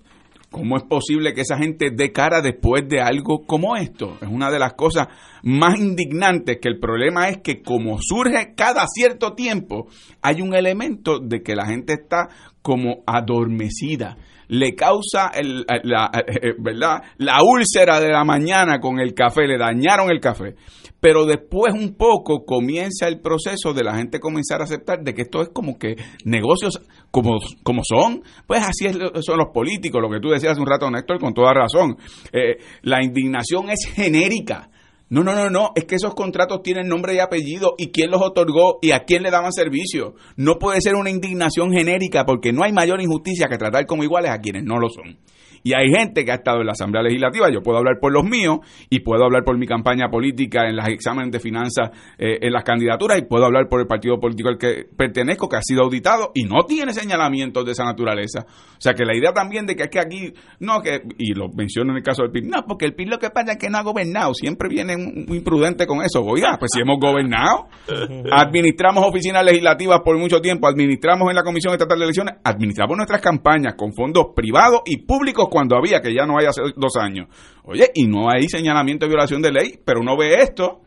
¿Cómo 0.51 0.75
es 0.75 0.83
posible 0.83 1.33
que 1.33 1.41
esa 1.41 1.57
gente 1.57 1.91
dé 1.91 2.11
cara 2.11 2.41
después 2.41 2.85
de 2.85 2.99
algo 2.99 3.45
como 3.45 3.77
esto? 3.77 4.17
Es 4.21 4.27
una 4.27 4.51
de 4.51 4.59
las 4.59 4.73
cosas 4.73 5.07
más 5.43 5.79
indignantes 5.79 6.57
que 6.61 6.67
el 6.67 6.77
problema 6.77 7.29
es 7.29 7.37
que 7.37 7.61
como 7.61 7.99
surge 8.01 8.53
cada 8.53 8.85
cierto 8.93 9.33
tiempo, 9.33 9.87
hay 10.21 10.41
un 10.41 10.53
elemento 10.53 11.19
de 11.19 11.41
que 11.41 11.55
la 11.55 11.67
gente 11.67 11.93
está 11.93 12.27
como 12.61 13.01
adormecida. 13.07 14.17
Le 14.51 14.75
causa 14.75 15.31
el, 15.33 15.65
la, 15.83 16.11
eh, 16.13 16.49
eh, 16.49 16.53
¿verdad? 16.59 17.01
la 17.17 17.39
úlcera 17.43 17.99
de 17.99 18.09
la 18.09 18.23
mañana 18.23 18.79
con 18.79 18.99
el 18.99 19.13
café, 19.13 19.47
le 19.47 19.57
dañaron 19.57 20.09
el 20.09 20.19
café 20.19 20.55
pero 21.01 21.25
después 21.25 21.73
un 21.73 21.95
poco 21.95 22.45
comienza 22.45 23.07
el 23.07 23.19
proceso 23.19 23.73
de 23.73 23.83
la 23.83 23.95
gente 23.97 24.19
comenzar 24.19 24.61
a 24.61 24.65
aceptar 24.65 25.03
de 25.03 25.13
que 25.13 25.23
esto 25.23 25.41
es 25.41 25.49
como 25.49 25.77
que 25.77 25.95
negocios 26.23 26.79
como, 27.09 27.39
como 27.63 27.81
son, 27.83 28.21
pues 28.47 28.61
así 28.61 28.85
es, 28.85 28.97
son 29.25 29.39
los 29.39 29.49
políticos, 29.51 29.99
lo 30.01 30.09
que 30.09 30.19
tú 30.19 30.29
decías 30.29 30.53
hace 30.53 30.61
un 30.61 30.67
rato, 30.67 30.89
Néstor, 30.89 31.19
con 31.19 31.33
toda 31.33 31.53
razón. 31.53 31.97
Eh, 32.31 32.57
la 32.83 33.03
indignación 33.03 33.69
es 33.69 33.91
genérica. 33.91 34.69
No, 35.11 35.25
no, 35.25 35.35
no, 35.35 35.49
no, 35.49 35.73
es 35.75 35.83
que 35.83 35.95
esos 35.95 36.15
contratos 36.15 36.63
tienen 36.63 36.87
nombre 36.87 37.13
y 37.13 37.19
apellido 37.19 37.75
y 37.77 37.91
quién 37.91 38.11
los 38.11 38.21
otorgó 38.21 38.79
y 38.81 38.91
a 38.91 39.03
quién 39.03 39.23
le 39.23 39.29
daban 39.29 39.51
servicio. 39.51 40.15
No 40.37 40.57
puede 40.57 40.79
ser 40.79 40.95
una 40.95 41.09
indignación 41.09 41.73
genérica 41.73 42.25
porque 42.25 42.53
no 42.53 42.63
hay 42.63 42.71
mayor 42.71 43.01
injusticia 43.01 43.49
que 43.49 43.57
tratar 43.57 43.85
como 43.85 44.05
iguales 44.05 44.31
a 44.31 44.39
quienes 44.39 44.63
no 44.63 44.79
lo 44.79 44.87
son. 44.87 45.17
Y 45.63 45.73
hay 45.73 45.87
gente 45.95 46.25
que 46.25 46.31
ha 46.31 46.35
estado 46.35 46.61
en 46.61 46.65
la 46.65 46.71
Asamblea 46.73 47.03
Legislativa, 47.03 47.49
yo 47.51 47.61
puedo 47.61 47.77
hablar 47.77 47.99
por 47.99 48.11
los 48.11 48.23
míos 48.23 48.59
y 48.89 49.01
puedo 49.01 49.23
hablar 49.23 49.43
por 49.43 49.57
mi 49.57 49.67
campaña 49.67 50.09
política 50.09 50.67
en 50.67 50.75
los 50.75 50.87
exámenes 50.87 51.31
de 51.31 51.39
finanzas 51.39 51.91
eh, 52.17 52.39
en 52.41 52.51
las 52.51 52.63
candidaturas 52.63 53.19
y 53.19 53.23
puedo 53.23 53.45
hablar 53.45 53.67
por 53.69 53.79
el 53.79 53.87
partido 53.87 54.19
político 54.19 54.49
al 54.49 54.57
que 54.57 54.85
pertenezco, 54.95 55.47
que 55.47 55.57
ha 55.57 55.61
sido 55.61 55.83
auditado 55.83 56.31
y 56.33 56.43
no 56.43 56.63
tiene 56.67 56.93
señalamientos 56.93 57.65
de 57.65 57.71
esa 57.71 57.83
naturaleza. 57.83 58.45
O 58.47 58.81
sea 58.81 58.93
que 58.93 59.05
la 59.05 59.15
idea 59.15 59.33
también 59.33 59.65
de 59.65 59.75
que 59.75 59.83
es 59.83 59.89
que 59.89 59.99
aquí, 59.99 60.33
no, 60.59 60.81
que, 60.81 61.01
y 61.17 61.33
lo 61.33 61.49
menciono 61.49 61.91
en 61.91 61.97
el 61.97 62.03
caso 62.03 62.23
del 62.23 62.31
PIB, 62.31 62.45
no, 62.45 62.63
porque 62.67 62.85
el 62.85 62.95
PIB 62.95 63.09
lo 63.09 63.19
que 63.19 63.29
pasa 63.29 63.53
es 63.53 63.57
que 63.57 63.69
no 63.69 63.77
ha 63.77 63.83
gobernado, 63.83 64.33
siempre 64.33 64.69
viene 64.69 64.97
muy 64.97 65.37
imprudente 65.37 65.85
con 65.85 66.01
eso. 66.01 66.23
Oiga, 66.23 66.57
pues 66.59 66.71
si 66.73 66.81
hemos 66.81 66.99
gobernado, 66.99 67.67
administramos 68.31 69.05
oficinas 69.05 69.43
legislativas 69.45 69.99
por 70.03 70.17
mucho 70.17 70.41
tiempo, 70.41 70.67
administramos 70.67 71.29
en 71.29 71.35
la 71.35 71.43
Comisión 71.43 71.73
Estatal 71.73 71.99
de 71.99 72.05
Elecciones, 72.05 72.35
administramos 72.43 72.97
nuestras 72.97 73.21
campañas 73.21 73.75
con 73.75 73.93
fondos 73.93 74.27
privados 74.35 74.81
y 74.85 74.97
públicos 74.97 75.47
cuando 75.51 75.75
había, 75.75 75.99
que 75.99 76.13
ya 76.15 76.25
no 76.25 76.39
hay 76.39 76.45
hace 76.45 76.61
dos 76.77 76.95
años. 76.95 77.27
Oye, 77.65 77.91
y 77.93 78.07
no 78.07 78.29
hay 78.31 78.47
señalamiento 78.47 79.05
de 79.05 79.09
violación 79.09 79.41
de 79.41 79.51
ley, 79.51 79.79
pero 79.83 79.99
uno 79.99 80.15
ve 80.15 80.35
esto, 80.35 80.79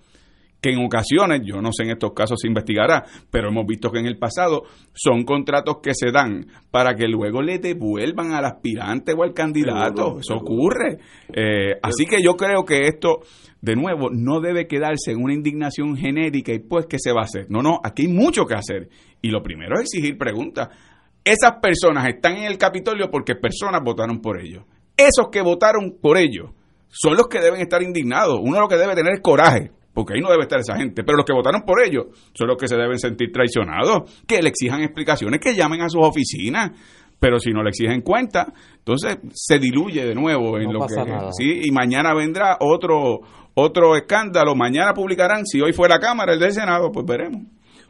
que 0.62 0.70
en 0.70 0.82
ocasiones, 0.82 1.42
yo 1.44 1.60
no 1.60 1.68
sé 1.70 1.82
en 1.82 1.90
estos 1.90 2.14
casos 2.14 2.38
se 2.40 2.48
investigará, 2.48 3.04
pero 3.30 3.50
hemos 3.50 3.66
visto 3.66 3.90
que 3.90 3.98
en 3.98 4.06
el 4.06 4.16
pasado 4.16 4.62
son 4.94 5.24
contratos 5.24 5.80
que 5.82 5.92
se 5.92 6.10
dan 6.10 6.46
para 6.70 6.94
que 6.94 7.06
luego 7.06 7.42
le 7.42 7.58
devuelvan 7.58 8.32
al 8.32 8.46
aspirante 8.46 9.12
o 9.12 9.22
al 9.22 9.34
candidato. 9.34 10.20
Eso 10.20 10.36
ocurre. 10.36 10.96
Eh, 11.28 11.74
así 11.82 12.06
que 12.06 12.22
yo 12.22 12.32
creo 12.34 12.64
que 12.64 12.86
esto, 12.86 13.20
de 13.60 13.76
nuevo, 13.76 14.08
no 14.10 14.40
debe 14.40 14.66
quedarse 14.66 15.10
en 15.10 15.22
una 15.22 15.34
indignación 15.34 15.94
genérica 15.98 16.54
y 16.54 16.60
pues, 16.60 16.86
¿qué 16.86 16.96
se 16.98 17.12
va 17.12 17.20
a 17.20 17.24
hacer? 17.24 17.50
No, 17.50 17.60
no, 17.60 17.80
aquí 17.84 18.06
hay 18.06 18.08
mucho 18.08 18.46
que 18.46 18.54
hacer. 18.54 18.88
Y 19.20 19.28
lo 19.28 19.42
primero 19.42 19.74
es 19.74 19.82
exigir 19.82 20.16
preguntas. 20.16 20.70
Esas 21.24 21.54
personas 21.62 22.06
están 22.06 22.36
en 22.36 22.44
el 22.44 22.58
Capitolio 22.58 23.10
porque 23.10 23.34
personas 23.34 23.80
votaron 23.82 24.20
por 24.20 24.38
ellos. 24.38 24.64
Esos 24.96 25.28
que 25.32 25.40
votaron 25.40 25.96
por 26.00 26.18
ellos 26.18 26.50
son 26.88 27.16
los 27.16 27.28
que 27.28 27.40
deben 27.40 27.60
estar 27.60 27.82
indignados. 27.82 28.38
Uno 28.40 28.60
lo 28.60 28.68
que 28.68 28.76
debe 28.76 28.94
tener 28.94 29.14
es 29.14 29.20
coraje, 29.20 29.72
porque 29.94 30.14
ahí 30.14 30.20
no 30.20 30.30
debe 30.30 30.42
estar 30.42 30.60
esa 30.60 30.76
gente. 30.76 31.02
Pero 31.02 31.16
los 31.16 31.24
que 31.24 31.32
votaron 31.32 31.62
por 31.62 31.82
ellos 31.82 32.06
son 32.34 32.48
los 32.48 32.58
que 32.58 32.68
se 32.68 32.76
deben 32.76 32.98
sentir 32.98 33.32
traicionados, 33.32 34.22
que 34.26 34.42
le 34.42 34.50
exijan 34.50 34.82
explicaciones, 34.82 35.40
que 35.40 35.54
llamen 35.54 35.80
a 35.80 35.88
sus 35.88 36.02
oficinas. 36.04 36.72
Pero 37.18 37.38
si 37.38 37.52
no 37.52 37.62
le 37.62 37.70
exigen 37.70 38.02
cuenta, 38.02 38.52
entonces 38.76 39.16
se 39.32 39.58
diluye 39.58 40.04
de 40.04 40.14
nuevo 40.14 40.58
en 40.58 40.72
lo 40.72 40.80
que 40.86 40.94
sí 41.38 41.62
y 41.64 41.70
mañana 41.70 42.12
vendrá 42.12 42.58
otro 42.60 43.20
otro 43.54 43.96
escándalo. 43.96 44.54
Mañana 44.54 44.92
publicarán 44.92 45.46
si 45.46 45.60
hoy 45.62 45.72
fue 45.72 45.88
la 45.88 45.98
Cámara 45.98 46.34
el 46.34 46.40
del 46.40 46.52
Senado, 46.52 46.90
pues 46.92 47.06
veremos. 47.06 47.42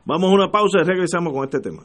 Vamos 0.05 0.31
a 0.31 0.35
una 0.35 0.51
pausa 0.53 0.79
y 0.83 0.85
regresamos 0.85 1.33
con 1.33 1.45
este 1.45 1.59
tema. 1.61 1.85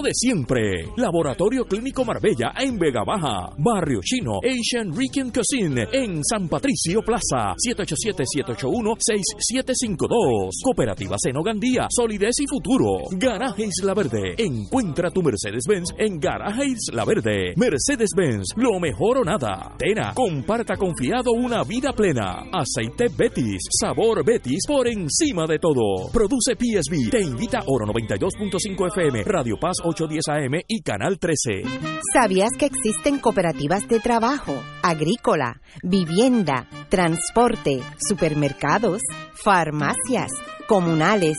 de 0.00 0.14
siempre. 0.14 0.86
Laboratorio 0.96 1.66
Clínico 1.66 2.04
Marbella 2.04 2.54
en 2.58 2.78
Vega 2.78 3.02
Baja. 3.04 3.50
Barrio 3.58 4.00
Chino, 4.02 4.38
Asian 4.42 4.96
Rican 4.96 5.30
Cuisine 5.30 5.86
en 5.92 6.24
San 6.24 6.48
Patricio 6.48 7.02
Plaza. 7.02 7.52
787-781-6752. 7.68 10.52
Cooperativa 10.62 11.18
Seno 11.18 11.42
Gandía, 11.42 11.88
solidez 11.90 12.40
y 12.40 12.46
futuro. 12.46 13.02
Garaje 13.10 13.66
Isla 13.66 13.92
Verde. 13.92 14.36
Encuentra 14.38 15.10
tu 15.10 15.22
Mercedes-Benz 15.22 15.90
en 15.98 16.18
Garaje 16.18 16.64
Isla 16.66 17.04
Verde. 17.04 17.52
Mercedes-Benz, 17.56 18.54
lo 18.56 18.78
mejor 18.78 19.18
o 19.18 19.24
nada. 19.24 19.74
Tena, 19.76 20.14
comparta 20.14 20.76
confiado 20.76 21.32
una 21.32 21.64
vida 21.64 21.92
plena. 21.92 22.44
Aceite 22.52 23.08
Betis, 23.14 23.60
sabor 23.80 24.24
Betis 24.24 24.60
por 24.66 24.86
encima 24.86 25.46
de 25.46 25.58
todo. 25.58 26.08
Produce 26.12 26.54
PSB. 26.54 27.10
Te 27.10 27.20
invita 27.20 27.64
Oro 27.66 27.84
92.5 27.86 28.86
FM, 28.86 29.24
Radio 29.24 29.58
Paz 29.58 29.78
810 29.82 30.28
AM 30.28 30.62
y 30.68 30.82
Canal 30.82 31.18
13. 31.18 31.64
¿Sabías 32.12 32.50
que 32.58 32.66
existen 32.66 33.18
cooperativas 33.18 33.88
de 33.88 34.00
trabajo, 34.00 34.62
agrícola, 34.82 35.60
vivienda, 35.82 36.66
transporte, 36.88 37.82
supermercados, 37.98 39.00
farmacias, 39.34 40.30
comunales, 40.66 41.38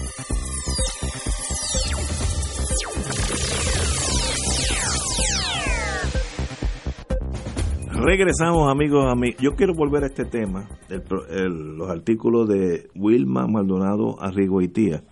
Regresamos 8.03 8.67
amigos 8.67 9.05
a 9.07 9.13
mí. 9.13 9.35
Yo 9.39 9.51
quiero 9.51 9.75
volver 9.75 10.03
a 10.03 10.07
este 10.07 10.25
tema, 10.25 10.67
los 10.89 11.87
artículos 11.87 12.49
de 12.49 12.89
Wilma 12.95 13.45
Maldonado 13.45 14.19
Arrigoitía, 14.19 15.03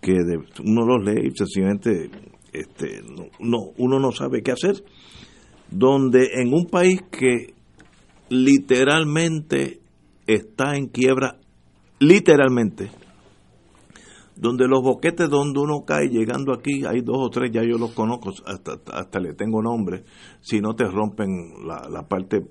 que 0.00 0.14
uno 0.64 0.86
los 0.86 1.04
lee 1.04 1.28
y 1.28 1.36
sencillamente 1.36 2.10
este, 2.54 3.02
no, 3.38 3.58
uno 3.76 4.00
no 4.00 4.12
sabe 4.12 4.42
qué 4.42 4.52
hacer, 4.52 4.82
donde 5.70 6.30
en 6.40 6.54
un 6.54 6.68
país 6.70 7.02
que 7.10 7.52
literalmente 8.30 9.80
está 10.26 10.76
en 10.76 10.86
quiebra, 10.86 11.36
literalmente, 11.98 12.90
donde 14.40 14.66
los 14.66 14.82
boquetes 14.82 15.28
donde 15.28 15.60
uno 15.60 15.84
cae 15.84 16.08
llegando 16.08 16.54
aquí, 16.54 16.82
hay 16.86 17.02
dos 17.02 17.18
o 17.18 17.28
tres, 17.28 17.50
ya 17.52 17.62
yo 17.62 17.76
los 17.76 17.92
conozco, 17.92 18.32
hasta, 18.46 18.80
hasta 18.90 19.20
le 19.20 19.34
tengo 19.34 19.60
nombre, 19.60 20.04
si 20.40 20.62
no 20.62 20.74
te 20.74 20.84
rompen 20.86 21.28
la, 21.66 22.08
parte, 22.08 22.46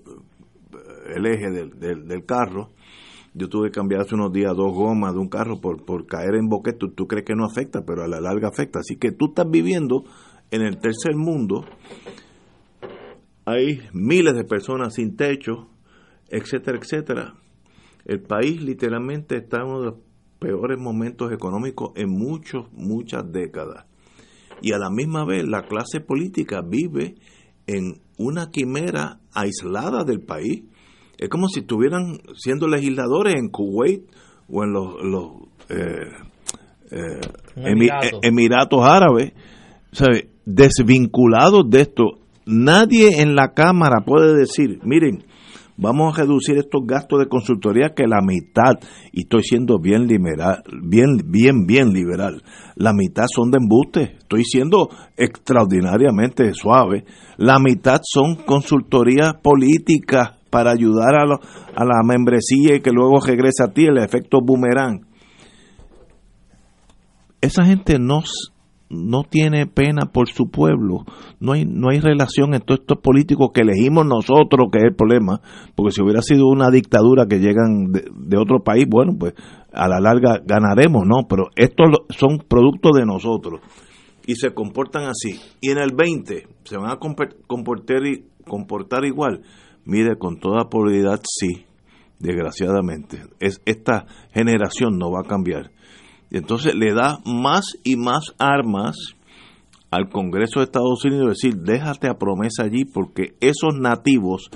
el 1.16 1.26
eje 1.26 1.50
del, 1.50 2.08
del, 2.08 2.26
carro. 2.26 2.70
Yo 3.34 3.50
tuve 3.50 3.70
que 3.70 3.76
cambiar 3.76 4.02
hace 4.02 4.14
unos 4.14 4.32
días 4.32 4.56
dos 4.56 4.72
gomas 4.72 5.14
de 5.14 5.20
un 5.20 5.30
carro 5.30 5.60
por, 5.60 5.84
por 5.84 6.06
caer 6.06 6.36
en 6.36 6.48
boquete, 6.48 6.78
tú, 6.78 6.90
tú 6.90 7.08
crees 7.08 7.26
que 7.26 7.36
no 7.36 7.46
afecta, 7.46 7.82
pero 7.84 8.04
a 8.04 8.08
la 8.08 8.22
larga 8.22 8.50
afecta. 8.50 8.80
Así 8.80 8.98
que 8.98 9.12
tú 9.12 9.30
estás 9.30 9.50
viviendo 9.50 10.04
en 10.52 10.62
el 10.62 10.80
tercer 10.80 11.16
mundo, 11.16 11.66
hay 13.46 13.82
miles 13.94 14.36
de 14.36 14.44
personas 14.44 14.94
sin 14.94 15.16
techo, 15.16 15.70
etcétera, 16.28 16.78
etcétera. 16.80 17.34
El 18.06 18.22
país 18.22 18.62
literalmente 18.62 19.38
está 19.38 19.62
en 19.62 19.70
uno 19.70 19.80
de 19.80 19.86
los 19.88 20.09
peores 20.40 20.80
momentos 20.80 21.32
económicos 21.32 21.92
en 21.96 22.10
muchos, 22.10 22.72
muchas 22.74 23.32
décadas. 23.32 23.86
Y 24.62 24.74
a 24.74 24.78
la 24.78 24.90
misma 24.90 25.26
vez 25.26 25.48
la 25.48 25.64
clase 25.64 26.02
política 26.02 26.62
vive 26.62 27.16
en 27.68 28.02
una 28.18 28.50
quimera 28.50 29.20
aislada 29.34 30.04
del 30.04 30.22
país. 30.22 30.64
Es 31.18 31.30
como 31.30 31.48
si 31.48 31.62
estuvieran 31.62 32.20
siendo 32.36 32.68
legisladores 32.68 33.36
en 33.36 33.50
Kuwait 33.50 34.04
o 34.48 34.64
en 34.64 34.74
los, 34.74 34.96
los 35.04 35.32
eh, 35.70 36.08
eh, 36.92 37.22
Emiratos. 37.56 38.20
Emiratos. 38.24 38.80
Árabes, 38.84 39.34
¿sabe? 39.92 40.30
desvinculados 40.46 41.70
de 41.70 41.82
esto. 41.82 42.20
Nadie 42.46 43.22
en 43.22 43.36
la 43.36 43.54
Cámara 43.54 44.02
puede 44.04 44.36
decir, 44.36 44.80
miren, 44.84 45.24
vamos 45.80 46.14
a 46.14 46.22
reducir 46.22 46.58
estos 46.58 46.82
gastos 46.86 47.20
de 47.20 47.28
consultoría 47.28 47.94
que 47.96 48.06
la 48.06 48.22
mitad, 48.22 48.74
y 49.12 49.22
estoy 49.22 49.44
siendo 49.44 49.80
bien 49.80 50.08
liberal, 50.08 50.62
bien, 50.84 51.18
bien, 51.26 51.66
bien 51.66 51.94
liberal, 51.94 52.44
la 52.76 52.94
mitad 52.94 53.26
son 53.34 53.50
de 53.52 53.58
embuste, 53.62 54.18
estoy 54.20 54.44
siendo 54.44 54.90
extraordinariamente 55.18 56.54
suave, 56.54 57.06
la 57.38 57.60
mitad 57.60 58.02
son 58.04 58.36
consultorías 58.46 59.36
políticas 59.42 60.38
para 60.50 60.72
ayudar 60.72 61.16
a, 61.16 61.26
lo, 61.26 61.40
a 61.76 61.86
la 61.86 62.04
membresía 62.04 62.76
y 62.76 62.82
que 62.82 62.92
luego 62.92 63.20
regrese 63.20 63.64
a 63.64 63.74
ti 63.74 63.86
el 63.86 63.98
efecto 63.98 64.40
boomerang. 64.44 65.06
Esa 67.42 67.64
gente 67.64 67.98
no, 68.00 68.22
no 68.90 69.24
tiene 69.24 69.68
pena 69.68 70.08
por 70.12 70.30
su 70.30 70.50
pueblo. 70.50 71.06
No 71.40 71.54
hay, 71.54 71.66
no 71.66 71.90
hay 71.90 72.00
relación 72.00 72.54
entre 72.54 72.76
estos 72.76 72.98
políticos 73.00 73.50
que 73.54 73.62
elegimos 73.62 74.06
nosotros, 74.06 74.70
que 74.72 74.80
es 74.80 74.86
el 74.86 74.96
problema, 74.96 75.42
porque 75.76 75.92
si 75.92 76.02
hubiera 76.02 76.22
sido 76.22 76.48
una 76.48 76.70
dictadura 76.70 77.26
que 77.28 77.40
llegan 77.40 77.92
de, 77.92 78.38
otro 78.38 78.64
país, 78.64 78.86
bueno, 78.90 79.14
pues 79.20 79.34
a 79.72 79.88
la 79.88 80.00
larga 80.00 80.42
ganaremos, 80.44 81.04
¿no? 81.06 81.28
Pero 81.28 81.50
estos 81.56 81.88
son 82.10 82.40
productos 82.48 82.94
de 82.94 83.06
nosotros 83.06 83.62
y 84.26 84.36
se 84.36 84.54
comportan 84.54 85.06
así. 85.06 85.40
Y 85.62 85.72
en 85.72 85.80
el 85.80 85.92
20 85.96 86.48
se 86.64 86.78
van 86.78 86.92
a 86.92 86.98
comportar, 86.98 87.38
comportar 88.48 89.06
igual. 89.06 89.42
Mire, 89.86 90.18
con 90.18 90.40
toda 90.40 90.70
probabilidad 90.70 91.20
sí, 91.24 91.66
desgraciadamente. 92.20 93.24
Es, 93.40 93.60
esta 93.66 94.06
generación 94.32 95.00
no 95.00 95.12
va 95.12 95.22
a 95.22 95.28
cambiar. 95.28 95.72
Entonces 96.32 96.76
le 96.76 96.94
da 96.94 97.20
más 97.26 97.78
y 97.84 97.96
más 97.96 98.34
armas 98.38 98.96
al 99.92 100.10
Congreso 100.10 100.60
de 100.60 100.66
Estados 100.66 101.04
Unidos 101.04 101.30
decir, 101.30 101.58
déjate 101.58 102.08
a 102.08 102.18
promesa 102.18 102.64
allí 102.64 102.86
porque 102.86 103.36
esos 103.42 103.80
nativos 103.80 104.50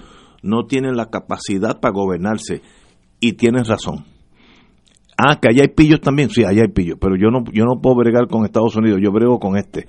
no 0.43 0.65
tienen 0.65 0.95
la 0.95 1.07
capacidad 1.07 1.79
para 1.79 1.93
gobernarse. 1.93 2.61
Y 3.19 3.33
tienes 3.33 3.67
razón. 3.67 4.05
Ah, 5.17 5.39
que 5.39 5.47
allá 5.49 5.61
hay 5.61 5.69
pillos 5.69 6.01
también, 6.01 6.29
sí, 6.29 6.43
allá 6.43 6.63
hay 6.63 6.71
pillos, 6.71 6.97
pero 6.99 7.15
yo 7.15 7.29
no, 7.29 7.43
yo 7.53 7.65
no 7.65 7.79
puedo 7.81 7.95
bregar 7.95 8.27
con 8.27 8.45
Estados 8.45 8.75
Unidos, 8.75 8.99
yo 9.01 9.11
brego 9.11 9.39
con 9.39 9.57
este. 9.57 9.87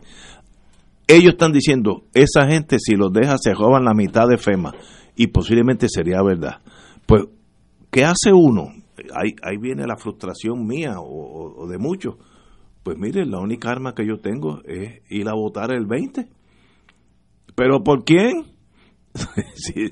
Ellos 1.09 1.33
están 1.33 1.53
diciendo, 1.53 2.05
esa 2.15 2.47
gente 2.47 2.77
si 2.79 2.95
los 2.95 3.13
deja 3.13 3.37
se 3.39 3.53
roban 3.55 3.85
la 3.85 3.95
mitad 3.95 4.29
de 4.29 4.39
FEMA, 4.39 4.73
y 5.17 5.29
posiblemente 5.29 5.89
sería 5.89 6.23
verdad. 6.23 6.61
Pues, 7.07 7.25
¿qué 7.91 8.05
hace 8.05 8.33
uno? 8.33 8.73
Ahí, 9.15 9.35
ahí 9.43 9.57
viene 9.59 9.87
la 9.87 9.97
frustración 9.97 10.67
mía 10.67 10.97
o, 10.99 11.67
de 11.69 11.79
muchos. 11.79 12.17
Pues 12.83 12.99
mire, 12.99 13.25
la 13.25 13.41
única 13.41 13.71
arma 13.71 13.95
que 13.95 14.07
yo 14.07 14.21
tengo 14.21 14.61
es 14.65 15.01
ir 15.11 15.29
a 15.29 15.35
votar 15.35 15.73
el 15.73 15.87
20. 15.87 16.29
¿Pero 17.55 17.83
por 17.83 18.05
quién? 18.05 18.45
sí, 19.55 19.87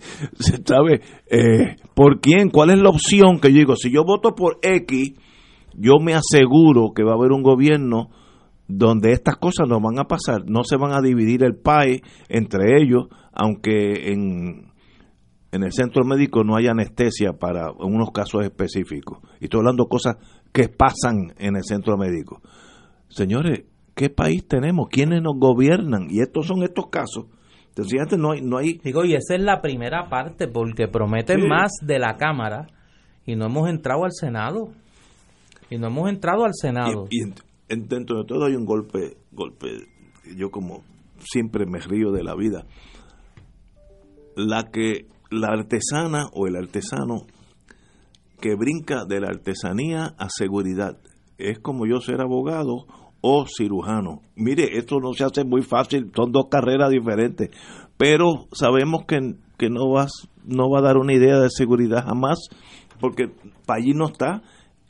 ¿Sabe? 0.64 1.00
Eh, 1.30 1.76
¿Por 1.94 2.20
quién? 2.20 2.50
¿Cuál 2.50 2.70
es 2.70 2.78
la 2.78 2.90
opción 2.90 3.40
que 3.40 3.52
yo 3.52 3.58
digo? 3.58 3.76
Si 3.76 3.90
yo 3.90 4.04
voto 4.04 4.34
por 4.34 4.58
X, 4.62 5.14
yo 5.74 5.94
me 6.00 6.14
aseguro 6.14 6.92
que 6.94 7.04
va 7.04 7.12
a 7.12 7.16
haber 7.16 7.32
un 7.32 7.42
gobierno 7.42 8.10
donde 8.68 9.12
estas 9.12 9.36
cosas 9.36 9.68
no 9.68 9.80
van 9.80 9.98
a 9.98 10.04
pasar, 10.04 10.44
no 10.46 10.64
se 10.64 10.76
van 10.76 10.92
a 10.92 11.00
dividir 11.00 11.44
el 11.44 11.56
país 11.56 12.00
entre 12.28 12.80
ellos, 12.80 13.06
aunque 13.32 14.12
en, 14.12 14.71
en 15.52 15.62
el 15.62 15.72
centro 15.72 16.04
médico 16.04 16.42
no 16.42 16.56
haya 16.56 16.72
anestesia 16.72 17.34
para 17.34 17.70
unos 17.70 18.10
casos 18.10 18.44
específicos. 18.44 19.18
Y 19.40 19.44
estoy 19.44 19.60
hablando 19.60 19.84
de 19.84 19.88
cosas 19.88 20.16
que 20.52 20.68
pasan 20.68 21.34
en 21.38 21.56
el 21.56 21.62
centro 21.62 21.96
médico. 21.96 22.40
Señores, 23.08 23.64
¿qué 23.94 24.10
país 24.10 24.46
tenemos? 24.48 24.88
¿Quiénes 24.90 25.22
nos 25.22 25.38
gobiernan? 25.38 26.08
Y 26.10 26.20
estos 26.20 26.46
son 26.46 26.62
estos 26.62 26.88
casos 26.88 27.26
Sencillamente 27.74 28.18
no 28.18 28.32
hay, 28.32 28.42
no 28.42 28.58
hay... 28.58 28.78
Digo, 28.84 29.04
y 29.04 29.14
esa 29.14 29.34
es 29.34 29.40
la 29.40 29.62
primera 29.62 30.08
parte, 30.10 30.46
porque 30.46 30.88
prometen 30.88 31.48
más 31.48 31.70
de 31.80 31.98
la 31.98 32.16
Cámara 32.18 32.66
y 33.24 33.34
no 33.34 33.46
hemos 33.46 33.68
entrado 33.70 34.04
al 34.04 34.12
Senado. 34.12 34.68
Y 35.70 35.78
no 35.78 35.86
hemos 35.86 36.10
entrado 36.10 36.44
al 36.44 36.52
Senado. 36.52 37.06
Y, 37.10 37.20
dentro 37.68 38.18
de 38.18 38.24
todo 38.26 38.44
hay 38.44 38.56
un 38.56 38.66
golpe, 38.66 39.16
golpe, 39.32 39.68
yo 40.36 40.50
como 40.50 40.82
siempre 41.18 41.64
me 41.64 41.78
río 41.78 42.12
de 42.12 42.22
la 42.22 42.34
vida. 42.34 42.66
La 44.36 44.64
que 44.70 45.06
la 45.32 45.48
artesana 45.48 46.26
o 46.32 46.46
el 46.46 46.56
artesano 46.56 47.26
que 48.40 48.54
brinca 48.54 49.04
de 49.04 49.20
la 49.20 49.28
artesanía 49.28 50.14
a 50.18 50.28
seguridad. 50.28 50.98
Es 51.38 51.58
como 51.60 51.86
yo 51.86 52.00
ser 52.00 52.20
abogado 52.20 52.86
o 53.20 53.46
cirujano. 53.46 54.20
Mire, 54.34 54.78
esto 54.78 54.98
no 55.00 55.12
se 55.12 55.24
hace 55.24 55.44
muy 55.44 55.62
fácil, 55.62 56.10
son 56.14 56.32
dos 56.32 56.46
carreras 56.50 56.90
diferentes, 56.90 57.50
pero 57.96 58.48
sabemos 58.52 59.04
que, 59.06 59.36
que 59.58 59.70
no, 59.70 59.90
vas, 59.90 60.28
no 60.44 60.68
va 60.70 60.80
a 60.80 60.82
dar 60.82 60.96
una 60.96 61.14
idea 61.14 61.38
de 61.38 61.48
seguridad 61.50 62.04
jamás, 62.04 62.38
porque 63.00 63.32
allí 63.68 63.92
no 63.94 64.06
está. 64.06 64.42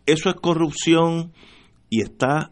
Eso 0.06 0.31
es 0.31 0.36
corrupción 0.36 1.32
y 1.90 2.01
está 2.01 2.51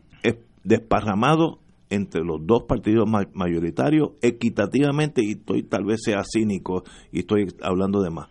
desparramado 0.64 1.58
entre 1.90 2.22
los 2.22 2.46
dos 2.46 2.62
partidos 2.68 3.08
mayoritarios 3.34 4.12
equitativamente 4.22 5.22
y 5.22 5.32
estoy 5.32 5.64
tal 5.64 5.84
vez 5.84 6.00
sea 6.04 6.22
cínico 6.24 6.84
y 7.12 7.20
estoy 7.20 7.48
hablando 7.62 8.00
de 8.00 8.10
más. 8.10 8.28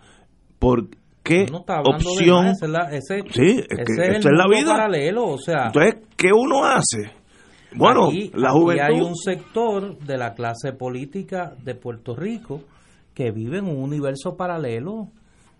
¿Por 0.57 0.89
qué 1.23 1.45
opción? 1.85 2.47
es 2.47 2.61
la, 2.61 2.89
ese, 2.91 3.21
sí, 3.31 3.59
es, 3.59 3.85
que, 3.85 4.17
es, 4.17 4.25
la 4.25 4.47
vida. 4.47 4.71
Paralelo, 4.71 5.25
o 5.27 5.37
sea, 5.37 5.67
Entonces, 5.67 6.07
¿qué 6.17 6.29
uno 6.33 6.65
hace? 6.65 7.11
Bueno, 7.75 8.09
la 8.33 8.51
juventud. 8.51 8.83
hay 8.83 9.01
un 9.01 9.15
sector 9.15 9.99
de 9.99 10.17
la 10.17 10.33
clase 10.33 10.73
política 10.73 11.53
de 11.63 11.75
Puerto 11.75 12.15
Rico 12.15 12.61
que 13.13 13.31
vive 13.31 13.59
en 13.59 13.65
un 13.65 13.83
universo 13.83 14.35
paralelo 14.35 15.09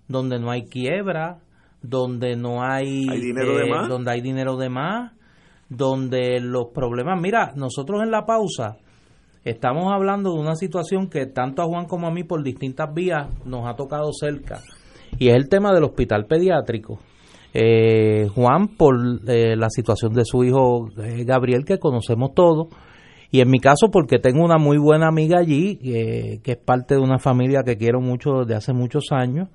donde 0.07 0.39
no 0.39 0.49
hay 0.49 0.63
quiebra, 0.63 1.39
donde 1.81 2.35
no 2.35 2.63
hay, 2.63 3.05
dinero 3.07 3.57
de 3.57 3.67
eh, 3.67 3.69
más? 3.69 3.88
donde 3.88 4.11
hay 4.11 4.21
dinero 4.21 4.57
de 4.57 4.69
más, 4.69 5.13
donde 5.70 6.40
los 6.40 6.68
problemas, 6.74 7.20
mira, 7.22 7.54
nosotros 7.56 8.02
en 8.02 8.12
la 8.12 8.26
pausa 8.26 8.78
estamos 9.44 9.91
hablando 9.94 10.34
de 10.34 10.40
una 10.40 10.56
situación 10.56 11.10
que 11.10 11.26
tanto 11.26 11.62
a 11.62 11.66
Juan 11.66 11.86
como 11.86 12.08
a 12.08 12.12
mí 12.12 12.24
por 12.24 12.44
distintas 12.44 12.94
vías 12.94 13.28
nos 13.46 13.68
ha 13.68 13.76
tocado 13.76 14.12
cerca 14.12 14.62
y 15.18 15.30
es 15.30 15.36
el 15.36 15.50
tema 15.50 15.74
del 15.74 15.86
hospital 15.86 16.26
pediátrico. 16.26 17.00
Eh, 17.54 18.28
Juan 18.36 18.68
por 18.76 18.96
eh, 19.28 19.56
la 19.56 19.70
situación 19.70 20.14
de 20.14 20.24
su 20.24 20.44
hijo 20.44 20.88
Gabriel 21.26 21.66
que 21.66 21.80
conocemos 21.80 22.36
todos 22.36 22.68
y 23.32 23.41
en 23.41 23.50
mi 23.50 23.60
caso 23.60 23.90
porque 23.91 24.20
tengo 24.20 24.44
una 24.44 24.60
muy 24.60 24.78
buena 24.78 25.08
amiga 25.08 25.40
allí 25.40 25.78
que 25.78 26.52
es 26.52 26.58
parte 26.58 26.94
de 26.94 27.02
una 27.02 27.18
familia 27.18 27.64
que 27.64 27.76
quiero 27.76 28.02
mucho 28.02 28.41
desde 28.41 28.54
hace 28.54 28.74
muchos 28.74 29.06
años 29.12 29.50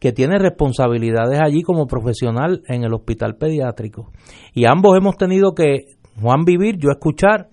que 0.00 0.12
tiene 0.12 0.38
responsabilidades 0.38 1.40
allí 1.40 1.62
como 1.62 1.86
profesional 1.86 2.62
en 2.68 2.84
el 2.84 2.94
hospital 2.94 3.36
pediátrico. 3.36 4.10
Y 4.54 4.66
ambos 4.66 4.96
hemos 4.96 5.16
tenido 5.16 5.54
que, 5.54 5.96
Juan 6.20 6.44
vivir, 6.44 6.76
yo 6.78 6.90
escuchar 6.90 7.48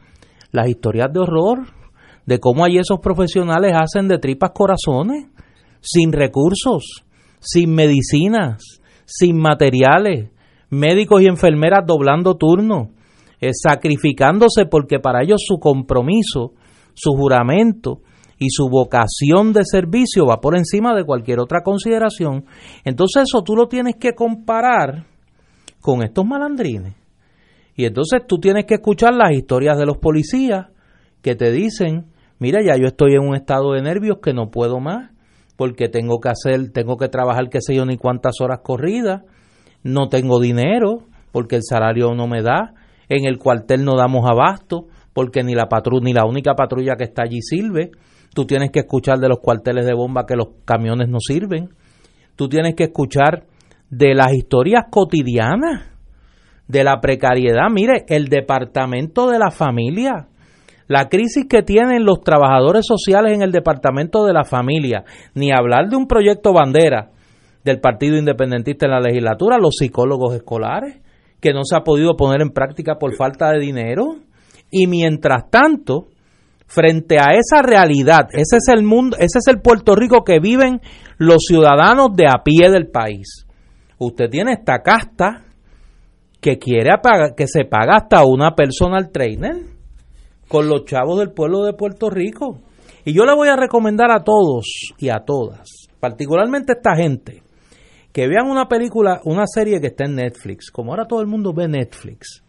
las 0.52 0.68
historias 0.68 1.12
de 1.12 1.20
horror, 1.20 1.68
de 2.26 2.40
cómo 2.40 2.66
allí 2.66 2.78
esos 2.78 3.00
profesionales 3.00 3.74
hacen 3.76 4.08
de 4.08 4.20
tripas 4.20 4.52
corazones, 4.54 5.28
sin 5.82 6.12
recursos, 6.12 7.06
sin 7.40 7.74
medicinas, 7.74 8.82
sin 9.06 9.38
materiales, 9.38 10.32
médicos 10.70 11.22
y 11.22 11.28
enfermeras 11.28 11.86
doblando 11.86 12.36
turno, 12.36 12.90
eh, 13.40 13.52
sacrificándose 13.54 14.66
porque 14.66 15.00
para 15.00 15.24
ellos 15.24 15.42
su 15.46 15.58
compromiso, 15.58 16.54
su 16.94 17.12
juramento, 17.12 18.00
y 18.38 18.50
su 18.50 18.68
vocación 18.70 19.54
de 19.54 19.64
servicio 19.64 20.26
va 20.26 20.42
por 20.42 20.58
encima 20.58 20.94
de 20.96 21.06
cualquier 21.06 21.40
otra 21.40 21.62
consideración, 21.64 22.46
entonces 22.84 23.24
eso 23.28 23.42
tú 23.44 23.56
lo 23.56 23.68
tienes 23.68 23.96
que 23.96 24.14
comparar 24.14 25.06
con 25.82 26.04
estos 26.04 26.26
malandrines. 26.26 26.96
Y 27.76 27.86
entonces 27.86 28.22
tú 28.28 28.38
tienes 28.40 28.66
que 28.66 28.76
escuchar 28.76 29.14
las 29.14 29.32
historias 29.32 29.78
de 29.78 29.86
los 29.86 29.98
policías 29.98 30.68
que 31.22 31.36
te 31.36 31.52
dicen, 31.52 32.06
mira, 32.40 32.60
ya 32.66 32.78
yo 32.78 32.88
estoy 32.88 33.14
en 33.14 33.28
un 33.28 33.36
estado 33.36 33.74
de 33.74 33.82
nervios 33.82 34.18
que 34.22 34.34
no 34.34 34.50
puedo 34.50 34.80
más, 34.80 35.12
porque 35.58 35.90
tengo 35.90 36.20
que 36.20 36.30
hacer, 36.30 36.72
tengo 36.72 36.98
que 36.98 37.08
trabajar 37.08 37.50
qué 37.50 37.60
sé 37.62 37.76
yo 37.76 37.86
ni 37.86 37.98
cuántas 37.98 38.42
horas 38.42 38.60
corridas, 38.64 39.24
no 39.84 40.10
tengo 40.10 40.40
dinero, 40.40 41.04
porque 41.32 41.58
el 41.58 41.64
salario 41.64 42.14
no 42.16 42.28
me 42.28 42.42
da, 42.42 42.74
en 43.10 43.26
el 43.26 43.38
cuartel 43.38 43.84
no 43.84 43.96
damos 43.96 44.26
abasto, 44.26 44.88
porque 45.14 45.44
ni 45.44 45.54
la 45.54 45.68
patrulla, 45.68 46.04
ni 46.04 46.14
la 46.14 46.26
única 46.26 46.56
patrulla 46.56 46.96
que 46.96 47.06
está 47.06 47.24
allí 47.24 47.42
sirve, 47.42 47.92
Tú 48.36 48.46
tienes 48.46 48.70
que 48.70 48.80
escuchar 48.80 49.20
de 49.20 49.30
los 49.30 49.40
cuarteles 49.40 49.86
de 49.86 49.94
bomba 49.94 50.26
que 50.26 50.36
los 50.36 50.50
camiones 50.66 51.08
no 51.08 51.20
sirven. 51.26 51.70
Tú 52.36 52.50
tienes 52.50 52.76
que 52.76 52.84
escuchar 52.84 53.46
de 53.90 54.14
las 54.14 54.34
historias 54.34 54.88
cotidianas, 54.92 55.90
de 56.68 56.84
la 56.84 57.00
precariedad. 57.00 57.70
Mire, 57.72 58.04
el 58.10 58.28
departamento 58.28 59.30
de 59.30 59.40
la 59.40 59.52
familia, 59.52 60.28
la 60.88 61.08
crisis 61.08 61.46
que 61.48 61.64
tienen 61.64 62.04
los 62.04 62.24
trabajadores 62.26 62.86
sociales 62.86 63.34
en 63.34 63.42
el 63.42 63.54
departamento 63.54 64.26
de 64.26 64.34
la 64.34 64.44
familia, 64.44 65.06
ni 65.34 65.54
hablar 65.54 65.88
de 65.88 65.96
un 65.96 66.06
proyecto 66.06 66.52
bandera 66.52 67.12
del 67.64 67.80
Partido 67.80 68.18
Independentista 68.18 68.86
en 68.86 68.92
la 68.92 69.00
legislatura, 69.00 69.58
los 69.60 69.78
psicólogos 69.80 70.36
escolares, 70.36 71.00
que 71.40 71.54
no 71.54 71.62
se 71.64 71.78
ha 71.78 71.86
podido 71.86 72.18
poner 72.18 72.42
en 72.42 72.50
práctica 72.50 72.96
por 73.00 73.16
falta 73.16 73.52
de 73.52 73.60
dinero. 73.60 74.18
Y 74.70 74.88
mientras 74.88 75.50
tanto, 75.50 76.08
frente 76.66 77.18
a 77.20 77.34
esa 77.34 77.62
realidad, 77.62 78.28
ese 78.32 78.58
es 78.58 78.68
el 78.68 78.84
mundo, 78.84 79.18
ese 79.18 79.40
es 79.40 79.48
el 79.48 79.62
Puerto 79.62 79.96
Rico 79.96 80.24
que 80.24 80.40
viven 80.40 80.82
los 81.18 81.44
ciudadanos 81.48 82.10
de 82.16 82.28
a 82.28 82.44
pie 82.44 82.70
del 82.70 82.88
país. 82.88 83.46
Usted 83.98 84.30
tiene 84.30 84.54
esta 84.54 84.82
casta 84.82 85.46
que 86.42 86.58
quiere 86.58 86.92
que 87.36 87.48
se 87.48 87.66
paga 87.66 87.98
hasta 87.98 88.26
una 88.26 88.56
personal 88.56 89.10
trainer 89.12 89.56
con 90.48 90.68
los 90.70 90.86
chavos 90.86 91.20
del 91.20 91.32
pueblo 91.32 91.64
de 91.64 91.74
Puerto 91.74 92.10
Rico. 92.10 92.62
Y 93.04 93.14
yo 93.14 93.26
le 93.26 93.34
voy 93.34 93.48
a 93.48 93.56
recomendar 93.56 94.12
a 94.12 94.24
todos 94.24 94.66
y 94.98 95.10
a 95.10 95.24
todas, 95.26 95.88
particularmente 96.00 96.74
a 96.74 96.76
esta 96.76 96.96
gente, 96.96 97.44
que 98.12 98.28
vean 98.28 98.50
una 98.50 98.68
película, 98.68 99.22
una 99.26 99.46
serie 99.48 99.80
que 99.80 99.88
está 99.88 100.06
en 100.06 100.16
Netflix. 100.16 100.72
Como 100.72 100.92
ahora 100.92 101.06
todo 101.06 101.22
el 101.22 101.28
mundo 101.28 101.54
ve 101.54 101.68
Netflix, 101.68 102.44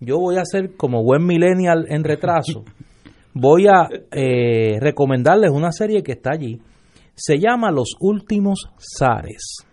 yo 0.00 0.18
voy 0.18 0.36
a 0.36 0.44
ser 0.44 0.76
como 0.76 1.02
buen 1.02 1.24
millennial 1.24 1.86
en 1.88 2.04
retraso. 2.04 2.64
voy 3.34 3.66
a 3.66 3.88
eh, 4.10 4.78
recomendarles 4.80 5.50
una 5.50 5.72
serie 5.72 6.02
que 6.02 6.12
está 6.12 6.30
allí. 6.32 6.60
Se 7.14 7.38
llama 7.38 7.70
Los 7.70 7.94
Últimos 8.00 8.70
Zares. 8.98 9.66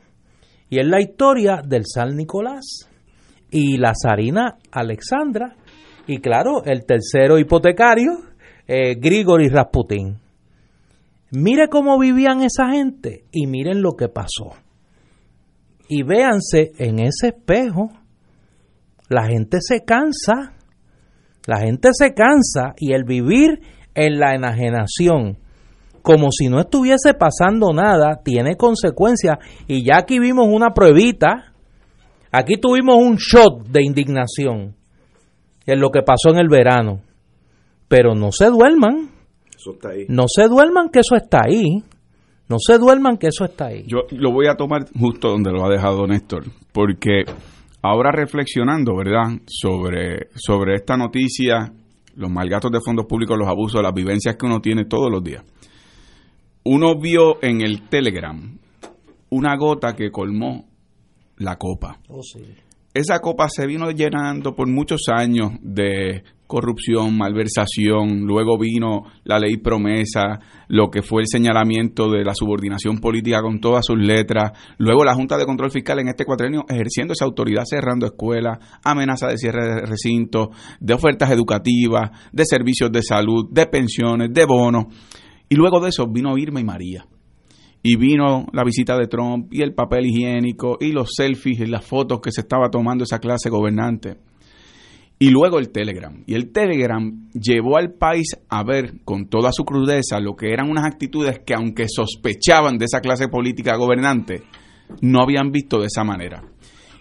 Y 0.69 0.79
es 0.79 0.87
la 0.87 1.01
historia 1.01 1.61
del 1.65 1.83
San 1.85 2.15
Nicolás 2.15 2.89
y 3.49 3.77
la 3.77 3.93
zarina 3.99 4.57
Alexandra. 4.71 5.55
Y 6.07 6.19
claro, 6.19 6.63
el 6.65 6.85
tercero 6.85 7.37
hipotecario, 7.39 8.11
eh, 8.67 8.95
Grigori 8.95 9.49
Rasputin. 9.49 10.17
Mire 11.31 11.67
cómo 11.69 11.99
vivían 11.99 12.41
esa 12.41 12.69
gente 12.71 13.25
y 13.31 13.47
miren 13.47 13.81
lo 13.81 13.93
que 13.93 14.09
pasó. 14.09 14.55
Y 15.87 16.03
véanse 16.03 16.71
en 16.77 16.99
ese 16.99 17.29
espejo. 17.29 17.89
La 19.09 19.25
gente 19.25 19.57
se 19.61 19.83
cansa 19.83 20.53
la 21.45 21.59
gente 21.59 21.89
se 21.93 22.13
cansa 22.13 22.73
y 22.77 22.93
el 22.93 23.03
vivir 23.03 23.61
en 23.95 24.19
la 24.19 24.35
enajenación, 24.35 25.37
como 26.01 26.31
si 26.31 26.47
no 26.47 26.59
estuviese 26.59 27.13
pasando 27.13 27.73
nada, 27.73 28.21
tiene 28.23 28.55
consecuencias. 28.55 29.37
Y 29.67 29.83
ya 29.83 29.97
aquí 29.97 30.19
vimos 30.19 30.47
una 30.49 30.73
pruebita, 30.73 31.53
aquí 32.31 32.57
tuvimos 32.57 32.95
un 32.97 33.17
shot 33.17 33.67
de 33.67 33.83
indignación 33.83 34.75
en 35.65 35.79
lo 35.79 35.89
que 35.89 36.01
pasó 36.01 36.29
en 36.29 36.37
el 36.37 36.49
verano. 36.49 37.01
Pero 37.87 38.15
no 38.15 38.31
se 38.31 38.45
duerman. 38.45 39.09
No 40.07 40.25
se 40.27 40.47
duerman 40.47 40.89
que 40.89 40.99
eso 40.99 41.15
está 41.15 41.39
ahí. 41.45 41.83
No 42.47 42.57
se 42.59 42.77
duerman 42.77 43.17
que 43.17 43.27
eso 43.27 43.45
está 43.45 43.67
ahí. 43.67 43.83
Yo 43.85 43.99
lo 44.11 44.31
voy 44.31 44.47
a 44.47 44.55
tomar 44.55 44.85
justo 44.97 45.29
donde 45.29 45.51
lo 45.51 45.65
ha 45.65 45.69
dejado 45.69 46.07
Néstor, 46.07 46.45
porque 46.71 47.23
Ahora 47.81 48.11
reflexionando, 48.11 48.95
¿verdad?, 48.95 49.39
sobre, 49.47 50.27
sobre 50.35 50.75
esta 50.75 50.97
noticia, 50.97 51.71
los 52.15 52.29
malgastos 52.29 52.71
de 52.71 52.79
fondos 52.83 53.05
públicos, 53.05 53.37
los 53.37 53.47
abusos, 53.47 53.81
las 53.81 53.93
vivencias 53.93 54.35
que 54.35 54.45
uno 54.45 54.59
tiene 54.59 54.85
todos 54.85 55.09
los 55.09 55.23
días. 55.23 55.43
Uno 56.65 56.99
vio 56.99 57.41
en 57.41 57.61
el 57.61 57.87
Telegram 57.87 58.57
una 59.29 59.55
gota 59.55 59.95
que 59.95 60.11
colmó 60.11 60.65
la 61.37 61.55
copa. 61.55 61.99
Oh, 62.09 62.21
sí. 62.21 62.43
Esa 62.93 63.19
copa 63.19 63.47
se 63.49 63.65
vino 63.65 63.91
llenando 63.91 64.55
por 64.55 64.67
muchos 64.67 65.03
años 65.07 65.51
de 65.61 66.23
corrupción, 66.49 67.15
malversación, 67.15 68.21
luego 68.21 68.57
vino 68.57 69.03
la 69.23 69.37
ley 69.37 69.57
promesa, 69.57 70.39
lo 70.67 70.89
que 70.89 71.03
fue 71.03 71.21
el 71.21 71.27
señalamiento 71.27 72.09
de 72.09 72.23
la 72.23 72.33
subordinación 72.33 72.97
política 72.97 73.43
con 73.43 73.59
todas 73.59 73.85
sus 73.85 73.99
letras, 73.99 74.53
luego 74.79 75.05
la 75.05 75.13
Junta 75.13 75.37
de 75.37 75.45
Control 75.45 75.69
Fiscal 75.69 75.99
en 75.99 76.07
este 76.07 76.25
cuatrenio 76.25 76.65
ejerciendo 76.67 77.13
esa 77.13 77.25
autoridad 77.25 77.65
cerrando 77.69 78.07
escuelas, 78.07 78.57
amenaza 78.83 79.27
de 79.27 79.37
cierre 79.37 79.63
de 79.63 79.81
recintos, 79.85 80.47
de 80.79 80.95
ofertas 80.95 81.29
educativas, 81.29 82.09
de 82.31 82.43
servicios 82.45 82.91
de 82.91 83.03
salud, 83.03 83.45
de 83.51 83.67
pensiones, 83.67 84.33
de 84.33 84.45
bonos. 84.45 84.85
Y 85.49 85.55
luego 85.55 85.79
de 85.79 85.89
eso 85.89 86.07
vino 86.07 86.35
Irma 86.35 86.61
y 86.61 86.63
María. 86.63 87.05
Y 87.83 87.95
vino 87.95 88.47
la 88.53 88.63
visita 88.63 88.97
de 88.97 89.05
Trump 89.05 89.53
y 89.53 89.61
el 89.61 89.75
papel 89.75 90.07
higiénico 90.07 90.77
y 90.81 90.93
los 90.93 91.11
selfies 91.15 91.59
y 91.59 91.67
las 91.67 91.85
fotos 91.85 92.21
que 92.21 92.31
se 92.31 92.41
estaba 92.41 92.71
tomando 92.71 93.03
esa 93.03 93.19
clase 93.19 93.51
gobernante. 93.51 94.17
Y 95.21 95.31
luego 95.31 95.59
el 95.59 95.69
Telegram. 95.69 96.23
Y 96.25 96.33
el 96.33 96.53
Telegram 96.53 97.29
llevó 97.33 97.77
al 97.77 97.93
país 97.93 98.37
a 98.47 98.63
ver 98.63 99.01
con 99.03 99.27
toda 99.27 99.51
su 99.51 99.65
crudeza 99.65 100.21
lo 100.21 100.35
que 100.35 100.53
eran 100.53 100.69
unas 100.69 100.85
actitudes 100.85 101.41
que 101.45 101.53
aunque 101.53 101.87
sospechaban 101.89 102.77
de 102.77 102.85
esa 102.85 103.01
clase 103.01 103.27
política 103.27 103.75
gobernante, 103.75 104.43
no 105.01 105.21
habían 105.21 105.51
visto 105.51 105.79
de 105.79 105.87
esa 105.87 106.05
manera. 106.05 106.43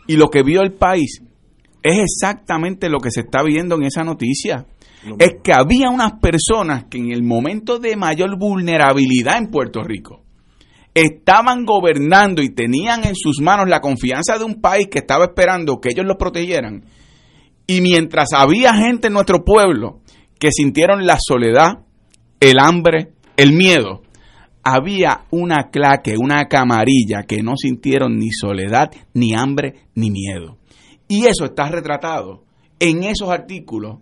Y 0.09 0.17
lo 0.17 0.31
que 0.31 0.43
vio 0.43 0.63
el 0.63 0.73
país 0.73 1.23
es 1.83 1.99
exactamente 1.99 2.89
lo 2.89 2.99
que 2.99 3.13
se 3.13 3.21
está 3.21 3.45
viendo 3.45 3.77
en 3.77 3.85
esa 3.85 4.03
noticia. 4.03 4.67
Es 5.21 5.37
que 5.45 5.53
había 5.53 5.91
unas 5.91 6.15
personas 6.15 6.87
que 6.91 6.99
en 6.99 7.13
el 7.13 7.23
momento 7.23 7.79
de 7.79 7.97
mayor 7.97 8.37
vulnerabilidad 8.37 9.39
en 9.39 9.51
Puerto 9.51 9.85
Rico 9.85 10.25
estaban 10.93 11.65
gobernando 11.65 12.43
y 12.43 12.49
tenían 12.49 13.05
en 13.05 13.15
sus 13.15 13.41
manos 13.41 13.69
la 13.69 13.81
confianza 13.81 14.39
de 14.39 14.45
un 14.45 14.61
país 14.61 14.89
que 14.91 14.99
estaba 14.99 15.27
esperando 15.27 15.81
que 15.81 15.91
ellos 15.91 16.05
los 16.05 16.17
protegieran. 16.17 16.85
Y 17.71 17.83
mientras 17.83 18.31
había 18.33 18.73
gente 18.73 19.09
en 19.09 19.13
nuestro 19.13 19.45
pueblo 19.45 20.01
que 20.41 20.51
sintieron 20.51 21.07
la 21.07 21.19
soledad, 21.21 21.85
el 22.41 22.59
hambre, 22.59 23.13
el 23.37 23.53
miedo, 23.53 24.01
había 24.63 25.27
una 25.31 25.69
claque, 25.71 26.17
una 26.19 26.47
camarilla 26.47 27.25
que 27.29 27.43
no 27.43 27.57
sintieron 27.59 28.17
ni 28.17 28.31
soledad, 28.33 28.91
ni 29.13 29.35
hambre, 29.35 29.85
ni 29.95 30.11
miedo. 30.11 30.57
Y 31.09 31.27
eso 31.27 31.45
está 31.45 31.69
retratado 31.69 32.45
en 32.81 33.03
esos 33.03 33.29
artículos 33.29 33.99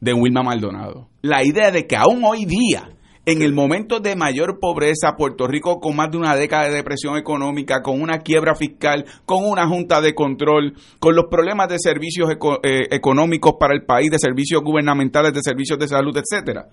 de 0.00 0.14
Wilma 0.14 0.42
Maldonado. 0.42 1.10
La 1.20 1.44
idea 1.44 1.70
de 1.70 1.86
que 1.86 1.96
aún 1.96 2.24
hoy 2.24 2.46
día, 2.46 2.88
en 3.26 3.42
el 3.42 3.52
momento 3.52 4.00
de 4.00 4.16
mayor 4.16 4.58
pobreza, 4.58 5.16
Puerto 5.16 5.46
Rico 5.46 5.78
con 5.78 5.94
más 5.94 6.10
de 6.10 6.16
una 6.16 6.34
década 6.34 6.68
de 6.68 6.74
depresión 6.74 7.16
económica, 7.16 7.82
con 7.82 8.00
una 8.00 8.18
quiebra 8.18 8.54
fiscal, 8.54 9.04
con 9.26 9.44
una 9.44 9.68
junta 9.68 10.00
de 10.00 10.14
control, 10.14 10.74
con 10.98 11.14
los 11.14 11.26
problemas 11.30 11.68
de 11.68 11.78
servicios 11.78 12.30
eh, 12.62 12.80
económicos 12.90 13.54
para 13.60 13.74
el 13.74 13.84
país, 13.84 14.10
de 14.10 14.18
servicios 14.18 14.62
gubernamentales, 14.62 15.34
de 15.34 15.42
servicios 15.42 15.78
de 15.78 15.88
salud, 15.88 16.16
etcétera. 16.16 16.68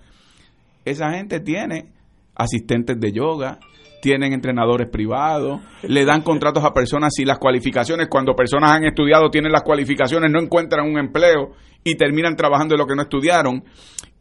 Esa 0.84 1.10
gente 1.12 1.40
tiene 1.40 1.92
asistentes 2.34 2.98
de 2.98 3.12
yoga, 3.12 3.58
tienen 4.00 4.32
entrenadores 4.32 4.88
privados, 4.88 5.60
le 5.82 6.04
dan 6.04 6.22
contratos 6.22 6.64
a 6.64 6.72
personas 6.72 7.12
sin 7.14 7.26
las 7.26 7.38
cualificaciones, 7.38 8.08
cuando 8.08 8.34
personas 8.34 8.72
han 8.72 8.84
estudiado, 8.84 9.30
tienen 9.30 9.52
las 9.52 9.62
cualificaciones, 9.62 10.30
no 10.30 10.40
encuentran 10.40 10.86
un 10.86 10.98
empleo 10.98 11.52
y 11.84 11.96
terminan 11.96 12.36
trabajando 12.36 12.74
en 12.74 12.78
lo 12.78 12.86
que 12.86 12.94
no 12.94 13.02
estudiaron. 13.02 13.64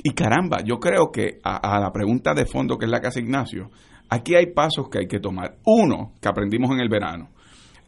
Y 0.03 0.11
caramba, 0.13 0.57
yo 0.63 0.79
creo 0.79 1.11
que 1.11 1.39
a, 1.43 1.79
la 1.79 1.91
pregunta 1.91 2.33
de 2.33 2.45
fondo 2.45 2.77
que 2.77 2.85
es 2.85 2.91
la 2.91 2.99
que 2.99 3.07
hace 3.07 3.19
Ignacio, 3.19 3.69
aquí 4.09 4.35
hay 4.35 4.47
pasos 4.47 4.89
que 4.89 4.99
hay 4.99 5.07
que 5.07 5.19
tomar. 5.19 5.57
Uno, 5.65 6.13
que 6.21 6.29
aprendimos 6.29 6.71
en 6.71 6.79
el 6.79 6.89
verano. 6.89 7.29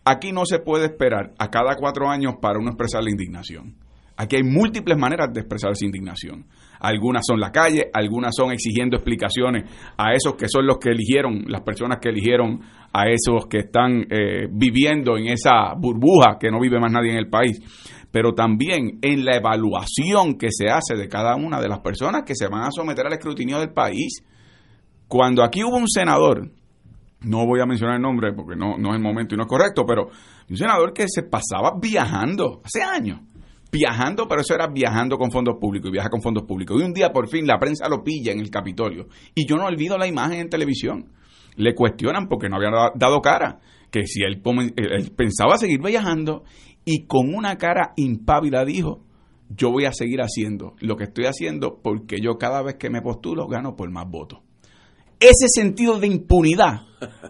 Aquí 0.05 0.31
no 0.31 0.45
se 0.45 0.59
puede 0.59 0.85
esperar 0.85 1.33
a 1.37 1.49
cada 1.49 1.75
cuatro 1.75 2.09
años 2.09 2.35
para 2.41 2.59
uno 2.59 2.69
expresar 2.69 3.03
la 3.03 3.11
indignación. 3.11 3.75
Aquí 4.17 4.35
hay 4.35 4.43
múltiples 4.43 4.97
maneras 4.97 5.29
de 5.31 5.41
expresar 5.41 5.71
esa 5.71 5.85
indignación. 5.85 6.45
Algunas 6.79 7.23
son 7.27 7.39
la 7.39 7.51
calle, 7.51 7.89
algunas 7.93 8.33
son 8.35 8.51
exigiendo 8.51 8.95
explicaciones 8.95 9.69
a 9.97 10.13
esos 10.13 10.35
que 10.35 10.47
son 10.47 10.65
los 10.65 10.77
que 10.77 10.89
eligieron, 10.89 11.43
las 11.47 11.61
personas 11.61 11.99
que 12.01 12.09
eligieron 12.09 12.61
a 12.93 13.09
esos 13.09 13.47
que 13.47 13.59
están 13.59 14.05
eh, 14.09 14.47
viviendo 14.49 15.17
en 15.17 15.27
esa 15.27 15.73
burbuja 15.77 16.37
que 16.39 16.49
no 16.49 16.59
vive 16.59 16.79
más 16.79 16.91
nadie 16.91 17.11
en 17.11 17.17
el 17.17 17.29
país. 17.29 17.61
Pero 18.11 18.33
también 18.33 18.99
en 19.01 19.25
la 19.25 19.35
evaluación 19.35 20.37
que 20.37 20.47
se 20.51 20.69
hace 20.69 20.95
de 20.95 21.07
cada 21.07 21.35
una 21.35 21.59
de 21.61 21.67
las 21.67 21.79
personas 21.79 22.23
que 22.25 22.33
se 22.33 22.47
van 22.47 22.63
a 22.63 22.71
someter 22.71 23.05
al 23.05 23.13
escrutinio 23.13 23.59
del 23.59 23.71
país. 23.71 24.23
Cuando 25.07 25.43
aquí 25.43 25.63
hubo 25.63 25.77
un 25.77 25.87
senador, 25.87 26.49
no 27.21 27.45
voy 27.45 27.59
a 27.61 27.65
mencionar 27.65 27.97
el 27.97 28.01
nombre 28.01 28.33
porque 28.33 28.55
no, 28.55 28.77
no 28.77 28.89
es 28.89 28.95
el 28.95 29.01
momento 29.01 29.35
y 29.35 29.37
no 29.37 29.43
es 29.43 29.49
correcto, 29.49 29.85
pero 29.85 30.07
un 30.49 30.57
senador 30.57 30.93
que 30.93 31.05
se 31.07 31.23
pasaba 31.23 31.73
viajando 31.79 32.61
hace 32.63 32.81
años 32.81 33.19
viajando, 33.71 34.27
pero 34.27 34.41
eso 34.41 34.53
era 34.53 34.67
viajando 34.67 35.17
con 35.17 35.31
fondos 35.31 35.57
públicos 35.59 35.89
y 35.89 35.93
viaja 35.93 36.09
con 36.09 36.21
fondos 36.21 36.43
públicos. 36.43 36.79
Y 36.79 36.85
un 36.85 36.93
día 36.93 37.11
por 37.11 37.27
fin 37.27 37.45
la 37.45 37.59
prensa 37.59 37.87
lo 37.89 38.03
pilla 38.03 38.31
en 38.31 38.39
el 38.39 38.49
Capitolio. 38.49 39.07
Y 39.35 39.47
yo 39.47 39.57
no 39.57 39.65
olvido 39.65 39.97
la 39.97 40.07
imagen 40.07 40.39
en 40.39 40.49
televisión. 40.49 41.11
Le 41.55 41.75
cuestionan 41.75 42.27
porque 42.27 42.49
no 42.49 42.55
había 42.55 42.71
dado 42.95 43.21
cara, 43.21 43.59
que 43.91 44.05
si 44.05 44.21
él, 44.23 44.41
pensaba 45.15 45.57
seguir 45.57 45.81
viajando 45.81 46.43
y 46.85 47.05
con 47.05 47.33
una 47.33 47.57
cara 47.57 47.93
impávida 47.97 48.63
dijo, 48.63 49.03
yo 49.49 49.71
voy 49.71 49.85
a 49.85 49.91
seguir 49.91 50.21
haciendo 50.21 50.75
lo 50.79 50.95
que 50.95 51.05
estoy 51.05 51.25
haciendo 51.25 51.79
porque 51.81 52.21
yo 52.21 52.37
cada 52.37 52.61
vez 52.61 52.75
que 52.75 52.89
me 52.89 53.01
postulo 53.01 53.47
gano 53.47 53.75
por 53.75 53.89
más 53.91 54.05
votos. 54.09 54.39
Ese 55.19 55.47
sentido 55.49 55.99
de 55.99 56.07
impunidad 56.07 56.83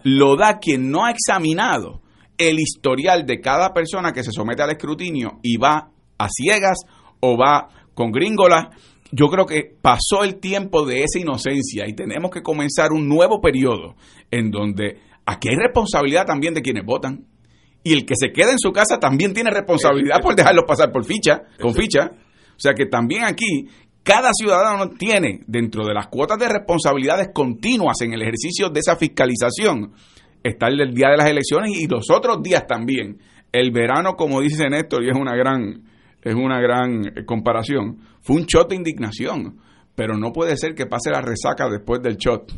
lo 0.04 0.36
da 0.36 0.58
quien 0.58 0.90
no 0.90 1.04
ha 1.04 1.10
examinado 1.10 2.02
el 2.38 2.60
historial 2.60 3.26
de 3.26 3.40
cada 3.40 3.72
persona 3.72 4.12
que 4.12 4.22
se 4.22 4.32
somete 4.32 4.62
al 4.62 4.70
escrutinio 4.70 5.40
y 5.42 5.56
va 5.56 5.90
a 6.20 6.28
ciegas 6.28 6.78
o 7.20 7.36
va 7.36 7.68
con 7.94 8.12
gringolas. 8.12 8.68
Yo 9.10 9.28
creo 9.28 9.46
que 9.46 9.74
pasó 9.80 10.22
el 10.22 10.38
tiempo 10.38 10.86
de 10.86 11.02
esa 11.02 11.18
inocencia 11.18 11.88
y 11.88 11.94
tenemos 11.94 12.30
que 12.30 12.42
comenzar 12.42 12.92
un 12.92 13.08
nuevo 13.08 13.40
periodo 13.40 13.96
en 14.30 14.50
donde 14.50 15.00
aquí 15.26 15.48
hay 15.48 15.56
responsabilidad 15.56 16.26
también 16.26 16.54
de 16.54 16.62
quienes 16.62 16.84
votan. 16.84 17.24
Y 17.82 17.94
el 17.94 18.04
que 18.04 18.14
se 18.14 18.30
queda 18.30 18.52
en 18.52 18.58
su 18.58 18.72
casa 18.72 18.98
también 19.00 19.32
tiene 19.32 19.50
responsabilidad 19.50 20.20
por 20.20 20.36
dejarlo 20.36 20.66
pasar 20.66 20.92
por 20.92 21.04
ficha, 21.04 21.42
con 21.58 21.74
ficha. 21.74 22.12
O 22.12 22.60
sea 22.60 22.74
que 22.74 22.84
también 22.84 23.24
aquí 23.24 23.68
cada 24.02 24.30
ciudadano 24.34 24.90
tiene 24.90 25.40
dentro 25.46 25.86
de 25.86 25.94
las 25.94 26.08
cuotas 26.08 26.38
de 26.38 26.48
responsabilidades 26.48 27.28
continuas 27.32 28.00
en 28.02 28.12
el 28.12 28.20
ejercicio 28.20 28.68
de 28.68 28.80
esa 28.80 28.96
fiscalización, 28.96 29.94
estar 30.42 30.70
el 30.70 30.94
día 30.94 31.08
de 31.08 31.16
las 31.16 31.30
elecciones 31.30 31.72
y 31.78 31.86
los 31.86 32.10
otros 32.10 32.42
días 32.42 32.66
también. 32.66 33.18
El 33.50 33.72
verano, 33.72 34.14
como 34.14 34.42
dice 34.42 34.68
Néstor, 34.68 35.02
y 35.02 35.08
es 35.08 35.16
una 35.16 35.34
gran 35.34 35.89
es 36.22 36.34
una 36.34 36.60
gran 36.60 37.06
eh, 37.06 37.24
comparación, 37.24 37.98
fue 38.20 38.36
un 38.36 38.46
shot 38.46 38.68
de 38.70 38.76
indignación, 38.76 39.58
pero 39.94 40.16
no 40.16 40.32
puede 40.32 40.56
ser 40.56 40.74
que 40.74 40.86
pase 40.86 41.10
la 41.10 41.20
resaca 41.20 41.68
después 41.68 42.02
del 42.02 42.16
shot 42.16 42.52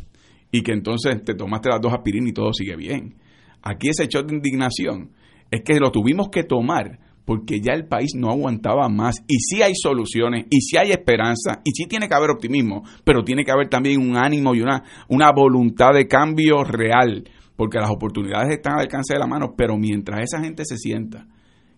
y 0.51 0.61
que 0.61 0.71
entonces 0.71 1.23
te 1.23 1.33
tomaste 1.33 1.69
las 1.69 1.81
dos 1.81 1.93
aspirinas 1.93 2.29
y 2.29 2.33
todo 2.33 2.53
sigue 2.53 2.75
bien. 2.75 3.15
Aquí 3.61 3.89
ese 3.89 4.07
shot 4.07 4.27
de 4.27 4.35
indignación 4.35 5.11
es 5.49 5.61
que 5.63 5.79
lo 5.79 5.91
tuvimos 5.91 6.29
que 6.29 6.43
tomar 6.43 6.99
porque 7.25 7.61
ya 7.61 7.73
el 7.73 7.87
país 7.87 8.11
no 8.15 8.29
aguantaba 8.29 8.89
más 8.89 9.23
y 9.27 9.37
sí 9.39 9.61
hay 9.61 9.73
soluciones 9.75 10.45
y 10.49 10.61
sí 10.61 10.77
hay 10.77 10.91
esperanza 10.91 11.61
y 11.63 11.71
sí 11.71 11.85
tiene 11.87 12.09
que 12.09 12.15
haber 12.15 12.31
optimismo, 12.31 12.83
pero 13.05 13.23
tiene 13.23 13.45
que 13.45 13.51
haber 13.51 13.69
también 13.69 14.01
un 14.01 14.17
ánimo 14.17 14.53
y 14.53 14.61
una, 14.61 14.83
una 15.07 15.31
voluntad 15.31 15.93
de 15.93 16.07
cambio 16.07 16.63
real, 16.63 17.23
porque 17.55 17.79
las 17.79 17.89
oportunidades 17.89 18.51
están 18.51 18.73
al 18.73 18.81
alcance 18.81 19.13
de 19.13 19.19
la 19.19 19.27
mano, 19.27 19.53
pero 19.55 19.77
mientras 19.77 20.21
esa 20.21 20.43
gente 20.43 20.65
se 20.65 20.77
sienta 20.77 21.27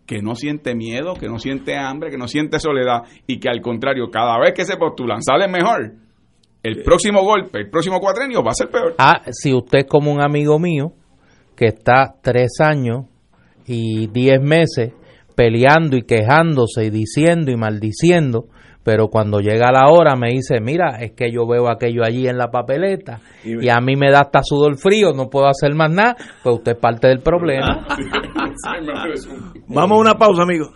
que 0.05 0.21
no 0.21 0.35
siente 0.35 0.75
miedo, 0.75 1.13
que 1.15 1.27
no 1.27 1.39
siente 1.39 1.75
hambre, 1.75 2.11
que 2.11 2.17
no 2.17 2.27
siente 2.27 2.59
soledad 2.59 3.03
y 3.27 3.39
que 3.39 3.49
al 3.49 3.61
contrario, 3.61 4.09
cada 4.11 4.39
vez 4.39 4.53
que 4.53 4.65
se 4.65 4.77
postulan 4.77 5.21
sale 5.21 5.47
mejor, 5.47 5.93
el 6.63 6.83
próximo 6.83 7.23
golpe, 7.23 7.59
el 7.59 7.69
próximo 7.69 7.99
cuatrenio 7.99 8.43
va 8.43 8.51
a 8.51 8.55
ser 8.55 8.69
peor. 8.69 8.95
Ah, 8.97 9.21
si 9.31 9.53
usted 9.53 9.79
es 9.79 9.85
como 9.85 10.11
un 10.11 10.21
amigo 10.21 10.59
mío 10.59 10.93
que 11.55 11.67
está 11.67 12.15
tres 12.21 12.59
años 12.59 13.05
y 13.65 14.07
diez 14.07 14.41
meses 14.41 14.93
peleando 15.35 15.97
y 15.97 16.03
quejándose 16.03 16.85
y 16.85 16.89
diciendo 16.89 17.51
y 17.51 17.55
maldiciendo 17.55 18.47
pero 18.85 19.07
cuando 19.07 19.39
llega 19.39 19.71
la 19.71 19.89
hora 19.89 20.15
me 20.15 20.29
dice, 20.29 20.61
mira, 20.61 20.99
es 21.01 21.13
que 21.13 21.31
yo 21.31 21.47
veo 21.47 21.69
aquello 21.69 22.03
allí 22.05 22.27
en 22.27 22.37
la 22.37 22.51
papeleta 22.51 23.19
y, 23.43 23.67
a 23.67 23.81
mí 23.81 23.95
me 23.95 24.11
da 24.11 24.21
hasta 24.21 24.41
sudor 24.43 24.77
frío, 24.77 25.11
no 25.11 25.27
puedo 25.27 25.47
hacer 25.47 25.73
más 25.73 25.89
nada, 25.89 26.15
pues 26.43 26.57
usted 26.57 26.73
es 26.73 26.77
parte 26.77 27.07
del 27.07 27.19
problema. 27.19 27.83
Vamos 29.67 29.97
a 29.97 30.01
una 30.01 30.13
pausa, 30.13 30.43
amigo. 30.43 30.69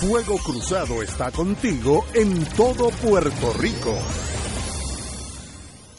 Fuego 0.00 0.36
Cruzado 0.38 1.02
está 1.02 1.32
contigo 1.32 2.04
en 2.14 2.44
todo 2.56 2.90
Puerto 3.02 3.52
Rico. 3.60 3.98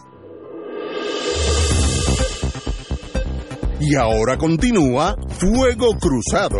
Y 3.79 3.95
ahora 3.95 4.37
continúa 4.37 5.15
Fuego 5.39 5.93
Cruzado. 5.99 6.57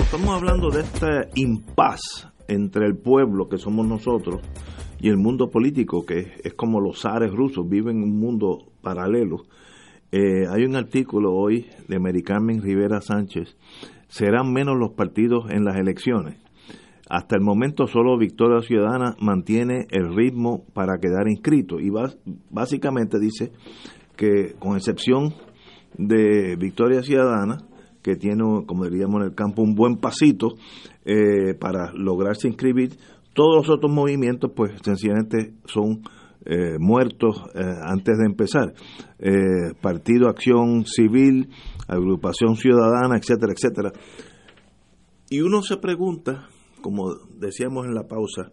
estamos 0.00 0.36
hablando 0.36 0.70
de 0.70 0.80
este 0.80 1.40
impas 1.40 2.28
entre 2.46 2.86
el 2.86 2.96
pueblo, 2.96 3.48
que 3.48 3.58
somos 3.58 3.86
nosotros, 3.86 4.40
y 5.00 5.08
el 5.08 5.16
mundo 5.16 5.50
político, 5.50 6.06
que 6.06 6.32
es, 6.42 6.54
como 6.54 6.80
los 6.80 7.02
zares 7.02 7.32
rusos, 7.32 7.68
viven 7.68 7.98
en 7.98 8.04
un 8.04 8.18
mundo 8.18 8.70
paralelo. 8.82 9.44
Eh, 10.12 10.46
hay 10.48 10.64
un 10.64 10.76
artículo 10.76 11.34
hoy 11.34 11.66
de 11.88 11.98
Mericarmen 11.98 12.62
Rivera 12.62 13.00
Sánchez, 13.00 13.56
serán 14.08 14.52
menos 14.52 14.78
los 14.78 14.92
partidos 14.92 15.50
en 15.50 15.64
las 15.64 15.76
elecciones. 15.76 16.36
Hasta 17.08 17.36
el 17.36 17.42
momento 17.42 17.86
solo 17.86 18.18
Victoria 18.18 18.60
Ciudadana 18.60 19.16
mantiene 19.20 19.86
el 19.90 20.14
ritmo 20.14 20.64
para 20.74 20.98
quedar 20.98 21.28
inscrito 21.28 21.80
y 21.80 21.90
básicamente 22.50 23.18
dice 23.18 23.50
que 24.16 24.54
con 24.58 24.76
excepción 24.76 25.32
de 25.96 26.56
Victoria 26.56 27.02
Ciudadana, 27.02 27.58
que 28.02 28.16
tiene, 28.16 28.42
como 28.66 28.84
diríamos 28.84 29.22
en 29.22 29.28
el 29.28 29.34
campo, 29.34 29.62
un 29.62 29.74
buen 29.74 29.96
pasito 29.96 30.54
eh, 31.04 31.54
para 31.58 31.92
lograrse 31.94 32.48
inscribir. 32.48 32.98
Todos 33.32 33.68
los 33.68 33.76
otros 33.76 33.92
movimientos, 33.92 34.50
pues 34.54 34.72
sencillamente 34.82 35.54
son 35.64 36.02
eh, 36.44 36.78
muertos 36.78 37.42
eh, 37.54 37.62
antes 37.82 38.18
de 38.18 38.26
empezar. 38.26 38.74
Partido 39.80 40.28
Acción 40.28 40.84
Civil, 40.84 41.48
Agrupación 41.86 42.56
Ciudadana, 42.56 43.16
etcétera, 43.16 43.52
etcétera. 43.52 43.92
Y 45.30 45.40
uno 45.40 45.62
se 45.62 45.76
pregunta, 45.76 46.48
como 46.80 47.14
decíamos 47.38 47.86
en 47.86 47.94
la 47.94 48.06
pausa, 48.06 48.52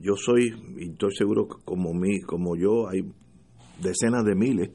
yo 0.00 0.14
soy, 0.16 0.54
y 0.78 0.90
estoy 0.90 1.14
seguro 1.14 1.48
que 1.48 1.64
como, 1.64 1.92
mí, 1.92 2.20
como 2.20 2.56
yo, 2.56 2.88
hay 2.88 3.02
decenas 3.80 4.24
de 4.24 4.34
miles 4.34 4.70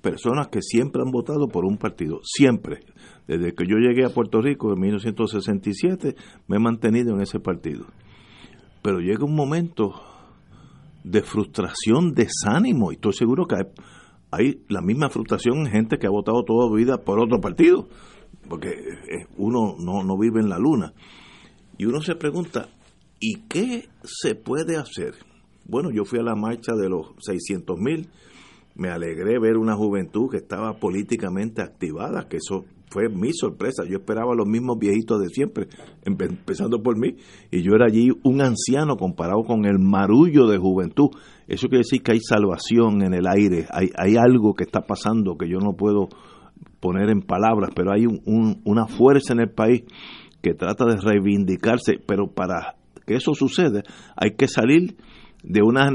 personas 0.00 0.48
que 0.48 0.62
siempre 0.62 1.02
han 1.04 1.10
votado 1.10 1.48
por 1.48 1.64
un 1.64 1.76
partido, 1.76 2.20
siempre. 2.22 2.80
Desde 3.26 3.54
que 3.54 3.64
yo 3.66 3.76
llegué 3.76 4.04
a 4.04 4.14
Puerto 4.14 4.40
Rico 4.40 4.72
en 4.72 4.80
1967 4.80 6.16
me 6.48 6.56
he 6.56 6.58
mantenido 6.58 7.14
en 7.14 7.20
ese 7.20 7.38
partido. 7.38 7.86
Pero 8.82 9.00
llega 9.00 9.24
un 9.24 9.34
momento 9.34 9.92
de 11.04 11.22
frustración, 11.22 12.14
desánimo, 12.14 12.92
y 12.92 12.94
estoy 12.94 13.12
seguro 13.12 13.46
que 13.46 13.56
hay, 14.30 14.62
la 14.68 14.80
misma 14.80 15.10
frustración 15.10 15.58
en 15.58 15.66
gente 15.66 15.98
que 15.98 16.06
ha 16.06 16.10
votado 16.10 16.44
toda 16.44 16.74
vida 16.74 16.98
por 16.98 17.20
otro 17.20 17.40
partido, 17.40 17.88
porque 18.48 18.68
eh, 18.68 19.26
uno 19.36 19.76
no, 19.78 20.02
no 20.02 20.18
vive 20.18 20.40
en 20.40 20.48
la 20.48 20.58
luna. 20.58 20.92
Y 21.80 21.86
uno 21.86 22.02
se 22.02 22.14
pregunta, 22.14 22.68
¿y 23.20 23.36
qué 23.48 23.88
se 24.04 24.34
puede 24.34 24.76
hacer? 24.76 25.14
Bueno, 25.64 25.88
yo 25.90 26.04
fui 26.04 26.18
a 26.18 26.22
la 26.22 26.34
marcha 26.34 26.74
de 26.74 26.90
los 26.90 27.14
600 27.20 27.78
mil, 27.78 28.10
me 28.74 28.90
alegré 28.90 29.38
ver 29.38 29.56
una 29.56 29.76
juventud 29.76 30.28
que 30.30 30.36
estaba 30.36 30.74
políticamente 30.74 31.62
activada, 31.62 32.28
que 32.28 32.36
eso 32.36 32.66
fue 32.90 33.08
mi 33.08 33.32
sorpresa. 33.32 33.84
Yo 33.88 33.96
esperaba 33.96 34.34
los 34.34 34.46
mismos 34.46 34.78
viejitos 34.78 35.22
de 35.22 35.30
siempre, 35.30 35.68
empezando 36.04 36.82
por 36.82 36.98
mí, 36.98 37.16
y 37.50 37.62
yo 37.62 37.72
era 37.76 37.86
allí 37.86 38.10
un 38.24 38.42
anciano 38.42 38.98
comparado 38.98 39.42
con 39.44 39.64
el 39.64 39.78
marullo 39.78 40.48
de 40.48 40.58
juventud. 40.58 41.08
Eso 41.48 41.68
quiere 41.68 41.84
decir 41.84 42.02
que 42.02 42.12
hay 42.12 42.20
salvación 42.20 43.00
en 43.00 43.14
el 43.14 43.26
aire, 43.26 43.66
hay, 43.70 43.88
hay 43.96 44.16
algo 44.16 44.52
que 44.52 44.64
está 44.64 44.82
pasando 44.82 45.38
que 45.38 45.48
yo 45.48 45.60
no 45.60 45.72
puedo 45.78 46.10
poner 46.78 47.08
en 47.08 47.22
palabras, 47.22 47.70
pero 47.74 47.90
hay 47.90 48.04
una 48.04 48.86
fuerza 48.86 49.32
en 49.32 49.40
el 49.40 49.50
país 49.50 49.84
que 50.42 50.54
trata 50.54 50.84
de 50.86 50.96
reivindicarse, 50.96 51.98
pero 52.06 52.28
para 52.28 52.76
que 53.06 53.14
eso 53.14 53.34
suceda 53.34 53.82
hay 54.16 54.32
que 54.36 54.48
salir 54.48 54.96
de 55.42 55.62
una 55.62 55.90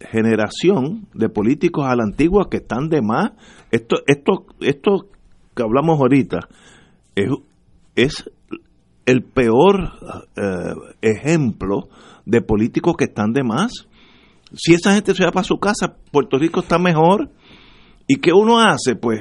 generación 0.00 1.08
de 1.14 1.28
políticos 1.28 1.86
a 1.86 1.96
la 1.96 2.04
antigua 2.04 2.48
que 2.50 2.58
están 2.58 2.88
de 2.88 3.00
más. 3.00 3.32
Esto, 3.70 3.96
esto, 4.06 4.46
esto 4.60 5.08
que 5.54 5.62
hablamos 5.62 5.98
ahorita 5.98 6.40
es, 7.14 7.30
es 7.94 8.30
el 9.06 9.22
peor 9.22 9.92
eh, 10.36 10.74
ejemplo 11.00 11.88
de 12.26 12.42
políticos 12.42 12.96
que 12.98 13.04
están 13.04 13.32
de 13.32 13.44
más. 13.44 13.88
Si 14.52 14.74
esa 14.74 14.94
gente 14.94 15.14
se 15.14 15.24
va 15.24 15.32
para 15.32 15.44
su 15.44 15.58
casa, 15.58 15.96
Puerto 16.10 16.38
Rico 16.38 16.60
está 16.60 16.78
mejor. 16.78 17.30
¿Y 18.06 18.16
qué 18.16 18.32
uno 18.32 18.60
hace? 18.60 18.94
Pues 18.94 19.20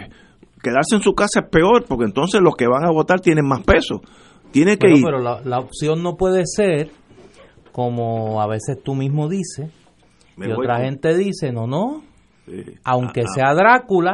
quedarse 0.62 0.96
en 0.96 1.02
su 1.02 1.14
casa 1.14 1.42
es 1.42 1.50
peor, 1.50 1.86
porque 1.88 2.06
entonces 2.06 2.42
los 2.42 2.56
que 2.56 2.68
van 2.68 2.86
a 2.86 2.92
votar 2.92 3.22
tienen 3.22 3.48
más 3.48 3.64
peso. 3.64 4.02
Tiene 4.56 4.78
que 4.78 4.88
ir. 4.90 5.04
Pero 5.04 5.20
la, 5.20 5.42
la 5.44 5.60
opción 5.60 6.02
no 6.02 6.16
puede 6.16 6.44
ser 6.46 6.90
como 7.74 8.42
a 8.42 8.48
veces 8.48 8.82
tú 8.82 8.96
mismo 8.96 9.28
dices, 9.28 9.70
y 10.38 10.50
otra 10.50 10.80
gente 10.80 11.14
dice, 11.14 11.52
no, 11.52 11.68
no, 11.68 12.04
aunque 12.86 13.24
sea 13.28 13.54
Drácula, 13.54 14.14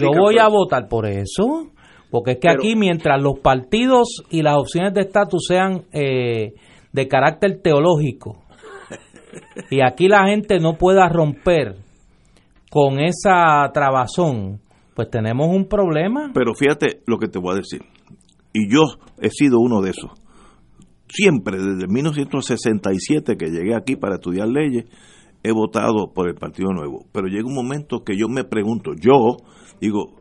yo 0.00 0.10
voy 0.16 0.38
a 0.38 0.46
votar 0.46 0.86
por 0.86 1.04
eso, 1.04 1.72
porque 2.12 2.32
es 2.32 2.38
que 2.38 2.48
aquí 2.48 2.76
mientras 2.76 3.20
los 3.20 3.40
partidos 3.40 4.22
y 4.30 4.42
las 4.42 4.56
opciones 4.56 4.94
de 4.94 5.00
estatus 5.00 5.46
sean 5.48 5.82
eh, 5.92 6.54
de 6.92 7.08
carácter 7.08 7.60
teológico, 7.60 8.44
y 9.70 9.80
aquí 9.84 10.06
la 10.06 10.28
gente 10.28 10.60
no 10.60 10.74
pueda 10.74 11.08
romper 11.08 11.74
con 12.70 13.00
esa 13.00 13.68
trabazón, 13.74 14.60
pues 14.94 15.10
tenemos 15.10 15.48
un 15.48 15.66
problema. 15.66 16.30
Pero 16.32 16.54
fíjate 16.54 17.00
lo 17.06 17.18
que 17.18 17.26
te 17.26 17.40
voy 17.40 17.54
a 17.54 17.56
decir, 17.56 17.82
y 18.58 18.72
yo 18.72 18.82
he 19.20 19.30
sido 19.30 19.58
uno 19.60 19.80
de 19.82 19.90
esos 19.90 20.10
siempre, 21.08 21.58
desde 21.58 21.86
1967 21.88 23.36
que 23.36 23.46
llegué 23.46 23.74
aquí 23.74 23.96
para 23.96 24.16
estudiar 24.16 24.48
leyes, 24.48 24.84
he 25.42 25.52
votado 25.52 26.12
por 26.14 26.28
el 26.28 26.34
Partido 26.34 26.70
Nuevo. 26.72 27.06
Pero 27.12 27.28
llega 27.28 27.46
un 27.46 27.54
momento 27.54 28.00
que 28.04 28.16
yo 28.16 28.28
me 28.28 28.44
pregunto, 28.44 28.92
yo 28.98 29.36
digo, 29.80 30.16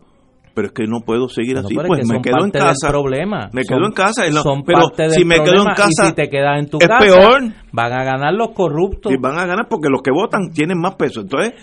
pero 0.53 0.67
es 0.67 0.73
que 0.73 0.85
no 0.87 1.01
puedo 1.01 1.27
seguir 1.27 1.57
así, 1.57 1.75
pues 1.75 2.07
me 2.07 2.21
quedo 2.21 2.45
en 2.45 2.51
casa. 2.51 2.89
Problema. 2.89 3.49
Me 3.51 3.63
quedo 3.63 3.85
en 3.85 3.91
casa, 3.91 4.23
pero 4.65 5.09
si 5.09 5.25
me 5.25 5.35
quedo 5.39 5.63
en 5.63 5.75
casa, 5.75 6.07
si 6.07 6.13
te 6.13 6.29
quedas 6.29 6.59
en 6.59 6.69
tu 6.69 6.77
es 6.79 6.87
peor. 6.87 7.41
Van 7.73 7.91
a 7.91 8.03
ganar 8.03 8.33
los 8.33 8.51
corruptos. 8.51 9.11
Y 9.11 9.17
van 9.17 9.37
a 9.37 9.45
ganar 9.45 9.67
porque 9.69 9.89
los 9.89 10.01
que 10.01 10.11
votan 10.11 10.51
tienen 10.53 10.79
más 10.79 10.95
peso. 10.95 11.21
Entonces, 11.21 11.53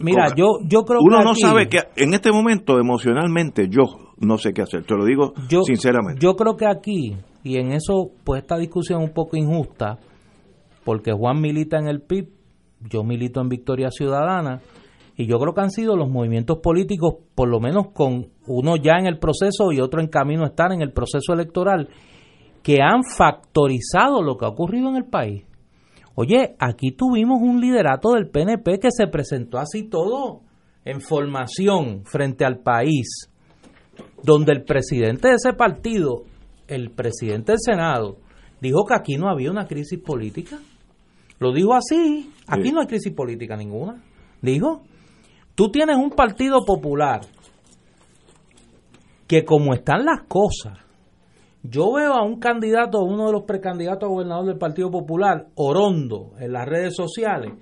mira, 0.00 0.28
yo 0.34 0.58
yo 0.64 0.84
creo 0.84 1.00
uno 1.02 1.22
no 1.22 1.34
sabe 1.34 1.68
que 1.68 1.80
en 1.96 2.14
este 2.14 2.32
momento 2.32 2.78
emocionalmente 2.78 3.68
yo 3.68 4.07
no 4.20 4.38
sé 4.38 4.52
qué 4.52 4.62
hacer. 4.62 4.84
Te 4.84 4.94
lo 4.94 5.04
digo 5.04 5.34
sinceramente. 5.64 6.20
Yo 6.20 6.34
creo 6.36 6.56
que 6.56 6.66
aquí 6.66 7.16
y 7.42 7.58
en 7.58 7.72
eso, 7.72 8.10
pues 8.24 8.42
esta 8.42 8.56
discusión 8.58 9.00
es 9.00 9.08
un 9.08 9.14
poco 9.14 9.36
injusta, 9.36 9.98
porque 10.84 11.12
Juan 11.12 11.40
milita 11.40 11.78
en 11.78 11.88
el 11.88 12.02
PIB, 12.02 12.28
yo 12.90 13.04
milito 13.04 13.40
en 13.40 13.48
Victoria 13.48 13.90
Ciudadana, 13.90 14.60
y 15.16 15.26
yo 15.26 15.38
creo 15.38 15.54
que 15.54 15.60
han 15.60 15.70
sido 15.70 15.96
los 15.96 16.08
movimientos 16.08 16.58
políticos, 16.58 17.14
por 17.34 17.48
lo 17.48 17.58
menos 17.60 17.88
con 17.92 18.28
uno 18.46 18.76
ya 18.76 18.98
en 18.98 19.06
el 19.06 19.18
proceso 19.18 19.72
y 19.72 19.80
otro 19.80 20.00
en 20.00 20.08
camino 20.08 20.44
a 20.44 20.48
estar 20.48 20.72
en 20.72 20.82
el 20.82 20.92
proceso 20.92 21.32
electoral, 21.32 21.88
que 22.62 22.78
han 22.82 23.02
factorizado 23.02 24.22
lo 24.22 24.36
que 24.36 24.44
ha 24.44 24.48
ocurrido 24.48 24.88
en 24.90 24.96
el 24.96 25.04
país. 25.04 25.44
Oye, 26.14 26.56
aquí 26.58 26.90
tuvimos 26.92 27.40
un 27.40 27.60
liderato 27.60 28.12
del 28.12 28.28
PNP 28.28 28.78
que 28.78 28.90
se 28.90 29.06
presentó 29.06 29.58
así 29.58 29.88
todo 29.88 30.40
en 30.84 31.00
formación 31.00 32.04
frente 32.04 32.44
al 32.44 32.58
país, 32.58 33.30
donde 34.22 34.52
el 34.52 34.64
presidente 34.64 35.28
de 35.28 35.34
ese 35.34 35.52
partido, 35.52 36.24
el 36.66 36.90
presidente 36.90 37.52
del 37.52 37.60
Senado, 37.60 38.16
dijo 38.60 38.84
que 38.84 38.94
aquí 38.94 39.16
no 39.16 39.28
había 39.28 39.50
una 39.50 39.66
crisis 39.66 39.98
política. 39.98 40.58
Lo 41.38 41.52
dijo 41.52 41.74
así, 41.74 42.30
aquí 42.46 42.72
no 42.72 42.80
hay 42.80 42.86
crisis 42.86 43.12
política 43.12 43.56
ninguna. 43.56 44.02
Dijo, 44.42 44.82
tú 45.54 45.70
tienes 45.70 45.96
un 45.96 46.10
partido 46.10 46.64
popular 46.64 47.20
que 49.26 49.44
como 49.44 49.74
están 49.74 50.04
las 50.04 50.22
cosas, 50.26 50.78
yo 51.62 51.92
veo 51.92 52.14
a 52.14 52.24
un 52.24 52.38
candidato, 52.38 53.02
uno 53.02 53.26
de 53.26 53.32
los 53.32 53.42
precandidatos 53.42 54.04
a 54.04 54.12
gobernador 54.12 54.46
del 54.46 54.58
Partido 54.58 54.90
Popular, 54.90 55.48
Orondo, 55.54 56.30
en 56.38 56.52
las 56.52 56.66
redes 56.66 56.94
sociales, 56.94 57.52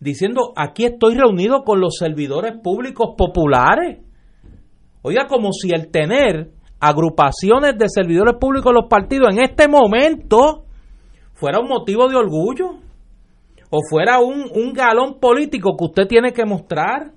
diciendo, 0.00 0.52
aquí 0.56 0.84
estoy 0.84 1.14
reunido 1.14 1.62
con 1.62 1.80
los 1.80 1.96
servidores 1.98 2.54
públicos 2.62 3.14
populares. 3.16 4.05
Oiga, 5.08 5.28
como 5.28 5.52
si 5.52 5.70
el 5.70 5.92
tener 5.92 6.50
agrupaciones 6.80 7.78
de 7.78 7.88
servidores 7.88 8.34
públicos 8.40 8.70
en 8.70 8.74
los 8.74 8.90
partidos 8.90 9.28
en 9.30 9.40
este 9.40 9.68
momento 9.68 10.64
fuera 11.32 11.60
un 11.60 11.68
motivo 11.68 12.08
de 12.08 12.16
orgullo 12.16 12.80
o 13.70 13.78
fuera 13.88 14.18
un, 14.18 14.50
un 14.52 14.72
galón 14.72 15.20
político 15.20 15.76
que 15.76 15.84
usted 15.84 16.08
tiene 16.08 16.32
que 16.32 16.44
mostrar. 16.44 17.12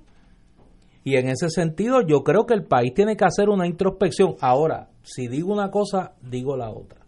Y 1.02 1.16
en 1.16 1.30
ese 1.30 1.50
sentido 1.50 2.00
yo 2.06 2.22
creo 2.22 2.46
que 2.46 2.54
el 2.54 2.62
país 2.62 2.94
tiene 2.94 3.16
que 3.16 3.24
hacer 3.24 3.48
una 3.48 3.66
introspección. 3.66 4.36
Ahora, 4.40 4.90
si 5.02 5.26
digo 5.26 5.52
una 5.52 5.72
cosa, 5.72 6.12
digo 6.22 6.56
la 6.56 6.70
otra. 6.70 7.00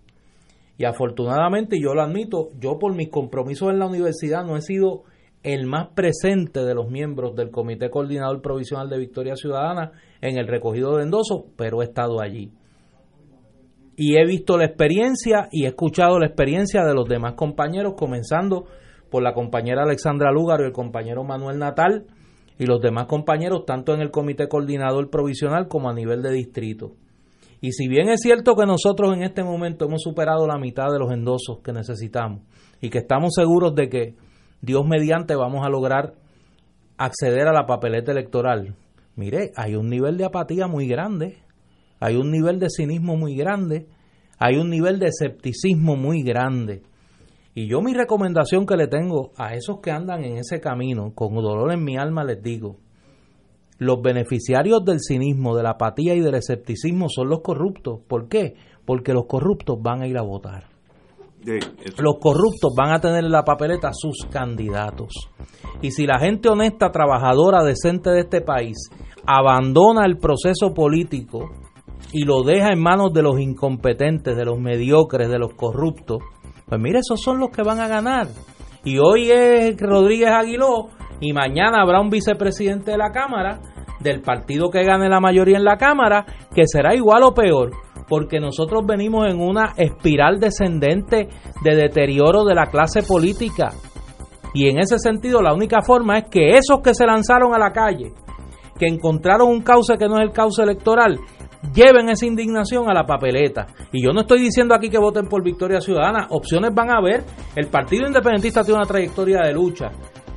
Y 0.78 0.84
afortunadamente, 0.84 1.78
yo 1.80 1.94
lo 1.94 2.02
admito, 2.02 2.48
yo 2.58 2.80
por 2.80 2.92
mis 2.92 3.08
compromisos 3.08 3.70
en 3.70 3.78
la 3.78 3.86
universidad 3.86 4.44
no 4.44 4.56
he 4.56 4.62
sido 4.62 5.04
el 5.42 5.66
más 5.66 5.88
presente 5.94 6.60
de 6.60 6.74
los 6.74 6.88
miembros 6.88 7.34
del 7.34 7.50
Comité 7.50 7.90
Coordinador 7.90 8.40
Provisional 8.40 8.88
de 8.88 8.98
Victoria 8.98 9.34
Ciudadana 9.34 9.92
en 10.20 10.38
el 10.38 10.46
recogido 10.46 10.96
de 10.96 11.04
endosos, 11.04 11.44
pero 11.56 11.82
he 11.82 11.84
estado 11.84 12.20
allí. 12.20 12.52
Y 13.96 14.16
he 14.16 14.26
visto 14.26 14.56
la 14.56 14.66
experiencia 14.66 15.48
y 15.50 15.64
he 15.64 15.68
escuchado 15.68 16.18
la 16.18 16.26
experiencia 16.26 16.84
de 16.84 16.94
los 16.94 17.08
demás 17.08 17.34
compañeros, 17.34 17.94
comenzando 17.96 18.66
por 19.10 19.22
la 19.22 19.34
compañera 19.34 19.82
Alexandra 19.82 20.32
Lúgaro 20.32 20.62
y 20.62 20.68
el 20.68 20.72
compañero 20.72 21.24
Manuel 21.24 21.58
Natal 21.58 22.06
y 22.58 22.66
los 22.66 22.80
demás 22.80 23.06
compañeros, 23.06 23.64
tanto 23.66 23.94
en 23.94 24.00
el 24.00 24.10
Comité 24.10 24.48
Coordinador 24.48 25.10
Provisional 25.10 25.68
como 25.68 25.90
a 25.90 25.94
nivel 25.94 26.22
de 26.22 26.30
distrito. 26.30 26.92
Y 27.60 27.72
si 27.72 27.88
bien 27.88 28.08
es 28.08 28.20
cierto 28.20 28.54
que 28.54 28.66
nosotros 28.66 29.14
en 29.14 29.22
este 29.22 29.44
momento 29.44 29.84
hemos 29.84 30.02
superado 30.02 30.46
la 30.46 30.58
mitad 30.58 30.90
de 30.90 30.98
los 30.98 31.12
endosos 31.12 31.60
que 31.62 31.72
necesitamos 31.72 32.42
y 32.80 32.90
que 32.90 32.98
estamos 32.98 33.34
seguros 33.34 33.74
de 33.74 33.88
que 33.88 34.14
Dios 34.64 34.86
mediante 34.86 35.34
vamos 35.34 35.66
a 35.66 35.68
lograr 35.68 36.14
acceder 36.96 37.48
a 37.48 37.52
la 37.52 37.66
papeleta 37.66 38.12
electoral. 38.12 38.76
Mire, 39.16 39.50
hay 39.56 39.74
un 39.74 39.90
nivel 39.90 40.16
de 40.16 40.24
apatía 40.24 40.68
muy 40.68 40.86
grande, 40.86 41.38
hay 41.98 42.14
un 42.14 42.30
nivel 42.30 42.60
de 42.60 42.68
cinismo 42.70 43.16
muy 43.16 43.34
grande, 43.34 43.88
hay 44.38 44.58
un 44.58 44.70
nivel 44.70 45.00
de 45.00 45.08
escepticismo 45.08 45.96
muy 45.96 46.22
grande. 46.22 46.84
Y 47.56 47.68
yo 47.68 47.82
mi 47.82 47.92
recomendación 47.92 48.64
que 48.64 48.76
le 48.76 48.86
tengo 48.86 49.32
a 49.36 49.54
esos 49.54 49.80
que 49.80 49.90
andan 49.90 50.22
en 50.22 50.36
ese 50.36 50.60
camino, 50.60 51.12
con 51.12 51.34
dolor 51.34 51.72
en 51.72 51.82
mi 51.82 51.96
alma 51.96 52.22
les 52.22 52.40
digo, 52.40 52.76
los 53.78 54.00
beneficiarios 54.00 54.84
del 54.84 55.00
cinismo, 55.00 55.56
de 55.56 55.64
la 55.64 55.70
apatía 55.70 56.14
y 56.14 56.20
del 56.20 56.36
escepticismo 56.36 57.08
son 57.08 57.28
los 57.28 57.40
corruptos. 57.40 57.98
¿Por 58.06 58.28
qué? 58.28 58.54
Porque 58.84 59.12
los 59.12 59.26
corruptos 59.26 59.82
van 59.82 60.02
a 60.02 60.06
ir 60.06 60.18
a 60.18 60.22
votar 60.22 60.71
los 61.98 62.14
corruptos 62.20 62.72
van 62.76 62.92
a 62.92 63.00
tener 63.00 63.24
en 63.24 63.32
la 63.32 63.44
papeleta 63.44 63.90
sus 63.92 64.26
candidatos. 64.30 65.12
Y 65.80 65.90
si 65.90 66.06
la 66.06 66.18
gente 66.18 66.48
honesta, 66.48 66.90
trabajadora, 66.90 67.64
decente 67.64 68.10
de 68.10 68.20
este 68.20 68.40
país 68.40 68.76
abandona 69.26 70.04
el 70.04 70.18
proceso 70.18 70.72
político 70.74 71.50
y 72.12 72.24
lo 72.24 72.42
deja 72.42 72.72
en 72.72 72.80
manos 72.80 73.12
de 73.12 73.22
los 73.22 73.40
incompetentes, 73.40 74.36
de 74.36 74.44
los 74.44 74.58
mediocres, 74.58 75.28
de 75.28 75.38
los 75.38 75.54
corruptos, 75.54 76.18
pues 76.66 76.80
mire, 76.80 77.00
esos 77.00 77.20
son 77.20 77.38
los 77.38 77.50
que 77.50 77.62
van 77.62 77.80
a 77.80 77.88
ganar. 77.88 78.28
Y 78.84 78.98
hoy 78.98 79.30
es 79.30 79.76
Rodríguez 79.78 80.30
Aguiló 80.30 80.88
y 81.20 81.32
mañana 81.32 81.82
habrá 81.82 82.00
un 82.00 82.10
vicepresidente 82.10 82.92
de 82.92 82.98
la 82.98 83.10
Cámara 83.10 83.60
del 84.00 84.20
partido 84.20 84.70
que 84.70 84.82
gane 84.82 85.08
la 85.08 85.20
mayoría 85.20 85.56
en 85.56 85.64
la 85.64 85.76
Cámara, 85.76 86.26
que 86.54 86.66
será 86.66 86.94
igual 86.94 87.22
o 87.22 87.32
peor 87.32 87.70
porque 88.12 88.40
nosotros 88.40 88.84
venimos 88.86 89.26
en 89.26 89.40
una 89.40 89.72
espiral 89.74 90.38
descendente 90.38 91.30
de 91.64 91.74
deterioro 91.74 92.44
de 92.44 92.54
la 92.54 92.66
clase 92.66 93.02
política. 93.02 93.70
Y 94.52 94.68
en 94.68 94.80
ese 94.80 94.98
sentido 94.98 95.40
la 95.40 95.54
única 95.54 95.80
forma 95.80 96.18
es 96.18 96.24
que 96.28 96.58
esos 96.58 96.82
que 96.84 96.94
se 96.94 97.06
lanzaron 97.06 97.54
a 97.54 97.58
la 97.58 97.72
calle, 97.72 98.12
que 98.78 98.84
encontraron 98.84 99.48
un 99.48 99.62
cauce 99.62 99.96
que 99.96 100.08
no 100.08 100.16
es 100.18 100.24
el 100.24 100.30
cauce 100.30 100.62
electoral, 100.62 101.18
lleven 101.74 102.10
esa 102.10 102.26
indignación 102.26 102.90
a 102.90 102.92
la 102.92 103.06
papeleta. 103.06 103.68
Y 103.92 104.04
yo 104.04 104.12
no 104.12 104.20
estoy 104.20 104.40
diciendo 104.40 104.74
aquí 104.74 104.90
que 104.90 104.98
voten 104.98 105.26
por 105.26 105.42
Victoria 105.42 105.80
Ciudadana, 105.80 106.26
opciones 106.28 106.74
van 106.74 106.90
a 106.90 106.98
haber. 106.98 107.24
El 107.56 107.68
Partido 107.68 108.06
Independentista 108.06 108.62
tiene 108.62 108.80
una 108.80 108.86
trayectoria 108.86 109.38
de 109.42 109.54
lucha 109.54 109.90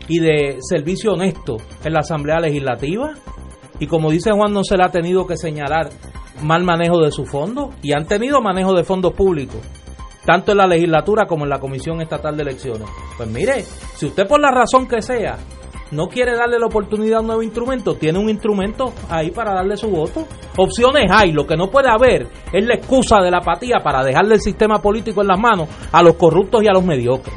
y 0.08 0.20
de 0.20 0.60
servicio 0.62 1.12
honesto 1.12 1.58
en 1.84 1.92
la 1.92 2.00
Asamblea 2.00 2.40
Legislativa. 2.40 3.16
Y 3.82 3.88
como 3.88 4.12
dice 4.12 4.32
Juan, 4.32 4.54
no 4.54 4.64
se 4.64 4.78
le 4.78 4.86
ha 4.86 4.90
tenido 4.92 5.28
que 5.28 5.36
señalar 5.36 5.90
mal 6.42 6.64
manejo 6.64 7.00
de 7.02 7.12
su 7.12 7.26
fondo 7.26 7.72
y 7.82 7.94
han 7.94 8.06
tenido 8.06 8.42
manejo 8.42 8.74
de 8.74 8.84
fondos 8.84 9.14
públicos, 9.14 9.60
tanto 10.26 10.52
en 10.52 10.58
la 10.58 10.68
legislatura 10.68 11.26
como 11.28 11.44
en 11.44 11.50
la 11.50 11.60
Comisión 11.60 12.02
Estatal 12.02 12.36
de 12.36 12.44
Elecciones. 12.44 12.88
Pues 13.18 13.30
mire, 13.30 13.64
si 13.96 14.08
usted 14.08 14.28
por 14.28 14.40
la 14.40 14.52
razón 14.52 14.88
que 14.88 15.02
sea 15.02 15.38
no 15.92 16.08
quiere 16.08 16.36
darle 16.36 16.60
la 16.60 16.66
oportunidad 16.66 17.18
a 17.18 17.22
un 17.22 17.28
nuevo 17.28 17.44
instrumento, 17.44 17.96
tiene 17.96 18.20
un 18.20 18.30
instrumento 18.30 18.94
ahí 19.10 19.32
para 19.32 19.54
darle 19.54 19.78
su 19.78 19.88
voto. 19.88 20.28
Opciones 20.58 21.10
hay, 21.12 21.32
lo 21.32 21.46
que 21.46 21.56
no 21.56 21.70
puede 21.70 21.90
haber 21.90 22.28
es 22.52 22.66
la 22.66 22.76
excusa 22.76 23.22
de 23.22 23.32
la 23.32 23.38
apatía 23.38 23.78
para 23.84 24.04
dejarle 24.04 24.36
el 24.36 24.42
sistema 24.42 24.82
político 24.82 25.22
en 25.22 25.28
las 25.28 25.40
manos 25.40 25.70
a 25.92 26.02
los 26.02 26.16
corruptos 26.16 26.64
y 26.64 26.68
a 26.68 26.74
los 26.74 26.84
mediocres. 26.84 27.36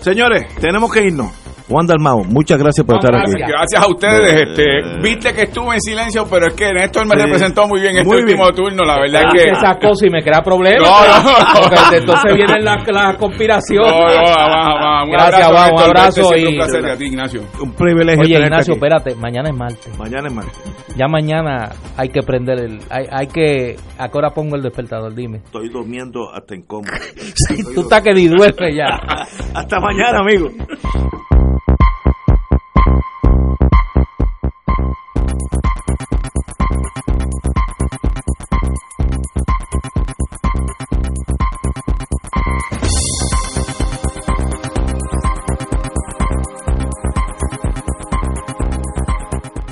Señores, 0.00 0.54
tenemos 0.60 0.92
que 0.92 1.06
irnos. 1.06 1.47
Juan 1.68 1.86
Dalmao, 1.86 2.24
muchas 2.24 2.58
gracias 2.58 2.86
por 2.86 2.96
estar 2.96 3.14
aquí. 3.14 3.32
Gracias 3.36 3.82
a 3.82 3.88
ustedes. 3.88 4.48
este, 4.48 4.64
viste 5.02 5.34
que 5.34 5.42
estuve 5.42 5.74
en 5.74 5.80
silencio, 5.80 6.24
pero 6.28 6.46
es 6.46 6.54
que 6.54 6.72
Néstor 6.72 7.06
me 7.06 7.14
representó 7.14 7.68
muy 7.68 7.80
bien 7.80 7.98
este 7.98 8.08
último 8.08 8.50
turno. 8.52 8.84
La 8.84 8.98
verdad 8.98 9.24
es 9.34 9.42
que. 9.42 9.50
Esa 9.50 9.78
cosa 9.78 10.06
y 10.06 10.10
me 10.10 10.22
crea 10.22 10.40
problemas. 10.42 10.88
No, 10.88 11.22
no, 11.22 11.60
Porque 11.60 11.96
entonces 11.98 12.34
vienen 12.34 12.64
las, 12.64 13.16
conspiraciones. 13.16 13.92
No, 13.92 14.00
no, 14.00 15.04
Un 15.04 15.10
gracias, 15.10 15.46
abrazo, 15.46 15.74
un 15.74 15.82
abrazo. 15.82 16.36
Y... 16.36 16.46
Un 16.46 16.54
placer 16.54 16.86
a 16.86 16.96
ti, 16.96 17.04
Ignacio. 17.04 17.42
Un 17.60 17.72
privilegio. 17.72 18.22
Oye, 18.22 18.38
Ignacio, 18.38 18.74
espérate. 18.74 19.14
Mañana 19.16 19.50
es 19.50 19.56
martes. 19.56 19.98
Mañana 19.98 20.28
es 20.28 20.34
martes. 20.34 20.62
Ya 20.96 21.06
mañana 21.06 21.70
hay 21.98 22.08
que 22.08 22.22
prender 22.22 22.60
el. 22.60 22.78
Hay, 22.88 23.04
hay 23.10 23.26
que. 23.26 23.76
¿A 23.98 24.08
qué 24.08 24.18
hora 24.18 24.30
pongo 24.30 24.56
el 24.56 24.62
despertador? 24.62 25.14
Dime. 25.14 25.38
Estoy 25.44 25.68
durmiendo 25.68 26.32
hasta 26.32 26.54
en 26.54 26.62
coma. 26.62 26.88
sí, 27.34 27.62
tú 27.74 27.82
estás 27.82 28.00
que 28.02 28.14
ni 28.14 28.26
duermes 28.26 28.74
ya. 28.74 28.86
hasta 29.54 29.80
mañana, 29.80 30.20
amigo. 30.20 30.48